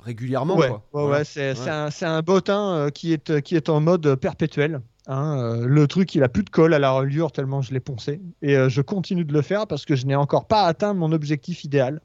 régulièrement. 0.00 0.56
Ouais, 0.92 1.24
c'est 1.24 1.54
un, 1.68 1.88
un 2.02 2.22
bottin 2.22 2.88
qui, 2.92 3.12
est, 3.12 3.40
qui 3.42 3.54
est 3.56 3.68
en 3.68 3.80
mode 3.80 4.14
perpétuel. 4.16 4.80
Hein, 5.08 5.38
euh, 5.38 5.66
le 5.66 5.86
truc, 5.88 6.14
il 6.14 6.22
a 6.22 6.28
plus 6.28 6.44
de 6.44 6.50
colle 6.50 6.74
à 6.74 6.78
la 6.78 6.90
reliure 6.90 7.32
tellement 7.32 7.62
je 7.62 7.72
l'ai 7.72 7.80
poncé. 7.80 8.20
Et 8.42 8.56
euh, 8.56 8.68
je 8.68 8.80
continue 8.80 9.24
de 9.24 9.32
le 9.32 9.42
faire 9.42 9.66
parce 9.66 9.84
que 9.84 9.96
je 9.96 10.06
n'ai 10.06 10.14
encore 10.14 10.46
pas 10.46 10.64
atteint 10.64 10.94
mon 10.94 11.12
objectif 11.12 11.64
idéal, 11.64 12.00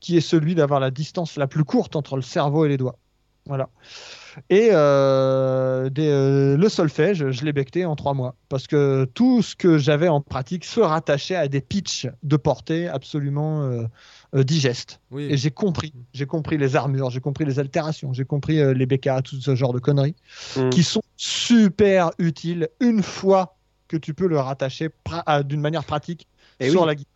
qui 0.00 0.16
est 0.16 0.20
celui 0.20 0.54
d'avoir 0.54 0.80
la 0.80 0.90
distance 0.90 1.36
la 1.36 1.46
plus 1.46 1.64
courte 1.64 1.94
entre 1.94 2.16
le 2.16 2.22
cerveau 2.22 2.64
et 2.64 2.68
les 2.68 2.76
doigts. 2.76 2.98
Voilà. 3.46 3.68
Et 4.50 4.70
euh, 4.72 5.90
des, 5.90 6.08
euh, 6.08 6.56
le 6.56 6.68
solfège, 6.68 7.30
je 7.30 7.44
l'ai 7.44 7.52
becté 7.52 7.84
en 7.84 7.96
trois 7.96 8.14
mois. 8.14 8.34
Parce 8.48 8.66
que 8.66 9.04
tout 9.14 9.42
ce 9.42 9.56
que 9.56 9.78
j'avais 9.78 10.08
en 10.08 10.20
pratique 10.20 10.64
se 10.64 10.80
rattachait 10.80 11.36
à 11.36 11.48
des 11.48 11.60
pitchs 11.60 12.06
de 12.22 12.36
portée 12.36 12.88
absolument 12.88 13.62
euh, 13.62 13.84
euh, 14.34 14.44
digestes. 14.44 15.00
Oui. 15.10 15.28
Et 15.30 15.36
j'ai 15.36 15.50
compris, 15.50 15.92
j'ai 16.14 16.26
compris 16.26 16.58
les 16.58 16.76
armures, 16.76 17.10
j'ai 17.10 17.20
compris 17.20 17.44
les 17.44 17.58
altérations, 17.58 18.12
j'ai 18.12 18.24
compris 18.24 18.74
les 18.74 18.86
BK, 18.86 19.22
tout 19.24 19.40
ce 19.40 19.54
genre 19.54 19.72
de 19.72 19.78
conneries, 19.78 20.16
Mm. 20.56 20.70
qui 20.70 20.82
sont 20.82 21.02
super 21.16 22.10
utiles 22.18 22.68
une 22.80 23.02
fois 23.02 23.56
que 23.88 23.96
tu 23.96 24.14
peux 24.14 24.26
le 24.26 24.38
rattacher 24.38 24.88
d'une 25.44 25.60
manière 25.60 25.84
pratique 25.84 26.26
sur 26.60 26.82
oui. 26.82 26.86
la 26.86 26.94
guitare. 26.94 27.11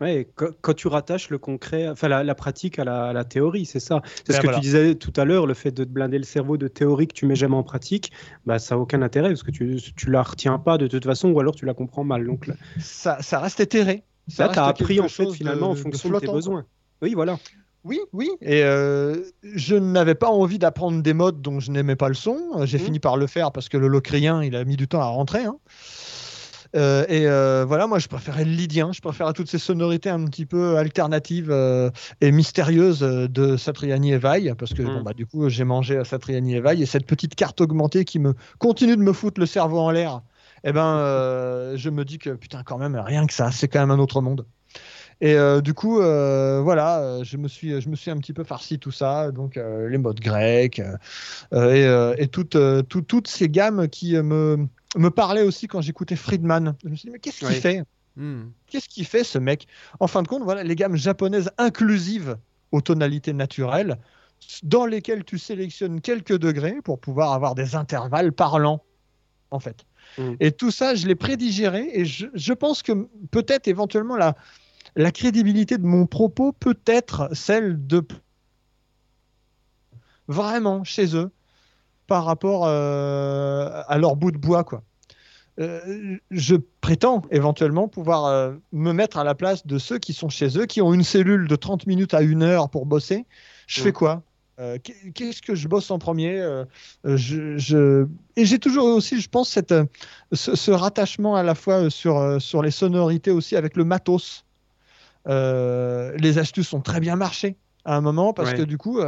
Ouais, 0.00 0.16
et 0.16 0.28
quand, 0.34 0.74
tu 0.74 0.88
rattaches 0.88 1.30
le 1.30 1.38
concret, 1.38 1.88
enfin 1.88 2.08
la, 2.08 2.24
la 2.24 2.34
pratique 2.34 2.78
à 2.78 2.84
la, 2.84 3.04
à 3.06 3.12
la 3.12 3.24
théorie, 3.24 3.66
c'est 3.66 3.80
ça. 3.80 4.02
C'est 4.26 4.32
ce 4.32 4.32
Ben 4.32 4.38
que 4.38 4.46
voilà. 4.46 4.58
tu 4.58 4.62
disais 4.62 4.94
tout 4.96 5.12
à 5.16 5.24
l'heure, 5.24 5.46
le 5.46 5.54
fait 5.54 5.70
de 5.70 5.84
te 5.84 5.88
blinder 5.88 6.18
le 6.18 6.24
cerveau 6.24 6.56
de 6.56 6.68
théorie 6.68 7.06
que 7.06 7.14
tu 7.14 7.26
mets 7.26 7.36
jamais 7.36 7.56
en 7.56 7.62
pratique, 7.62 8.12
bah 8.44 8.58
ça 8.58 8.74
a 8.74 8.78
aucun 8.78 9.02
intérêt 9.02 9.28
parce 9.28 9.42
que 9.42 9.50
tu 9.50 9.76
tu 9.96 10.10
la 10.10 10.22
retiens 10.22 10.58
pas 10.58 10.78
de 10.78 10.86
toute 10.86 11.04
façon 11.04 11.30
ou 11.30 11.40
alors 11.40 11.54
tu 11.54 11.64
la 11.66 11.74
comprends 11.74 12.04
mal. 12.04 12.26
Donc 12.26 12.46
là, 12.46 12.54
Ça, 12.80 13.22
ça 13.22 13.38
reste 13.40 13.60
éthéré. 13.60 14.02
Ça 14.28 14.46
là 14.48 14.52
tu 14.52 14.58
as 14.58 14.66
appris 14.66 15.00
en 15.00 15.04
fait 15.04 15.22
chose 15.24 15.32
de- 15.32 15.36
finalement 15.36 15.70
en 15.70 15.74
fonction 15.74 16.10
de, 16.10 16.18
tes 16.18 16.26
besoins. 16.26 16.66
Oui, 17.02 17.14
voilà. 17.14 17.38
Oui, 17.84 18.00
oui. 18.12 18.30
Et 18.40 18.64
euh, 18.64 19.22
je 19.44 19.76
n'avais 19.76 20.16
pas 20.16 20.28
envie 20.28 20.58
d'apprendre 20.58 21.00
des 21.02 21.14
modes 21.14 21.40
dont 21.40 21.60
je 21.60 21.70
n'aimais 21.70 21.94
pas 21.94 22.08
le 22.08 22.14
son. 22.14 22.36
J'ai 22.64 22.78
Mhm. 22.78 22.84
fini 22.84 22.98
par 22.98 23.16
le 23.16 23.28
faire 23.28 23.52
parce 23.52 23.68
que 23.68 23.76
le 23.76 23.86
locrien, 23.86 24.42
il 24.42 24.56
a 24.56 24.64
mis 24.64 24.76
du 24.76 24.88
temps 24.88 25.00
à 25.00 25.06
rentrer. 25.06 25.44
hein. 25.44 25.56
Euh, 26.76 27.06
et 27.08 27.26
euh, 27.26 27.64
voilà, 27.66 27.86
moi 27.86 27.98
je 27.98 28.06
préférais 28.08 28.44
le 28.44 28.50
lydien, 28.50 28.92
je 28.92 29.00
préférais 29.00 29.32
toutes 29.32 29.48
ces 29.48 29.58
sonorités 29.58 30.10
un 30.10 30.24
petit 30.26 30.44
peu 30.44 30.76
alternatives 30.76 31.50
euh, 31.50 31.90
et 32.20 32.30
mystérieuses 32.32 33.00
de 33.00 33.56
Satriani 33.56 34.12
et 34.12 34.18
Vaille, 34.18 34.52
parce 34.58 34.74
que 34.74 34.82
Mm. 34.82 34.86
bon, 34.92 35.02
bah, 35.02 35.14
du 35.14 35.26
coup 35.26 35.48
j'ai 35.48 35.64
mangé 35.64 35.96
à 35.96 36.04
Satriani 36.04 36.56
et 36.56 36.60
Vaille, 36.60 36.82
et 36.82 36.86
cette 36.86 37.06
petite 37.06 37.34
carte 37.34 37.60
augmentée 37.62 38.04
qui 38.04 38.18
me 38.18 38.34
continue 38.58 38.96
de 38.96 39.02
me 39.02 39.12
foutre 39.12 39.40
le 39.40 39.46
cerveau 39.46 39.78
en 39.78 39.90
l'air, 39.90 40.20
eh 40.64 40.72
ben 40.72 40.98
je 41.76 41.88
me 41.90 42.04
dis 42.04 42.18
que 42.18 42.30
putain 42.30 42.62
quand 42.62 42.76
même, 42.78 42.96
rien 42.96 43.26
que 43.26 43.32
ça, 43.32 43.50
c'est 43.50 43.68
quand 43.68 43.80
même 43.80 43.90
un 43.90 43.98
autre 43.98 44.20
monde. 44.20 44.46
Et 45.22 45.34
euh, 45.34 45.62
du 45.62 45.72
coup, 45.72 46.00
euh, 46.00 46.60
voilà, 46.62 47.22
je 47.22 47.38
me 47.38 47.48
suis, 47.48 47.80
je 47.80 47.88
me 47.88 47.96
suis 47.96 48.10
un 48.10 48.18
petit 48.18 48.34
peu 48.34 48.44
farci 48.44 48.78
tout 48.78 48.90
ça, 48.90 49.30
donc 49.32 49.56
euh, 49.56 49.88
les 49.88 49.96
modes 49.98 50.20
grecs 50.20 50.82
et, 51.52 52.12
et 52.18 52.28
toutes, 52.28 52.56
tout- 52.88 53.02
toutes 53.02 53.28
ces 53.28 53.48
gammes 53.48 53.88
qui 53.88 54.14
me, 54.16 54.66
me 54.96 55.10
parlaient 55.10 55.42
aussi 55.42 55.66
quand 55.68 55.80
j'écoutais 55.80 56.16
Friedman. 56.16 56.74
Je 56.82 56.88
me 56.88 56.94
suis 56.96 57.06
dit 57.06 57.12
mais 57.12 57.18
qu'est-ce 57.18 57.38
qu'il 57.38 57.48
Oui. 57.48 57.54
fait? 57.54 57.82
Hmm. 58.16 58.46
Qu'est-ce 58.66 58.88
qu'il 58.88 59.04
fait 59.04 59.24
ce 59.24 59.38
mec? 59.38 59.66
En 60.00 60.06
fin 60.06 60.22
de 60.22 60.28
compte, 60.28 60.42
voilà, 60.42 60.62
les 60.62 60.74
gammes 60.74 60.96
japonaises 60.96 61.50
inclusives 61.58 62.36
aux 62.72 62.80
tonalités 62.80 63.32
naturelles, 63.32 63.98
dans 64.62 64.86
lesquelles 64.86 65.24
tu 65.24 65.38
sélectionnes 65.38 66.00
quelques 66.00 66.36
degrés 66.38 66.80
pour 66.82 66.98
pouvoir 66.98 67.32
avoir 67.32 67.54
des 67.54 67.74
intervalles 67.74 68.32
parlants, 68.32 68.82
en 69.50 69.60
fait. 69.60 69.84
Mm. 70.18 70.34
Et 70.40 70.52
tout 70.52 70.70
ça, 70.70 70.94
je 70.94 71.06
l'ai 71.06 71.14
prédigéré 71.14 71.90
et 71.92 72.04
je, 72.04 72.26
je 72.32 72.52
pense 72.52 72.82
que 72.82 73.06
peut-être 73.30 73.68
éventuellement 73.68 74.16
la, 74.16 74.34
la 74.94 75.12
crédibilité 75.12 75.78
de 75.78 75.84
mon 75.84 76.06
propos 76.06 76.52
peut 76.52 76.78
être 76.86 77.28
celle 77.34 77.86
de 77.86 78.06
vraiment 80.28 80.84
chez 80.84 81.14
eux 81.16 81.30
par 82.06 82.24
rapport 82.24 82.64
euh, 82.66 83.82
à 83.88 83.98
leur 83.98 84.16
bout 84.16 84.30
de 84.30 84.38
bois, 84.38 84.64
quoi. 84.64 84.82
Euh, 85.58 86.16
je 86.30 86.54
prétends 86.82 87.22
éventuellement 87.30 87.88
pouvoir 87.88 88.26
euh, 88.26 88.52
me 88.72 88.92
mettre 88.92 89.16
à 89.16 89.24
la 89.24 89.34
place 89.34 89.66
de 89.66 89.78
ceux 89.78 89.98
qui 89.98 90.12
sont 90.12 90.28
chez 90.28 90.58
eux, 90.58 90.66
qui 90.66 90.82
ont 90.82 90.92
une 90.92 91.02
cellule 91.02 91.48
de 91.48 91.56
30 91.56 91.86
minutes 91.86 92.12
à 92.12 92.20
une 92.20 92.42
heure 92.42 92.68
pour 92.68 92.84
bosser. 92.84 93.24
Je 93.66 93.80
Mm. 93.80 93.84
fais 93.84 93.92
quoi? 93.92 94.22
Euh, 94.60 94.76
qu'est- 94.82 95.12
Qu'est-ce 95.14 95.40
que 95.40 95.54
je 95.54 95.66
bosse 95.66 95.90
en 95.90 95.98
premier? 95.98 96.42
Je, 97.04 97.56
je- 97.56 98.06
Et 98.36 98.44
j'ai 98.44 98.58
toujours 98.58 98.88
eu 98.88 98.92
aussi, 98.92 99.18
je 99.20 99.28
pense, 99.30 99.48
cette, 99.48 99.74
ce, 100.32 100.54
ce 100.54 100.70
rattachement 100.70 101.36
à 101.36 101.42
la 101.42 101.54
fois 101.54 101.88
sur, 101.90 102.40
sur 102.40 102.62
les 102.62 102.70
sonorités 102.70 103.30
aussi 103.30 103.56
avec 103.56 103.76
le 103.76 103.84
matos. 103.84 104.44
Les 105.26 106.38
astuces 106.38 106.72
ont 106.72 106.80
très 106.80 107.00
bien 107.00 107.16
marché 107.16 107.56
à 107.84 107.96
un 107.96 108.00
moment 108.00 108.32
parce 108.32 108.50
Ouais. 108.52 108.58
que 108.58 108.62
du 108.62 108.78
coup, 108.78 109.00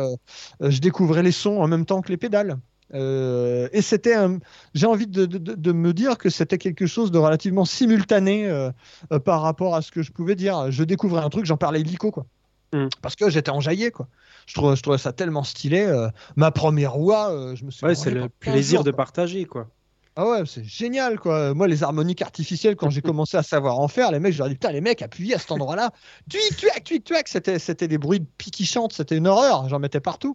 je 0.61 0.79
découvrais 0.81 1.23
les 1.23 1.33
sons 1.33 1.61
en 1.61 1.69
même 1.69 1.85
temps 1.87 2.01
que 2.03 2.09
les 2.11 2.17
pédales. 2.17 2.59
Euh, 2.95 3.69
et 3.73 3.83
c'était 3.83 4.15
un, 4.15 4.39
j'ai 4.75 4.87
envie 4.87 5.07
de, 5.07 5.27
de- 5.27 5.39
de- 5.39 5.55
de 5.55 5.73
me 5.73 5.93
dire 5.93 6.17
que 6.19 6.31
c'était 6.31 6.59
quelque 6.59 6.87
chose 6.87 7.11
de 7.11 7.19
relativement 7.19 7.65
simultané 7.65 8.49
euh, 8.49 8.71
euh, 9.13 9.19
par 9.19 9.43
rapport 9.43 9.75
à 9.75 9.83
ce 9.83 9.91
que 9.91 10.03
je 10.03 10.11
pouvais 10.13 10.35
dire. 10.35 10.71
Je 10.71 10.85
découvrais 10.85 11.23
un 11.23 11.29
truc, 11.29 11.45
j'en 11.45 11.57
parlais 11.59 11.81
illico, 11.81 12.11
quoi. 12.11 12.27
Mm. 12.73 12.89
Parce 13.03 13.17
que 13.17 13.29
j'étais 13.31 13.51
enjaillé, 13.51 13.91
quoi. 13.91 14.09
Je 14.47 14.55
trouvais, 14.55 14.77
je 14.77 14.83
trouvais 14.83 14.99
ça 14.99 15.13
tellement 15.13 15.45
stylé. 15.45 15.81
euh, 15.85 16.09
ma 16.37 16.51
première 16.51 16.97
euh, 17.31 17.55
je 17.55 17.65
me 17.65 17.71
suis 17.71 17.85
Ouais, 17.85 17.95
c'est 17.95 18.11
le 18.11 18.21
pendant 18.21 18.33
15 18.41 18.53
plaisir 18.55 18.79
jours, 18.79 18.85
de 18.85 18.91
quoi. 18.91 18.97
partager, 18.97 19.45
quoi. 19.45 19.69
Ah 20.21 20.27
ouais, 20.27 20.43
c'est 20.47 20.65
génial, 20.65 21.21
quoi. 21.21 21.55
Moi, 21.55 21.69
les 21.69 21.85
harmoniques 21.85 22.23
artificielles, 22.23 22.75
quand 22.75 22.91
j'ai 22.91 23.03
commencé 23.03 23.37
à 23.37 23.45
savoir 23.45 23.79
en 23.79 23.87
faire, 23.87 24.11
les 24.11 24.19
mecs, 24.19 24.33
je 24.33 24.39
leur 24.39 24.49
ai 24.49 24.51
dit, 24.51 24.57
putain, 24.57 24.73
les 24.73 24.81
mecs, 24.81 25.01
appuyez 25.01 25.37
à 25.37 25.39
cet 25.39 25.53
endroit-là. 25.53 25.93
Tuic, 26.29 26.57
tuac, 26.57 26.83
tuic, 26.83 27.05
tuac. 27.05 27.29
C'était, 27.29 27.61
c'était 27.61 27.87
des 27.87 27.99
bruits 27.99 28.19
de 28.21 28.27
c'était 28.93 29.17
une 29.17 29.29
horreur. 29.29 29.69
J'en 29.69 29.79
mettais 29.79 30.01
partout. 30.01 30.35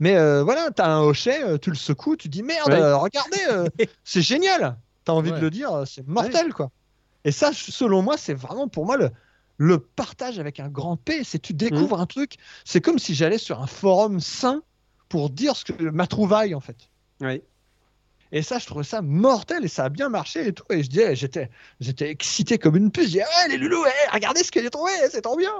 Mais 0.00 0.16
euh, 0.16 0.42
voilà, 0.42 0.70
t'as 0.70 0.88
un 0.88 1.00
hochet, 1.00 1.42
euh, 1.44 1.58
tu 1.58 1.70
le 1.70 1.76
secoues, 1.76 2.16
tu 2.16 2.28
dis, 2.28 2.42
merde, 2.42 2.68
Ouais. 2.68 2.80
euh, 2.80 2.96
regardez, 2.96 3.38
c'est 4.04 4.22
génial. 4.22 4.76
T'as 5.04 5.12
envie 5.12 5.30
Ouais. 5.30 5.36
de 5.38 5.42
le 5.42 5.50
dire, 5.50 5.84
c'est 5.86 6.06
mortel, 6.06 6.52
quoi. 6.54 6.70
Et 7.24 7.32
ça, 7.32 7.50
selon 7.52 8.02
moi, 8.02 8.16
c'est 8.16 8.34
vraiment 8.34 8.68
pour 8.68 8.86
moi 8.86 8.96
le, 8.96 9.10
le 9.56 9.78
partage 9.78 10.38
avec 10.38 10.60
un 10.60 10.68
grand 10.68 10.96
P. 10.96 11.24
C'est 11.24 11.38
tu 11.40 11.52
découvres 11.54 12.00
un 12.00 12.06
truc, 12.06 12.36
c'est 12.64 12.80
comme 12.80 12.98
si 12.98 13.14
j'allais 13.14 13.38
sur 13.38 13.60
un 13.62 13.66
forum 13.66 14.20
sain 14.20 14.62
pour 15.08 15.30
dire 15.30 15.56
ce 15.56 15.64
que 15.64 15.82
ma 15.90 16.06
trouvaille, 16.06 16.54
en 16.54 16.60
fait. 16.60 16.76
Et 18.36 18.42
ça, 18.42 18.58
je 18.58 18.66
trouvais 18.66 18.82
ça 18.84 19.00
mortel 19.00 19.64
et 19.64 19.68
ça 19.68 19.84
a 19.84 19.88
bien 19.88 20.08
marché 20.08 20.48
et 20.48 20.52
tout. 20.52 20.64
Et 20.68 20.82
je 20.82 20.90
disais, 20.90 21.14
j'étais, 21.14 21.50
j'étais 21.78 22.10
excité 22.10 22.58
comme 22.58 22.74
une 22.74 22.90
puce. 22.90 23.04
Je 23.04 23.08
disais, 23.10 23.20
ouais, 23.22 23.48
les 23.48 23.58
loulous, 23.58 23.80
ouais, 23.82 23.90
regardez 24.12 24.42
ce 24.42 24.50
que 24.50 24.60
j'ai 24.60 24.70
trouvé, 24.70 24.90
c'est 25.08 25.20
trop 25.22 25.36
bien. 25.36 25.52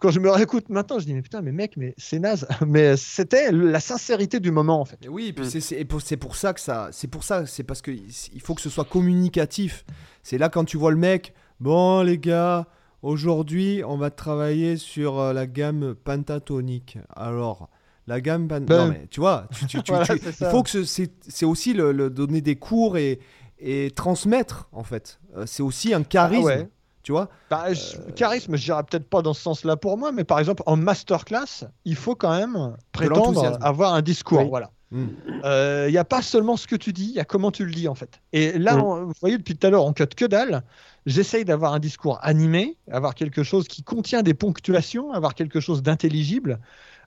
Quand 0.00 0.10
je 0.10 0.18
me 0.18 0.30
réécoute 0.30 0.70
maintenant, 0.70 0.98
je 0.98 1.04
dis, 1.04 1.12
mais 1.12 1.20
putain, 1.20 1.42
mais 1.42 1.52
mec, 1.52 1.76
mais 1.76 1.94
c'est 1.98 2.18
naze. 2.18 2.48
Mais 2.66 2.96
c'était 2.96 3.52
la 3.52 3.78
sincérité 3.80 4.40
du 4.40 4.50
moment, 4.50 4.80
en 4.80 4.84
fait. 4.86 4.98
Et 5.04 5.08
oui, 5.08 5.26
et 5.28 5.32
puis 5.34 5.44
Mm. 5.44 5.50
c'est- 5.50 5.60
c'est 5.60 5.76
et 5.80 5.84
pour, 5.84 6.00
c'est 6.00 6.16
pour 6.16 6.34
ça 6.34 6.54
que 6.54 6.60
ça. 6.60 6.88
C'est 6.92 7.08
pour 7.08 7.24
ça, 7.24 7.44
c'est 7.44 7.62
parce 7.62 7.82
que 7.82 7.90
il 7.90 8.40
faut 8.40 8.54
que 8.54 8.62
ce 8.62 8.70
soit 8.70 8.86
communicatif. 8.86 9.84
C'est 10.22 10.38
là 10.38 10.48
quand 10.48 10.64
tu 10.64 10.78
vois 10.78 10.90
le 10.92 10.96
mec, 10.96 11.34
bon 11.60 12.00
les 12.02 12.18
gars, 12.18 12.66
aujourd'hui 13.02 13.82
on 13.86 13.96
va 13.98 14.10
travailler 14.10 14.76
sur 14.78 15.18
euh, 15.18 15.32
la 15.34 15.46
gamme 15.46 15.94
pentatonique. 15.94 16.98
Alors, 17.14 17.68
la 18.08 18.20
gamme 18.20 18.46
Ben- 18.48 18.64
Non 18.66 18.86
mais 18.88 19.06
tu 19.10 19.20
vois, 19.20 19.46
tu- 19.56 19.66
tu- 19.66 19.82
tu- 19.82 19.92
Voilà, 19.92 20.06
il 20.14 20.32
faut 20.32 20.62
que 20.62 20.70
ce- 20.70 20.84
c'est 20.84 21.10
c'est 21.28 21.46
aussi 21.46 21.72
le, 21.74 21.92
le 21.92 22.10
donner 22.10 22.40
des 22.40 22.56
cours 22.56 22.96
et, 22.96 23.20
et 23.60 23.90
transmettre 23.92 24.68
en 24.72 24.82
fait. 24.82 25.20
Euh, 25.36 25.44
c'est 25.46 25.62
aussi 25.62 25.94
un 25.94 26.02
charisme, 26.02 26.42
Ah 26.52 26.58
ouais. 26.58 26.68
tu 27.02 27.12
vois. 27.12 27.28
Bah, 27.50 27.72
je- 27.74 27.96
Charisme, 28.12 28.56
je 28.56 28.64
dirais 28.64 28.82
peut-être 28.82 29.08
pas 29.08 29.22
dans 29.22 29.34
ce 29.34 29.42
sens-là 29.42 29.76
pour 29.76 29.96
moi, 29.98 30.10
mais 30.12 30.24
par 30.24 30.38
exemple, 30.38 30.62
en 30.66 30.76
masterclass, 30.76 31.66
il 31.84 31.96
faut 31.96 32.14
quand 32.14 32.36
même 32.36 32.76
prétendre 32.92 33.58
avoir 33.60 33.94
un 33.94 34.02
discours. 34.02 34.40
Oui. 34.42 34.48
Voilà. 34.48 34.70
Mm. 34.90 35.04
Euh, 35.44 35.84
Il 35.88 35.92
n'y 35.92 35.98
a 35.98 36.04
pas 36.04 36.22
seulement 36.22 36.56
ce 36.56 36.66
que 36.66 36.74
tu 36.76 36.94
dis, 36.94 37.04
il 37.10 37.14
y 37.16 37.20
a 37.20 37.24
comment 37.26 37.50
tu 37.50 37.66
le 37.66 37.72
dis 37.72 37.88
en 37.88 37.94
fait. 37.94 38.20
Et 38.32 38.58
là, 38.58 38.76
Mm. 38.76 38.82
on- 38.82 39.04
vous 39.06 39.12
voyez, 39.20 39.36
depuis 39.36 39.54
tout 39.56 39.66
à 39.66 39.70
l'heure, 39.70 39.84
on 39.84 39.92
cut 39.92 40.06
que 40.16 40.24
dalle. 40.24 40.62
J'essaye 41.04 41.44
d'avoir 41.44 41.72
un 41.74 41.78
discours 41.78 42.18
animé, 42.22 42.76
avoir 42.90 43.14
quelque 43.14 43.42
chose 43.42 43.68
qui 43.68 43.82
contient 43.82 44.22
des 44.22 44.34
ponctuations, 44.34 45.12
avoir 45.12 45.34
quelque 45.34 45.60
chose 45.60 45.82
d'intelligible, 45.82 46.58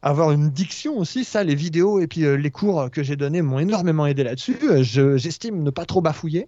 avoir 0.02 0.32
une 0.32 0.50
diction 0.50 0.98
aussi. 0.98 1.24
Ça, 1.24 1.44
les 1.44 1.56
vidéos 1.56 2.00
et 2.00 2.08
puis 2.08 2.26
euh, 2.26 2.36
les 2.36 2.52
cours 2.52 2.90
que 2.92 3.04
j'ai 3.04 3.16
donnés 3.16 3.42
m'ont 3.42 3.60
énormément 3.60 4.06
aidé 4.08 4.24
là-dessus. 4.24 4.58
Euh, 4.64 4.84
je- 4.84 5.18
J'estime 5.18 5.64
ne 5.64 5.70
pas 5.70 5.86
trop 5.86 6.02
bafouiller 6.02 6.48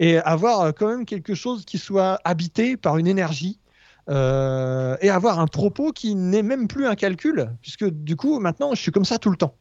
et 0.00 0.18
avoir 0.18 0.60
euh, 0.62 0.72
quand 0.72 0.88
même 0.88 1.06
quelque 1.06 1.34
chose 1.34 1.64
qui 1.64 1.78
soit 1.78 2.20
habité 2.24 2.76
par 2.76 2.98
une 2.98 3.06
énergie. 3.06 3.60
et 4.08 5.10
avoir 5.10 5.38
un 5.40 5.46
propos 5.46 5.92
qui 5.92 6.14
n'est 6.16 6.42
même 6.42 6.66
plus 6.68 6.86
un 6.86 6.96
calcul, 6.96 7.50
puisque 7.62 7.84
du 7.88 8.16
coup, 8.16 8.40
maintenant, 8.40 8.74
je 8.74 8.80
suis 8.82 8.90
comme 8.92 9.04
ça 9.04 9.18
tout 9.18 9.30
le 9.30 9.36
temps. 9.36 9.54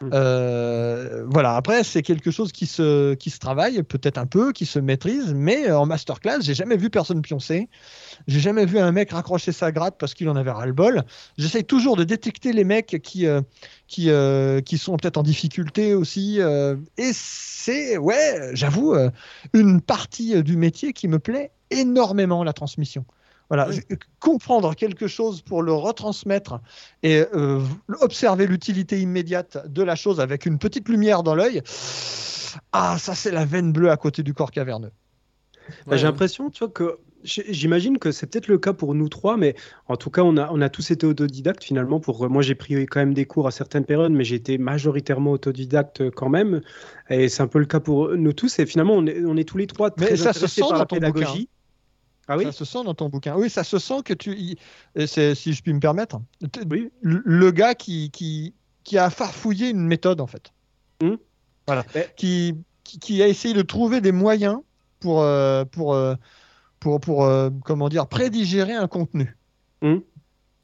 Mm. 0.00 0.10
Euh, 0.12 1.24
voilà, 1.28 1.56
après, 1.56 1.82
c'est 1.84 2.02
quelque 2.02 2.30
chose 2.30 2.52
qui 2.52 2.66
se, 2.66 3.14
qui 3.14 3.30
se 3.30 3.38
travaille, 3.38 3.82
peut-être 3.82 4.18
un 4.18 4.26
peu, 4.26 4.52
qui 4.52 4.66
se 4.66 4.78
maîtrise, 4.78 5.34
mais 5.34 5.68
euh, 5.68 5.78
en 5.78 5.86
masterclass, 5.86 6.40
j'ai 6.40 6.54
jamais 6.54 6.76
vu 6.76 6.90
personne 6.90 7.22
pioncer. 7.22 7.68
J'ai 8.26 8.40
jamais 8.40 8.66
vu 8.66 8.78
un 8.78 8.92
mec 8.92 9.10
raccrocher 9.10 9.52
sa 9.52 9.72
gratte 9.72 9.96
parce 9.98 10.14
qu'il 10.14 10.28
en 10.28 10.36
avait 10.36 10.50
ras-le-bol. 10.50 11.04
J'essaye 11.36 11.64
toujours 11.64 11.96
de 11.96 12.04
détecter 12.04 12.52
les 12.52 12.64
mecs 12.64 13.00
qui, 13.02 13.26
euh, 13.26 13.40
qui, 13.86 14.10
qui 14.64 14.78
sont 14.78 14.96
peut-être 14.96 15.16
en 15.16 15.22
difficulté 15.22 15.94
aussi. 15.94 16.38
et 16.38 17.10
c'est, 17.12 17.96
ouais, 17.98 18.50
j'avoue, 18.52 18.94
une 19.52 19.80
partie 19.80 20.42
du 20.42 20.56
métier 20.56 20.92
qui 20.92 21.08
me 21.08 21.18
plaît 21.18 21.50
énormément, 21.70 22.44
la 22.44 22.52
transmission. 22.52 23.04
Voilà, 23.50 23.68
Oui. 23.68 23.80
je- 23.88 23.96
comprendre 24.20 24.74
quelque 24.74 25.06
chose 25.06 25.40
pour 25.40 25.62
le 25.62 25.72
retransmettre 25.72 26.60
et 27.02 27.24
euh, 27.34 27.60
observer 28.00 28.46
l'utilité 28.46 29.00
immédiate 29.00 29.66
de 29.66 29.82
la 29.82 29.96
chose 29.96 30.20
avec 30.20 30.44
une 30.44 30.58
petite 30.58 30.88
lumière 30.88 31.22
dans 31.22 31.34
l'œil. 31.34 31.62
Ah, 32.72 32.96
ça 32.98 33.14
c'est 33.14 33.30
la 33.30 33.44
veine 33.44 33.72
bleue 33.72 33.90
à 33.90 33.96
côté 33.96 34.22
du 34.22 34.34
corps 34.34 34.50
caverneux. 34.50 34.90
Bah, 35.86 35.96
J'ai 35.96 36.04
l'impression, 36.06 36.50
tu 36.50 36.60
vois, 36.60 36.68
que 36.68 36.98
j'imagine 37.24 37.98
que 37.98 38.10
c'est 38.12 38.26
peut-être 38.26 38.48
le 38.48 38.58
cas 38.58 38.72
pour 38.72 38.94
nous 38.94 39.08
trois, 39.08 39.36
mais 39.36 39.54
en 39.86 39.96
tout 39.96 40.08
cas, 40.08 40.22
on 40.22 40.36
a, 40.36 40.48
on 40.50 40.60
a 40.60 40.68
tous 40.68 40.90
été 40.90 41.04
autodidactes 41.06 41.64
finalement. 41.64 42.00
Pour 42.00 42.28
moi, 42.30 42.42
j'ai 42.42 42.54
pris 42.54 42.86
quand 42.86 43.00
même 43.00 43.12
des 43.12 43.26
cours 43.26 43.46
à 43.46 43.50
certaines 43.50 43.84
périodes, 43.84 44.12
mais 44.12 44.24
j'ai 44.24 44.36
été 44.36 44.56
majoritairement 44.56 45.32
autodidacte 45.32 46.00
euh, 46.00 46.10
quand 46.10 46.28
même. 46.30 46.62
Et 47.10 47.28
c'est 47.28 47.42
un 47.42 47.48
peu 47.48 47.58
le 47.58 47.66
cas 47.66 47.80
pour 47.80 48.10
nous 48.16 48.32
tous. 48.32 48.58
Et 48.60 48.66
finalement, 48.66 48.94
on 48.94 49.06
est, 49.06 49.22
on 49.24 49.36
est 49.36 49.44
tous 49.44 49.58
les 49.58 49.66
trois 49.66 49.90
Mais 49.98 50.06
très 50.06 50.16
ça 50.16 50.32
se 50.32 50.38
intéressés 50.46 50.60
sent 50.62 50.68
par 50.68 50.78
la 50.78 50.86
pédagogie. 50.86 51.48
Ah 52.28 52.36
oui. 52.36 52.44
Ça 52.44 52.52
se 52.52 52.64
sent 52.64 52.84
dans 52.84 52.94
ton 52.94 53.08
bouquin. 53.08 53.34
Oui, 53.36 53.48
ça 53.50 53.64
se 53.64 53.78
sent 53.78 54.02
que 54.04 54.12
tu. 54.14 54.56
c'est- 55.06 55.34
Si 55.34 55.52
je 55.54 55.62
puis 55.62 55.72
me 55.72 55.80
permettre, 55.80 56.20
Oui. 56.70 56.90
le 57.00 57.50
gars 57.50 57.74
qui, 57.74 58.10
qui, 58.10 58.54
qui 58.84 58.98
a 58.98 59.10
farfouillé 59.10 59.70
une 59.70 59.86
méthode 59.86 60.20
en 60.20 60.26
fait. 60.26 60.52
Hmm. 61.02 61.16
Voilà. 61.66 61.84
Mais- 61.94 62.12
Qui, 62.16 63.22
a 63.22 63.28
essayé 63.28 63.52
de 63.54 63.62
trouver 63.62 64.00
des 64.00 64.12
moyens 64.12 64.60
pour, 65.00 65.20
euh, 65.22 65.64
pour, 65.66 65.94
euh, 65.94 66.14
pour, 66.80 67.00
pour 67.00 67.24
euh, 67.24 67.50
comment 67.64 67.88
dire, 67.88 68.06
prédigérer 68.06 68.72
un 68.74 68.88
contenu. 68.88 69.36
Hmm. 69.82 69.98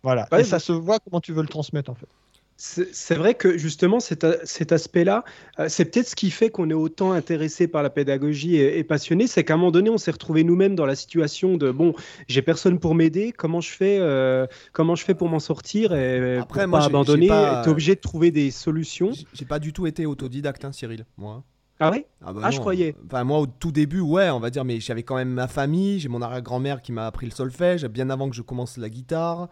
Voilà. 0.02 0.26
Ouais, 0.32 0.40
et 0.40 0.44
ça 0.44 0.58
se 0.58 0.72
voit 0.72 0.98
comment 1.00 1.20
tu 1.20 1.32
veux 1.32 1.42
le 1.42 1.48
transmettre 1.48 1.90
en 1.90 1.94
fait. 1.94 2.08
C'est 2.56 3.16
vrai 3.16 3.34
que 3.34 3.58
justement 3.58 3.98
cet, 3.98 4.22
aspect-là, 4.24 5.24
euh, 5.58 5.66
c'est 5.68 5.86
peut-être 5.86 6.08
ce 6.08 6.14
qui 6.14 6.30
fait 6.30 6.50
qu'on 6.50 6.70
est 6.70 6.74
autant 6.74 7.10
intéressé 7.12 7.66
par 7.66 7.82
la 7.82 7.90
pédagogie 7.90 8.56
et, 8.56 8.78
et 8.78 8.84
passionné, 8.84 9.26
c'est 9.26 9.42
qu'à 9.42 9.54
un 9.54 9.56
moment 9.56 9.72
donné, 9.72 9.90
on 9.90 9.98
s'est 9.98 10.12
retrouvé 10.12 10.44
nous-mêmes 10.44 10.76
dans 10.76 10.86
la 10.86 10.94
situation 10.94 11.56
de 11.56 11.72
bon, 11.72 11.94
j'ai 12.28 12.42
personne 12.42 12.78
pour 12.78 12.94
m'aider, 12.94 13.32
comment 13.32 13.60
je 13.60 13.70
fais, 13.70 13.98
euh, 14.00 14.46
comment 14.72 14.94
je 14.94 15.04
fais 15.04 15.14
pour 15.14 15.28
m'en 15.28 15.40
sortir 15.40 15.94
et 15.94 16.38
Après, 16.38 16.62
pour 16.62 16.70
moi, 16.70 16.78
pas 16.78 16.86
abandonner. 16.86 17.26
T'es 17.26 17.68
obligé 17.70 17.96
de 17.96 18.00
trouver 18.00 18.30
des 18.30 18.52
solutions? 18.52 19.10
J'ai- 19.32 19.44
pas 19.44 19.58
du 19.58 19.72
tout 19.72 19.86
été 19.86 20.06
autodidacte, 20.06 20.64
hein, 20.64 20.72
Cyril. 20.72 21.04
Moi. 21.18 21.42
Ah 21.80 21.90
ouais? 21.90 22.06
Ah, 22.24 22.32
bah 22.32 22.40
Ah, 22.44 22.50
je 22.50 22.60
croyais. 22.60 22.94
Enfin, 23.06 23.24
moi, 23.24 23.40
au 23.40 23.46
tout 23.46 23.72
début, 23.72 24.00
ouais, 24.00 24.30
on 24.30 24.38
va 24.38 24.50
dire, 24.50 24.64
mais 24.64 24.78
j'avais 24.80 25.02
quand 25.02 25.16
même 25.16 25.28
ma 25.28 25.48
famille, 25.48 25.98
j'ai 25.98 26.08
mon 26.08 26.22
arrière-grand-mère 26.22 26.82
qui 26.82 26.92
m'a 26.92 27.06
appris 27.06 27.26
le 27.26 27.32
solfège, 27.32 27.84
bien 27.86 28.10
avant 28.10 28.30
que 28.30 28.36
je 28.36 28.42
commence 28.42 28.78
la 28.78 28.88
guitare. 28.88 29.48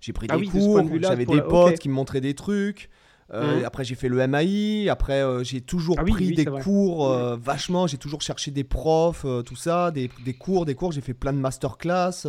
J'ai 0.00 0.12
pris 0.12 0.26
Ah 0.30 0.34
des 0.34 0.40
oui, 0.40 0.48
cours, 0.48 0.82
de 0.82 1.02
j'avais 1.02 1.26
des 1.26 1.36
la- 1.36 1.42
potes 1.42 1.78
qui 1.78 1.88
me 1.88 1.94
montraient 1.94 2.20
des 2.20 2.34
trucs. 2.34 2.90
Euh, 3.32 3.58
Mhm. 3.58 3.64
Après, 3.64 3.82
j'ai 3.84 3.96
fait 3.96 4.08
le 4.08 4.18
MAI. 4.20 4.88
Après, 4.88 5.20
euh, 5.22 5.42
j'ai 5.42 5.60
toujours 5.60 5.96
Ah 5.98 6.04
oui, 6.04 6.12
pris 6.12 6.28
oui, 6.28 6.34
des 6.36 6.44
cours 6.44 7.10
euh, 7.10 7.36
vachement. 7.36 7.88
J'ai 7.88 7.98
toujours 7.98 8.22
cherché 8.22 8.52
des 8.52 8.62
profs, 8.62 9.24
euh, 9.24 9.42
tout 9.42 9.56
ça, 9.56 9.90
des, 9.90 10.08
des 10.24 10.34
cours, 10.34 10.64
des 10.64 10.76
cours. 10.76 10.92
J'ai 10.92 11.00
fait 11.00 11.14
plein 11.14 11.32
de 11.32 11.38
masterclass. 11.38 12.24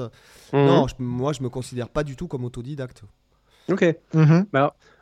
Mhm. 0.53 0.65
Non, 0.65 0.87
je- 0.87 0.95
moi, 0.97 1.33
je 1.33 1.43
me 1.43 1.49
considère 1.49 1.89
pas 1.89 2.03
du 2.03 2.15
tout 2.15 2.27
comme 2.27 2.45
autodidacte. 2.45 3.03
Ok. 3.69 3.85
Mhm. 4.13 4.47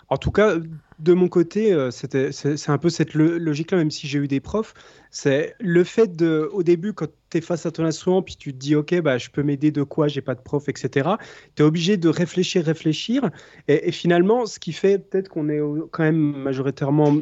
En 0.10 0.18
tout 0.18 0.32
cas, 0.32 0.56
de 1.00 1.14
mon 1.14 1.28
côté, 1.28 1.74
euh, 1.74 1.90
c'est, 1.92 2.70
un 2.70 2.78
peu 2.78 2.90
cette 2.90 3.14
lo- 3.16 3.38
logique-là, 3.40 3.78
même 3.78 3.92
si 3.92 4.08
j'ai 4.08 4.20
eu 4.20 4.28
des 4.28 4.40
profs. 4.40 4.74
C'est 5.10 5.56
le 5.60 5.84
fait 5.84 6.16
de, 6.16 6.50
au 6.54 6.64
début, 6.64 6.94
quand 6.94 7.08
tu 7.30 7.38
es 7.38 7.42
face 7.42 7.66
à 7.66 7.72
ton 7.72 7.86
instrument, 7.86 8.22
puis 8.22 8.36
tu 8.36 8.54
te 8.54 8.58
dis, 8.58 8.76
OK, 8.76 9.00
bah, 9.02 9.18
je 9.18 9.30
peux 9.30 9.44
m'aider 9.44 9.72
de 9.72 9.84
quoi, 9.84 10.08
j'ai 10.08 10.22
pas 10.22 10.36
de 10.36 10.42
prof, 10.42 10.70
etc. 10.70 11.18
Tu 11.56 11.64
es 11.64 11.66
obligé 11.66 11.98
de 11.98 12.10
réfléchir, 12.10 12.64
réfléchir. 12.66 13.30
Et, 13.68 13.90
et 13.90 13.92
finalement, 13.92 14.46
ce 14.46 14.60
qui 14.60 14.74
fait 14.74 15.00
peut-être 15.00 15.30
qu'on 15.30 15.50
est 15.50 15.60
quand 15.92 16.04
même 16.04 16.16
majoritairement 16.18 17.18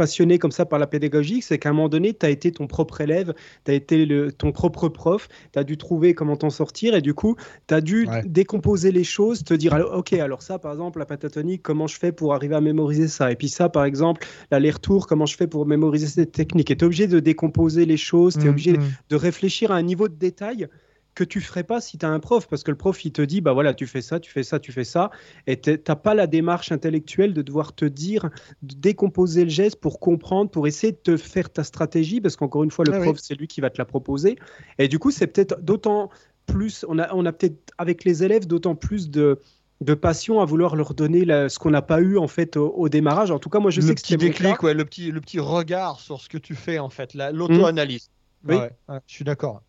passionné 0.00 0.38
comme 0.38 0.50
ça 0.50 0.64
par 0.64 0.78
la 0.78 0.86
pédagogie, 0.86 1.42
c'est 1.42 1.58
qu'à 1.58 1.68
un 1.68 1.72
moment 1.74 1.90
donné, 1.90 2.14
tu 2.14 2.24
as 2.24 2.30
été 2.30 2.52
ton 2.52 2.66
propre 2.66 3.02
élève, 3.02 3.34
tu 3.66 3.70
as 3.70 3.74
été 3.74 4.06
le, 4.06 4.32
ton 4.32 4.50
propre 4.50 4.88
prof, 4.88 5.28
tu 5.52 5.58
as 5.58 5.64
dû 5.64 5.76
trouver 5.76 6.14
comment 6.14 6.36
t'en 6.36 6.48
sortir, 6.48 6.94
et 6.94 7.02
du 7.02 7.12
coup, 7.12 7.36
tu 7.68 7.74
as 7.74 7.82
dû 7.82 8.06
Ouais. 8.06 8.22
décomposer 8.24 8.92
les 8.92 9.04
choses, 9.04 9.44
te 9.44 9.52
dire, 9.52 9.74
alors, 9.74 9.92
ok, 9.98 10.14
alors 10.14 10.40
ça, 10.40 10.58
par 10.58 10.72
exemple, 10.72 10.98
la 11.00 11.04
pentatonique, 11.04 11.62
comment 11.62 11.86
je 11.86 11.98
fais 11.98 12.12
pour 12.12 12.32
arriver 12.32 12.54
à 12.54 12.62
mémoriser 12.62 13.08
ça? 13.08 13.30
Et 13.30 13.36
puis 13.36 13.50
ça, 13.50 13.68
par 13.68 13.84
exemple, 13.84 14.26
l'aller-retour, 14.50 15.06
comment 15.06 15.26
je 15.26 15.36
fais 15.36 15.46
pour 15.46 15.66
mémoriser 15.66 16.06
cette 16.06 16.32
technique? 16.32 16.70
Et 16.70 16.76
tu 16.76 16.84
es 16.84 16.86
obligé 16.86 17.06
de 17.06 17.20
décomposer 17.20 17.84
les 17.84 17.98
choses, 17.98 18.38
tu 18.38 18.46
es 18.46 18.48
obligé 18.50 18.78
Mhm. 18.78 18.94
de 19.10 19.16
réfléchir 19.16 19.70
à 19.70 19.76
un 19.76 19.82
niveau 19.82 20.08
de 20.08 20.14
détail 20.14 20.66
que 21.14 21.24
tu 21.24 21.40
ferais 21.40 21.64
pas 21.64 21.80
si 21.80 21.98
tu 21.98 22.06
as 22.06 22.08
un 22.08 22.20
prof, 22.20 22.46
parce 22.48 22.62
que 22.62 22.70
le 22.70 22.76
prof, 22.76 23.04
il 23.04 23.12
te 23.12 23.22
dit, 23.22 23.40
bah 23.40 23.52
voilà, 23.52 23.74
tu 23.74 23.86
fais 23.86 24.02
ça, 24.02 24.20
tu 24.20 24.30
fais 24.30 24.42
ça, 24.42 24.58
tu 24.60 24.72
fais 24.72 24.84
ça, 24.84 25.10
et 25.46 25.60
tu 25.60 25.70
n'as 25.86 25.96
pas 25.96 26.14
la 26.14 26.26
démarche 26.26 26.72
intellectuelle 26.72 27.34
de 27.34 27.42
devoir 27.42 27.74
te 27.74 27.84
dire, 27.84 28.30
de 28.62 28.74
décomposer 28.74 29.44
le 29.44 29.50
geste 29.50 29.76
pour 29.80 30.00
comprendre, 30.00 30.50
pour 30.50 30.66
essayer 30.66 30.92
de 30.92 30.98
te 30.98 31.16
faire 31.16 31.50
ta 31.50 31.64
stratégie, 31.64 32.20
parce 32.20 32.36
qu'encore 32.36 32.64
une 32.64 32.70
fois, 32.70 32.84
le 32.84 32.92
Ah 32.92 32.98
oui. 32.98 33.02
prof, 33.04 33.18
c'est 33.20 33.34
lui 33.34 33.48
qui 33.48 33.60
va 33.60 33.70
te 33.70 33.78
la 33.78 33.84
proposer. 33.84 34.36
Et 34.78 34.88
du 34.88 34.98
coup, 34.98 35.10
c'est 35.10 35.26
peut-être 35.26 35.60
d'autant 35.60 36.10
plus, 36.46 36.84
on 36.88 36.98
a, 36.98 37.12
on 37.14 37.26
a 37.26 37.32
peut-être, 37.32 37.72
avec 37.78 38.04
les 38.04 38.24
élèves, 38.24 38.46
d'autant 38.46 38.74
plus 38.74 39.10
de 39.10 39.38
de 39.80 39.94
passion 39.94 40.40
à 40.40 40.44
vouloir 40.44 40.76
leur 40.76 40.92
donner 40.92 41.24
la- 41.24 41.48
ce 41.48 41.58
qu'on 41.58 41.70
n'a 41.70 41.80
pas 41.80 42.02
eu 42.02 42.18
en 42.18 42.28
fait 42.28 42.58
au, 42.58 42.68
au 42.68 42.90
démarrage. 42.90 43.30
En 43.30 43.38
tout 43.38 43.48
cas, 43.48 43.60
moi 43.60 43.70
je 43.70 43.80
le 43.80 43.86
sais 43.86 43.94
que 43.94 44.12
mon 44.12 44.18
déclic, 44.18 44.62
ouais, 44.62 44.74
le 44.74 44.84
petit, 44.84 45.10
le 45.10 45.22
petit 45.22 45.38
regard 45.38 46.00
sur 46.00 46.20
ce 46.20 46.28
que 46.28 46.36
tu 46.36 46.54
fais 46.54 46.78
en 46.78 46.90
fait, 46.90 47.14
la- 47.14 47.32
l'auto-analyse. 47.32 48.10
Oui. 48.46 48.56
Ouais, 48.56 48.70
ouais, 48.88 48.98
je 49.06 49.14
suis 49.14 49.24
d'accord. 49.24 49.62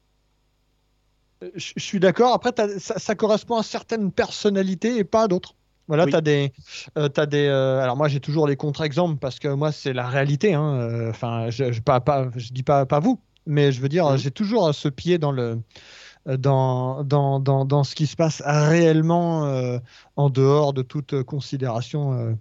Je 1.56 1.74
suis 1.78 2.00
d'accord. 2.00 2.34
Après, 2.34 2.52
ça, 2.80 3.00
ça 3.00 3.16
correspond 3.16 3.58
à 3.58 3.64
certaines 3.64 4.12
personnalités 4.12 4.98
et 4.98 5.04
pas 5.04 5.24
à 5.24 5.28
d'autres. 5.28 5.56
Voilà, 5.88 6.06
Oui. 6.06 6.12
tu 6.12 6.16
as 6.18 6.22
des. 6.22 6.54
euh, 6.98 7.10
des 7.10 7.48
euh, 7.48 7.82
alors, 7.82 7.98
moi, 7.98 8.08
j'ai 8.08 8.20
toujours 8.20 8.48
les 8.48 8.56
contre-exemples 8.56 9.18
parce 9.18 9.40
que 9.40 9.48
moi, 9.48 9.72
c'est 9.72 9.94
la 9.94 10.08
réalité. 10.08 10.54
hein, 10.54 10.76
euh, 10.76 11.10
Enfin, 11.10 11.50
je, 11.50 11.72
je, 11.72 11.82
pas, 11.82 12.00
pas, 12.00 12.28
je 12.36 12.54
dis 12.54 12.64
pas, 12.64 12.86
pas 12.86 13.00
vous, 13.00 13.20
mais 13.46 13.72
je 13.72 13.82
veux 13.82 13.90
dire, 13.90 14.16
j'ai 14.18 14.32
toujours 14.32 14.68
euh, 14.68 14.72
ce 14.72 14.88
pied 14.88 15.18
dans 15.18 15.32
le. 15.32 15.60
Dans, 16.28 17.04
dans, 17.04 17.40
dans, 17.40 17.66
dans 17.66 17.84
ce 17.84 17.96
qui 17.96 18.06
se 18.06 18.16
passe 18.16 18.44
réellement 18.46 19.46
euh, 19.48 19.80
en 20.18 20.30
dehors 20.30 20.72
de 20.72 20.84
toute 20.84 21.24
considération, 21.24 22.36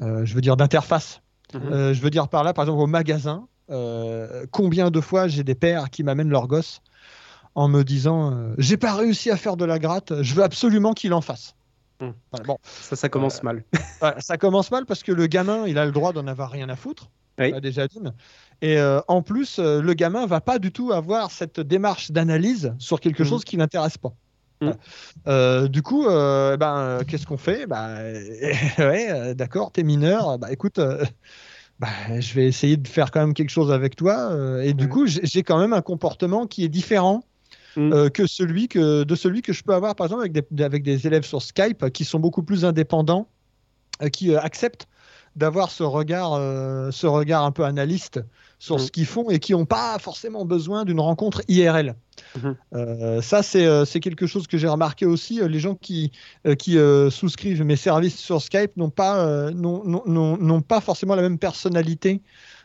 euh, 0.00 0.24
je 0.24 0.34
veux 0.36 0.40
dire, 0.40 0.56
d'interface. 0.56 1.20
Mhm. 1.52 1.94
Je 1.94 2.00
veux 2.00 2.10
dire 2.10 2.28
par 2.28 2.44
là, 2.44 2.54
par 2.54 2.64
exemple, 2.66 2.80
au 2.80 2.86
magasin, 2.86 3.48
combien 4.52 4.92
de 4.92 5.00
fois 5.00 5.26
j'ai 5.26 5.42
des 5.42 5.56
pères 5.56 5.90
qui 5.90 6.04
m'amènent 6.04 6.30
leur 6.30 6.46
gosse 6.46 6.80
en 7.58 7.68
me 7.68 7.82
disant 7.82 8.32
euh, 8.32 8.54
J'ai 8.58 8.76
pas 8.76 8.94
réussi 8.94 9.30
à 9.30 9.36
faire 9.36 9.56
de 9.56 9.64
la 9.64 9.78
gratte, 9.78 10.22
je 10.22 10.34
veux 10.34 10.42
absolument 10.44 10.92
qu'il 10.92 11.12
en 11.12 11.20
fasse. 11.20 11.54
Voilà, 12.00 12.44
bon, 12.46 12.56
Ça, 12.62 12.94
ça 12.94 13.08
commence 13.08 13.42
mal. 13.42 13.64
voilà, 14.00 14.20
ça 14.20 14.36
commence 14.38 14.70
mal 14.70 14.86
parce 14.86 15.02
que 15.02 15.10
le 15.10 15.26
gamin, 15.26 15.66
il 15.66 15.76
a 15.78 15.84
le 15.84 15.90
droit 15.90 16.12
d'en 16.12 16.28
avoir 16.28 16.50
rien 16.50 16.68
à 16.68 16.76
foutre. 16.76 17.10
Oui. 17.40 17.52
euh, 17.52 17.60
déjà 17.60 17.88
d'une. 17.88 18.12
Et 18.62 18.78
euh, 18.78 19.00
en 19.08 19.22
plus, 19.22 19.58
euh, 19.58 19.80
le 19.82 19.94
gamin 19.94 20.26
va 20.26 20.40
pas 20.40 20.58
du 20.60 20.70
tout 20.72 20.92
avoir 20.92 21.30
cette 21.32 21.58
démarche 21.60 22.10
d'analyse 22.12 22.74
sur 22.78 23.00
quelque 23.00 23.22
Mhm. 23.24 23.28
chose 23.28 23.44
qui 23.44 23.56
l'intéresse 23.56 23.98
pas. 23.98 24.12
Euh, 25.26 25.68
du 25.68 25.82
coup, 25.82 26.06
euh, 26.06 26.56
ben, 26.56 26.76
euh, 26.78 27.02
qu'est-ce 27.06 27.26
qu'on 27.26 27.36
fait? 27.38 27.66
Euh, 27.70 28.24
Ouais, 28.78 29.10
euh, 29.10 29.34
d'accord, 29.34 29.70
t'es 29.72 29.82
mineur. 29.82 30.38
Bah, 30.38 30.52
écoute, 30.52 30.78
euh, 30.78 31.04
bah, 31.78 31.88
je 32.20 32.34
vais 32.34 32.46
essayer 32.46 32.76
de 32.76 32.86
faire 32.88 33.10
quand 33.10 33.20
même 33.20 33.34
quelque 33.34 33.50
chose 33.50 33.70
avec 33.72 33.96
toi. 33.96 34.30
euh, 34.32 34.62
et 34.62 34.74
du 34.74 34.88
coup, 34.88 35.06
j'ai 35.06 35.42
quand 35.42 35.58
même 35.58 35.72
un 35.72 35.82
comportement 35.82 36.46
qui 36.46 36.64
est 36.64 36.68
différent 36.68 37.22
Mhm. 37.76 37.92
euh, 37.92 38.08
que 38.08 38.26
celui 38.26 38.68
que, 38.68 39.04
de 39.04 39.14
celui 39.14 39.42
que 39.42 39.52
je 39.52 39.62
peux 39.62 39.74
avoir, 39.74 39.94
par 39.94 40.06
exemple, 40.06 40.22
avec 40.22 40.32
des, 40.50 40.64
avec 40.64 40.82
des 40.82 41.06
élèves 41.06 41.24
sur 41.24 41.42
Skype 41.42 41.90
qui 41.90 42.04
sont 42.04 42.18
beaucoup 42.18 42.42
plus 42.42 42.64
indépendants, 42.64 43.28
euh, 44.02 44.08
qui 44.08 44.32
euh, 44.34 44.40
acceptent 44.40 44.86
d'avoir 45.36 45.70
ce 45.70 45.84
regard, 45.84 46.32
ce 46.92 47.06
regard 47.06 47.44
un 47.44 47.52
peu 47.52 47.64
analyste 47.64 48.20
sur 48.58 48.76
Mhm. 48.76 48.80
ce 48.82 48.90
qu'ils 48.90 49.06
font 49.06 49.30
et 49.30 49.38
qui 49.38 49.52
n'ont 49.52 49.66
pas 49.66 49.96
forcément 50.00 50.44
besoin 50.44 50.84
d'une 50.84 50.98
rencontre 50.98 51.42
IRL. 51.46 51.94
Mhm. 52.36 52.56
Euh, 52.74 53.22
ça, 53.22 53.44
c'est 53.44 53.64
euh, 53.64 53.84
quelque 53.84 54.26
chose 54.26 54.48
que 54.48 54.58
j'ai 54.58 54.66
remarqué 54.66 55.06
aussi. 55.06 55.40
euh, 55.40 55.46
les 55.46 55.60
gens 55.60 55.76
qui, 55.76 56.10
qui 56.58 56.76
souscrivent 57.10 57.62
mes 57.62 57.76
services 57.76 58.18
sur 58.18 58.42
Skype 58.42 58.76
n'ont 58.76 58.90
pas, 58.90 59.50
n'ont- 59.52 60.60
pas 60.62 60.80
forcément 60.80 61.14
la 61.14 61.22
même 61.22 61.38
personnalité 61.38 62.20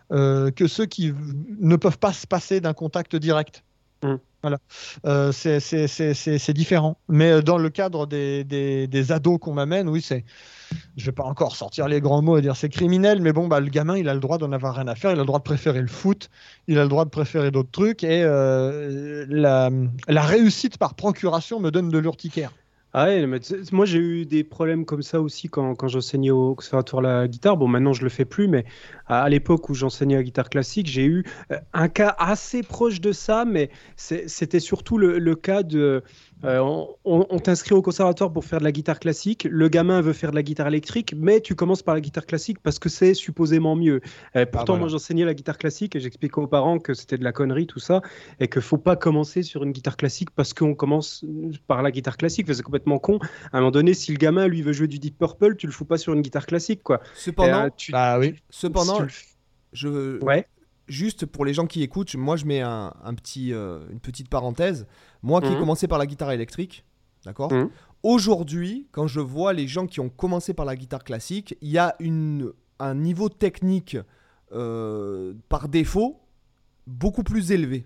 que 0.09 0.67
ceux 0.67 0.85
qui 0.87 1.13
ne 1.59 1.75
peuvent 1.75 1.99
pas 1.99 2.13
se 2.13 2.25
passer 2.25 2.59
d'un 2.59 2.73
contact 2.73 3.15
direct. 3.15 3.63
Mhm. 4.03 4.17
Voilà. 4.43 4.59
Euh, 5.05 5.31
c'est- 5.31 6.53
différent. 6.53 6.97
Mais 7.07 7.31
euh, 7.31 7.41
dans 7.41 7.57
le 7.57 7.69
cadre 7.69 8.05
des, 8.05 9.11
ados 9.11 9.39
qu'on 9.39 9.53
m'amène, 9.53 9.87
oui, 9.87 10.01
c'est. 10.01 10.25
Je 10.97 11.05
vais 11.05 11.11
pas 11.11 11.23
encore 11.23 11.55
sortir 11.55 11.87
les 11.87 12.01
grands 12.01 12.21
mots 12.21 12.37
et 12.37 12.41
dire 12.41 12.55
c'est 12.55 12.69
criminel, 12.69 13.21
mais 13.21 13.31
bon, 13.31 13.47
bah, 13.47 13.59
le 13.59 13.69
gamin, 13.69 13.95
il 13.95 14.09
a 14.09 14.13
le 14.13 14.19
droit 14.19 14.37
d'en 14.37 14.51
avoir 14.51 14.75
rien 14.75 14.87
à 14.87 14.95
faire, 14.95 15.11
il 15.11 15.15
a 15.15 15.21
le 15.21 15.25
droit 15.25 15.39
de 15.39 15.43
préférer 15.43 15.81
le 15.81 15.87
foot, 15.87 16.29
il 16.67 16.77
a 16.79 16.83
le 16.83 16.89
droit 16.89 17.05
de 17.05 17.09
préférer 17.09 17.51
d'autres 17.51 17.71
trucs, 17.71 18.03
et 18.03 18.23
euh, 18.23 19.25
la 19.29 20.21
réussite 20.21 20.77
par 20.77 20.95
procuration 20.95 21.59
me 21.59 21.69
donne 21.69 21.89
de 21.89 21.97
l'urticaire. 21.99 22.51
Ah 22.95 23.05
ouais, 23.05 23.25
moi 23.71 23.85
j'ai 23.87 23.97
eu 23.97 24.25
des 24.27 24.43
problèmes 24.43 24.85
comme 24.85 25.01
ça 25.01 25.19
aussi 25.19 25.49
quand, 25.49 25.73
quand 25.73 25.87
j'enseignais 25.87 26.29
au 26.29 26.53
conservatoire 26.53 27.01
la 27.01 27.27
guitare. 27.27 27.57
Bon, 27.57 27.67
maintenant 27.67 27.91
je 27.93 28.03
le 28.03 28.09
fais 28.09 28.23
plus, 28.25 28.47
mais 28.47 28.65
à, 29.07 29.23
à 29.23 29.29
l'époque 29.29 29.67
où 29.69 29.73
j'enseignais 29.73 30.15
la 30.15 30.21
guitare 30.23 30.47
classique, 30.47 30.85
j'ai 30.85 31.05
eu 31.05 31.25
euh, 31.51 31.57
un 31.73 31.89
cas 31.89 32.15
assez 32.19 32.61
proche 32.61 33.01
de 33.01 33.11
ça, 33.11 33.45
mais 33.45 33.71
c'était 33.95 34.59
surtout 34.59 34.99
le, 34.99 35.17
le 35.17 35.35
cas 35.35 35.63
de. 35.63 36.03
Euh, 36.43 36.83
on 37.05 37.39
t'inscrit 37.39 37.73
au 37.73 37.81
conservatoire 37.81 38.31
pour 38.31 38.43
faire 38.45 38.59
de 38.59 38.63
la 38.63 38.71
guitare 38.71 38.99
classique, 38.99 39.47
le 39.49 39.67
gamin 39.69 40.01
veut 40.01 40.13
faire 40.13 40.31
de 40.31 40.35
la 40.35 40.43
guitare 40.43 40.67
électrique, 40.67 41.13
mais 41.17 41.39
tu 41.41 41.55
commences 41.55 41.81
par 41.83 41.95
la 41.95 42.01
guitare 42.01 42.25
classique 42.25 42.57
parce 42.61 42.79
que 42.79 42.89
c'est 42.89 43.13
supposément 43.13 43.75
mieux. 43.75 44.01
Euh, 44.35 44.45
pourtant, 44.45 44.73
voilà. 44.73 44.79
moi 44.81 44.89
j'enseignais 44.89 45.25
la 45.25 45.33
guitare 45.33 45.57
classique 45.57 45.95
et 45.95 45.99
j'expliquais 45.99 46.39
aux 46.39 46.47
parents 46.47 46.79
que 46.79 46.93
c'était 46.93 47.17
de 47.17 47.23
la 47.23 47.31
connerie, 47.31 47.67
tout 47.67 47.79
ça, 47.79 48.01
et 48.39 48.47
qu'il 48.47 48.61
faut 48.61 48.77
pas 48.77 48.95
commencer 48.95 49.43
sur 49.43 49.63
une 49.63 49.71
guitare 49.71 49.97
classique 49.97 50.31
parce 50.31 50.53
qu'on 50.53 50.75
commence 50.75 51.23
par 51.67 51.81
la 51.81 51.91
guitare 51.91 52.17
classique. 52.17 52.45
Enfin, 52.47 52.53
C'est 52.55 52.63
complètement 52.63 52.99
con. 52.99 53.19
À 53.51 53.57
un 53.57 53.59
moment 53.61 53.71
donné, 53.71 53.93
si 53.93 54.11
le 54.11 54.17
gamin 54.17 54.47
lui 54.47 54.61
veut 54.61 54.73
jouer 54.73 54.87
du 54.87 54.99
Deep 54.99 55.17
Purple, 55.17 55.55
tu 55.55 55.65
le 55.67 55.71
fous 55.73 55.85
pas 55.85 55.97
sur 55.97 56.13
une 56.13 56.21
guitare 56.21 56.45
classique, 56.45 56.83
quoi. 56.83 56.97
Et, 57.03 57.07
Cependant, 57.15 57.65
euh, 57.65 57.69
tu- 57.75 57.91
Bah 57.91 58.19
oui. 58.19 58.35
cependant 58.49 58.95
si 58.95 58.97
tu 58.97 59.03
le 59.03 59.07
f- 59.09 59.23
je, 60.19 60.23
Ouais. 60.23 60.45
Juste 60.87 61.25
pour 61.25 61.45
les 61.45 61.53
gens 61.53 61.65
qui 61.67 61.81
écoutent, 61.83 62.13
moi 62.15 62.35
je 62.35 62.45
mets 62.45 62.61
un, 62.61 62.93
un 63.03 63.13
petit, 63.13 63.53
euh, 63.53 63.79
une 63.91 63.99
petite 63.99 64.29
parenthèse. 64.29 64.85
Moi 65.21 65.41
qui 65.41 65.47
ai 65.47 65.51
Mhm. 65.51 65.59
commencé 65.59 65.87
par 65.87 65.97
la 65.97 66.05
guitare 66.05 66.31
électrique, 66.31 66.83
d'accord 67.25 67.51
Mhm. 67.53 67.69
Aujourd'hui, 68.03 68.87
quand 68.91 69.07
je 69.07 69.21
vois 69.21 69.53
les 69.53 69.65
gens 69.67 69.87
qui 69.87 70.01
ont 70.01 70.09
commencé 70.09 70.53
par 70.53 70.65
la 70.65 70.75
guitare 70.75 71.03
classique, 71.05 71.55
il 71.61 71.69
y 71.69 71.77
a 71.77 71.95
une, 71.99 72.51
un 72.79 72.95
niveau 72.95 73.29
technique 73.29 73.97
euh, 74.51 75.33
par 75.47 75.69
défaut 75.69 76.19
beaucoup 76.85 77.23
plus 77.23 77.51
élevé. 77.51 77.85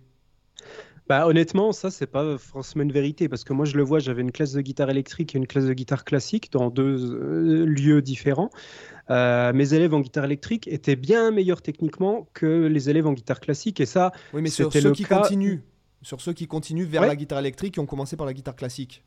Bah, 1.07 1.25
honnêtement, 1.27 1.71
ça, 1.71 1.89
c'est 1.89 2.07
pas 2.07 2.37
forcément 2.37 2.83
une 2.83 2.91
vérité 2.91 3.29
parce 3.29 3.45
que 3.45 3.53
moi, 3.53 3.63
je 3.65 3.77
le 3.77 3.83
vois, 3.83 3.99
j'avais 3.99 4.21
une 4.21 4.31
classe 4.33 4.51
de 4.51 4.59
guitare 4.61 4.89
électrique 4.89 5.35
et 5.35 5.37
une 5.37 5.47
classe 5.47 5.63
de 5.65 5.73
guitare 5.73 6.03
classique 6.03 6.51
dans 6.51 6.69
deux 6.69 7.13
euh, 7.13 7.65
lieux 7.65 8.01
différents. 8.01 8.49
Euh, 9.09 9.53
mes 9.53 9.73
élèves 9.73 9.93
en 9.93 10.01
guitare 10.01 10.25
électrique 10.25 10.67
étaient 10.67 10.95
bien 10.95 11.31
meilleurs 11.31 11.61
techniquement 11.61 12.27
que 12.33 12.65
les 12.67 12.89
élèves 12.89 13.07
en 13.07 13.13
guitare 13.13 13.39
classique 13.39 13.79
et 13.79 13.85
ça, 13.85 14.11
Oui, 14.33 14.41
mais 14.41 14.49
C'était 14.49 14.81
ceux 14.81 14.89
le 14.89 14.95
qui 14.95 15.03
cas- 15.05 15.21
continuent, 15.21 15.59
sur 16.01 16.19
ceux 16.21 16.33
qui 16.33 16.47
continuent 16.47 16.85
vers 16.85 17.01
Ouais. 17.01 17.07
la 17.07 17.15
guitare 17.15 17.39
électrique, 17.39 17.75
qui 17.75 17.79
ont 17.79 17.85
commencé 17.85 18.15
par 18.17 18.25
la 18.25 18.33
guitare 18.33 18.55
classique. 18.55 19.03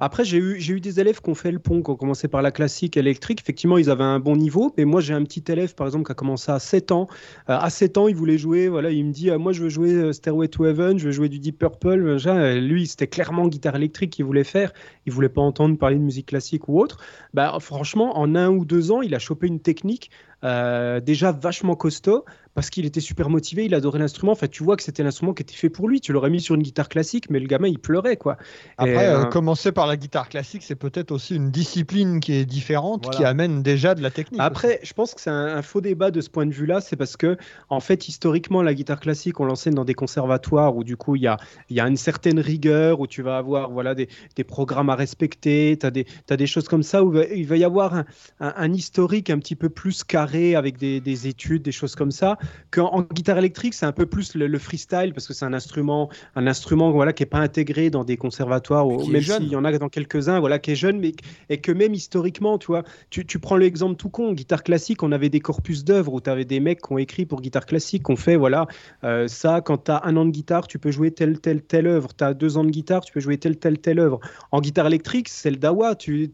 Après, 0.00 0.24
j'ai 0.24 0.38
eu, 0.38 0.58
eu 0.58 0.80
des 0.80 1.00
élèves 1.00 1.20
qui 1.20 1.30
ont 1.30 1.34
fait 1.34 1.50
le 1.50 1.58
pont, 1.58 1.82
qui 1.82 1.90
ont 1.90 1.96
commencé 1.96 2.28
par 2.28 2.42
la 2.42 2.50
classique 2.50 2.96
électrique. 2.96 3.40
Effectivement, 3.40 3.78
ils 3.78 3.90
avaient 3.90 4.04
un 4.04 4.18
bon 4.18 4.36
niveau. 4.36 4.72
Mais 4.76 4.84
moi, 4.84 5.00
j'ai 5.00 5.14
un 5.14 5.22
petit 5.24 5.44
élève, 5.48 5.74
par 5.74 5.86
exemple, 5.86 6.04
qui 6.06 6.12
a 6.12 6.14
commencé 6.14 6.50
à 6.50 6.58
7 6.58 6.92
ans. 6.92 7.08
Euh, 7.48 7.58
à 7.58 7.70
7 7.70 7.98
ans, 7.98 8.08
il 8.08 8.14
voulait 8.14 8.38
jouer. 8.38 8.68
Voilà, 8.68 8.90
il 8.90 9.04
me 9.04 9.12
dit 9.12 9.30
ah, 9.30 9.38
Moi, 9.38 9.52
je 9.52 9.62
veux 9.62 9.68
jouer 9.68 9.92
euh, 9.92 10.12
Stairway 10.12 10.48
to 10.48 10.66
Heaven, 10.66 10.98
je 10.98 11.06
veux 11.06 11.12
jouer 11.12 11.28
du 11.28 11.38
Deep 11.38 11.58
Purple. 11.58 12.18
Euh, 12.26 12.60
Lui, 12.60 12.86
c'était 12.86 13.06
clairement 13.06 13.48
guitare 13.48 13.76
électrique 13.76 14.10
qu'il 14.10 14.24
voulait 14.24 14.44
faire. 14.44 14.72
Il 15.06 15.12
voulait 15.12 15.28
pas 15.28 15.42
entendre 15.42 15.76
parler 15.78 15.96
de 15.96 16.02
musique 16.02 16.26
classique 16.26 16.68
ou 16.68 16.80
autre. 16.80 16.98
Bah, 17.34 17.56
franchement, 17.60 18.18
en 18.18 18.34
un 18.34 18.50
ou 18.50 18.64
deux 18.64 18.92
ans, 18.92 19.02
il 19.02 19.14
a 19.14 19.18
chopé 19.18 19.46
une 19.46 19.60
technique 19.60 20.10
euh, 20.44 21.00
déjà 21.00 21.32
vachement 21.32 21.76
costaud 21.76 22.24
parce 22.54 22.68
qu'il 22.68 22.84
était 22.84 23.00
super 23.00 23.30
motivé, 23.30 23.64
il 23.64 23.74
adorait 23.74 23.98
l'instrument. 23.98 24.32
Enfin, 24.32 24.46
tu 24.46 24.62
vois 24.62 24.76
que 24.76 24.82
c'était 24.82 25.02
l'instrument 25.02 25.32
qui 25.32 25.42
était 25.42 25.54
fait 25.54 25.70
pour 25.70 25.88
lui. 25.88 26.00
Tu 26.00 26.12
l'aurais 26.12 26.28
mis 26.30 26.40
sur 26.40 26.54
une 26.54 26.62
guitare 26.62 26.88
classique, 26.88 27.30
mais 27.30 27.40
le 27.40 27.46
gamin, 27.46 27.68
il 27.68 27.78
pleurait, 27.78 28.16
quoi. 28.16 28.36
Après, 28.76 29.08
euh, 29.08 29.24
commencer 29.24 29.72
par 29.72 29.86
la 29.86 29.96
guitare 29.96 30.28
classique, 30.28 30.62
c'est 30.62 30.74
peut-être 30.74 31.12
aussi 31.12 31.34
une 31.34 31.50
discipline 31.50 32.20
qui 32.20 32.34
est 32.34 32.44
différente, 32.44 33.10
qui 33.10 33.24
amène 33.24 33.62
déjà 33.62 33.94
de 33.94 34.02
la 34.02 34.10
technique. 34.10 34.40
Après, 34.40 34.80
je 34.82 34.92
pense 34.92 35.14
que 35.14 35.20
c'est 35.20 35.30
un, 35.30 35.62
faux 35.62 35.80
débat 35.80 36.10
de 36.10 36.20
ce 36.20 36.28
point 36.28 36.44
de 36.44 36.52
vue-là. 36.52 36.80
C'est 36.80 36.96
parce 36.96 37.16
que, 37.16 37.36
en 37.70 37.80
fait, 37.80 38.08
historiquement, 38.08 38.62
la 38.62 38.74
guitare 38.74 39.00
classique, 39.00 39.40
on 39.40 39.44
l'enseigne 39.44 39.74
dans 39.74 39.84
des 39.84 39.94
conservatoires 39.94 40.76
où, 40.76 40.84
du 40.84 40.96
coup, 40.96 41.16
il 41.16 41.22
y 41.22 41.28
a, 41.28 41.38
y 41.70 41.80
a 41.80 41.88
une 41.88 41.96
certaine 41.96 42.38
rigueur, 42.38 43.00
où 43.00 43.06
tu 43.06 43.22
vas 43.22 43.38
avoir 43.38 43.70
voilà, 43.70 43.94
des, 43.94 44.08
des 44.36 44.44
programmes 44.44 44.90
à 44.90 44.94
respecter, 44.94 45.78
tu 45.80 45.86
as, 45.86 45.90
as, 46.30 46.36
des 46.36 46.46
choses 46.46 46.68
comme 46.68 46.82
ça, 46.82 47.02
où 47.02 47.16
il 47.34 47.46
va 47.46 47.56
y 47.56 47.64
avoir 47.64 47.94
un, 47.94 48.04
un, 48.40 48.72
historique 48.72 49.30
un 49.30 49.38
petit 49.38 49.56
peu 49.56 49.70
plus 49.70 50.04
carré 50.04 50.31
avec 50.32 50.78
des, 50.78 51.00
des 51.00 51.26
études, 51.26 51.62
des 51.62 51.72
choses 51.72 51.94
comme 51.94 52.10
ça. 52.10 52.38
Qu'en 52.70 53.02
guitare 53.02 53.38
électrique, 53.38 53.74
c'est 53.74 53.86
un 53.86 53.92
peu 53.92 54.06
plus 54.06 54.34
le, 54.34 54.58
freestyle 54.58 55.12
parce 55.14 55.26
que 55.26 55.34
c'est 55.34 55.44
un 55.44 55.52
instrument, 55.52 56.08
un 56.36 56.46
instrument 56.46 56.90
voilà, 56.90 57.12
qui 57.12 57.22
n'est 57.22 57.28
pas 57.28 57.38
intégré 57.38 57.90
dans 57.90 58.04
des 58.04 58.16
conservatoires, 58.16 58.86
ou, 58.86 59.06
même 59.06 59.22
s'il 59.22 59.48
y 59.48 59.56
en 59.56 59.64
a 59.64 59.76
dans 59.78 59.88
quelques-uns, 59.88 60.40
voilà, 60.40 60.58
qui 60.58 60.72
est 60.72 60.76
jeune, 60.76 61.00
mais 61.00 61.12
et 61.48 61.58
que 61.58 61.72
même 61.72 61.94
historiquement, 61.94 62.58
tu 62.58 62.68
vois, 62.68 62.82
tu, 63.10 63.26
tu 63.26 63.38
prends 63.38 63.56
l'exemple 63.56 63.96
tout 63.96 64.10
con, 64.10 64.32
guitare 64.32 64.62
classique, 64.62 65.02
on 65.02 65.12
avait 65.12 65.28
des 65.28 65.40
corpus 65.40 65.84
d'œuvres 65.84 66.14
où 66.14 66.20
tu 66.20 66.30
avais 66.30 66.44
des 66.44 66.60
mecs 66.60 66.82
qui 66.82 66.92
ont 66.92 66.98
écrit 66.98 67.26
pour 67.26 67.40
guitare 67.40 67.66
classique, 67.66 68.04
qui 68.04 68.12
ont 68.12 68.16
fait, 68.16 68.36
voilà, 68.36 68.66
euh, 69.04 69.28
ça, 69.28 69.60
quand 69.60 69.84
tu 69.84 69.90
as 69.90 70.02
un 70.04 70.16
an 70.16 70.24
de 70.24 70.30
guitare, 70.30 70.66
tu 70.66 70.78
peux 70.78 70.90
jouer 70.90 71.10
telle, 71.10 71.40
telle, 71.40 71.62
telle 71.62 71.86
œuvre, 71.86 72.14
tu 72.16 72.24
as 72.24 72.34
deux 72.34 72.56
ans 72.56 72.64
de 72.64 72.70
guitare, 72.70 73.04
tu 73.04 73.12
peux 73.12 73.20
jouer 73.20 73.38
telle, 73.38 73.58
telle, 73.58 73.78
telle 73.78 73.98
œuvre. 73.98 74.20
En 74.50 74.60
guitare 74.60 74.86
électrique, 74.86 75.28
c'est 75.28 75.50
le 75.50 75.56
dawa, 75.56 75.94
tu, 75.94 76.30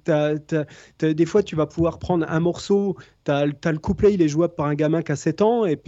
des 1.00 1.26
fois, 1.26 1.42
tu 1.42 1.56
vas 1.56 1.66
pouvoir 1.66 1.98
prendre 1.98 2.26
un 2.28 2.40
morceau 2.40 2.96
tu 3.28 3.68
as, 3.68 3.72
le 3.72 3.78
couplet, 3.78 4.14
il 4.14 4.22
est 4.22 4.28
jouable 4.28 4.54
par 4.54 4.66
un 4.66 4.74
gamin 4.74 5.02
qui 5.02 5.12
a 5.12 5.16
7 5.16 5.42
ans 5.42 5.66
et 5.66 5.78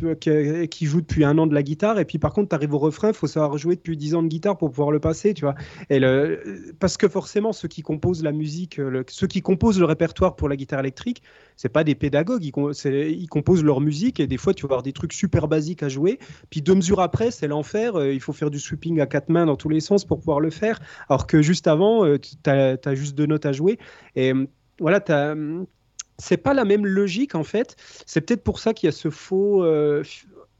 qui, 0.68 0.86
joue 0.86 1.00
depuis 1.00 1.24
un 1.24 1.38
an 1.38 1.46
de 1.46 1.54
la 1.54 1.62
guitare. 1.62 1.98
Et 1.98 2.04
puis 2.04 2.18
par 2.18 2.32
contre, 2.32 2.50
tu 2.50 2.54
arrives 2.54 2.74
au 2.74 2.78
refrain, 2.78 3.08
il 3.08 3.14
faut 3.14 3.26
savoir 3.26 3.56
jouer 3.56 3.76
depuis 3.76 3.96
10 3.96 4.14
ans 4.14 4.22
de 4.22 4.28
guitare 4.28 4.58
pour 4.58 4.70
pouvoir 4.70 4.90
le 4.90 5.00
passer, 5.00 5.32
tu 5.32 5.44
vois. 5.44 5.54
Le, 5.88 6.72
parce 6.78 6.96
que 6.96 7.08
forcément, 7.08 7.52
ceux 7.52 7.68
qui 7.68 7.82
composent 7.82 8.22
la 8.22 8.32
musique, 8.32 8.80
ceux 9.08 9.26
qui 9.26 9.40
composent 9.40 9.80
le 9.80 9.86
répertoire 9.86 10.36
pour 10.36 10.48
la 10.48 10.56
guitare 10.56 10.80
électrique, 10.80 11.22
c'est 11.56 11.70
pas 11.70 11.84
des 11.84 11.94
pédagogues, 11.94 12.44
ils, 12.44 12.52
ils, 12.84 13.28
composent 13.28 13.64
leur 13.64 13.80
musique 13.80 14.20
et 14.20 14.26
des 14.26 14.36
fois, 14.36 14.52
tu 14.52 14.62
vas 14.62 14.72
avoir 14.72 14.82
des 14.82 14.92
trucs 14.92 15.12
super 15.12 15.48
basiques 15.48 15.82
à 15.82 15.88
jouer. 15.88 16.18
Puis 16.50 16.60
deux 16.60 16.74
mesures 16.74 17.00
après, 17.00 17.30
c'est 17.30 17.48
l'enfer. 17.48 17.96
Euh, 17.96 18.12
il 18.12 18.20
faut 18.20 18.32
faire 18.32 18.50
du 18.50 18.58
sweeping 18.58 19.00
à 19.00 19.06
quatre 19.06 19.30
mains 19.30 19.46
dans 19.46 19.56
tous 19.56 19.68
les 19.68 19.80
sens 19.80 20.04
pour 20.04 20.18
pouvoir 20.18 20.40
le 20.40 20.50
faire. 20.50 20.80
Alors 21.08 21.26
que 21.26 21.40
juste 21.40 21.66
avant, 21.66 22.04
euh, 22.04 22.18
tu 22.18 22.50
as, 22.50 22.76
as, 22.84 22.94
juste 22.94 23.16
deux 23.16 23.26
notes 23.26 23.46
à 23.46 23.52
jouer. 23.52 23.78
Et 24.16 24.32
voilà, 24.78 25.00
tu 25.00 25.12
as 25.12 25.34
c'est 26.20 26.36
pas 26.36 26.54
la 26.54 26.64
même 26.64 26.86
logique 26.86 27.34
en 27.34 27.44
fait. 27.44 27.76
C'est 28.06 28.20
peut-être 28.20 28.42
pour 28.42 28.58
ça 28.58 28.74
qu'il 28.74 28.86
y 28.86 28.88
a 28.88 28.92
ce 28.92 29.10
faux, 29.10 29.64
euh, 29.64 30.04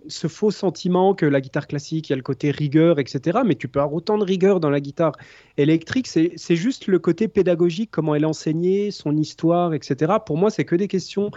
ce 0.09 0.27
faux 0.27 0.51
sentiment 0.51 1.15
que 1.15 1.27
la 1.27 1.41
guitare 1.41 1.67
classique, 1.67 2.09
il 2.09 2.13
y 2.13 2.15
a 2.15 2.17
le 2.17 2.23
côté 2.23 2.51
rigueur, 2.51 2.99
etc. 2.99 3.41
Mais 3.45 3.55
tu 3.55 3.69
peux 3.69 3.81
avoir 3.81 3.95
autant 3.95 4.19
de 4.19 4.25
rigueur 4.25 4.61
dans 4.61 4.71
la 4.71 4.81
guitare 4.81 5.13
électrique. 5.57 6.07
C'est 6.09 6.57
juste 6.57 6.87
le 6.87 6.99
côté 6.99 7.29
pédagogique, 7.29 7.91
comment 7.91 8.15
elle 8.15 8.23
est 8.23 8.27
enseignée, 8.27 8.91
son 8.91 9.17
histoire, 9.17 9.75
etc. 9.75 10.15
Pour 10.25 10.39
moi, 10.39 10.51
c'est 10.51 10.65
que 10.65 10.77
des 10.77 10.89
questions 10.89 11.31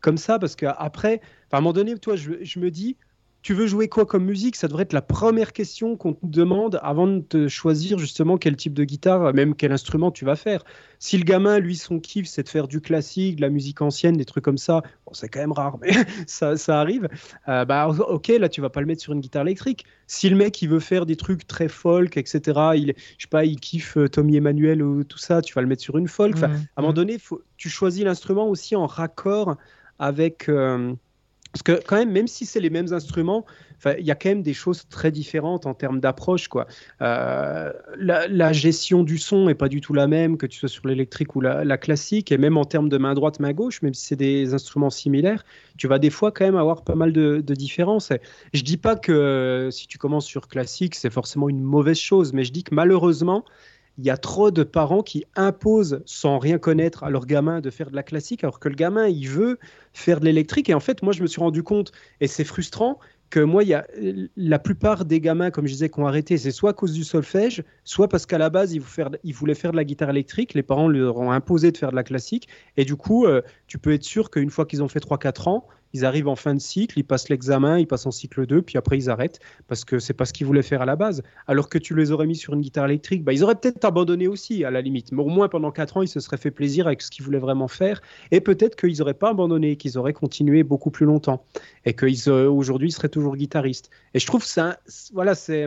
comme 0.00 0.16
ça 0.16 0.38
parce 0.38 0.56
qu'après, 0.56 1.20
à 1.52 1.58
un 1.58 1.60
moment 1.60 1.72
donné, 1.72 1.96
toi, 1.98 2.16
je 2.16 2.58
me 2.58 2.70
dis, 2.70 2.96
tu 3.42 3.54
veux 3.54 3.66
jouer 3.66 3.88
quoi 3.88 4.04
comme 4.04 4.24
musique? 4.24 4.56
Ça 4.56 4.68
devrait 4.68 4.82
être 4.82 4.92
la 4.92 5.02
première 5.02 5.52
question 5.52 5.96
qu'on 5.96 6.12
te 6.12 6.26
demande 6.26 6.78
avant 6.82 7.06
de 7.06 7.20
te 7.20 7.48
choisir 7.48 7.98
justement 7.98 8.36
quel 8.36 8.54
type 8.56 8.74
de 8.74 8.84
guitare, 8.84 9.32
même 9.32 9.54
quel 9.54 9.72
instrument 9.72 10.10
tu 10.10 10.26
vas 10.26 10.36
faire. 10.36 10.62
Si 10.98 11.16
le 11.16 11.24
gamin, 11.24 11.58
lui, 11.58 11.76
son 11.76 12.00
kiff, 12.00 12.26
c'est 12.26 12.42
de 12.42 12.48
faire 12.50 12.68
du 12.68 12.82
classique, 12.82 13.36
de 13.36 13.40
la 13.40 13.48
musique 13.48 13.80
ancienne, 13.80 14.16
des 14.16 14.26
trucs 14.26 14.44
comme 14.44 14.58
ça, 14.58 14.82
bon, 15.06 15.14
c'est 15.14 15.28
quand 15.30 15.40
même 15.40 15.52
rare, 15.52 15.78
mais 15.80 15.90
ça, 16.26 16.58
ça, 16.58 16.80
arrive. 16.80 17.08
Euh, 17.48 17.64
bah, 17.64 17.88
ok, 17.88 18.28
là, 18.28 18.50
tu 18.50 18.60
vas 18.60 18.68
pas 18.68 18.80
le 18.80 18.86
mettre 18.86 19.00
sur 19.00 19.14
une 19.14 19.20
guitare 19.20 19.42
électrique. 19.42 19.86
Si 20.06 20.28
le 20.28 20.36
mec, 20.36 20.60
il 20.60 20.68
veut 20.68 20.80
faire 20.80 21.06
des 21.06 21.16
trucs 21.16 21.46
très 21.46 21.68
folk, 21.68 22.18
etc., 22.18 22.40
il, 22.74 22.94
je 23.16 23.22
sais 23.22 23.28
pas, 23.30 23.46
il 23.46 23.58
kiffe 23.58 23.96
euh, 23.96 24.08
Tommy 24.08 24.36
Emmanuel 24.36 24.82
ou 24.82 25.02
tout 25.04 25.18
ça, 25.18 25.40
tu 25.40 25.54
vas 25.54 25.62
le 25.62 25.68
mettre 25.68 25.82
sur 25.82 25.96
une 25.96 26.08
folk. 26.08 26.34
Enfin, 26.34 26.50
à 26.50 26.80
un 26.80 26.82
moment 26.82 26.92
donné, 26.92 27.18
faut, 27.18 27.42
tu 27.56 27.70
choisis 27.70 28.04
l'instrument 28.04 28.48
aussi 28.48 28.76
en 28.76 28.86
raccord 28.86 29.56
avec. 29.98 30.50
Euh, 30.50 30.94
parce 31.52 31.62
que 31.62 31.82
quand 31.84 31.96
même, 31.96 32.12
même 32.12 32.28
si 32.28 32.46
c'est 32.46 32.60
les 32.60 32.70
mêmes 32.70 32.92
instruments, 32.92 33.44
il 33.98 34.04
y 34.04 34.10
a 34.10 34.14
quand 34.14 34.28
même 34.28 34.42
des 34.42 34.54
choses 34.54 34.86
très 34.88 35.10
différentes 35.10 35.66
en 35.66 35.74
termes 35.74 36.00
d'approche. 36.00 36.48
Euh, 37.00 37.72
la, 37.96 38.52
gestion 38.52 39.02
du 39.02 39.18
son 39.18 39.46
n'est 39.46 39.54
pas 39.54 39.68
du 39.68 39.80
tout 39.80 39.94
la 39.94 40.06
même 40.06 40.36
que 40.36 40.46
tu 40.46 40.58
sois 40.58 40.68
sur 40.68 40.86
l'électrique 40.86 41.34
ou 41.34 41.40
la, 41.40 41.78
classique, 41.78 42.30
et 42.30 42.38
même 42.38 42.56
en 42.56 42.64
termes 42.64 42.88
de 42.88 42.98
main 42.98 43.14
droite, 43.14 43.40
main 43.40 43.52
gauche, 43.52 43.82
même 43.82 43.94
si 43.94 44.06
c'est 44.06 44.16
des 44.16 44.54
instruments 44.54 44.90
similaires, 44.90 45.44
tu 45.76 45.88
vas 45.88 45.98
des 45.98 46.10
fois 46.10 46.30
quand 46.30 46.44
même 46.44 46.56
avoir 46.56 46.84
pas 46.84 46.94
mal 46.94 47.12
de, 47.12 47.40
différences. 47.40 48.12
je 48.54 48.62
dis 48.62 48.76
pas 48.76 48.96
que 48.96 49.12
euh, 49.12 49.70
si 49.70 49.86
tu 49.86 49.98
commences 49.98 50.26
sur 50.26 50.46
classique, 50.46 50.94
c'est 50.94 51.10
forcément 51.10 51.48
une 51.48 51.62
mauvaise 51.62 51.98
chose, 51.98 52.32
mais 52.32 52.44
je 52.44 52.52
dis 52.52 52.62
que 52.62 52.74
malheureusement, 52.74 53.44
il 54.00 54.06
y 54.06 54.10
a 54.10 54.16
trop 54.16 54.50
de 54.50 54.62
parents 54.62 55.02
qui 55.02 55.26
imposent 55.36 56.02
sans 56.06 56.38
rien 56.38 56.56
connaître 56.56 57.04
à 57.04 57.10
leur 57.10 57.26
gamin 57.26 57.60
de 57.60 57.68
faire 57.68 57.90
de 57.90 57.96
la 57.96 58.02
classique, 58.02 58.42
alors 58.44 58.58
que 58.58 58.70
le 58.70 58.74
gamin, 58.74 59.06
il 59.08 59.28
veut 59.28 59.58
faire 59.92 60.20
de 60.20 60.24
l'électrique. 60.24 60.70
Et 60.70 60.74
en 60.74 60.80
fait, 60.80 61.02
moi, 61.02 61.12
je 61.12 61.20
me 61.20 61.26
suis 61.26 61.40
rendu 61.40 61.62
compte, 61.62 61.92
et 62.22 62.26
c'est 62.26 62.44
frustrant, 62.44 62.98
que 63.28 63.40
moi, 63.40 63.62
il 63.62 63.68
y 63.68 63.74
a 63.74 63.86
la 64.36 64.58
plupart 64.58 65.04
des 65.04 65.20
gamins, 65.20 65.50
comme 65.50 65.66
je 65.66 65.72
disais, 65.72 65.90
qui 65.90 66.00
ont 66.00 66.06
arrêté, 66.06 66.38
c'est 66.38 66.50
soit 66.50 66.70
à 66.70 66.72
cause 66.72 66.94
du 66.94 67.04
solfège, 67.04 67.62
soit 67.84 68.08
parce 68.08 68.24
qu'à 68.24 68.38
la 68.38 68.48
base, 68.48 68.72
ils, 68.72 69.34
voulaient 69.34 69.54
faire 69.54 69.70
de 69.70 69.76
la 69.76 69.84
guitare 69.84 70.08
électrique, 70.08 70.54
les 70.54 70.62
parents 70.62 70.88
leur 70.88 71.18
ont 71.18 71.30
imposé 71.30 71.70
de 71.70 71.76
faire 71.76 71.90
de 71.90 71.96
la 71.96 72.02
classique, 72.02 72.48
et 72.78 72.86
du 72.86 72.96
coup, 72.96 73.26
euh, 73.26 73.42
tu 73.66 73.78
peux 73.78 73.92
être 73.92 74.02
sûr 74.02 74.30
qu'une 74.30 74.50
fois 74.50 74.64
qu'ils 74.64 74.82
ont 74.82 74.88
fait 74.88 74.98
3-4 74.98 75.48
ans, 75.50 75.66
ils 75.92 76.04
arrivent 76.04 76.28
en 76.28 76.36
fin 76.36 76.54
de 76.54 76.60
cycle, 76.60 76.98
ils 76.98 77.04
passent 77.04 77.28
l'examen, 77.28 77.78
ils 77.78 77.86
passent 77.86 78.06
en 78.06 78.10
cycle 78.10 78.46
2, 78.46 78.62
puis 78.62 78.78
après 78.78 78.98
ils 78.98 79.10
arrêtent 79.10 79.40
parce 79.66 79.84
que 79.84 79.98
c'est 79.98 80.14
pas 80.14 80.24
ce 80.24 80.32
qu'ils 80.32 80.46
voulaient 80.46 80.62
faire 80.62 80.82
à 80.82 80.86
la 80.86 80.96
base. 80.96 81.22
Alors 81.46 81.68
que 81.68 81.78
tu 81.78 81.94
les 81.94 82.12
aurais 82.12 82.26
mis 82.26 82.36
sur 82.36 82.54
une 82.54 82.60
guitare 82.60 82.86
électrique, 82.86 83.24
bah, 83.24 83.32
ils 83.32 83.42
auraient 83.42 83.54
peut-être 83.54 83.84
abandonné 83.84 84.28
aussi 84.28 84.64
à 84.64 84.70
la 84.70 84.80
limite. 84.80 85.12
Mais 85.12 85.22
au 85.22 85.28
moins 85.28 85.48
pendant 85.48 85.70
4 85.70 85.96
ans, 85.98 86.02
ils 86.02 86.08
se 86.08 86.20
seraient 86.20 86.36
fait 86.36 86.50
plaisir 86.50 86.86
avec 86.86 87.02
ce 87.02 87.10
qu'ils 87.10 87.24
voulaient 87.24 87.38
vraiment 87.38 87.68
faire. 87.68 88.00
Et 88.30 88.40
peut-être 88.40 88.76
qu'ils 88.76 88.98
n'auraient 88.98 89.14
pas 89.14 89.30
abandonné, 89.30 89.76
qu'ils 89.76 89.98
auraient 89.98 90.12
continué 90.12 90.62
beaucoup 90.62 90.90
plus 90.90 91.06
longtemps. 91.06 91.44
Et 91.84 91.94
qu'aujourd'hui, 91.94 92.88
ils, 92.88 92.90
ils 92.90 92.94
seraient 92.94 93.08
toujours 93.08 93.36
guitaristes. 93.36 93.90
Et 94.14 94.18
je 94.18 94.26
trouve 94.26 94.44
ça, 94.44 94.78
voilà, 95.12 95.34
c'est 95.34 95.66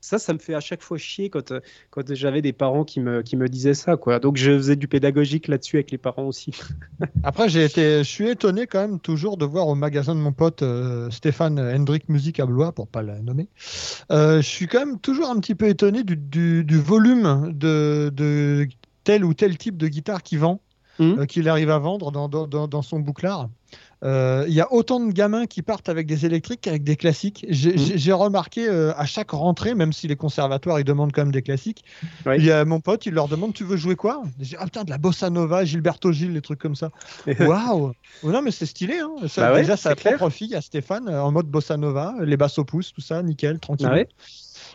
ça, 0.00 0.18
ça 0.18 0.32
me 0.32 0.38
fait 0.38 0.54
à 0.54 0.60
chaque 0.60 0.82
fois 0.82 0.98
chier 0.98 1.28
quand, 1.28 1.52
euh, 1.52 1.60
quand 1.90 2.14
j'avais 2.14 2.42
des 2.42 2.52
parents 2.52 2.84
qui 2.84 3.00
me, 3.00 3.22
qui 3.22 3.36
me 3.36 3.48
disaient 3.48 3.74
ça. 3.74 3.96
Quoi. 3.96 4.18
Donc 4.18 4.36
je 4.36 4.56
faisais 4.56 4.76
du 4.76 4.88
pédagogique 4.88 5.46
là-dessus 5.48 5.76
avec 5.76 5.90
les 5.90 5.98
parents 5.98 6.26
aussi. 6.26 6.52
Après, 7.22 7.48
j'ai 7.48 7.64
été, 7.64 7.98
je 7.98 8.08
suis 8.08 8.28
étonné 8.28 8.66
quand 8.66 8.80
même 8.80 8.98
toujours 8.98 9.36
de 9.36 9.44
voir 9.44 9.68
au 9.68 9.74
magasin 9.74 10.14
de 10.14 10.20
mon 10.20 10.32
pote 10.32 10.62
euh, 10.62 11.10
Stéphane 11.10 11.58
Hendrik 11.58 12.08
Musique 12.08 12.40
à 12.40 12.46
Blois, 12.46 12.72
pour 12.72 12.88
pas 12.88 13.02
la 13.02 13.20
nommer. 13.20 13.48
Euh, 14.10 14.40
je 14.40 14.48
suis 14.48 14.66
quand 14.66 14.80
même 14.80 14.98
toujours 14.98 15.28
un 15.28 15.38
petit 15.38 15.54
peu 15.54 15.68
étonné 15.68 16.02
du, 16.02 16.16
du, 16.16 16.78
volume 16.78 17.52
de, 17.52 18.10
de, 18.14 18.66
tel 19.04 19.24
ou 19.24 19.34
tel 19.34 19.58
type 19.58 19.76
de 19.76 19.88
guitare 19.88 20.22
qu'il 20.22 20.38
vend, 20.38 20.60
mmh. 21.00 21.26
qu'il 21.26 21.48
arrive 21.48 21.70
à 21.70 21.78
vendre 21.78 22.12
dans, 22.12 22.28
dans, 22.28 22.68
dans 22.68 22.82
son 22.82 23.00
bouclard. 23.00 23.48
Euh, 24.02 24.46
il 24.48 24.54
y 24.54 24.60
a 24.62 24.72
autant 24.72 24.98
de 24.98 25.12
gamins 25.12 25.46
qui 25.46 25.60
partent 25.60 25.90
avec 25.90 26.06
des 26.06 26.24
électriques 26.24 26.62
qu'avec 26.62 26.82
des 26.82 26.96
classiques. 26.96 27.44
J'ai 27.48 28.12
mmh. 28.12 28.14
remarqué 28.14 28.66
euh, 28.66 28.94
à 28.96 29.04
chaque 29.04 29.30
rentrée, 29.32 29.74
même 29.74 29.92
si 29.92 30.08
les 30.08 30.16
conservatoires 30.16 30.80
ils 30.80 30.84
demandent 30.84 31.12
quand 31.12 31.22
même 31.22 31.32
des 31.32 31.42
classiques, 31.42 31.84
il 32.26 32.44
y 32.44 32.50
a 32.50 32.64
mon 32.64 32.80
pote, 32.80 33.04
il 33.06 33.12
leur 33.12 33.28
demande 33.28 33.52
Tu 33.52 33.64
veux 33.64 33.76
jouer 33.76 33.96
quoi? 33.96 34.22
Ah 34.58 34.64
putain, 34.64 34.84
de 34.84 34.90
la 34.90 34.98
bossa 34.98 35.28
nova, 35.28 35.64
Gilberto 35.64 36.12
Gil, 36.12 36.32
des 36.32 36.40
trucs 36.40 36.60
comme 36.60 36.74
ça. 36.74 36.90
Waouh 37.40 37.92
oh, 38.22 38.30
Non, 38.30 38.40
mais 38.42 38.50
c'est 38.50 38.66
stylé. 38.66 38.98
Hein. 38.98 39.28
Ça, 39.28 39.50
bah 39.50 39.60
déjà, 39.60 39.76
sa 39.76 39.94
propre 39.94 40.30
fille 40.30 40.54
à 40.54 40.62
Stéphane, 40.62 41.08
euh, 41.08 41.22
en 41.22 41.30
mode 41.30 41.46
bossa 41.46 41.76
nova, 41.76 42.14
les 42.22 42.36
basses 42.36 42.58
au 42.58 42.64
pouce, 42.64 42.92
tout 42.92 43.02
ça, 43.02 43.22
nickel, 43.22 43.58
tranquille. 43.60 43.88
Ah 43.90 44.04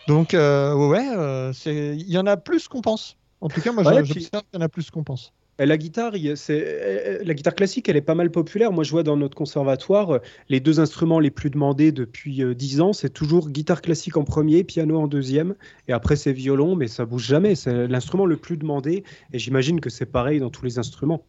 Donc, 0.08 0.34
ouais, 0.34 1.54
il 1.66 2.10
y 2.10 2.18
en 2.18 2.28
a 2.28 2.38
plus 2.38 2.68
qu'on 2.68 2.82
pense. 2.82 3.18
En 3.42 3.48
tout 3.50 3.62
cas, 3.62 3.72
moi, 3.72 3.84
j'observe 3.84 4.44
qu'il 4.44 4.54
y 4.54 4.58
en 4.58 4.62
a 4.62 4.70
plus 4.70 4.92
qu'on 4.92 5.04
pense 5.04 5.34
la 5.58 5.78
guitare, 5.78 6.14
c'est 6.36 7.22
la 7.24 7.34
guitare 7.34 7.56
classique, 7.56 7.88
elle 7.88 7.96
est 7.96 8.02
pas 8.02 8.16
mal 8.16 8.30
populaire. 8.30 8.72
Moi, 8.72 8.84
je 8.84 8.92
vois 8.92 9.04
dans 9.04 9.16
notre 9.16 9.36
conservatoire, 9.36 10.20
les 10.50 10.60
deux 10.60 10.80
instruments 10.80 11.20
les 11.20 11.32
plus 11.32 11.50
demandés 11.50 11.92
depuis 11.92 12.44
euh, 12.44 12.54
dix 12.54 12.82
ans, 12.82 12.94
c'est 12.94 13.10
toujours 13.10 13.50
guitare 13.50 13.82
classique 13.82 14.18
en 14.18 14.24
premier, 14.24 14.64
piano 14.64 15.00
en 15.00 15.08
deuxième, 15.08 15.56
et 15.88 15.94
après 15.94 16.16
c'est 16.16 16.34
violon, 16.34 16.76
mais 16.76 16.88
ça 16.88 17.06
bouge 17.06 17.26
jamais. 17.26 17.56
C'est 17.56 17.88
l'instrument 17.88 18.26
le 18.26 18.38
plus 18.38 18.58
demandé, 18.58 19.04
et 19.32 19.40
j'imagine 19.40 19.80
que 19.80 19.90
c'est 19.90 20.06
pareil 20.06 20.40
dans 20.40 20.50
tous 20.50 20.66
les 20.66 20.80
instruments. 20.80 21.24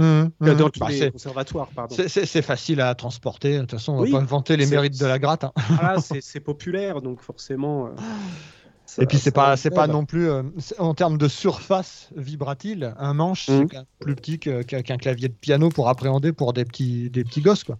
Mmh, 0.00 0.04
mmh. 0.40 0.54
Dans 0.56 0.70
tous 0.70 0.80
bah, 0.80 0.88
les 0.90 1.10
conservatoires, 1.12 1.68
pardon. 1.68 1.94
C'est 1.96 2.42
facile 2.42 2.80
à 2.80 2.94
transporter. 2.96 3.54
De 3.54 3.60
toute 3.60 3.72
façon, 3.72 3.92
on 3.92 4.04
va 4.04 4.18
pas 4.18 4.24
vanter 4.24 4.56
les 4.56 4.66
mérites 4.66 4.98
de 4.98 5.06
la 5.06 5.18
gratte. 5.18 5.44
Hein. 5.44 5.52
Voilà, 5.68 6.00
c'est 6.00 6.40
populaire, 6.40 7.00
donc 7.00 7.20
forcément. 7.20 7.86
Euh, 7.86 7.90
et 8.98 9.06
puis 9.06 9.18
c'est 9.18 9.30
pas 9.30 9.56
c'est 9.56 9.70
pas 9.70 9.86
non 9.86 10.04
plus 10.04 10.28
euh, 10.28 10.42
en 10.78 10.94
termes 10.94 11.18
de 11.18 11.28
surface 11.28 12.10
vibratile, 12.16 12.94
un 12.98 13.14
manche 13.14 13.46
c'est 13.46 13.64
mmh. 13.64 13.84
plus 14.00 14.14
petit 14.14 14.38
qu'un 14.38 14.62
clavier 14.98 15.28
de 15.28 15.34
piano 15.34 15.68
pour 15.68 15.88
appréhender 15.88 16.32
pour 16.32 16.52
des 16.52 16.64
petits 16.64 17.10
des 17.10 17.24
petits 17.24 17.40
gosses 17.40 17.64
quoi. 17.64 17.78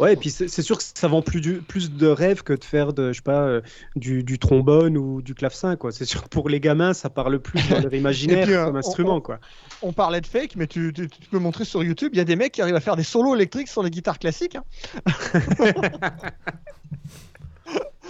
Ouais, 0.00 0.14
et 0.14 0.16
puis 0.16 0.28
c'est 0.30 0.48
sûr 0.62 0.76
que 0.76 0.82
ça 0.82 1.06
vend 1.06 1.22
plus, 1.22 1.40
du, 1.40 1.62
plus 1.62 1.92
de 1.92 2.08
rêves 2.08 2.42
que 2.42 2.52
de 2.52 2.64
faire 2.64 2.92
de, 2.92 3.12
je 3.12 3.18
sais 3.18 3.22
pas, 3.22 3.42
euh, 3.42 3.60
du, 3.94 4.24
du 4.24 4.40
trombone 4.40 4.98
ou 4.98 5.22
du 5.22 5.36
clavecin, 5.36 5.76
quoi. 5.76 5.92
C'est 5.92 6.04
sûr 6.04 6.24
que 6.24 6.28
pour 6.28 6.48
les 6.48 6.58
gamins, 6.58 6.94
ça 6.94 7.10
parle 7.10 7.38
plus 7.38 7.60
dans 7.68 7.78
leur 7.80 7.94
imaginaire 7.94 8.44
puis, 8.44 8.54
euh, 8.54 8.64
comme 8.64 8.74
on- 8.74 8.78
instrument, 8.78 9.16
on- 9.16 9.20
quoi. 9.20 9.38
On 9.82 9.92
parlait 9.92 10.20
de 10.20 10.26
fake, 10.26 10.56
mais 10.56 10.66
tu, 10.66 10.92
tu- 10.92 11.08
tu 11.08 11.28
peux 11.30 11.38
montrer 11.38 11.64
sur 11.64 11.84
YouTube, 11.84 12.10
il 12.12 12.18
y 12.18 12.20
a 12.20 12.24
des 12.24 12.34
mecs 12.34 12.50
qui 12.50 12.60
arrivent 12.60 12.74
à 12.74 12.80
faire 12.80 12.96
des 12.96 13.04
solos 13.04 13.36
électriques 13.36 13.68
sur 13.68 13.84
les 13.84 13.90
guitares 13.90 14.18
classiques. 14.18 14.56
hein. 14.56 14.64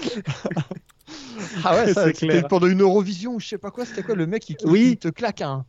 ah 1.65 1.77
ouais, 1.77 1.93
ça, 1.95 2.07
c'était 2.15 2.43
pendant 2.43 2.66
une 2.66 2.82
Eurovision 2.82 3.35
ou 3.35 3.41
je 3.41 3.49
sais 3.49 3.59
pas 3.59 3.70
quoi, 3.70 3.85
c'était 3.85 4.03
quoi 4.03 4.15
le 4.15 4.27
mec 4.27 4.43
qui, 4.43 4.55
qui- 4.57 4.66
Oui. 4.66 4.91
qui 4.91 4.97
te 4.99 5.09
claque 5.09 5.41
un, 5.43 5.65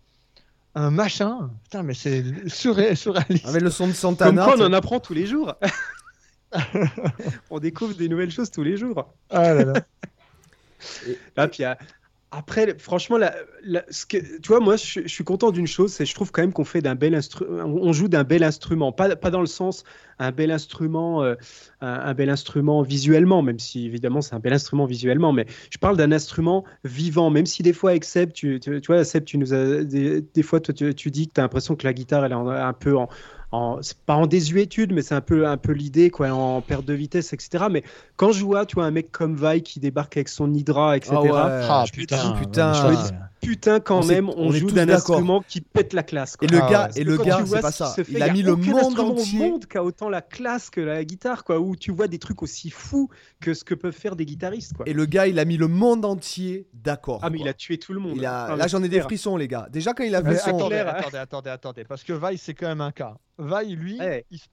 un 0.75 0.91
machin? 0.91 1.49
Putain, 1.63 1.83
mais 1.83 1.93
c'est 1.93 2.23
surré- 2.47 2.95
surréaliste. 2.95 3.47
Avec 3.47 3.61
le 3.61 3.69
son 3.69 3.85
de 3.87 3.91
Comme 3.91 3.99
Santana. 4.17 4.45
quoi, 4.45 4.55
on 4.57 4.61
en 4.65 4.73
apprend 4.73 4.99
tous 4.99 5.13
les 5.13 5.25
jours. 5.27 5.53
on 7.49 7.59
découvre 7.59 7.93
des 7.95 8.07
nouvelles 8.09 8.31
choses 8.31 8.51
tous 8.51 8.63
les 8.63 8.77
jours. 8.77 9.13
Ah 9.29 9.53
là 9.53 9.65
là. 9.65 9.73
Là, 11.35 11.47
puis 11.47 11.63
après, 12.37 12.75
franchement, 12.77 13.17
ce 13.89 14.05
que, 14.05 14.17
tu 14.17 14.47
vois, 14.47 14.59
moi, 14.59 14.75
je, 14.75 15.07
suis 15.07 15.23
content 15.23 15.51
d'une 15.51 15.67
chose, 15.67 15.93
c'est 15.93 16.03
que 16.03 16.09
je 16.09 16.15
trouve 16.15 16.33
quand 16.33 16.41
même 16.41 16.51
qu'on 16.51 16.65
fait 16.65 16.81
d'un 16.81 16.95
bel 16.95 17.15
instrument, 17.15 17.63
on 17.63 17.93
joue 17.93 18.09
d'un 18.09 18.25
bel 18.25 18.43
instrument, 18.43 18.91
pas, 18.91 19.07
dans 19.15 19.39
le 19.39 19.45
sens 19.47 19.85
un 20.19 20.31
bel 20.31 20.51
instrument, 20.51 21.23
euh, 21.23 21.35
un, 21.79 22.13
bel 22.13 22.29
instrument 22.29 22.81
visuellement, 22.81 23.41
même 23.41 23.59
si 23.59 23.85
évidemment 23.85 24.21
c'est 24.21 24.35
un 24.35 24.39
bel 24.39 24.53
instrument 24.53 24.85
visuellement, 24.85 25.31
mais 25.31 25.45
je 25.69 25.77
parle 25.77 25.95
d'un 25.95 26.11
instrument 26.11 26.65
vivant, 26.83 27.29
même 27.29 27.45
si 27.45 27.63
des 27.63 27.73
fois 27.73 27.91
avec 27.91 28.05
tu, 28.33 28.59
vois, 28.87 29.03
Seb, 29.05 29.23
tu 29.23 29.37
nous 29.37 29.53
as, 29.53 29.83
des, 29.83 30.43
fois, 30.43 30.59
tu, 30.59 30.93
tu 30.93 31.11
dis 31.11 31.27
que 31.27 31.33
tu 31.33 31.39
as 31.39 31.43
l'impression 31.43 31.75
que 31.75 31.85
la 31.85 31.93
guitare, 31.93 32.25
elle 32.25 32.33
est 32.33 32.35
un 32.35 32.73
peu 32.73 32.97
en, 32.97 33.07
en- 33.55 33.79
pas 34.05 34.15
en 34.15 34.27
désuétude, 34.27 34.93
mais 34.93 35.01
c'est 35.01 35.15
un 35.15 35.21
peu, 35.21 35.47
un 35.47 35.57
peu 35.57 35.71
l'idée, 35.71 36.09
quoi, 36.09 36.29
en 36.31 36.61
perte 36.61 36.85
de 36.85 36.93
vitesse, 36.93 37.33
etc. 37.33 37.65
Mais 37.71 37.83
quand 38.17 38.31
je 38.31 38.43
vois, 38.43 38.65
tu 38.65 38.75
vois, 38.75 38.85
un 38.85 38.91
mec 38.91 39.11
comme 39.11 39.35
Vi 39.35 39.61
qui 39.63 39.79
débarque 39.79 40.17
avec 40.17 40.29
son 40.29 40.53
Hydra, 40.53 40.97
etc. 40.97 41.13
Ah 41.15 41.21
ouais. 41.21 41.29
Ah 41.33 41.85
je 41.85 41.91
me 41.91 41.95
putain, 42.01 42.17
dis, 42.33 42.39
putain, 42.39 42.71
ouais, 42.71 42.75
je 42.75 42.87
me 42.87 42.95
dis- 43.03 43.13
putain, 43.45 43.79
quand 43.79 44.01
On 44.03 44.05
même, 44.05 44.29
on, 44.29 44.51
joue 44.51 44.71
d'un 44.71 44.89
instrument 44.89 45.41
qui 45.47 45.61
pète 45.61 45.93
la 45.93 46.03
classe. 46.03 46.35
quoi. 46.37 46.47
Et 46.47 46.51
le 46.51 46.59
Ah 46.61 46.69
gars, 46.69 46.89
et 46.95 47.03
le 47.03 47.17
gars, 47.17 47.43
c'est 47.45 47.61
pas 47.61 47.71
ça. 47.71 47.91
fait, 47.93 48.05
Il 48.09 48.21
a 48.21 48.31
mis 48.31 48.41
le 48.41 48.55
monde 48.55 48.99
au 48.99 49.11
entier. 49.11 49.39
monde 49.39 49.65
qui 49.65 49.77
a 49.77 49.83
autant 49.83 50.09
la 50.09 50.21
classe 50.21 50.69
que 50.69 50.81
la 50.81 51.03
guitare, 51.05 51.43
quoi, 51.43 51.59
où 51.59 51.75
tu 51.75 51.91
vois 51.91 52.07
des 52.07 52.19
trucs 52.19 52.41
aussi 52.43 52.69
fous 52.69 53.09
que 53.39 53.53
ce 53.53 53.63
que 53.63 53.73
peuvent 53.75 53.93
faire 53.93 54.15
des 54.15 54.25
guitaristes, 54.25 54.73
quoi. 54.75 54.87
Et 54.87 54.93
le 54.93 55.05
gars, 55.05 55.27
il 55.27 55.39
a 55.39 55.45
mis 55.45 55.57
le 55.57 55.67
monde 55.67 56.05
entier 56.05 56.67
d'accord. 56.73 57.19
Ah, 57.21 57.29
mais 57.29 57.37
quoi. 57.37 57.45
il 57.47 57.49
a 57.49 57.53
tué 57.53 57.77
tout 57.77 57.93
le 57.93 57.99
monde. 57.99 58.17
Il 58.17 58.25
a- 58.25 58.45
Ah, 58.51 58.55
Là, 58.55 58.67
j'en 58.67 58.81
ai 58.83 58.89
des 58.89 59.01
frissons, 59.01 59.37
les 59.37 59.47
gars. 59.47 59.67
Déjà, 59.71 59.93
quand 59.93 60.03
il 60.03 60.15
a 60.15 60.21
Mais 60.21 60.31
fait 60.35 60.49
son. 60.49 60.57
attendez, 60.57 60.75
attendez, 60.77 61.17
attendez, 61.17 61.49
attendez, 61.49 61.83
parce 61.85 62.03
que 62.03 62.13
Vaille, 62.13 62.37
c'est 62.37 62.53
quand 62.53 62.67
même 62.67 62.81
un 62.81 62.91
cas. 62.91 63.15
Vaille, 63.37 63.75
lui, 63.75 63.99
Ouais. 63.99 64.25
il, 64.31 64.39
se- 64.39 64.45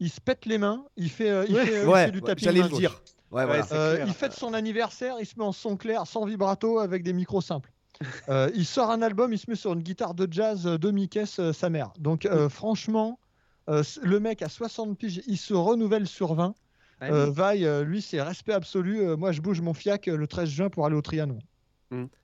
il 0.00 0.10
se 0.10 0.20
pète 0.20 0.46
les 0.46 0.58
mains, 0.58 0.84
il 0.96 1.10
fait, 1.10 1.30
euh, 1.30 1.44
il 1.48 1.54
Ouais. 1.54 1.64
fait, 1.66 1.76
euh, 1.76 1.82
il 1.84 1.88
Ouais, 1.88 2.04
fait 2.06 2.10
du 2.12 2.22
tapis 2.22 2.44
j'allais 2.44 2.62
le 2.62 2.68
dire. 2.68 3.00
Ouais, 3.30 3.46
voilà. 3.46 3.64
Euh, 3.72 4.04
il 4.06 4.12
fête 4.12 4.32
son 4.34 4.52
anniversaire, 4.52 5.14
il 5.18 5.24
se 5.26 5.34
met 5.38 5.44
en 5.44 5.52
son 5.52 5.76
clair, 5.78 6.06
sans 6.06 6.26
vibrato, 6.26 6.78
avec 6.80 7.02
des 7.02 7.14
micros 7.14 7.40
simples. 7.40 7.72
Euh, 8.28 8.50
il 8.54 8.66
sort 8.66 8.90
un 8.90 9.02
album, 9.02 9.32
il 9.32 9.38
se 9.38 9.50
met 9.50 9.56
sur 9.56 9.72
une 9.72 9.82
guitare 9.82 10.14
de 10.14 10.26
jazz 10.30 10.66
euh, 10.66 10.78
demi-caisse, 10.78 11.38
euh, 11.38 11.52
sa 11.52 11.70
mère. 11.70 11.92
Donc, 11.98 12.26
euh, 12.26 12.48
franchement, 12.48 13.18
le 13.68 14.18
mec 14.18 14.42
a 14.42 14.48
60 14.48 14.98
piges, 14.98 15.22
il 15.26 15.38
se 15.38 15.54
renouvelle 15.54 16.06
sur 16.06 16.34
20. 16.34 16.54
Ah. 17.00 17.10
Vaille, 17.10 17.68
lui, 17.84 18.00
c'est 18.00 18.22
respect 18.22 18.52
absolu. 18.52 19.16
Moi, 19.16 19.32
je 19.32 19.40
bouge 19.40 19.60
mon 19.60 19.74
fiac 19.74 20.06
le 20.06 20.26
13 20.26 20.48
juin 20.48 20.68
pour 20.68 20.86
aller 20.86 20.94
au 20.94 21.02
Trianon. 21.02 21.38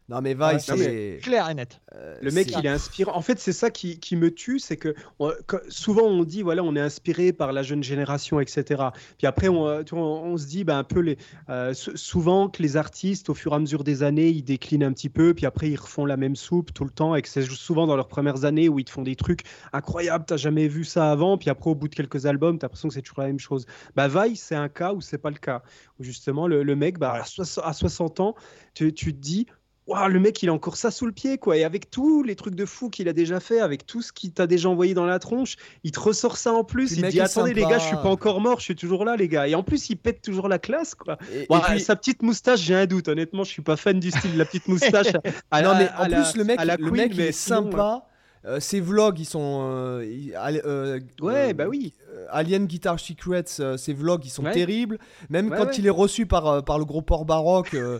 Non, 0.09 0.23
mais 0.23 0.33
Vaille, 0.33 0.55
Ouais, 0.57 0.61
c'est. 0.61 1.19
Clair 1.23 1.51
et 1.51 1.55
net. 1.55 1.81
euh, 1.95 2.17
Le 2.23 2.31
mec, 2.31 2.47
il 2.61 2.65
est 2.65 2.69
inspirant. 2.71 3.15
En 3.15 3.21
fait, 3.21 3.39
c'est 3.39 3.53
ça 3.53 3.71
qui, 3.71 4.01
qui 4.01 4.17
me 4.17 4.33
tue, 4.33 4.59
c'est 4.59 4.79
que 4.79 4.95
on- 5.19 5.33
souvent 5.69 6.05
on 6.05 6.25
dit, 6.25 6.41
voilà, 6.41 6.63
on 6.63 6.75
est 6.77 6.81
inspiré 6.81 7.35
par 7.35 7.53
la 7.53 7.63
jeune 7.63 7.83
génération, 7.83 8.41
etc. 8.41 8.85
Puis 9.19 9.27
après, 9.27 9.49
on, 9.49 9.85
tu 9.85 9.95
vois, 9.95 10.05
on, 10.05 10.33
on 10.33 10.37
se 10.39 10.47
dit, 10.47 10.65
ben, 10.65 10.79
un 10.79 10.85
peu 10.85 11.01
les, 11.01 11.19
euh, 11.51 11.75
sou- 11.75 11.95
souvent 11.97 12.49
que 12.49 12.63
les 12.63 12.79
artistes, 12.79 13.29
au 13.29 13.35
fur 13.35 13.53
et 13.53 13.57
à 13.57 13.59
mesure 13.59 13.85
des 13.85 14.03
années, 14.03 14.29
ils 14.31 14.43
déclinent 14.43 14.85
un 14.85 14.93
petit 14.95 15.11
peu, 15.11 15.35
puis 15.35 15.45
après 15.45 15.69
ils 15.69 15.77
refont 15.77 16.07
la 16.07 16.17
même 16.17 16.37
soupe 16.37 16.73
tout 16.73 16.85
le 16.85 16.91
temps, 16.91 17.15
et 17.15 17.21
que 17.21 17.29
c'est 17.29 17.43
souvent 17.43 17.87
dans 17.87 17.97
leurs 17.97 18.09
premières 18.09 18.47
années 18.47 18.71
où 18.71 18.79
ils 18.79 18.85
te 18.85 18.91
font 18.91 19.03
des 19.03 19.17
trucs 19.17 19.43
incroyables, 19.75 20.25
t'as 20.27 20.39
jamais 20.39 20.69
vu 20.69 20.85
ça 20.85 21.11
avant, 21.11 21.37
puis 21.37 21.51
après 21.51 21.69
au 21.71 21.75
bout 21.75 21.89
de 21.89 21.95
quelques 21.95 22.25
albums, 22.25 22.59
t'as 22.59 22.67
l'impression 22.69 22.89
que 22.89 22.95
c'est 22.95 23.03
toujours 23.03 23.21
la 23.21 23.27
même 23.27 23.39
chose. 23.39 23.67
Bah 23.95 24.09
Vaille, 24.09 24.37
c'est 24.37 24.55
un 24.55 24.71
cas 24.71 24.95
où 24.95 25.03
c'est 25.03 25.19
pas 25.19 25.31
le 25.31 25.37
cas, 25.39 25.63
où 26.01 26.03
justement 26.05 26.47
le, 26.49 26.63
le 26.63 26.77
mec, 26.77 26.99
bah, 26.99 27.23
à 27.63 27.73
60 27.75 28.21
ans, 28.21 28.35
tu, 28.73 28.95
tu 28.95 29.13
te 29.13 29.19
dis. 29.21 29.47
Le 30.09 30.21
mec, 30.21 30.43
il 30.43 30.49
a 30.51 30.53
encore 30.53 30.77
ça 30.77 30.91
sous 30.91 31.07
le 31.07 31.13
pied, 31.13 31.39
quoi. 31.39 31.57
Et 31.57 31.65
avec 31.65 31.91
tous 31.91 32.23
les 32.23 32.37
trucs 32.37 32.55
de 32.55 32.67
fou 32.67 32.91
qu'il 32.91 33.09
a 33.09 33.13
déjà 33.13 33.41
fait, 33.41 33.61
avec 33.61 33.87
tout 33.87 34.03
ce 34.03 34.13
qu'il 34.13 34.33
t'a 34.33 34.47
déjà 34.47 34.69
envoyé 34.69 34.93
dans 34.95 35.07
la 35.07 35.19
tronche, 35.19 35.57
il 35.83 35.93
te 35.93 35.99
ressort 36.01 36.37
ça 36.37 36.53
en 36.53 36.63
plus. 36.63 36.93
Puis 36.93 37.01
il 37.01 37.09
dit 37.09 37.21
Attendez, 37.21 37.55
les 37.55 37.63
gars, 37.63 37.79
je 37.79 37.87
suis 37.87 37.97
pas 37.97 38.09
encore 38.11 38.41
mort, 38.41 38.59
je 38.59 38.65
suis 38.65 38.77
toujours 38.77 39.05
là, 39.05 39.17
les 39.17 39.29
gars. 39.29 39.49
Et 39.49 39.55
en 39.55 39.63
plus, 39.63 39.89
il 39.91 39.97
pète 39.97 40.21
toujours 40.23 40.49
la 40.49 40.59
classe, 40.59 40.95
quoi. 40.95 41.17
Et- 41.35 41.47
puis- 41.47 41.81
Sa 41.81 41.97
petite 41.97 42.23
moustache, 42.23 42.61
j'ai 42.61 42.75
un 42.75 42.87
doute. 42.87 43.09
Honnêtement, 43.09 43.45
je 43.45 43.51
suis 43.51 43.63
pas 43.63 43.77
fan 43.77 43.99
du 43.99 44.11
style 44.11 44.35
de 44.35 44.39
la 44.39 44.45
petite 44.45 44.69
moustache. 44.69 45.07
à 45.51 45.63
non 45.63 45.71
la- 45.73 45.79
mais 45.79 45.89
en 45.99 46.07
la- 46.07 46.17
plus 46.23 46.37
le 46.37 46.45
mec, 46.45 46.63
la 46.65 46.77
le 46.77 46.85
Queen, 46.85 46.93
mec 46.97 47.11
il 47.13 47.19
mais 47.19 47.27
est 47.29 47.33
sinon, 47.33 47.71
sympa. 47.71 48.05
Euh, 48.45 48.61
ses 48.61 48.81
vlogs 48.81 49.19
ils 49.19 49.25
sont 49.25 49.67
euh, 49.73 50.05
euh, 50.65 51.01
Ouais, 51.21 51.53
bah 51.55 51.65
oui. 51.69 51.93
Alien 52.31 52.67
Guitar 52.67 53.01
Secrets 53.01 53.43
ses 53.77 53.93
vlogs 53.93 54.25
ils 54.25 54.31
sont 54.31 54.45
Ouais. 54.45 54.53
terribles 54.53 54.99
même 55.29 55.51
Ouais, 55.51 55.57
quand 55.59 55.67
ouais. 55.67 55.75
il 55.77 55.87
est 55.89 55.91
reçu 55.91 56.25
par 56.25 56.47
euh, 56.47 56.61
par 56.63 56.79
le 56.79 56.85
gros 56.85 57.03
port 57.03 57.25
baroque 57.25 57.75
euh, 57.75 57.99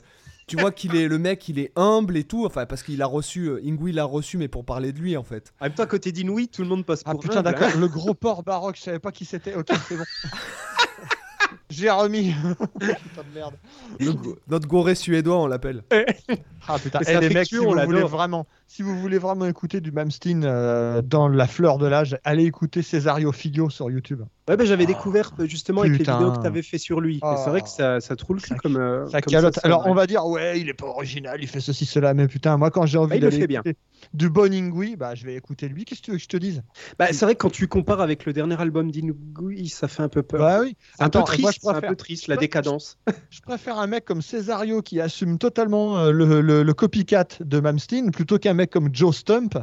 tu 0.49 0.57
vois 0.57 0.73
qu'il 0.73 0.97
est 0.97 1.07
le 1.07 1.19
mec 1.19 1.49
il 1.49 1.59
est 1.61 1.71
humble 1.77 2.17
et 2.17 2.25
tout 2.25 2.45
enfin 2.45 2.67
parce 2.67 2.83
qu'il 2.83 3.01
a 3.03 3.07
reçu 3.07 3.47
euh, 3.49 3.61
Ingui 3.65 3.93
l'a 3.93 4.05
reçu 4.05 4.37
mais 4.39 4.49
pour 4.49 4.65
parler 4.65 4.93
de 4.93 4.99
lui 4.99 5.17
en 5.17 5.23
fait 5.23 5.53
En 5.61 5.67
même 5.67 5.75
temps, 5.75 5.87
côté 5.87 6.11
d'Inouï, 6.11 6.49
tout 6.49 6.63
le 6.63 6.69
monde 6.69 6.85
passe 6.85 7.03
Ah 7.05 7.13
pour 7.13 7.21
putain, 7.21 7.35
jungle, 7.37 7.49
hein. 7.49 7.53
d'accord. 7.53 7.79
Le 7.79 7.87
gros 7.89 8.15
port 8.15 8.43
baroque, 8.43 8.77
je 8.77 8.83
savais 8.83 8.99
pas 8.99 9.13
qui 9.13 9.25
c'était. 9.25 9.55
Ok, 9.55 9.69
c'est 9.89 9.97
bon. 9.97 10.05
J'ai 11.71 11.91
remis. 11.91 12.35
putain 12.79 13.23
de 13.23 13.35
merde. 13.35 13.55
Le 14.01 14.13
notre 14.49 14.67
goré 14.69 14.95
suédois 14.95 15.39
on 15.39 15.47
l'appelle 15.47 15.83
Ah 16.67 16.79
putain, 16.79 17.01
c'est 17.03 17.15
Eh, 17.17 17.21
les 17.21 17.29
mecs, 17.31 17.47
si 17.47 17.59
on 17.59 17.73
l'adore. 17.75 18.09
vraiment, 18.09 18.47
si 18.71 18.83
vous 18.83 18.99
voulez 19.01 19.19
vraiment 19.19 19.47
écouter 19.47 19.81
du 19.81 19.91
Malmsteen 19.93 20.45
euh, 20.45 21.01
dans 21.03 21.27
la 21.27 21.47
fleur 21.47 21.79
de 21.79 21.87
l'âge, 21.87 22.19
allez 22.23 22.45
écouter 22.45 22.83
Cesario 22.83 23.33
Figlio 23.33 23.71
sur 23.71 23.91
YouTube. 23.91 24.21
Ouais, 24.49 24.57
bah, 24.57 24.65
j'avais 24.65 24.85
Ah. 24.85 24.89
découvert 24.89 25.33
euh, 25.41 25.47
justement 25.47 25.81
avec 25.81 25.93
les 25.93 25.99
vidéos 25.99 26.33
que 26.33 26.41
tu 26.41 26.47
avais 26.47 26.63
fait 26.63 26.79
sur 26.79 27.01
lui. 27.01 27.19
Ah. 27.23 27.37
C'est 27.43 27.51
vrai 27.51 27.61
que 27.63 27.69
ça, 27.69 28.01
ça 28.01 28.15
trouve 28.17 28.37
le 28.37 28.43
cul 28.43 28.49
Ça- 28.51 28.55
comme. 28.57 28.77
euh, 28.77 29.07
Ça 29.09 29.21
comme 29.21 29.33
calotte. 29.33 29.59
Alors 29.65 29.87
on 29.87 29.95
va 29.95 30.07
dire 30.07 30.25
ouais, 30.27 30.61
il 30.61 30.69
est 30.69 30.75
pas 30.75 30.87
original, 30.87 31.39
il 31.43 31.49
fait 31.49 31.61
ceci 31.61 31.85
cela, 31.87 32.15
mais 32.15 32.29
putain, 32.29 32.57
moi 32.57 32.71
quand 32.71 32.87
j'ai 32.87 32.99
envie 32.99 33.09
Bah, 33.11 33.17
il 33.17 33.23
le 33.23 33.31
d'aller 33.31 33.41
fait 33.43 33.47
bien. 33.47 33.63
du 34.15 34.29
bon 34.31 34.53
Ingui, 34.53 34.97
bah 34.97 35.15
je 35.15 35.25
vais 35.27 35.35
écouter 35.35 35.69
lui. 35.69 35.85
Qu'est-ce 35.85 36.01
que 36.01 36.05
tu 36.07 36.11
veux 36.13 36.17
que 36.19 36.23
je 36.23 36.29
te 36.29 36.37
dise? 36.37 36.63
Bah, 36.99 37.07
c'est 37.11 37.25
vrai 37.25 37.35
que 37.35 37.41
quand 37.41 37.51
tu 37.51 37.69
compares 37.69 38.01
avec 38.01 38.25
le 38.27 38.33
dernier 38.33 38.59
album 38.61 38.91
d'Inouï, 38.91 39.69
ça 39.69 39.89
fait 39.89 40.03
un 40.03 40.09
peu 40.09 40.23
peur. 40.23 40.41
Bah 40.41 40.61
oui. 40.61 40.77
c'est 40.97 41.05
un 41.05 41.11
peu 41.11 41.23
triste, 41.25 41.43
moi, 41.43 41.53
je 41.53 41.59
c'est 41.81 41.87
un 41.87 41.89
peu 41.91 41.97
triste, 41.97 42.27
la 42.29 42.37
décadence. 42.37 42.99
Je 43.31 43.41
préfère 43.43 43.79
un 43.79 43.87
mec 43.87 44.05
comme 44.05 44.23
Cesario 44.23 44.83
qui 44.83 45.01
assume 45.01 45.39
totalement 45.39 45.99
euh, 45.99 46.11
le, 46.11 46.41
le- 46.41 46.63
le 46.63 46.75
copycat 46.75 47.27
de 47.41 47.61
Malmsteen 47.61 48.11
plutôt 48.11 48.39
qu'un 48.39 48.55
mec 48.59 48.71
comme 48.71 48.91
Joe 48.93 49.17
Stump 49.17 49.57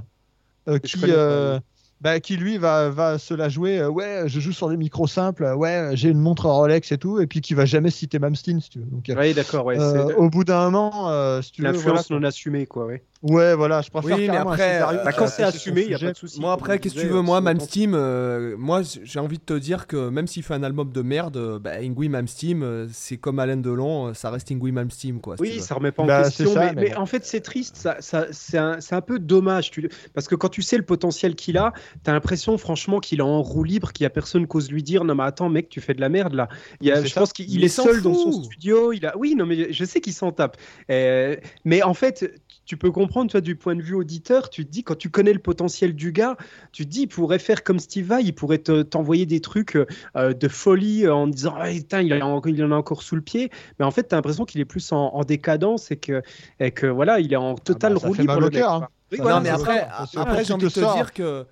euh, 0.67 0.79
qui, 0.79 0.97
euh, 1.03 1.59
bah, 2.01 2.19
qui 2.19 2.37
lui 2.37 2.57
va, 2.57 2.89
va 2.89 3.17
se 3.19 3.33
la 3.33 3.49
jouer. 3.49 3.79
euh, 3.79 3.89
ouais, 3.89 4.23
je 4.25 4.39
joue 4.39 4.51
sur 4.51 4.69
des 4.69 4.77
micros 4.77 5.05
simples. 5.07 5.43
Ouais, 5.55 5.91
j'ai 5.93 6.09
une 6.09 6.19
montre 6.19 6.49
Rolex 6.49 6.91
et 6.91 6.97
tout, 6.97 7.19
et 7.19 7.27
puis 7.27 7.41
qui 7.41 7.53
va 7.53 7.65
jamais 7.65 7.91
citer 7.91 8.17
Malmsteen 8.17 8.59
si 8.61 8.69
tu 8.69 8.79
veux. 8.79 8.85
Donc, 8.85 9.11
Oui, 9.15 9.33
d'accord, 9.33 9.65
ouais. 9.65 9.77
au 10.15 10.29
bout 10.29 10.43
d'un 10.43 10.69
moment, 10.69 11.41
si 11.41 11.51
tu 11.51 11.61
veux, 11.61 11.67
voilà, 11.67 11.77
l'influence 11.77 12.09
non 12.09 12.23
assumée, 12.23 12.65
quoi, 12.65 12.85
ouais. 12.85 13.03
Ouais, 13.27 13.55
voilà, 13.55 13.81
je 13.81 13.89
préfère 13.89 14.17
Oui, 14.17 14.27
mais 14.29 14.37
après, 14.37 14.81
euh, 14.83 15.03
Bah, 15.03 15.11
quand 15.11 15.23
a 15.23 15.27
c'est 15.27 15.41
assumé, 15.43 15.81
il 15.81 15.87
n'y 15.87 15.93
a 15.95 15.99
pas 15.99 16.11
de 16.11 16.17
souci. 16.17 16.39
moi 16.39 16.53
après 16.53 16.77
qu'est-ce 16.77 16.93
que 16.93 16.99
tu 17.01 17.07
veux 17.07 17.21
moi 17.21 17.37
c'est 17.39 17.43
Mam 17.43 17.55
authentique. 17.55 17.69
Steam 17.71 17.93
euh, 17.95 18.55
moi 18.57 18.81
j'ai 19.03 19.19
envie 19.19 19.39
de 19.39 19.43
te 19.43 19.53
dire 19.55 19.87
que 19.87 20.09
même 20.09 20.27
s'il 20.27 20.43
fait 20.43 20.53
un 20.53 20.61
album 20.61 20.91
de 20.91 21.01
merde 21.01 21.37
euh, 21.37 21.57
bah, 21.57 21.71
Ingui 21.81 22.07
Mam 22.07 22.27
Steam 22.27 22.61
euh, 22.61 22.87
c'est 22.93 23.17
comme 23.17 23.39
Alain 23.39 23.57
Delon 23.57 24.13
ça 24.13 24.29
reste 24.29 24.51
Ingui 24.51 24.71
Mam 24.71 24.91
Steam 24.91 25.21
quoi 25.21 25.35
Oui, 25.39 25.59
ça 25.59 25.73
remet 25.73 25.91
pas 25.91 26.03
en 26.03 26.05
Bah, 26.05 26.23
question, 26.23 26.53
ça, 26.53 26.59
mais, 26.59 26.73
mais 26.75 26.81
mais 26.89 26.95
bon. 26.95 27.01
en 27.01 27.05
fait 27.07 27.25
c'est 27.25 27.41
triste, 27.41 27.77
ça, 27.77 27.97
ça- 27.99 28.27
c'est 28.31 28.59
un, 28.59 28.79
c'est 28.79 28.93
un 28.93 29.01
peu 29.01 29.17
dommage, 29.17 29.71
tu- 29.71 29.89
parce 30.13 30.27
que 30.27 30.35
quand 30.35 30.49
tu 30.49 30.61
sais 30.61 30.77
le 30.77 30.83
potentiel 30.85 31.33
qu'il 31.35 31.57
a, 31.57 31.73
tu 32.03 32.09
as 32.11 32.13
l'impression 32.13 32.57
franchement 32.59 32.99
qu'il 32.99 33.19
est 33.19 33.23
en 33.23 33.41
roue 33.41 33.63
libre, 33.63 33.91
qu'il 33.91 34.03
y 34.03 34.07
a 34.07 34.11
personne 34.11 34.47
qui 34.47 34.55
ose 34.57 34.71
lui 34.71 34.83
dire 34.83 35.03
non 35.03 35.15
mais 35.15 35.23
attends 35.23 35.49
mec 35.49 35.69
tu 35.69 35.81
fais 35.81 35.95
de 35.95 36.01
la 36.01 36.09
merde 36.09 36.33
là. 36.35 36.47
Il 36.79 36.87
y 36.87 36.91
a, 36.91 36.97
C'est 36.97 37.07
je 37.07 37.13
ça. 37.13 37.21
pense 37.21 37.33
qu'il 37.33 37.63
est 37.63 37.67
seul 37.69 38.03
dans 38.03 38.13
son 38.13 38.43
studio, 38.43 38.93
il 38.93 39.03
a, 39.07 39.17
oui 39.17 39.33
non 39.35 39.47
mais 39.47 39.73
je 39.73 39.83
sais 39.85 39.99
qu'il 39.99 40.13
s'en 40.13 40.31
tape, 40.31 40.57
Euh, 40.91 41.35
mais 41.63 41.81
en 41.81 41.95
fait 41.95 42.31
tu 42.65 42.77
peux 42.77 42.91
comprendre 42.91 43.29
toi 43.31 43.41
du 43.41 43.55
point 43.55 43.75
de 43.75 43.81
vue 43.81 43.93
auditeur, 43.95 44.49
tu 44.49 44.65
te 44.65 44.71
dis 44.71 44.83
quand 44.83 44.95
tu 44.97 45.09
connais 45.09 45.33
le 45.33 45.39
potentiel 45.39 45.93
du 45.95 46.11
gars, 46.11 46.35
tu 46.71 46.85
te 46.85 46.89
dis 46.89 47.01
il 47.03 47.07
pourrait 47.07 47.39
faire 47.39 47.63
comme 47.63 47.79
Steve 47.79 48.07
Vai, 48.07 48.23
il 48.23 48.33
pourrait 48.33 48.57
te- 48.57 48.81
t'envoyer 48.81 49.25
des 49.25 49.39
trucs 49.39 49.77
euh, 50.15 50.33
de 50.33 50.47
folie 50.47 51.05
euh, 51.05 51.13
en 51.13 51.27
disant 51.27 51.55
ah, 51.57 51.69
putain 51.69 52.01
il, 52.01 52.13
en- 52.21 52.41
il 52.45 52.63
en 52.63 52.71
a 52.71 52.75
encore 52.75 53.03
sous 53.03 53.15
le 53.15 53.21
pied, 53.21 53.51
mais 53.79 53.85
en 53.85 53.91
fait 53.91 54.07
tu 54.07 54.13
as 54.15 54.17
l'impression 54.17 54.45
qu'il 54.45 54.59
est 54.61 54.65
plus 54.65 54.91
en, 54.91 54.97
en 55.13 55.23
décadence 55.23 55.91
et 55.91 55.97
que 55.97 56.21
et 56.59 56.71
que 56.71 56.87
voilà, 56.87 57.19
il 57.19 57.31
est 57.31 57.35
en 57.37 57.55
total 57.55 57.93
bah, 57.93 57.99
ça 57.99 58.07
roue 58.07 58.13
fait 58.15 58.21
libre. 58.23 58.33
hein. 58.33 58.87
Oui, 59.11 59.19
voilà, 59.21 59.37
non 59.37 59.43
mais 59.43 59.49
après, 59.49 59.87
après 60.21 60.37
quand 60.37 60.43
j'ai 60.47 60.53
envie 60.53 60.63
de 60.65 60.69
te 60.69 60.75
te 60.75 60.79
sors- 60.79 60.95
dire 60.95 61.13
que 61.13 61.45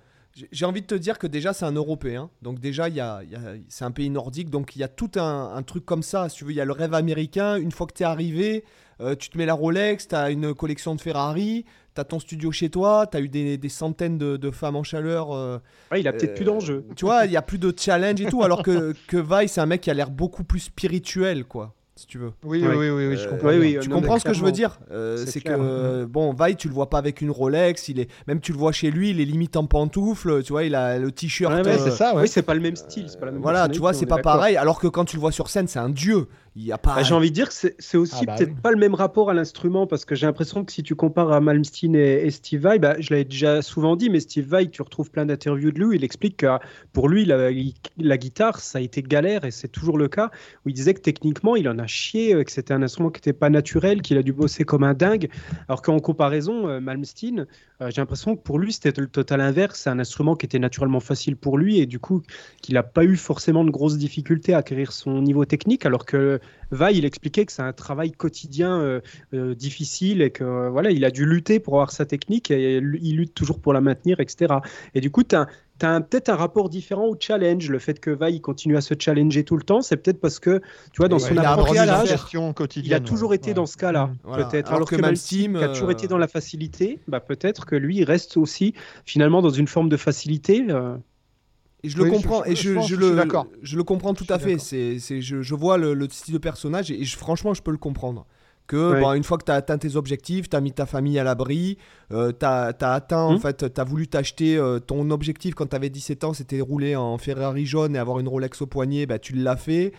J'ai- 0.50 0.64
envie 0.64 0.80
de 0.82 0.86
te 0.86 0.94
dire 0.94 1.18
que 1.18 1.26
déjà 1.28 1.52
c'est 1.52 1.64
un 1.64 1.72
Européen, 1.72 2.28
donc 2.42 2.58
déjà 2.58 2.88
il 2.88 2.94
y 2.96 3.00
a, 3.00 3.20
il 3.22 3.30
y 3.30 3.36
a- 3.36 3.54
c'est 3.68 3.84
un 3.84 3.90
pays 3.92 4.10
nordique, 4.10 4.50
donc 4.50 4.74
il 4.74 4.80
y 4.80 4.82
a 4.82 4.88
tout 4.88 5.10
un, 5.16 5.54
un 5.54 5.62
truc 5.62 5.84
comme 5.84 6.02
ça. 6.02 6.28
Si 6.28 6.38
tu 6.38 6.44
veux, 6.44 6.50
il 6.50 6.56
y 6.56 6.60
a 6.60 6.64
le 6.64 6.72
rêve 6.72 6.92
américain. 6.94 7.56
Une 7.56 7.70
fois 7.70 7.86
que 7.86 7.92
tu 7.94 8.02
es 8.02 8.06
arrivé, 8.06 8.64
euh, 9.00 9.14
tu 9.14 9.28
te 9.30 9.38
mets 9.38 9.46
la 9.46 9.54
Rolex, 9.54 10.08
tu 10.08 10.14
as 10.14 10.30
une 10.30 10.52
collection 10.54 10.94
de 10.96 11.00
Ferrari, 11.00 11.64
tu 11.94 12.00
as 12.00 12.04
ton 12.04 12.18
studio 12.18 12.50
chez 12.50 12.68
toi, 12.68 13.06
tu 13.08 13.16
as 13.16 13.20
eu 13.20 13.28
des, 13.28 13.56
des 13.58 13.68
centaines 13.68 14.18
de, 14.18 14.36
de 14.36 14.50
femmes 14.50 14.76
en 14.76 14.82
chaleur. 14.82 15.30
euh, 15.32 15.58
Ouais, 15.92 16.00
il 16.00 16.08
a 16.08 16.12
peut-être 16.12 16.34
plus 16.34 16.42
euh, 16.42 16.46
d'enjeux. 16.46 16.84
Tu 16.96 17.04
vois, 17.04 17.26
il 17.26 17.30
y 17.32 17.36
a 17.36 17.42
plus 17.42 17.58
de 17.58 17.72
challenge 17.76 18.20
et 18.20 18.26
tout, 18.26 18.42
alors 18.42 18.62
que, 18.64 18.92
que 19.06 19.16
Vi, 19.16 19.48
c'est 19.48 19.60
un 19.60 19.66
mec 19.66 19.82
qui 19.82 19.90
a 19.90 19.94
l'air 19.94 20.10
beaucoup 20.10 20.42
plus 20.42 20.60
spirituel, 20.60 21.44
quoi, 21.44 21.74
si 21.96 22.06
tu 22.08 22.18
veux. 22.18 22.32
Oui, 22.44 22.60
Ouais. 22.60 22.74
oui, 22.74 22.90
oui, 22.90 23.06
oui, 23.08 23.16
je 23.16 23.26
Euh, 23.26 23.30
comprends. 23.30 23.48
oui, 23.48 23.58
bien. 23.60 23.78
oui, 23.78 23.78
Tu 23.80 23.88
non, 23.88 24.00
comprends 24.00 24.18
ce 24.18 24.24
que 24.24 24.32
je 24.34 24.42
veux 24.44 24.50
dire 24.52 24.78
Euh, 24.90 25.24
C'est 25.26 25.40
que 25.40 26.04
bon, 26.04 26.32
Vi, 26.34 26.56
tu 26.56 26.66
le 26.68 26.74
vois 26.74 26.90
pas 26.90 26.98
avec 26.98 27.20
une 27.20 27.30
Rolex, 27.30 27.88
il 27.88 28.00
est 28.00 28.08
même 28.26 28.40
tu 28.40 28.52
le 28.52 28.58
vois 28.58 28.72
chez 28.72 28.90
lui, 28.90 29.10
il 29.10 29.20
est 29.20 29.24
limite 29.24 29.56
en 29.56 29.66
pantoufles, 29.66 30.42
tu 30.42 30.52
vois, 30.52 30.64
il 30.64 30.74
a 30.74 30.98
le 30.98 31.12
t-shirt. 31.12 31.52
Ouais, 31.54 31.62
ouais, 31.62 31.78
euh, 31.78 31.84
c'est 31.84 31.90
ça, 31.92 32.14
ouais. 32.16 32.22
Oui, 32.22 32.28
c'est 32.28 32.42
pas 32.42 32.54
le 32.54 32.60
même 32.60 32.74
style. 32.76 33.06
c'est 33.08 33.18
pas 33.20 33.26
la 33.26 33.32
même 33.32 33.42
voilà, 33.42 33.68
tu 33.68 33.78
vois, 33.78 33.92
c'est 33.92 34.06
pas 34.06 34.18
pareil. 34.18 34.56
Alors 34.56 34.80
que 34.80 34.88
quand 34.88 35.04
tu 35.04 35.16
le 35.16 35.20
vois 35.20 35.32
sur 35.32 35.48
scène, 35.48 35.68
c'est 35.68 35.78
un 35.78 35.88
dieu. 35.90 36.26
Il 36.56 36.62
y 36.64 36.70
a 36.70 36.78
pas. 36.78 36.94
Bah, 36.94 37.02
J'ai 37.02 37.14
envie 37.14 37.30
de 37.30 37.34
dire 37.34 37.48
que 37.48 37.54
c'est 37.54 37.74
c'est 37.80 37.96
aussi 37.96 38.14
Ah 38.20 38.24
bah 38.26 38.34
peut-être 38.36 38.50
oui. 38.50 38.60
pas 38.62 38.70
le 38.70 38.76
même 38.76 38.94
rapport 38.94 39.28
à 39.28 39.34
l'instrument 39.34 39.88
parce 39.88 40.04
que 40.04 40.14
j'ai 40.14 40.26
l'impression 40.26 40.64
que 40.64 40.70
si 40.70 40.84
tu 40.84 40.94
compares 40.94 41.32
à 41.32 41.40
Malmsteen 41.40 41.96
et, 41.96 42.26
et 42.26 42.30
Steve 42.30 42.60
Vai, 42.60 42.78
bah, 42.78 42.94
je 43.00 43.10
l'avais 43.10 43.24
déjà 43.24 43.60
souvent 43.60 43.96
dit, 43.96 44.08
mais 44.08 44.20
Steve 44.20 44.46
Vai, 44.46 44.70
tu 44.70 44.80
retrouves 44.82 45.10
plein 45.10 45.26
d'interviews 45.26 45.72
de 45.72 45.80
lui, 45.80 45.96
il 45.96 46.04
explique 46.04 46.36
que 46.38 46.46
pour 46.92 47.08
lui, 47.08 47.24
la, 47.24 47.50
la 47.98 48.18
guitare, 48.18 48.60
ça 48.60 48.78
a 48.78 48.80
été 48.80 49.02
galère 49.02 49.44
et 49.44 49.50
c'est 49.50 49.68
toujours 49.68 49.98
le 49.98 50.06
cas, 50.08 50.30
où 50.64 50.68
il 50.68 50.74
disait 50.74 50.94
que 50.94 51.00
techniquement, 51.00 51.56
il 51.56 51.68
en 51.68 51.78
a 51.78 51.88
chié, 51.88 52.34
euh, 52.34 52.44
que 52.44 52.52
c'était 52.52 52.72
un 52.72 52.82
instrument 52.82 53.10
qui 53.10 53.18
n'était 53.18 53.32
pas 53.32 53.50
naturel, 53.50 54.00
qu'il 54.00 54.16
a 54.16 54.22
dû 54.22 54.32
bosser 54.32 54.64
comme 54.64 54.84
un 54.84 54.94
dingue, 54.94 55.28
alors 55.68 55.82
qu'en 55.82 55.98
comparaison, 55.98 56.68
euh, 56.68 56.78
Malmsteen, 56.80 57.46
euh, 57.80 57.90
j'ai 57.90 58.00
l'impression 58.00 58.36
que 58.36 58.42
pour 58.42 58.60
lui, 58.60 58.72
c'était 58.72 59.00
le 59.00 59.08
total 59.08 59.40
inverse, 59.40 59.80
c'est 59.80 59.90
un 59.90 59.98
instrument 59.98 60.36
qui 60.36 60.46
était 60.46 60.60
naturellement 60.60 61.00
facile 61.00 61.36
pour 61.36 61.58
lui 61.58 61.80
et 61.80 61.86
du 61.86 61.98
coup, 61.98 62.22
qu'il 62.62 62.74
n'a 62.74 62.84
pas 62.84 63.04
eu 63.04 63.16
forcément 63.16 63.64
de 63.64 63.70
grosses 63.70 63.98
difficultés 63.98 64.54
à 64.54 64.58
acquérir 64.58 64.92
son 64.92 65.20
niveau 65.20 65.44
technique, 65.44 65.84
alors 65.84 66.06
que 66.06 66.38
Vai, 66.70 66.94
il 66.96 67.04
expliquait 67.04 67.44
que 67.46 67.52
c'est 67.52 67.62
un 67.62 67.72
travail 67.72 68.10
quotidien 68.12 68.80
euh, 68.80 69.00
euh, 69.32 69.54
difficile 69.54 70.22
et 70.22 70.30
que 70.30 70.42
euh, 70.42 70.70
voilà, 70.70 70.90
il 70.90 71.04
a 71.04 71.10
dû 71.10 71.24
lutter 71.26 71.60
pour 71.60 71.74
avoir 71.74 71.92
sa 71.92 72.04
technique 72.06 72.50
et 72.50 72.78
il 72.78 73.16
lutte 73.16 73.34
toujours 73.34 73.60
pour 73.60 73.72
la 73.72 73.80
maintenir, 73.80 74.18
etc. 74.20 74.54
Et 74.94 75.00
du 75.00 75.10
coup, 75.10 75.22
tu 75.22 75.36
as, 75.36 75.46
peut-être 75.78 76.28
un 76.30 76.36
rapport 76.36 76.68
différent 76.68 77.06
au 77.06 77.16
challenge. 77.18 77.68
Le 77.70 77.78
fait 77.78 78.00
que 78.00 78.10
Vai 78.10 78.32
il 78.32 78.40
continue 78.40 78.76
à 78.76 78.80
se 78.80 78.94
challenger 78.98 79.44
tout 79.44 79.56
le 79.56 79.62
temps, 79.62 79.82
c'est 79.82 79.96
peut-être 79.96 80.20
parce 80.20 80.38
que, 80.40 80.58
tu 80.92 80.98
vois, 80.98 81.08
dans 81.08 81.16
Ouais, 81.16 81.22
son 81.22 81.34
il 81.34 81.38
a 81.38 81.50
approche 81.52 81.76
abordé 81.76 81.78
à 81.78 81.86
la 81.86 81.92
l'âge, 81.98 82.08
gestion 82.08 82.54
il 82.76 82.94
a 82.94 83.00
toujours 83.00 83.30
ouais. 83.30 83.36
été 83.36 83.50
Ouais. 83.50 83.54
dans 83.54 83.66
ce 83.66 83.76
cas-là, 83.76 84.10
Voilà. 84.24 84.44
peut-être. 84.46 84.68
Alors 84.68 84.76
Alors, 84.78 84.88
que 84.88 84.96
que 84.96 85.00
Malmsteen, 85.00 85.56
qui 85.56 85.64
a 85.64 85.68
toujours 85.68 85.88
euh, 85.88 85.92
été 85.92 86.08
dans 86.08 86.18
la 86.18 86.28
facilité, 86.28 87.00
bah, 87.08 87.20
peut-être 87.20 87.66
que 87.66 87.76
lui, 87.76 87.98
il 87.98 88.04
reste 88.04 88.36
aussi 88.36 88.74
finalement 89.04 89.42
dans 89.42 89.50
une 89.50 89.68
forme 89.68 89.88
de 89.88 89.96
facilité. 89.96 90.64
euh, 90.70 90.96
Et 91.84 91.88
je 91.90 91.96
le 91.98 92.04
Oui, 92.04 92.10
comprends, 92.10 92.42
je- 92.44 92.50
et 92.52 92.56
je 92.56 92.70
le, 92.96 93.16
je 93.62 93.76
le 93.76 93.84
comprends 93.84 94.14
tout 94.14 94.24
Je 94.26 94.32
à 94.32 94.38
fait. 94.38 94.58
C'est, 94.58 94.98
c'est, 94.98 95.20
je, 95.20 95.42
je 95.42 95.54
vois 95.54 95.76
le, 95.78 95.92
le 95.94 96.08
style 96.10 96.32
de 96.34 96.38
personnage 96.38 96.90
et, 96.90 97.04
je- 97.04 97.16
franchement, 97.16 97.52
je 97.54 97.62
peux 97.62 97.70
le 97.70 97.76
comprendre. 97.78 98.26
Que 98.66 98.98
bon, 98.98 99.12
une 99.12 99.22
fois 99.24 99.36
que 99.36 99.44
tu 99.44 99.52
as 99.52 99.56
atteint 99.56 99.76
tes 99.76 99.94
objectifs, 99.94 100.48
tu 100.48 100.56
as 100.56 100.60
mis 100.62 100.72
ta 100.72 100.86
famille 100.86 101.18
à 101.18 101.24
l'abri, 101.24 101.76
tu 102.10 102.16
as, 102.46 102.74
atteint, 102.80 103.20
en 103.24 103.32
Mhm. 103.32 103.38
fait, 103.40 103.74
tu 103.74 103.78
as 103.80 103.84
voulu 103.84 104.08
t'acheter 104.08 104.56
euh, 104.56 104.78
ton 104.78 105.10
objectif 105.10 105.54
quand 105.54 105.66
tu 105.66 105.76
avais 105.76 105.90
17 105.90 106.24
ans, 106.24 106.32
c'était 106.32 106.62
rouler 106.62 106.96
en 106.96 107.18
Ferrari 107.18 107.66
jaune 107.66 107.94
et 107.94 107.98
avoir 107.98 108.18
une 108.20 108.28
Rolex 108.28 108.62
au 108.62 108.66
poignet, 108.66 109.04
bah, 109.04 109.18
tu 109.18 109.34
l'as 109.34 109.56
fait. 109.56 109.92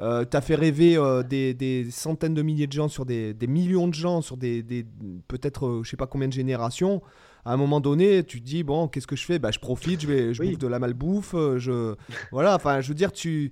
Euh, 0.00 0.24
tu 0.28 0.36
as 0.36 0.40
fait 0.40 0.56
rêver 0.56 0.96
euh, 0.96 1.22
des, 1.22 1.54
des 1.54 1.88
centaines 1.92 2.34
de 2.34 2.42
milliers 2.42 2.66
de 2.66 2.72
gens, 2.72 2.88
sur 2.88 3.04
des, 3.06 3.34
des 3.34 3.46
millions 3.46 3.86
de 3.86 3.94
gens, 3.94 4.20
sur 4.20 4.36
des, 4.36 4.64
des 4.64 4.84
peut-être 5.28 5.66
euh, 5.66 5.80
je 5.84 5.90
sais 5.90 5.96
pas 5.96 6.06
combien 6.08 6.26
de 6.28 6.32
générations. 6.32 7.02
À 7.44 7.52
un 7.52 7.56
moment 7.56 7.80
donné, 7.80 8.24
tu 8.24 8.40
te 8.40 8.46
dis 8.46 8.62
bon, 8.62 8.88
qu'est-ce 8.88 9.06
que 9.06 9.16
je 9.16 9.24
fais? 9.24 9.38
Bah, 9.38 9.50
Je 9.52 9.58
profite, 9.58 10.00
je, 10.02 10.06
vais, 10.06 10.34
je 10.34 10.42
Oui. 10.42 10.50
bouffe 10.50 10.58
de 10.58 10.66
la 10.66 10.78
malbouffe. 10.78 11.34
euh, 11.34 11.58
Je... 11.58 11.94
Voilà, 12.32 12.54
enfin, 12.54 12.80
je 12.80 12.88
veux 12.88 12.94
dire, 12.94 13.12
tu. 13.12 13.50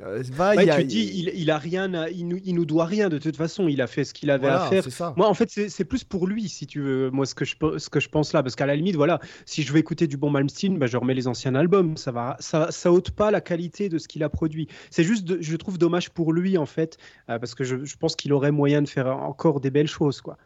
euh, 0.00 0.22
va, 0.32 0.50
ouais, 0.54 0.64
il 0.64 0.66
y 0.66 0.70
a- 0.70 0.76
tu 0.76 0.84
dis, 0.84 1.10
il, 1.14 1.32
il 1.34 1.50
a 1.50 1.58
rien, 1.58 1.92
à- 1.94 2.08
il, 2.10 2.28
nous, 2.28 2.38
il 2.44 2.54
nous 2.54 2.66
doit 2.66 2.84
rien 2.84 3.08
de 3.08 3.18
toute 3.18 3.36
façon. 3.36 3.66
Il 3.68 3.80
a 3.80 3.86
fait 3.86 4.04
ce 4.04 4.12
qu'il 4.14 4.30
avait 4.30 4.42
voilà, 4.48 4.64
à 4.64 4.68
faire. 4.68 4.84
ça. 4.92 5.12
Moi, 5.16 5.26
en 5.28 5.34
fait, 5.34 5.48
c'est 5.50 5.84
plus 5.84 6.04
pour 6.04 6.26
lui, 6.26 6.48
si 6.48 6.66
tu 6.66 6.80
veux, 6.80 7.10
moi, 7.10 7.26
ce 7.26 7.34
que 7.34 7.44
je, 7.44 7.54
ce 7.78 7.88
que 7.88 7.98
je 8.00 8.08
pense 8.08 8.32
là. 8.32 8.42
Parce 8.42 8.54
qu'à 8.54 8.66
la 8.66 8.76
limite, 8.76 8.96
voilà, 8.96 9.18
si 9.46 9.62
je 9.62 9.72
veux 9.72 9.78
écouter 9.78 10.06
du 10.06 10.16
bon 10.16 10.30
Malmsteen, 10.30 10.78
bah, 10.78 10.86
je 10.86 10.96
remets 10.96 11.14
les 11.14 11.26
anciens 11.26 11.54
albums. 11.54 11.96
Ça 11.96 12.12
va, 12.12 12.36
ça, 12.38 12.70
ça 12.70 12.92
ôte 12.92 13.10
pas 13.12 13.30
la 13.30 13.40
qualité 13.40 13.88
de 13.88 13.98
ce 13.98 14.06
qu'il 14.08 14.22
a 14.22 14.28
produit. 14.28 14.68
C'est 14.90 15.04
juste, 15.04 15.24
de- 15.24 15.38
je 15.40 15.56
trouve 15.56 15.78
dommage 15.78 16.10
pour 16.10 16.32
lui, 16.32 16.58
en 16.58 16.66
fait, 16.66 16.96
euh, 17.30 17.38
parce 17.38 17.54
que 17.54 17.64
je, 17.64 17.84
je 17.84 17.96
pense 17.96 18.14
qu'il 18.14 18.32
aurait 18.32 18.52
moyen 18.52 18.82
de 18.82 18.88
faire 18.88 19.08
encore 19.08 19.60
des 19.60 19.70
belles 19.70 19.88
choses, 19.88 20.20
quoi. 20.20 20.36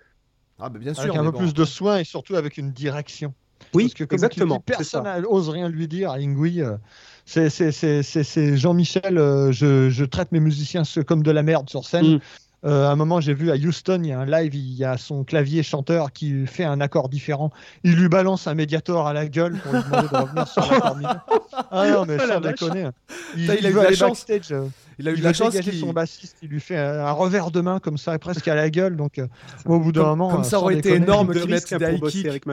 Ah, 0.65 0.69
bien 0.69 0.95
sûr. 0.95 1.03
Avec 1.05 1.17
un 1.17 1.25
peu 1.25 1.31
bon. 1.33 1.39
plus 1.39 1.55
de 1.55 1.65
soins 1.65 1.99
et 1.99 2.05
surtout 2.05 2.37
avec 2.37 2.57
une 2.57 2.71
direction. 2.71 3.35
Oui, 3.75 3.85
Parce 3.85 3.95
que 3.95 4.05
comme 4.05 4.17
exactement. 4.17 4.57
dis, 4.57 4.63
personne 4.67 5.05
n'ose 5.23 5.49
rien 5.49 5.69
lui 5.69 5.89
dire 5.89 6.11
à 6.11 6.17
Ingui. 6.17 6.63
euh, 6.63 6.77
c'est- 7.25 7.49
c'est- 7.51 7.73
c'est 7.73 8.03
c'est- 8.03 8.25
c'est 8.25 8.57
Jean-Michel, 8.57 9.19
euh, 9.19 9.51
je, 9.53 9.89
je 9.91 10.05
traite 10.05 10.31
mes 10.33 10.41
musiciens 10.41 10.83
comme 11.07 11.23
de 11.23 11.31
la 11.31 11.43
merde 11.43 11.69
sur 11.71 11.85
scène. 11.85 12.17
Mm. 12.17 12.21
Euh, 12.65 12.87
à 12.87 12.91
un 12.93 12.97
moment, 12.97 13.21
j'ai 13.21 13.35
vu 13.35 13.51
à 13.51 13.55
Houston, 13.55 14.01
il 14.05 14.11
y 14.11 14.13
a 14.13 14.21
un 14.21 14.25
live, 14.25 14.55
il 14.55 14.75
y 14.75 14.85
a 14.85 14.97
son 14.97 15.25
clavier 15.25 15.63
chanteur 15.65 16.13
qui 16.13 16.47
fait 16.47 16.63
un 16.65 16.81
accord 16.81 17.09
différent. 17.09 17.51
Il 17.83 17.97
lui 17.97 18.09
balance 18.09 18.47
un 18.47 18.55
médiator 18.55 19.09
à 19.09 19.13
la 19.13 19.27
gueule 19.27 19.59
pour 19.59 19.73
lui 19.73 19.83
demander 19.83 20.09
de 20.09 20.17
revenir 20.17 20.47
sur 20.49 20.71
l'accord 20.71 20.97
mineur. 20.97 21.27
Ah 21.73 21.91
non, 21.91 22.05
mais 22.07 22.17
Oh 22.23 22.29
sans 22.29 22.41
déconner. 22.41 22.83
hein. 22.85 22.93
Il, 23.37 23.47
Ça, 23.49 23.55
il 23.57 23.67
a 23.67 23.69
il 23.69 23.73
eu 23.73 23.75
veut 23.75 23.81
de 23.85 23.87
la 23.89 23.95
chance. 23.97 24.25
euh, 24.31 24.67
Il 25.01 25.09
a 25.09 25.11
eu 25.11 25.15
il 25.15 25.19
de 25.19 25.25
la 25.25 25.31
va 25.31 25.33
chance 25.35 25.59
qu'il- 25.59 25.75
son 25.81 25.93
bassiste, 25.93 26.37
il 26.43 26.51
lui 26.51 26.61
fait 26.61 26.77
un, 26.79 27.01
un 27.05 27.11
revers 27.11 27.51
de 27.51 27.61
main 27.61 27.81
comme 27.81 27.99
ça, 27.99 28.17
presque 28.21 28.47
à 28.47 28.55
la 28.55 28.71
gueule. 28.71 28.95
Donc, 28.97 29.19
euh, 29.19 29.27
au 29.67 29.81
bout 29.81 29.91
d'un 29.91 30.05
moment. 30.05 30.31
comme 30.31 30.41
euh, 30.41 30.45
ça 30.45 30.51
sans 30.51 30.63
aurait 30.63 30.75
été 30.75 30.91
déconner. 30.91 31.05
énorme 31.05 31.35
De 31.35 31.41
hein, 31.41 31.47
des 31.47 31.95
high 31.95 32.03
kicks, 32.05 32.27
avec 32.27 32.45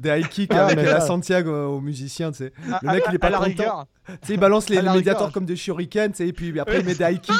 des, 0.00 0.08
high 0.18 0.28
kicks 0.28 0.50
Ah, 0.54 0.64
avec 0.66 0.82
la 0.86 1.00
Santiago 1.00 1.50
euh, 1.50 1.66
aux 1.66 1.80
musiciens, 1.82 2.30
tu 2.32 2.38
sais. 2.38 2.52
À- 2.72 2.78
Le 2.82 2.88
mec, 2.92 3.02
à- 3.06 3.10
il 3.10 3.14
est 3.16 3.18
pas 3.18 3.30
content. 3.32 3.86
il 4.30 4.38
balance 4.40 4.68
les, 4.70 4.80
médiators 4.80 5.30
comme 5.30 5.44
des 5.44 5.56
shurikens, 5.56 6.18
et 6.20 6.32
puis 6.32 6.58
après 6.58 6.80
il 6.80 6.86
met 6.86 6.94
des 6.94 7.04
high 7.04 7.20
kicks. 7.20 7.34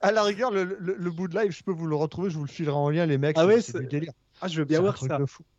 À 0.00 0.12
la 0.12 0.22
rigueur, 0.24 0.50
le, 0.50 0.64
le- 0.64 0.96
le 0.98 1.10
bout 1.10 1.28
de 1.28 1.38
live, 1.38 1.52
je 1.52 1.62
peux 1.62 1.72
vous 1.72 1.86
le 1.86 1.94
retrouver, 1.96 2.30
je 2.30 2.36
vous 2.36 2.44
le 2.44 2.50
filerai 2.50 2.76
en 2.76 2.90
lien, 2.90 3.06
les 3.06 3.16
mecs. 3.18 3.36
Ah 3.38 3.46
ouais, 3.46 3.60
c'est 3.62 3.72
du 3.80 3.86
délire. 3.86 4.12
Ah, 4.40 4.48
je 4.48 4.58
veux 4.58 4.64
bien 4.64 4.80
voir 4.80 4.94
ça. 5.08 5.18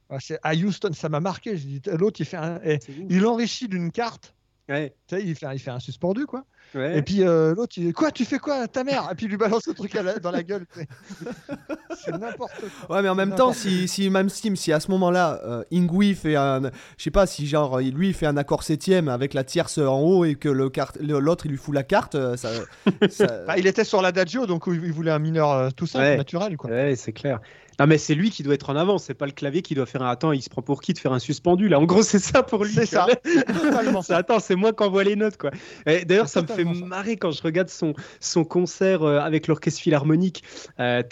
Ah, 0.10 0.18
c'est- 0.20 0.40
à 0.44 0.54
Houston, 0.56 0.92
ça 0.94 1.10
m'a 1.10 1.20
marqué. 1.20 1.58
L'autre, 1.98 2.20
il 2.20 2.26
fait 2.26 2.38
un, 2.38 2.60
eh, 2.64 2.80
il 3.10 3.26
enrichit 3.26 3.68
d'une 3.68 3.92
carte. 3.92 4.36
Ouais, 4.70 4.96
Tu 5.08 5.16
sais, 5.16 5.24
il 5.26 5.36
fait, 5.36 5.48
il 5.54 5.60
fait 5.60 5.72
un 5.72 5.80
suspendu, 5.80 6.26
quoi. 6.26 6.46
Ouais. 6.76 6.98
Et 6.98 7.02
puis 7.02 7.24
euh, 7.24 7.54
l'autre, 7.56 7.74
il 7.78 7.86
dit 7.88 7.94
Quoi, 7.94 8.12
tu 8.12 8.26
fais 8.26 8.40
quoi, 8.40 8.68
ta 8.68 8.84
mère? 8.84 9.08
Et 9.12 9.16
puis 9.16 9.26
il 9.26 9.30
lui 9.30 9.38
balance 9.38 9.68
le 9.68 9.74
truc 9.74 9.96
à 9.96 10.04
la- 10.04 10.20
dans 10.20 10.32
la 10.32 10.44
gueule. 10.44 10.66
c'est 11.96 12.12
n'importe 12.18 12.54
quoi. 12.88 12.96
Ouais, 12.98 13.02
mais 13.02 13.10
en 13.10 13.16
même 13.16 13.36
temps, 13.36 13.54
si, 13.54 13.88
si 13.88 14.10
même 14.10 14.30
Steam, 14.30 14.56
si 14.56 14.72
à 14.74 14.80
ce 14.80 14.90
moment-là, 14.92 15.40
euh, 15.46 15.64
Ingui 15.74 16.16
fait 16.16 16.36
un. 16.36 16.62
Je 16.98 17.04
sais 17.04 17.12
pas, 17.12 17.26
si 17.26 17.48
genre, 17.48 17.80
lui, 17.80 18.10
il 18.10 18.14
fait 18.14 18.26
un 18.26 18.38
accord 18.38 18.64
septième 18.64 19.08
avec 19.08 19.34
la 19.34 19.44
tierce 19.44 19.78
en 19.78 20.00
haut 20.00 20.26
et 20.26 20.36
que 20.36 20.50
le 20.50 20.70
carte- 20.70 20.98
le- 21.02 21.20
l'autre, 21.20 21.46
il 21.46 21.52
lui 21.52 21.58
fout 21.58 21.74
la 21.76 21.84
carte, 21.84 22.16
euh, 22.16 22.38
ça. 22.38 22.50
ça- 23.10 23.44
Bah, 23.46 23.58
il 23.58 23.68
était 23.68 23.84
sur 23.84 24.02
l'adagio, 24.02 24.46
donc 24.46 24.64
il 24.68 24.84
il 24.86 24.94
voulait 24.94 25.12
un 25.12 25.20
mineur 25.20 25.52
euh, 25.52 25.70
tout 25.76 25.86
simple, 25.88 26.06
Ouais. 26.06 26.18
naturel. 26.18 26.56
Quoi. 26.58 26.70
Ouais, 26.70 26.96
c'est 26.96 27.12
clair. 27.14 27.40
Non, 27.80 27.88
mais 27.88 27.98
c'est 27.98 28.16
lui 28.16 28.30
qui 28.32 28.44
doit 28.44 28.56
être 28.56 28.70
en 28.70 28.76
avant, 28.76 28.98
c'est 28.98 29.14
pas 29.14 29.26
le 29.26 29.32
clavier 29.32 29.62
qui 29.62 29.76
doit 29.76 29.86
faire 29.86 30.02
un 30.02 30.10
attends, 30.10 30.32
il 30.32 30.42
se 30.42 30.50
prend 30.50 30.62
pour 30.62 30.82
qui 30.82 30.94
de 30.94 31.00
faire 31.00 31.14
un 31.14 31.20
suspendu 31.20 31.70
là? 31.70 31.80
En 31.80 31.86
gros, 31.86 32.02
c'est 32.02 32.20
ça 32.20 32.42
pour 32.44 32.66
lui. 32.66 32.74
C'est 32.74 32.86
ça. 32.88 33.08
Attends, 34.10 34.40
c'est 34.40 34.56
moi 34.56 34.74
qui 34.74 34.84
envoie 34.84 35.04
les 35.04 35.16
notes 35.16 35.38
quoi. 35.38 35.52
D'ailleurs, 35.86 36.28
ça 36.30 36.42
me 36.42 36.48
fait 36.48 36.64
marrer 36.64 37.18
quand 37.18 37.32
je 37.32 37.42
regarde 37.44 37.70
son, 37.70 37.94
son 38.20 38.44
concert 38.44 39.04
euh, 39.04 39.20
avec 39.20 39.48
l'orchestre 39.48 39.82
philharmonique. 39.82 40.44
Euh, 40.80 41.04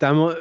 un- 0.00 0.34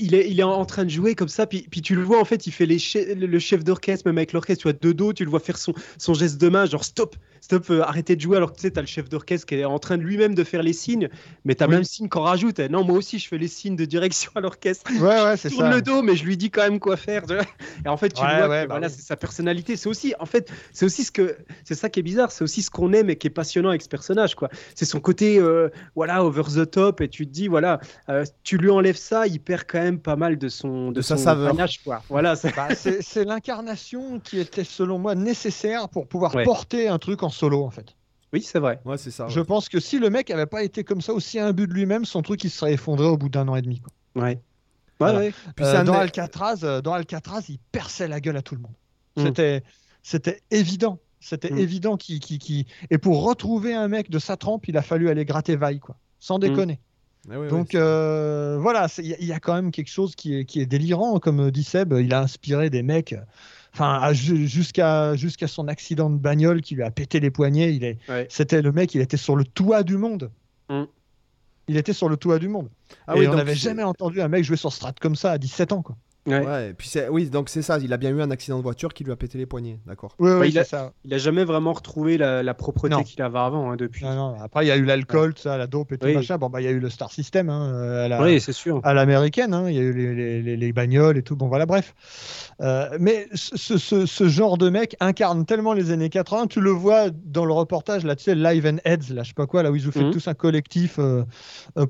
il 0.00 0.14
est, 0.14 0.30
il 0.30 0.38
est 0.38 0.44
en 0.44 0.64
train 0.64 0.84
de 0.84 0.90
jouer 0.90 1.14
comme 1.16 1.28
ça, 1.28 1.46
puis, 1.46 1.66
puis 1.68 1.82
tu 1.82 1.96
le 1.96 2.02
vois 2.02 2.20
en 2.20 2.24
fait, 2.24 2.46
il 2.46 2.52
fait 2.52 2.66
les 2.66 2.78
che- 2.78 3.14
le 3.14 3.38
chef 3.40 3.64
d'orchestre, 3.64 4.06
même 4.06 4.16
avec 4.16 4.32
l'orchestre, 4.32 4.62
tu 4.62 4.68
vois, 4.68 4.78
de 4.80 4.92
dos, 4.92 5.12
tu 5.12 5.24
le 5.24 5.30
vois 5.30 5.40
faire 5.40 5.58
son, 5.58 5.74
son 5.98 6.14
geste 6.14 6.40
de 6.40 6.48
main, 6.48 6.66
genre 6.66 6.84
stop, 6.84 7.16
stop, 7.48 7.70
euh, 7.70 7.82
arrêtez 7.82 8.14
de 8.14 8.20
jouer, 8.20 8.36
alors 8.36 8.52
que 8.52 8.56
tu 8.56 8.62
sais, 8.62 8.70
t'as 8.70 8.82
le 8.82 8.86
chef 8.86 9.08
d'orchestre 9.08 9.46
qui 9.46 9.54
est 9.54 9.64
en 9.64 9.78
train 9.78 9.96
de 9.96 10.02
lui-même 10.02 10.34
de 10.34 10.44
faire 10.44 10.62
les 10.62 10.74
signes, 10.74 11.08
mais 11.46 11.54
t'as 11.54 11.66
Oui. 11.66 11.76
même 11.76 11.84
signe 11.84 12.06
qu'on 12.06 12.20
rajoute. 12.20 12.58
eh, 12.58 12.68
Non, 12.68 12.84
moi 12.84 12.98
aussi, 12.98 13.18
je 13.18 13.26
fais 13.26 13.38
les 13.38 13.48
signes 13.48 13.74
de 13.74 13.86
direction 13.86 14.30
à 14.34 14.40
l'orchestre. 14.40 14.90
Ouais, 15.00 15.22
ouais, 15.24 15.36
c'est 15.38 15.48
Je 15.48 15.54
tourne 15.54 15.70
ça. 15.70 15.74
le 15.76 15.80
dos, 15.80 16.02
mais 16.02 16.14
je 16.14 16.24
lui 16.26 16.36
dis 16.36 16.50
quand 16.50 16.60
même 16.62 16.78
quoi 16.78 16.98
faire. 16.98 17.22
tu 17.26 17.32
vois. 17.34 17.44
Et 17.86 17.88
en 17.88 17.96
fait, 17.96 18.10
tu 18.10 18.20
Ouais, 18.22 18.36
vois 18.36 18.48
ouais, 18.48 18.62
que 18.64 18.68
bah 18.68 18.74
voilà, 18.74 18.88
oui. 18.88 18.92
c'est 18.94 19.00
sa 19.02 19.16
personnalité. 19.16 19.76
C'est 19.76 19.88
aussi, 19.88 20.12
en 20.20 20.26
fait, 20.26 20.50
c'est 20.74 20.84
aussi 20.84 21.04
ce 21.04 21.10
que, 21.10 21.38
c'est 21.64 21.74
ça 21.74 21.88
qui 21.88 22.00
est 22.00 22.02
bizarre. 22.02 22.30
C'est 22.32 22.44
aussi 22.44 22.60
ce 22.60 22.70
qu'on 22.70 22.92
aime 22.92 23.08
et 23.08 23.16
qui 23.16 23.26
est 23.28 23.30
passionnant 23.30 23.70
avec 23.70 23.80
ce 23.80 23.88
personnage, 23.88 24.34
quoi. 24.34 24.50
C'est 24.74 24.84
son 24.84 25.00
côté, 25.00 25.38
euh, 25.38 25.70
voilà, 25.96 26.22
over 26.24 26.42
the 26.54 26.70
top. 26.70 27.00
Et 27.00 27.08
tu 27.08 27.26
te 27.26 27.32
dis, 27.32 27.48
voilà, 27.48 27.80
euh, 28.10 28.26
tu 28.42 28.58
lui 28.58 28.68
enlèves 28.68 28.96
ça, 28.96 29.26
il 29.26 29.40
perd 29.40 29.62
quand 29.66 29.80
même 29.80 30.00
pas 30.00 30.16
mal 30.16 30.36
de 30.36 30.48
son, 30.50 30.88
de, 30.90 30.96
De 30.96 31.00
sa 31.00 31.16
son 31.16 31.24
saveur. 31.24 31.56
panache, 31.56 31.80
quoi. 31.82 32.02
Voilà. 32.10 32.36
c'est- 32.36 32.54
Bah, 32.54 32.74
c'est 32.74 33.00
c'est 33.02 33.24
l'incarnation 33.24 34.20
qui 34.20 34.38
était, 34.38 34.64
selon 34.64 34.98
moi, 34.98 35.14
nécessaire 35.14 35.88
pour 35.88 36.06
pouvoir 36.06 36.34
Ouais. 36.34 36.44
porter 36.44 36.88
un 36.88 36.98
truc 36.98 37.22
en 37.22 37.30
solo, 37.38 37.64
en 37.64 37.70
fait. 37.70 37.94
Oui, 38.32 38.42
c'est 38.42 38.58
vrai. 38.58 38.80
Ouais, 38.84 38.98
c'est 38.98 39.10
ça. 39.10 39.24
ouais. 39.24 39.30
Je 39.30 39.40
pense 39.40 39.68
que 39.70 39.80
si 39.80 39.98
le 39.98 40.10
mec 40.10 40.30
avait 40.30 40.44
pas 40.46 40.62
été 40.62 40.84
comme 40.84 41.00
ça, 41.00 41.12
aussi 41.14 41.38
imbu 41.38 41.66
de 41.66 41.72
lui-même, 41.72 42.04
son 42.04 42.20
truc, 42.22 42.44
il 42.44 42.50
se 42.50 42.58
serait 42.58 42.74
effondré 42.74 43.06
au 43.06 43.16
bout 43.16 43.28
d'un 43.30 43.48
an 43.48 43.56
et 43.56 43.62
demi. 43.62 43.80
quoi. 43.80 44.22
Ouais. 44.22 44.40
Voilà. 45.00 45.18
ouais. 45.20 45.32
Puis 45.56 45.64
Euh, 45.64 45.70
c'est 45.72 45.78
un- 45.78 45.84
dans, 45.84 45.94
Alcatraz, 45.94 46.56
euh, 46.64 46.80
dans 46.82 46.92
Alcatraz, 46.92 47.42
il 47.48 47.58
perçait 47.72 48.08
la 48.08 48.20
gueule 48.20 48.36
à 48.36 48.42
tout 48.42 48.54
le 48.54 48.60
monde. 48.60 48.74
Mm. 49.16 49.22
C'était, 49.26 49.62
c'était 50.02 50.40
évident. 50.50 50.98
C'était 51.20 51.50
Mm. 51.52 51.58
évident 51.58 51.96
qu'il, 51.96 52.20
qu'il- 52.20 52.38
qu'il- 52.38 52.66
Et 52.90 52.98
pour 52.98 53.24
retrouver 53.24 53.74
un 53.74 53.88
mec 53.88 54.10
de 54.10 54.18
sa 54.18 54.36
trempe, 54.36 54.68
il 54.68 54.76
a 54.76 54.82
fallu 54.82 55.08
aller 55.08 55.24
gratter 55.24 55.56
vaille, 55.56 55.78
quoi. 55.80 55.96
Sans 56.18 56.38
déconner. 56.38 56.80
Ah 57.30 57.38
ouais, 57.38 57.48
Donc 57.48 57.74
euh, 57.74 58.58
voilà, 58.60 58.86
il 58.98 59.16
y, 59.20 59.26
y 59.26 59.32
a 59.32 59.40
quand 59.40 59.54
même 59.54 59.70
quelque 59.70 59.90
chose 59.90 60.14
qui 60.14 60.34
est, 60.36 60.44
qui 60.44 60.60
est 60.60 60.66
délirant, 60.66 61.18
comme 61.18 61.50
dit 61.50 61.64
Seb, 61.64 61.92
il 61.98 62.12
a 62.14 62.20
inspiré 62.22 62.70
des 62.70 62.82
mecs, 62.82 63.14
enfin 63.74 64.12
jusqu'à 64.12 65.14
jusqu'à 65.16 65.46
son 65.46 65.68
accident 65.68 66.10
de 66.10 66.16
bagnole 66.18 66.60
qui 66.60 66.74
lui 66.74 66.82
a 66.82 66.90
pété 66.90 67.20
les 67.20 67.30
poignets, 67.30 67.74
il 67.74 67.84
est, 67.84 67.98
Ouais. 68.08 68.26
c'était 68.30 68.62
le 68.62 68.72
mec, 68.72 68.94
il 68.94 69.00
était 69.00 69.16
sur 69.16 69.36
le 69.36 69.44
toit 69.44 69.82
du 69.82 69.96
monde. 69.96 70.30
Mm. 70.68 70.84
Il 71.68 71.76
était 71.76 71.92
sur 71.92 72.08
le 72.08 72.16
toit 72.16 72.38
du 72.38 72.48
monde. 72.48 72.70
Ah 73.06 73.14
et 73.14 73.20
oui, 73.20 73.28
on 73.28 73.34
n'avait 73.34 73.54
jamais 73.54 73.82
entendu 73.82 74.22
un 74.22 74.28
mec 74.28 74.42
jouer 74.42 74.56
sur 74.56 74.72
Strat 74.72 74.94
comme 75.00 75.16
ça 75.16 75.32
à 75.32 75.38
17 75.38 75.72
ans. 75.72 75.82
Quoi. 75.82 75.96
Ouais. 76.30 76.46
Ouais, 76.46 76.70
et 76.70 76.74
puis 76.74 76.88
c'est- 76.88 77.08
oui, 77.08 77.28
donc 77.30 77.48
c'est 77.48 77.62
ça, 77.62 77.78
il 77.78 77.92
a 77.92 77.96
bien 77.96 78.10
eu 78.10 78.20
un 78.20 78.30
accident 78.30 78.58
de 78.58 78.62
voiture 78.62 78.92
qui 78.94 79.04
lui 79.04 79.12
a 79.12 79.16
pété 79.16 79.38
les 79.38 79.46
poignets, 79.46 79.78
d'accord. 79.86 80.14
Oui, 80.18 80.30
oui, 80.32 80.38
Ouais, 80.38 80.48
il 80.50 80.58
a- 80.58 80.64
ça. 80.64 80.92
Il 81.04 81.12
a 81.14 81.18
jamais 81.18 81.44
vraiment 81.44 81.72
retrouvé 81.72 82.18
la, 82.18 82.42
la 82.42 82.54
propreté 82.54 83.02
qu'il 83.04 83.22
avait 83.22 83.38
avant 83.38 83.70
hein, 83.70 83.76
depuis. 83.76 84.04
Non, 84.04 84.14
non, 84.14 84.36
Après, 84.42 84.64
il 84.64 84.68
y 84.68 84.70
a 84.70 84.76
eu 84.76 84.84
l'alcool, 84.84 85.34
ça, 85.36 85.56
la 85.56 85.66
dope 85.66 85.92
et 85.92 85.98
tout 85.98 86.06
Oui. 86.06 86.14
machin. 86.14 86.38
Bon, 86.38 86.48
bah, 86.48 86.60
il 86.60 86.64
y 86.64 86.68
a 86.68 86.70
eu 86.70 86.80
le 86.80 86.90
Star 86.90 87.10
System 87.12 87.48
hein, 87.50 87.72
euh, 87.74 88.04
à 88.04 88.08
la- 88.08 88.22
Oui, 88.22 88.40
c'est 88.40 88.52
sûr. 88.52 88.80
à 88.84 88.94
l'américaine. 88.94 89.54
hein. 89.54 89.64
Il 89.68 89.74
y 89.74 89.78
a 89.78 89.82
eu 89.82 89.92
les, 89.92 90.14
les- 90.14 90.42
les- 90.42 90.56
les 90.56 90.72
bagnoles 90.72 91.18
et 91.18 91.22
tout. 91.22 91.36
Bon, 91.36 91.48
voilà, 91.48 91.66
bref. 91.66 91.94
Euh, 92.60 92.88
mais 93.00 93.26
ce, 93.34 93.78
ce- 93.78 94.06
ce 94.06 94.28
genre 94.28 94.58
de 94.58 94.68
mec 94.70 94.96
incarne 95.00 95.44
tellement 95.46 95.72
les 95.72 95.90
années 95.90 96.08
80. 96.08 96.46
Tu 96.48 96.60
le 96.60 96.70
vois 96.70 97.10
dans 97.10 97.44
le 97.44 97.52
reportage, 97.52 98.04
là, 98.04 98.16
tu 98.16 98.24
sais, 98.24 98.34
Live 98.34 98.66
and 98.66 98.78
Heads, 98.84 99.12
là, 99.14 99.22
je 99.22 99.28
sais 99.28 99.34
pas 99.34 99.46
quoi, 99.46 99.62
là 99.62 99.70
où 99.70 99.76
ils 99.76 99.86
ont 99.88 99.92
fait 99.92 100.04
Mhm. 100.04 100.12
tous 100.12 100.26
un 100.28 100.34
collectif 100.34 100.98
euh, 100.98 101.24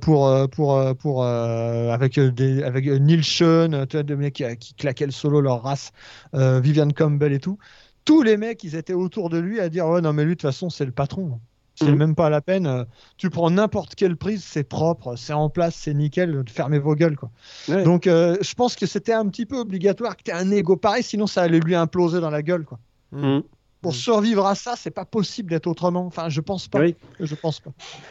pour, 0.01 0.31
pour, 0.51 0.83
pour, 0.97 1.25
euh, 1.25 1.91
avec, 1.93 2.19
des, 2.21 2.63
avec 2.63 2.87
Neil 2.87 3.23
Sean, 3.25 3.87
tu 3.89 3.97
vois, 3.97 4.03
des 4.03 4.28
mecs 4.29 4.59
qui, 4.59 4.75
claquaient 4.75 5.07
le 5.07 5.13
solo, 5.13 5.41
leur 5.41 5.63
race, 5.63 5.91
euh, 6.35 6.61
Vivian 6.61 6.89
Campbell 6.91 7.33
et 7.33 7.41
tout. 7.41 7.59
Tous 8.05 8.23
les 8.23 8.37
mecs, 8.37 8.63
ils 8.65 8.75
étaient 8.75 8.95
autour 8.95 9.29
de 9.31 9.39
lui 9.39 9.61
à 9.61 9.69
dire 9.69 9.87
Ouais, 9.87 10.01
non, 10.01 10.13
mais 10.13 10.25
lui, 10.25 10.31
de 10.31 10.35
toute 10.35 10.43
façon, 10.43 10.71
c'est 10.71 10.85
le 10.85 10.93
patron. 10.93 11.41
C'est 11.75 11.87
Mhm. 11.93 11.97
même 11.99 12.15
pas 12.17 12.29
la 12.29 12.41
peine. 12.41 12.67
euh, 12.67 12.85
Tu 13.19 13.31
prends 13.31 13.51
n'importe 13.51 13.95
quelle 13.95 14.17
prise, 14.17 14.43
c'est 14.45 14.65
propre, 14.65 15.15
c'est 15.15 15.33
en 15.33 15.49
place, 15.49 15.77
c'est 15.77 15.95
nickel. 15.95 16.43
Fermez 16.49 16.79
vos 16.81 16.97
gueules, 16.97 17.17
quoi. 17.17 17.31
Ouais. 17.69 17.85
Donc, 17.85 18.07
euh, 18.09 18.37
je 18.41 18.55
pense 18.55 18.75
que 18.75 18.85
c'était 18.87 19.13
un 19.13 19.29
petit 19.29 19.47
peu 19.47 19.57
obligatoire 19.59 20.17
que 20.17 20.23
tu 20.25 20.31
aies 20.31 20.35
un 20.35 20.51
ego 20.51 20.77
pareil, 20.77 21.03
sinon 21.05 21.27
ça 21.29 21.43
allait 21.43 21.61
lui 21.61 21.77
imploser 21.77 22.21
dans 22.21 22.31
la 22.31 22.43
gueule. 22.43 22.65
Quoi. 22.65 22.79
Mhm. 23.13 23.43
Pour 23.81 23.93
Mm. 23.93 23.95
survivre 23.95 24.47
à 24.47 24.55
ça, 24.57 24.75
c'est 24.77 24.91
pas 24.91 25.05
possible 25.05 25.51
d'être 25.51 25.69
autrement. 25.69 26.05
Enfin, 26.07 26.29
je 26.29 26.41
pense 26.41 26.67
pas. 26.67 26.81
Oui. 26.81 26.97
Je 27.21 27.35
pense 27.37 27.61
pas. 27.61 27.71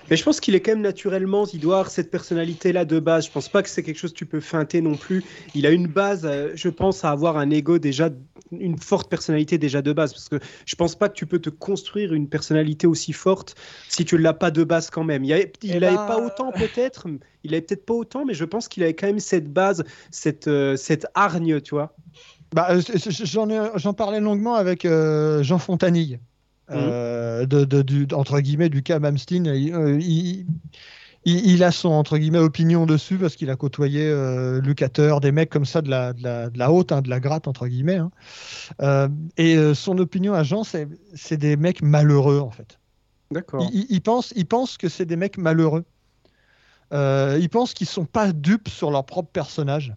Mais 0.10 0.16
je 0.16 0.24
pense 0.24 0.40
qu'il 0.40 0.56
est 0.56 0.62
quand 0.62 0.72
même 0.72 0.82
naturellement, 0.82 1.46
il 1.54 1.60
doit 1.60 1.76
avoir 1.80 1.92
cette 1.92 2.10
personnalité-là 2.10 2.86
de 2.86 3.00
base. 3.00 3.26
Je 3.26 3.32
pense 3.32 3.50
pas 3.50 3.62
que 3.64 3.70
c'est 3.70 3.84
quelque 3.84 3.98
chose 3.98 4.14
que 4.14 4.18
tu 4.18 4.26
peux 4.26 4.40
feinter 4.40 4.80
non 4.80 4.96
plus. 4.96 5.26
Il 5.56 5.66
a 5.66 5.72
une 5.72 5.88
base, 5.88 6.26
euh, 6.26 6.52
je 6.56 6.70
pense, 6.70 7.04
à 7.04 7.12
avoir 7.12 7.38
un 7.38 7.50
ego 7.50 7.80
déjà, 7.80 8.10
une 8.52 8.78
forte 8.78 9.10
personnalité 9.10 9.58
déjà 9.58 9.82
de 9.82 9.92
base. 9.92 10.14
Parce 10.14 10.30
que 10.30 10.40
je 10.66 10.76
pense 10.76 10.96
pas 10.96 11.10
que 11.10 11.16
tu 11.16 11.26
peux 11.26 11.40
te 11.40 11.50
construire 11.50 12.14
une 12.14 12.30
personnalité 12.30 12.88
aussi 12.88 13.12
forte 13.12 13.56
si 13.90 14.06
tu 14.06 14.18
l'as 14.18 14.34
pas 14.34 14.52
de 14.52 14.64
base 14.64 14.90
quand 14.90 15.04
même. 15.04 15.26
Il 15.26 15.34
avait, 15.34 15.52
il 15.64 15.76
Eh 15.76 15.80
ben, 15.82 15.96
pas 15.96 16.18
autant 16.26 16.54
peut-être, 16.54 17.08
il 17.44 17.54
avait 17.54 17.62
peut-être 17.62 17.86
pas 17.86 17.94
autant, 17.94 18.24
mais 18.24 18.34
je 18.34 18.46
pense 18.46 18.70
qu'il 18.70 18.84
avait 18.84 18.94
quand 18.94 19.08
même 19.08 19.20
cette 19.20 19.52
base, 19.52 19.84
cette, 20.12 20.48
euh, 20.48 20.78
cette 20.78 21.08
hargne, 21.14 21.60
tu 21.60 21.76
vois. 21.76 21.94
Bah, 22.54 22.68
euh, 22.72 22.82
j'en, 23.24 23.50
ai- 23.50 23.72
j'en 23.76 23.94
parlais 23.94 24.20
longuement 24.20 24.56
avec 24.56 24.86
euh, 24.86 25.44
Jean 25.44 25.58
Fontanille, 25.58 26.20
euh, 26.72 27.46
de, 27.46 27.66
de- 27.66 27.82
du, 27.82 28.08
entre 28.14 28.40
guillemets, 28.40 28.70
du 28.70 28.84
cas 28.84 29.00
Mamstein. 29.00 29.46
Il, 29.46 29.74
euh, 29.74 30.00
il- 30.00 30.46
il- 31.26 31.46
il 31.52 31.64
a 31.64 31.72
son 31.72 31.90
entre 31.90 32.18
guillemets 32.18 32.38
opinion 32.40 32.86
dessus 32.86 33.18
parce 33.18 33.36
qu'il 33.36 33.50
a 33.50 33.56
côtoyé 33.58 34.14
Lucateur, 34.64 35.20
des 35.20 35.32
mecs 35.34 35.50
comme 35.50 35.66
ça 35.66 35.82
de 35.82 35.90
la, 35.90 36.14
de 36.14 36.24
la, 36.24 36.50
de 36.50 36.58
la 36.58 36.72
haute, 36.72 36.92
hein, 36.94 37.02
de 37.02 37.10
la 37.10 37.20
gratte 37.20 37.48
entre 37.50 37.68
guillemets. 37.68 38.00
hein. 38.80 39.10
Et 39.38 39.74
son 39.74 39.98
opinion 39.98 40.34
à 40.34 40.44
Jean, 40.44 40.64
c'est, 40.64 40.88
c'est 41.16 41.38
des 41.38 41.58
mecs 41.58 41.82
malheureux 41.82 42.40
en 42.40 42.52
fait. 42.52 42.80
D'accord. 43.30 43.70
Il, 43.90 44.02
pense, 44.02 44.32
il 44.38 44.46
pense 44.46 44.78
que 44.78 44.88
c'est 44.88 45.06
des 45.06 45.18
mecs 45.18 45.38
malheureux. 45.38 45.84
Il 46.94 47.50
pense 47.52 47.74
qu'ils 47.74 47.88
sont 47.88 48.06
pas 48.06 48.32
dupes 48.32 48.70
sur 48.70 48.90
leur 48.90 49.06
propre 49.06 49.30
personnage. 49.30 49.94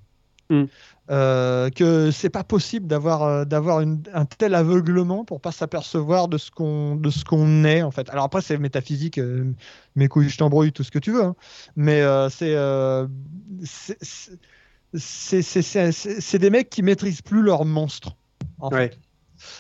Mm. 0.50 0.64
Euh, 1.10 1.70
que 1.70 2.10
c'est 2.12 2.30
pas 2.30 2.44
possible 2.44 2.86
d'avoir 2.86 3.22
euh, 3.24 3.44
d'avoir 3.44 3.78
un 3.78 4.24
tel 4.26 4.54
aveuglement 4.54 5.24
pour 5.24 5.40
pas 5.40 5.50
s'apercevoir 5.50 6.28
de 6.28 6.38
ce 6.38 6.50
qu'on 6.52 6.94
de 6.94 7.10
ce 7.10 7.24
qu'on 7.24 7.64
est 7.64 7.82
en 7.82 7.90
fait. 7.90 8.08
Alors 8.10 8.24
après 8.24 8.42
c'est 8.42 8.58
métaphysique, 8.58 9.18
euh, 9.18 9.52
mes 9.96 10.06
couilles 10.06 10.28
je 10.28 10.38
t'embrouille 10.38 10.70
tout 10.72 10.84
ce 10.84 10.90
que 10.92 11.00
tu 11.00 11.10
veux, 11.12 11.24
hein. 11.24 11.34
mais 11.74 12.00
euh, 12.02 12.28
c'est 12.28 12.54
euh, 12.54 13.08
c'est- 13.62 13.98
c'est- 14.92 16.38
des 16.38 16.50
mecs 16.50 16.70
qui 16.70 16.82
maîtrisent 16.82 17.22
plus 17.22 17.42
leur 17.42 17.64
monstre. 17.64 18.16
En 18.58 18.70
Ouais. 18.70 18.90
fait. 18.90 18.98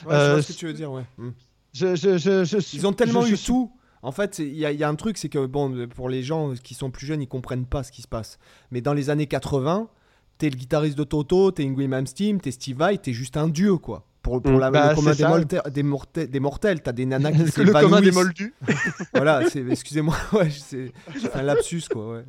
Ouais, 0.06 0.14
je 0.18 0.32
vois 0.32 0.42
ce 0.42 0.52
que 0.52 0.58
tu 0.58 0.66
veux 0.66 0.72
dire, 0.72 0.92
ouais. 0.92 1.04
Mm. 1.18 1.28
Je, 1.72 1.94
je, 1.96 2.18
je, 2.18 2.44
je 2.44 2.58
suis- 2.58 2.78
Ils 2.78 2.86
ont 2.86 2.92
tellement 2.92 3.22
je- 3.22 3.28
eu 3.28 3.30
je 3.30 3.36
suis- 3.36 3.46
tout. 3.46 3.72
En 4.02 4.12
fait, 4.12 4.38
il 4.38 4.54
y, 4.54 4.60
y 4.60 4.84
a 4.84 4.88
un 4.88 4.94
truc, 4.94 5.18
c'est 5.18 5.28
que 5.28 5.44
bon, 5.46 5.86
pour 5.94 6.08
les 6.08 6.22
gens 6.22 6.54
qui 6.62 6.74
sont 6.74 6.90
plus 6.90 7.06
jeunes, 7.06 7.20
ils 7.22 7.28
comprennent 7.28 7.66
pas 7.66 7.82
ce 7.82 7.92
qui 7.92 8.02
se 8.02 8.08
passe. 8.08 8.38
Mais 8.70 8.80
dans 8.80 8.94
les 8.94 9.10
années 9.10 9.26
80, 9.26 9.88
t'es 10.40 10.48
le 10.50 10.56
guitariste 10.56 10.96
de 10.96 11.04
Toto, 11.04 11.50
t'es 11.52 11.64
Ingrid 11.64 11.88
Malmsteen, 11.90 12.40
t'es 12.40 12.50
Steve 12.50 12.78
Vai, 12.78 12.96
t'es 12.96 13.12
juste 13.12 13.36
un 13.36 13.48
dieu, 13.48 13.76
quoi. 13.76 14.06
Pour, 14.22 14.42
pour 14.42 14.58
la, 14.58 14.70
Bah, 14.70 14.90
le 14.90 14.96
commun 14.96 15.12
des, 15.40 15.58
des, 15.70 15.82
mortels, 15.82 16.30
des 16.30 16.40
mortels, 16.40 16.82
t'as 16.82 16.92
des 16.92 17.06
nanas 17.06 17.32
qui 17.54 17.64
le 17.64 17.72
commun 17.72 18.02
des 18.02 18.10
moldus. 18.10 18.54
voilà, 19.14 19.42
excusez-moi, 19.70 20.14
ouais, 20.34 20.50
c'est 20.50 20.92
un 21.34 21.42
lapsus 21.42 21.84
quoi. 21.90 22.16
ouais. 22.16 22.24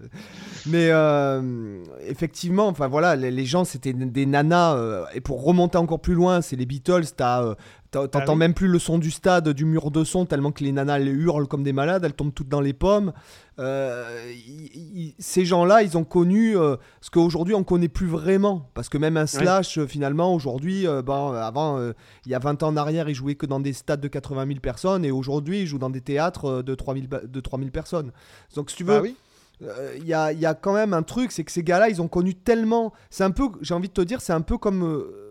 Mais 0.68 0.88
euh, 0.90 1.84
effectivement, 2.08 2.68
enfin 2.68 2.88
voilà, 2.88 3.18
les, 3.18 3.30
les 3.30 3.46
gens 3.46 3.66
c'était 3.66 3.92
des 3.92 4.26
nanas 4.26 4.76
euh, 4.76 5.04
et 5.14 5.20
pour 5.20 5.44
remonter 5.44 5.78
encore 5.78 6.00
plus 6.00 6.14
loin, 6.14 6.42
c'est 6.42 6.56
les 6.56 6.66
Beatles. 6.66 7.08
T'as, 7.18 7.56
t'as- 7.92 8.08
t'entends 8.08 8.34
oui. 8.34 8.40
même 8.40 8.54
plus 8.54 8.68
le 8.68 8.80
son 8.80 8.98
du 8.98 9.12
stade, 9.12 9.50
du 9.50 9.66
mur 9.66 9.92
de 9.92 10.04
son 10.04 10.26
tellement 10.26 10.52
que 10.52 10.64
les 10.64 10.72
nanas 10.72 11.00
hurlent 11.00 11.48
comme 11.48 11.64
des 11.64 11.74
malades, 11.74 12.04
elles 12.06 12.14
tombent 12.14 12.34
toutes 12.34 12.50
dans 12.50 12.62
les 12.62 12.74
pommes. 12.74 13.14
Euh, 13.60 14.32
y- 14.34 14.72
y- 15.10 15.16
ces 15.20 15.46
gens-là, 15.46 15.84
ils 15.84 15.98
ont 15.98 16.04
connu 16.04 16.58
euh, 16.58 16.78
ce 17.02 17.10
qu'aujourd'hui 17.12 17.54
on 17.54 17.64
connaît 17.64 17.90
plus 17.90 18.08
vraiment, 18.08 18.70
parce 18.74 18.90
que 18.90 18.98
même 18.98 19.18
un 19.18 19.28
slash 19.28 19.78
euh, 19.78 19.86
finalement 19.88 20.34
aujourd'hui, 20.34 20.86
ben, 21.06 21.34
avant 21.36 21.80
il 22.26 22.32
y 22.32 22.34
a 22.36 22.40
20 22.40 22.64
ans 22.64 22.70
en 22.70 22.78
arrière, 22.78 23.10
ils 23.10 23.14
jouaient 23.16 23.36
que 23.36 23.46
dans 23.46 23.60
des 23.60 23.74
stades 23.74 24.02
de 24.02 24.08
80 24.08 24.48
000 24.48 24.60
personnes 24.60 25.06
et 25.06 25.12
aujourd'hui, 25.12 25.62
ils 25.62 25.68
jouent 25.68 25.78
dans 25.80 25.90
des 25.90 26.02
théâtres 26.02 26.62
de 26.64 26.76
3000 26.76 27.08
ba- 27.08 27.22
de 27.26 27.40
3000 27.40 27.72
personnes. 27.72 28.12
Donc 28.56 28.72
si 28.72 28.78
tu 28.78 28.84
veux, 28.84 28.96
Bah 28.96 29.02
oui. 29.04 29.16
euh, 29.64 29.94
il 29.98 30.08
y, 30.08 30.14
a, 30.14 30.32
y 30.34 30.46
a 30.46 30.54
quand 30.56 30.74
même 30.74 30.94
un 30.94 31.04
truc, 31.04 31.32
c'est 31.32 31.44
que 31.44 31.52
ces 31.52 31.64
gars-là, 31.64 31.90
ils 31.90 32.02
ont 32.02 32.08
connu 32.08 32.34
tellement. 32.34 32.94
C'est 33.10 33.24
un 33.24 33.32
peu, 33.32 33.44
j'ai 33.62 33.74
envie 33.74 33.90
de 33.90 33.94
te 33.94 34.02
dire, 34.02 34.22
c'est 34.22 34.34
un 34.34 34.42
peu 34.42 34.58
comme. 34.58 34.84
euh, 34.84 35.28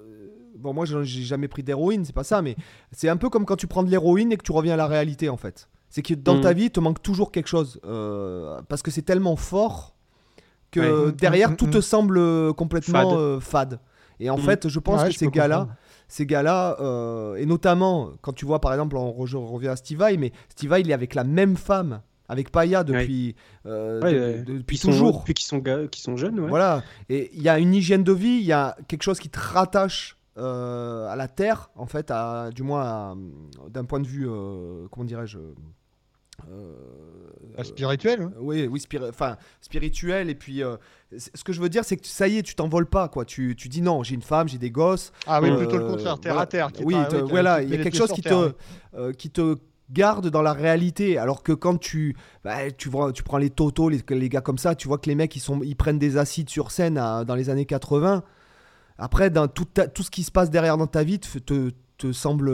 bon, 0.61 0.73
moi, 0.75 0.85
j'ai 0.85 1.05
jamais 1.23 1.49
pris 1.49 1.63
d'héroïne, 1.63 2.05
c'est 2.05 2.15
pas 2.15 2.25
ça, 2.25 2.43
mais 2.43 2.57
c'est 2.93 3.09
un 3.09 3.17
peu 3.17 3.29
comme 3.31 3.45
quand 3.47 3.57
tu 3.57 3.67
prends 3.67 3.83
de 3.83 3.91
l'héroïne 3.91 4.31
et 4.33 4.37
que 4.37 4.43
tu 4.45 4.53
reviens 4.53 4.75
à 4.75 4.77
la 4.77 4.87
réalité, 4.87 5.29
en 5.29 5.37
fait. 5.37 5.69
C'est 5.89 6.03
que 6.03 6.15
dans 6.15 6.41
ta 6.41 6.53
vie, 6.53 6.65
il 6.67 6.71
te 6.71 6.79
manque 6.81 7.03
toujours 7.03 7.33
quelque 7.33 7.49
chose. 7.49 7.81
euh, 7.85 8.61
parce 8.69 8.83
que 8.83 8.91
c'est 8.93 9.03
tellement 9.03 9.35
fort 9.37 9.95
que 10.71 11.07
Ouais. 11.07 11.13
derrière, 11.13 11.51
Mhm, 11.51 11.57
tout 11.57 11.67
mhm. 11.67 11.73
te 11.73 11.81
semble 11.81 12.19
euh, 12.19 12.53
complètement 12.53 13.11
Fade. 13.11 13.19
euh, 13.19 13.41
fade. 13.41 13.81
Et 14.21 14.31
en 14.31 14.37
fait, 14.37 14.69
je 14.69 14.79
pense 14.79 15.01
Ouais, 15.01 15.07
que 15.09 15.13
je 15.15 15.19
ces 15.19 15.27
gars-là, 15.29 15.67
ces 16.07 16.27
gars-là, 16.27 16.77
euh, 16.81 17.35
et 17.37 17.47
notamment 17.47 18.11
quand 18.21 18.33
tu 18.35 18.45
vois 18.45 18.61
par 18.61 18.73
exemple, 18.73 18.97
on 18.97 19.11
re- 19.11 19.27
je 19.27 19.37
reviens 19.39 19.73
à 19.73 19.77
Steve 19.77 19.99
Vai, 19.99 20.17
mais 20.19 20.31
Steve 20.51 20.69
Vai, 20.71 20.83
il 20.83 20.91
est 20.91 20.95
avec 20.95 21.15
la 21.15 21.25
même 21.25 21.57
femme, 21.57 22.03
avec 22.29 22.53
Paya 22.53 22.85
depuis, 22.85 23.35
euh, 23.67 24.01
Ouais, 24.03 24.13
de- 24.13 24.19
euh, 24.19 24.43
de- 24.45 24.59
depuis 24.59 24.77
sont- 24.77 24.89
toujours. 24.91 25.21
Depuis 25.21 25.35
qu'ils 25.35 25.47
sont, 25.47 25.61
qu'ils 25.91 26.03
sont 26.03 26.17
jeunes, 26.17 26.39
ouais. 26.39 26.49
Voilà, 26.51 26.83
et 27.09 27.31
il 27.35 27.43
y 27.43 27.49
a 27.49 27.59
une 27.59 27.75
hygiène 27.75 28.05
de 28.05 28.13
vie, 28.13 28.39
il 28.41 28.45
y 28.47 28.53
a 28.53 28.77
quelque 28.87 29.03
chose 29.03 29.19
qui 29.19 29.31
te 29.31 29.39
rattache 29.41 30.17
euh, 30.39 31.09
à 31.09 31.17
la 31.17 31.29
terre, 31.29 31.71
en 31.75 31.87
fait, 31.87 32.11
à, 32.11 32.51
du 32.55 32.63
moins 32.63 33.17
d'un 33.69 33.85
point 33.85 34.01
de 34.01 34.07
vue, 34.07 34.27
euh, 34.29 34.87
comment 34.91 35.05
dirais-je 35.05 35.39
euh, 36.49 36.75
Bah, 37.57 37.65
spirituel. 37.65 38.23
hein. 38.23 38.33
oui, 38.39 38.67
oui, 38.71 38.81
spiri- 38.81 39.09
enfin 39.09 39.37
spirituel 39.61 40.31
et 40.31 40.35
puis 40.35 40.63
ce 41.17 41.45
que 41.45 41.53
je 41.53 41.61
veux 41.61 41.69
dire 41.69 41.85
c'est 41.85 41.97
que 41.97 42.07
ça 42.07 42.29
y 42.29 42.39
est, 42.39 42.43
tu 42.43 42.55
t'envoles 42.55 42.87
pas 42.87 43.09
quoi. 43.09 43.25
Tu, 43.25 43.55
tu 43.57 43.69
dis 43.69 43.83
non, 43.83 44.03
j'ai 44.03 44.15
une 44.15 44.23
femme, 44.23 44.49
j'ai 44.49 44.59
des 44.59 44.71
gosses. 44.71 45.13
Ah 45.27 45.41
oui, 45.43 45.55
plutôt 45.57 45.77
le 45.79 45.85
contraire, 45.87 46.19
terre 46.19 46.33
voilà. 46.33 46.43
à 46.43 46.47
terre. 46.47 46.73
qui 46.73 46.85
Oui, 46.85 46.95
te- 47.11 47.17
voilà, 47.17 47.63
il 47.63 47.69
y 47.71 47.75
a 47.75 47.83
quelque 47.83 47.97
chose 47.97 48.13
qui 48.13 48.23
terre, 48.23 48.55
te, 48.95 49.07
oui. 49.09 49.15
qui 49.17 49.31
te 49.31 49.57
garde 49.91 50.29
dans 50.29 50.43
la 50.43 50.53
réalité. 50.53 51.19
Alors 51.19 51.43
que 51.43 51.53
quand 51.53 51.77
tu, 51.79 52.17
bah, 52.45 52.71
tu 52.71 52.89
vois, 52.89 53.13
tu 53.13 53.23
prends 53.23 53.39
les 53.39 53.51
Toto, 53.51 53.89
les, 53.89 54.01
les 54.09 54.29
gars 54.29 54.41
comme 54.41 54.59
ça, 54.59 54.75
tu 54.75 54.89
vois 54.89 54.99
que 54.99 55.11
les 55.11 55.15
mecs 55.17 55.35
ils 55.37 55.41
sont, 55.41 55.61
ils 55.63 55.77
prennent 55.77 55.99
des 55.99 56.17
acides 56.17 56.49
sur 56.49 56.71
scène 56.71 56.97
à- 56.97 57.25
dans 57.25 57.35
les 57.35 57.51
années 57.51 57.67
80. 57.67 58.23
Après, 59.01 59.31
dans 59.31 59.49
tout, 59.49 59.65
ta- 59.65 59.89
tout 59.89 60.03
ce 60.03 60.11
qui 60.11 60.23
se 60.23 60.31
passe 60.31 60.51
derrière 60.51 60.77
dans 60.77 60.87
ta 60.87 61.03
vie 61.03 61.19
te, 61.19 61.39
te, 61.39 61.71
te 61.99 62.13
semble. 62.13 62.53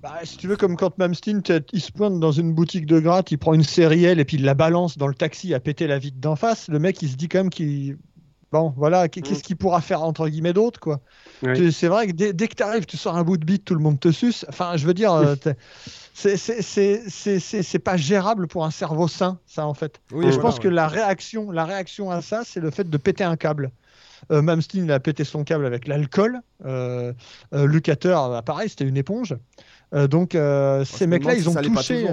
Bah, 0.00 0.14
si 0.24 0.36
tu 0.36 0.46
veux, 0.46 0.56
comme 0.56 0.76
quand 0.76 0.96
Mamstein, 0.98 1.40
il 1.72 1.80
se 1.80 1.90
pointe 1.90 2.20
dans 2.20 2.30
une 2.32 2.54
boutique 2.54 2.86
de 2.86 3.00
gratte, 3.00 3.30
il 3.32 3.38
prend 3.38 3.54
une 3.54 3.64
série 3.64 4.04
L 4.04 4.20
et 4.20 4.24
puis 4.24 4.36
il 4.36 4.44
la 4.44 4.54
balance 4.54 4.98
dans 4.98 5.08
le 5.08 5.14
taxi 5.14 5.52
à 5.54 5.58
péter 5.60 5.86
la 5.86 5.98
vitre 5.98 6.18
d'en 6.20 6.36
face, 6.36 6.68
le 6.68 6.78
mec 6.78 7.00
il 7.02 7.10
se 7.10 7.16
dit 7.16 7.28
quand 7.28 7.38
même 7.38 7.50
qu'il. 7.50 7.98
Bon, 8.52 8.72
voilà, 8.76 9.08
qu'est- 9.08 9.22
qu'est-ce 9.22 9.42
qu'il 9.42 9.56
pourra 9.56 9.80
faire 9.80 10.02
entre 10.04 10.28
guillemets 10.28 10.52
d'autre, 10.52 10.78
quoi. 10.78 11.00
C'est 11.72 11.88
vrai 11.88 12.06
que 12.06 12.12
dès, 12.12 12.32
dès 12.32 12.46
que 12.46 12.54
tu 12.54 12.62
arrives, 12.62 12.86
tu 12.86 12.96
sors 12.96 13.16
un 13.16 13.24
bout 13.24 13.36
de 13.36 13.44
bite, 13.44 13.64
tout 13.64 13.74
le 13.74 13.80
monde 13.80 13.98
te 13.98 14.12
suce. 14.12 14.46
Enfin, 14.48 14.76
je 14.76 14.86
veux 14.86 14.94
dire, 14.94 15.12
euh, 15.12 15.34
c'est- 16.14 16.36
c'est- 16.36 16.62
c'est 16.62 17.02
c'est- 17.08 17.40
c'est- 17.40 17.62
c'est 17.64 17.78
pas 17.80 17.96
gérable 17.96 18.46
pour 18.46 18.64
un 18.64 18.70
cerveau 18.70 19.08
sain, 19.08 19.40
ça, 19.46 19.66
en 19.66 19.74
fait. 19.74 20.00
Oui, 20.12 20.26
Et 20.26 20.32
je 20.32 20.38
pense 20.38 20.60
que 20.60 20.68
la 20.68 20.86
réaction, 20.86 21.50
la 21.50 21.64
réaction 21.64 22.10
à 22.12 22.22
ça, 22.22 22.42
c'est 22.44 22.60
le 22.60 22.70
fait 22.70 22.88
de 22.88 22.96
péter 22.96 23.24
un 23.24 23.36
câble. 23.36 23.72
Euh, 24.32 24.42
Malmsteen, 24.42 24.84
il 24.84 24.92
a 24.92 25.00
pété 25.00 25.24
son 25.24 25.44
câble 25.44 25.66
avec 25.66 25.86
l'alcool. 25.86 26.40
Euh, 26.64 27.12
euh, 27.54 27.66
Lucateur, 27.66 28.30
bah, 28.30 28.42
pareil, 28.42 28.68
c'était 28.68 28.84
une 28.84 28.96
éponge. 28.96 29.36
Euh, 29.94 30.06
donc, 30.08 30.34
euh, 30.34 30.84
ces 30.84 31.06
me 31.06 31.12
mecs-là, 31.12 31.34
ils 31.34 31.42
si 31.42 31.48
ont 31.48 31.54
touché. 31.54 32.08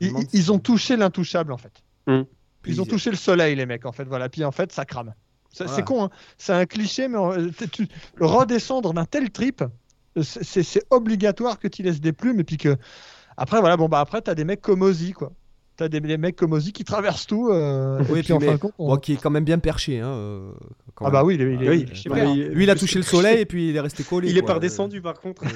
ils, 0.00 0.52
ont 0.52 0.58
touché 0.58 0.96
l'intouchable, 0.96 1.52
en 1.52 1.58
fait. 1.58 1.72
Puis 2.06 2.72
Ils 2.72 2.80
ont 2.80 2.86
touché 2.86 3.10
le 3.10 3.16
soleil, 3.16 3.54
les 3.56 3.66
mecs, 3.66 3.86
en 3.86 3.92
fait. 3.92 4.04
Voilà. 4.04 4.28
Puis 4.28 4.44
en 4.44 4.52
fait, 4.52 4.72
ça 4.72 4.84
crame. 4.84 5.14
Voilà. 5.58 5.72
C'est 5.74 5.84
con, 5.84 6.04
hein. 6.04 6.10
c'est 6.38 6.52
un 6.54 6.64
cliché, 6.64 7.08
mais 7.08 7.18
tu- 7.70 7.86
redescendre 8.18 8.94
d'un 8.94 9.04
tel 9.04 9.30
trip, 9.30 9.62
c'est- 10.22 10.86
obligatoire 10.90 11.58
que 11.58 11.68
tu 11.68 11.82
laisses 11.82 12.00
des 12.00 12.12
plumes 12.12 12.40
et 12.40 12.44
puis 12.44 12.56
que 12.56 12.76
après 13.36 13.60
voilà 13.60 13.76
bon 13.78 13.88
bah 13.88 14.00
après 14.00 14.20
t'as 14.20 14.34
des 14.34 14.44
mecs 14.44 14.60
comme 14.60 14.82
Ozzy 14.82 15.12
quoi. 15.12 15.32
T'as 15.76 15.88
des, 15.88 16.00
des 16.00 16.16
mecs 16.18 16.36
comme 16.36 16.52
Ozzy 16.52 16.72
qui 16.72 16.84
traversent 16.84 17.26
tout. 17.26 17.48
euh, 17.50 17.98
Oui, 18.10 18.20
et 18.20 18.22
puis 18.22 18.22
puis 18.24 18.32
en 18.34 18.40
fin 18.40 18.46
mais- 18.46 18.52
de 18.52 18.56
compte, 18.58 18.72
on- 18.78 18.88
Bon, 18.88 18.96
qui 18.98 19.12
est 19.14 19.16
quand 19.16 19.30
même 19.30 19.44
bien 19.44 19.58
perché. 19.58 20.00
Hein, 20.00 20.06
euh, 20.08 20.52
ah 21.00 21.10
bah 21.10 21.24
oui, 21.24 21.34
il 21.36 21.42
est, 21.42 21.54
il 21.54 21.62
est- 21.62 21.68
Oui, 21.68 21.80
je 21.80 21.86
sais 21.88 21.94
je 21.96 22.02
sais 22.02 22.08
pas. 22.08 22.16
pas, 22.16 22.24
Ouais. 22.26 22.36
il- 22.36 22.48
Lui, 22.48 22.64
il 22.64 22.70
a 22.70 22.74
touché 22.74 22.98
le 22.98 23.04
soleil 23.04 23.40
et 23.40 23.46
puis 23.46 23.70
il 23.70 23.76
est 23.76 23.80
resté 23.80 24.04
collé. 24.04 24.30
Il 24.30 24.36
est 24.38 24.42
pas 24.42 24.54
redescendu 24.54 25.00
par 25.02 25.18
contre. 25.20 25.42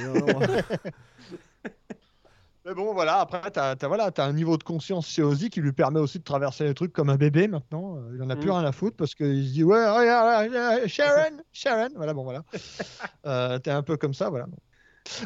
Mais 2.68 2.74
bon 2.74 2.92
voilà 2.94 3.20
après 3.20 3.48
t'as 3.52 3.76
as, 3.80 3.86
voilà, 3.86 4.10
t'as 4.10 4.26
un 4.26 4.32
niveau 4.32 4.56
de 4.56 4.64
conscience 4.64 5.06
chez 5.08 5.22
Ozzy 5.22 5.50
qui 5.50 5.60
lui 5.60 5.70
permet 5.72 6.00
aussi 6.00 6.18
de 6.18 6.24
traverser 6.24 6.64
les 6.64 6.74
trucs 6.74 6.92
comme 6.92 7.10
un 7.10 7.16
bébé 7.16 7.46
maintenant. 7.46 7.96
Euh, 7.96 8.16
Il 8.16 8.22
en 8.24 8.28
a 8.30 8.34
plus 8.34 8.48
Mm. 8.48 8.54
rien 8.54 8.64
à 8.64 8.72
foutre 8.72 8.96
parce 8.96 9.14
qu'il 9.14 9.46
se 9.46 9.52
dit 9.52 9.62
ouais 9.62 9.88
regarde, 9.88 10.48
regarde, 10.48 10.86
Sharon 10.88 11.36
Sharon 11.52 11.88
voilà 11.94 12.12
bon 12.12 12.24
voilà. 12.24 12.42
Euh, 13.26 13.58
T'es 13.60 13.70
un 13.70 13.82
peu 13.82 13.96
comme 13.96 14.14
ça 14.14 14.30
voilà. 14.30 14.46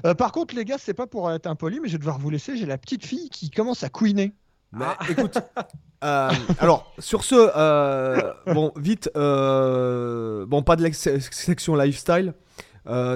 Euh, 0.05 0.13
par 0.15 0.33
contre 0.33 0.55
les 0.55 0.67
gars 0.67 0.77
c'est 0.79 0.93
pas 0.93 1.07
pour 1.07 1.33
être 1.33 1.47
impoli 1.47 1.81
mais 1.81 1.89
je 1.89 1.93
vais 1.93 1.99
devoir 1.99 2.19
vous 2.19 2.29
laisser 2.29 2.59
j'ai 2.59 2.67
la 2.67 2.77
petite 2.77 3.07
fille 3.07 3.31
qui 3.31 3.49
commence 3.51 3.83
à 3.85 3.89
couiner. 3.89 4.35
Mais 4.73 4.85
écoute, 5.11 5.37
euh, 6.05 6.31
alors 6.59 6.93
sur 6.99 7.25
ce, 7.25 7.35
euh, 7.57 8.33
bon, 8.47 8.73
vite, 8.77 9.11
euh, 9.17 10.47
bon, 10.47 10.63
pas 10.63 10.77
de 10.77 10.83
la 10.83 10.93
se- 10.93 11.19
section 11.19 11.75
lifestyle. 11.75 12.35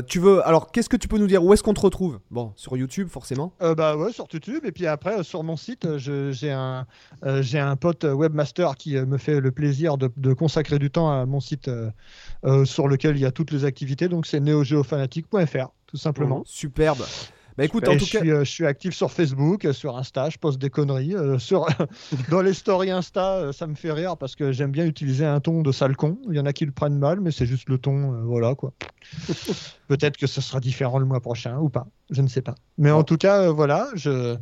Tu 0.07 0.21
veux, 0.21 0.47
alors 0.47 0.71
qu'est-ce 0.71 0.89
que 0.89 0.97
tu 0.97 1.09
peux 1.09 1.19
nous 1.19 1.27
dire? 1.27 1.43
Où 1.43 1.53
est-ce 1.53 1.63
qu'on 1.63 1.75
te 1.75 1.81
retrouve? 1.81 2.21
Bon, 2.31 2.53
sur 2.55 2.77
YouTube 2.77 3.09
forcément. 3.09 3.53
Bah 3.61 3.97
ouais, 3.97 4.13
sur 4.13 4.27
YouTube. 4.33 4.65
Et 4.65 4.71
puis 4.73 4.87
après, 4.87 5.25
sur 5.25 5.43
mon 5.43 5.57
site, 5.57 5.97
j'ai 5.99 6.53
un, 6.53 6.87
j'ai 7.41 7.59
un 7.59 7.75
pote 7.75 8.05
webmaster 8.05 8.77
qui 8.77 8.95
me 8.97 9.17
fait 9.19 9.41
le 9.41 9.51
plaisir 9.51 9.97
de, 9.97 10.11
de 10.17 10.33
consacrer 10.33 10.79
du 10.79 10.91
temps 10.91 11.11
à 11.11 11.27
mon 11.27 11.41
site 11.41 11.69
sur 12.65 12.87
lequel 12.89 13.17
il 13.17 13.23
y 13.23 13.27
a 13.27 13.33
toutes 13.33 13.51
les 13.51 13.65
activités. 13.65 14.09
Donc 14.09 14.27
c'est 14.27 14.39
neogéofanatique.fr, 14.41 15.69
tout 15.87 15.97
simplement. 15.97 16.43
Superbe. 16.47 17.03
Bah 17.57 17.65
écoute, 17.65 17.87
en 17.89 17.93
je, 17.93 17.99
tout 17.99 18.07
cas, 18.07 18.19
suis, 18.19 18.31
euh, 18.33 18.45
je 18.45 18.51
suis 18.51 18.67
actif 18.67 18.95
sur 18.95 19.13
Facebook, 19.13 19.65
euh, 19.65 19.73
sur 19.73 19.97
Insta, 19.97 20.29
je 20.29 20.39
poste 20.39 20.59
des 20.59 20.71
conneries. 20.71 21.15
euh, 21.15 21.39
sur, 21.39 21.67
dans 22.31 22.43
les 22.43 22.53
stories 22.53 22.91
Insta, 22.91 23.53
ça 23.53 23.67
me 23.69 23.75
fait 23.75 23.93
rire 23.93 24.17
parce 24.17 24.35
que 24.35 24.51
j'aime 24.51 24.73
bien 24.73 24.85
utiliser 24.87 25.25
un 25.25 25.39
ton 25.41 25.63
de 25.63 25.71
sale 25.71 25.95
con. 25.97 26.19
Il 26.29 26.35
y 26.35 26.41
en 26.41 26.47
a 26.47 26.53
qui 26.53 26.65
le 26.67 26.73
prennent 26.73 26.99
mal, 26.99 27.21
mais 27.21 27.31
c'est 27.31 27.47
juste 27.47 27.69
le 27.69 27.79
ton, 27.79 28.13
euh, 28.15 28.23
voilà 28.25 28.55
quoi. 28.57 28.73
Peut-être 29.89 30.17
que 30.17 30.27
ce 30.27 30.41
sera 30.41 30.61
différent 30.61 30.99
le 30.99 31.05
mois 31.07 31.21
prochain 31.21 31.59
ou 31.59 31.69
pas, 31.69 31.87
je 32.11 32.23
ne 32.23 32.29
sais 32.29 32.43
pas. 32.43 32.55
Mais 32.79 32.91
en 32.91 33.05
tout 33.05 33.17
cas, 33.19 33.43
euh, 33.43 33.53
voilà, 33.53 33.89
je, 33.95 34.35
bah, 34.35 34.41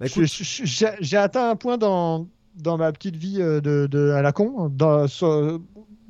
je- 0.00 0.06
écoute, 0.06 0.26
je- 0.26 0.64
je- 0.64 0.86
j'ai 1.00 1.16
atteint 1.16 1.50
un 1.50 1.56
point 1.56 1.78
dans, 1.78 2.26
dans 2.56 2.76
ma 2.78 2.90
petite 2.92 3.16
vie 3.16 3.38
de, 3.38 3.60
de- 3.88 4.10
à 4.10 4.22
la 4.22 4.32
con, 4.32 4.68
dans- 4.70 5.06
sur, 5.06 5.60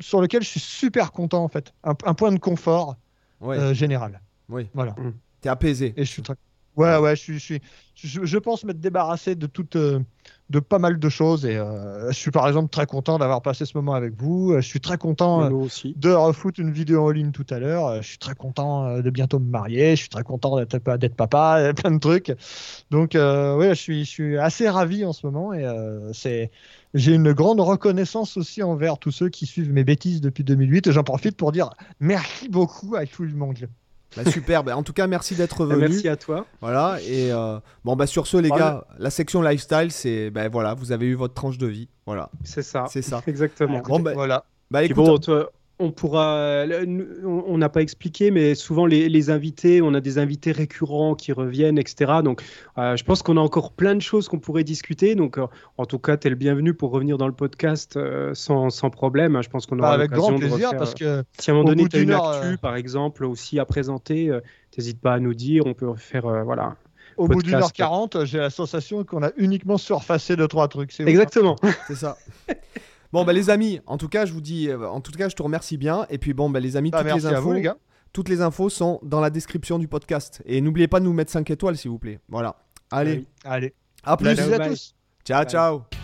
sur 0.01 0.21
lequel 0.23 0.43
je 0.43 0.49
suis 0.49 0.61
super 0.61 1.13
content 1.13 1.45
en 1.45 1.49
fait. 1.49 1.75
Un, 1.85 1.95
un 2.05 2.15
point 2.15 2.33
de 2.33 2.39
confort 2.39 2.97
ouais, 3.41 3.59
euh, 3.59 3.75
général. 3.75 4.21
oui, 4.49 4.69
Voilà. 4.73 4.95
T'es 5.41 5.49
apaisé. 5.49 5.95
Et 5.97 6.05
je 6.05 6.11
suis 6.11 6.23
très. 6.23 6.35
Ouais, 6.77 6.97
ouais, 6.99 7.17
je 7.17 7.21
suis, 7.21 7.35
je 7.39 7.45
suis, 7.45 7.61
je, 7.95 8.25
je 8.25 8.39
pense 8.39 8.65
m'être 8.65 8.81
débarrassé 8.81 9.35
de 9.35 9.47
toute, 9.47 9.77
euh, 9.77 10.01
de 10.51 10.61
pas 10.61 10.79
mal 10.79 10.99
de 10.99 11.09
choses 11.09 11.45
et 11.45 11.57
euh, 11.57 12.11
je 12.11 12.17
suis 12.17 12.31
par 12.31 12.47
exemple 12.47 12.71
très 12.71 12.87
content 12.87 13.19
d'avoir 13.19 13.43
passé 13.43 13.67
ce 13.67 13.77
moment 13.77 13.93
avec 13.95 14.15
vous. 14.15 14.53
Euh, 14.53 14.61
Je 14.61 14.69
suis 14.69 14.81
très 14.81 14.97
content 14.97 15.51
aussi. 15.51 15.93
de 15.99 16.11
refoutre 16.11 16.61
une 16.61 16.71
vidéo 16.71 17.07
en 17.07 17.11
ligne 17.11 17.33
tout 17.33 17.45
à 17.51 17.59
l'heure. 17.59 18.01
Je 18.03 18.09
suis 18.09 18.19
très 18.19 18.35
content 18.37 19.01
de 19.01 19.11
bientôt 19.11 19.41
me 19.41 19.51
marier. 19.51 19.91
Je 19.97 20.03
suis 20.03 20.09
très 20.09 20.23
content 20.23 20.57
d'être 20.59 20.79
pa- 20.79 20.97
d'être 20.97 21.17
papa, 21.17 21.73
plein 21.77 21.91
de 21.91 21.99
trucs. 21.99 22.33
Donc, 22.91 23.15
euh, 23.15 23.57
ouais, 23.57 23.71
je 23.71 23.81
suis, 23.81 24.05
je 24.05 24.11
suis 24.11 24.39
assez 24.39 24.69
ravi 24.69 25.05
en 25.05 25.13
ce 25.13 25.27
moment 25.27 25.53
et 25.53 25.65
euh, 25.65 26.13
c'est. 26.13 26.51
J'ai 26.95 27.15
une 27.15 27.33
grande 27.33 27.61
reconnaissance 27.61 28.37
aussi 28.37 28.63
envers 28.63 28.99
tous 28.99 29.13
ceux 29.13 29.29
qui 29.29 29.47
suivent 29.47 29.73
mes 29.73 29.85
bêtises 29.85 30.21
depuis 30.21 30.43
2008 30.45 30.89
et 30.89 30.93
j'en 30.93 31.05
profite 31.05 31.37
pour 31.37 31.53
dire 31.53 31.71
merci 32.01 32.49
beaucoup 32.49 32.97
à 32.97 33.07
tout 33.07 33.23
le 33.23 33.33
monde. 33.35 33.57
Bah, 34.17 34.29
super. 34.31 34.65
Bah, 34.65 34.77
en 34.77 34.83
tout 34.83 34.93
cas, 34.93 35.07
merci 35.07 35.35
d'être 35.35 35.65
venu. 35.65 35.81
Merci 35.89 36.09
à 36.09 36.17
toi. 36.17 36.47
Voilà. 36.61 36.99
Et 37.07 37.31
euh, 37.33 37.59
bon, 37.85 37.95
bah 37.97 38.07
sur 38.07 38.27
ce, 38.27 38.37
les 38.37 38.49
Voilà. 38.49 38.65
gars, 38.65 38.85
la 38.99 39.11
section 39.11 39.41
lifestyle, 39.43 39.91
c'est, 39.91 40.31
bah 40.31 40.49
voilà, 40.49 40.75
vous 40.75 40.91
avez 40.93 41.07
eu 41.07 41.15
votre 41.15 41.35
tranche 41.35 41.59
de 41.59 41.67
vie. 41.67 41.89
Voilà, 42.07 42.29
C'est 42.45 42.63
ça. 42.63 42.87
c'est 42.91 43.03
ça. 43.03 43.23
Exactement. 43.27 43.81
Bon, 43.81 44.01
bah, 44.01 44.13
Voilà. 44.15 44.45
bah 44.71 44.81
Puis 44.81 44.91
écoute, 44.91 45.05
bon, 45.05 45.19
toi, 45.19 45.51
on 45.81 45.91
pourra. 45.91 46.65
On 47.25 47.59
n'a 47.59 47.69
pas 47.69 47.83
expliqué, 47.83 48.31
mais 48.31 48.55
souvent 48.55 48.87
les, 48.87 49.09
les 49.09 49.31
invités, 49.31 49.83
on 49.83 49.93
a 49.95 50.01
des 50.01 50.19
invités 50.19 50.53
récurrents 50.53 51.15
qui 51.17 51.33
reviennent, 51.33 51.79
etc. 51.79 52.13
Donc, 52.23 52.43
euh, 52.79 52.97
je 52.97 53.03
pense 53.05 53.23
qu'on 53.23 53.37
a 53.37 53.41
encore 53.41 53.73
plein 53.73 53.95
de 53.97 54.01
choses 54.01 54.29
qu'on 54.29 54.39
pourrait 54.39 54.63
discuter. 54.63 55.15
Donc, 55.17 55.39
euh, 55.39 55.47
en 55.79 55.87
tout 55.87 55.99
cas, 55.99 56.17
tu 56.17 56.27
es 56.27 56.31
le 56.31 56.37
bienvenu 56.37 56.75
pour 56.75 56.91
revenir 56.93 57.19
dans 57.19 57.27
le 57.27 57.33
podcast 57.33 57.97
euh, 57.97 58.33
sans, 58.35 58.71
sans 58.71 58.91
problème. 58.91 59.35
hein. 59.35 59.43
Je 59.43 59.49
pense 59.49 59.67
qu'on 59.67 59.77
Bah, 59.77 59.87
aura 59.87 59.95
avec 59.95 60.11
grand 60.13 60.33
de 60.33 60.37
plaisir 60.39 60.55
refaire, 60.69 60.77
parce 60.79 60.95
que 60.95 61.25
Si 61.39 61.51
à 61.51 61.55
un 61.55 61.57
moment 61.57 61.65
au 61.67 61.71
donné, 61.71 61.83
bout 61.85 61.89
tu 61.89 61.97
as 61.97 62.01
une 62.01 62.07
d'une 62.07 62.15
heure, 62.15 62.29
actu, 62.29 62.47
euh, 62.47 62.57
par 62.59 62.77
exemple, 62.77 63.25
aussi 63.25 63.59
à 63.59 63.65
présenter, 63.65 64.31
n'hésite 64.77 65.01
pas 65.01 65.15
à 65.15 65.19
nous 65.19 65.35
dire. 65.35 65.65
On 65.67 65.75
peut 65.75 65.93
faire. 65.97 66.27
euh, 66.27 66.43
voilà. 66.43 66.77
au 67.17 67.27
bout 67.27 67.43
d'une 67.43 67.55
heure 67.55 67.73
quarante, 67.73 68.25
j'ai 68.25 68.39
la 68.39 68.51
sensation 68.51 69.03
qu'on 69.05 69.23
a 69.23 69.31
uniquement 69.37 69.79
surfacé 69.79 70.37
deux 70.37 70.47
trois 70.49 70.69
trucs. 70.69 70.93
Hein. 71.01 71.07
Exactement. 71.07 71.57
c'est 71.89 71.97
ça. 71.97 72.17
Bon, 73.13 73.25
bah 73.25 73.33
les 73.33 73.51
amis, 73.51 73.81
en 73.87 73.97
tout 73.99 74.09
cas, 74.09 74.25
je 74.27 74.33
vous 74.33 74.41
dis, 74.41 74.69
euh, 74.69 74.89
en 74.89 75.01
tout 75.01 75.11
cas, 75.13 75.29
je 75.29 75.35
te 75.37 75.43
remercie 75.43 75.77
bien. 75.77 76.07
Et 76.11 76.19
puis 76.19 76.33
bon, 76.35 76.49
bah 76.51 76.61
les 76.61 76.77
amis, 76.77 76.91
Bah, 76.91 76.99
toutes 76.99 77.07
merci 77.07 77.21
les 77.21 77.27
à 77.27 77.41
vous 77.41 77.49
infos, 77.49 77.53
les 77.55 77.63
gars. 77.63 77.77
toutes 78.13 78.29
les 78.29 78.41
infos 78.41 78.69
sont 78.69 79.01
dans 79.03 79.21
la 79.21 79.31
description 79.31 79.79
du 79.79 79.89
podcast. 79.89 80.43
Et 80.47 80.61
n'oubliez 80.61 80.89
pas 80.89 81.01
de 81.01 81.05
nous 81.05 81.13
mettre 81.13 81.31
5 81.33 81.51
étoiles, 81.51 81.77
s'il 81.77 81.91
vous 81.91 81.99
plaît. 81.99 82.21
Voilà. 82.29 82.57
Allez, 82.91 83.13
oui. 83.19 83.27
Allez. 83.45 83.75
à 84.05 84.17
plus. 84.17 84.29
À 84.39 84.69
tous. 84.69 84.95
Ciao, 85.25 85.43
Bye. 85.43 85.51
ciao. 85.51 86.00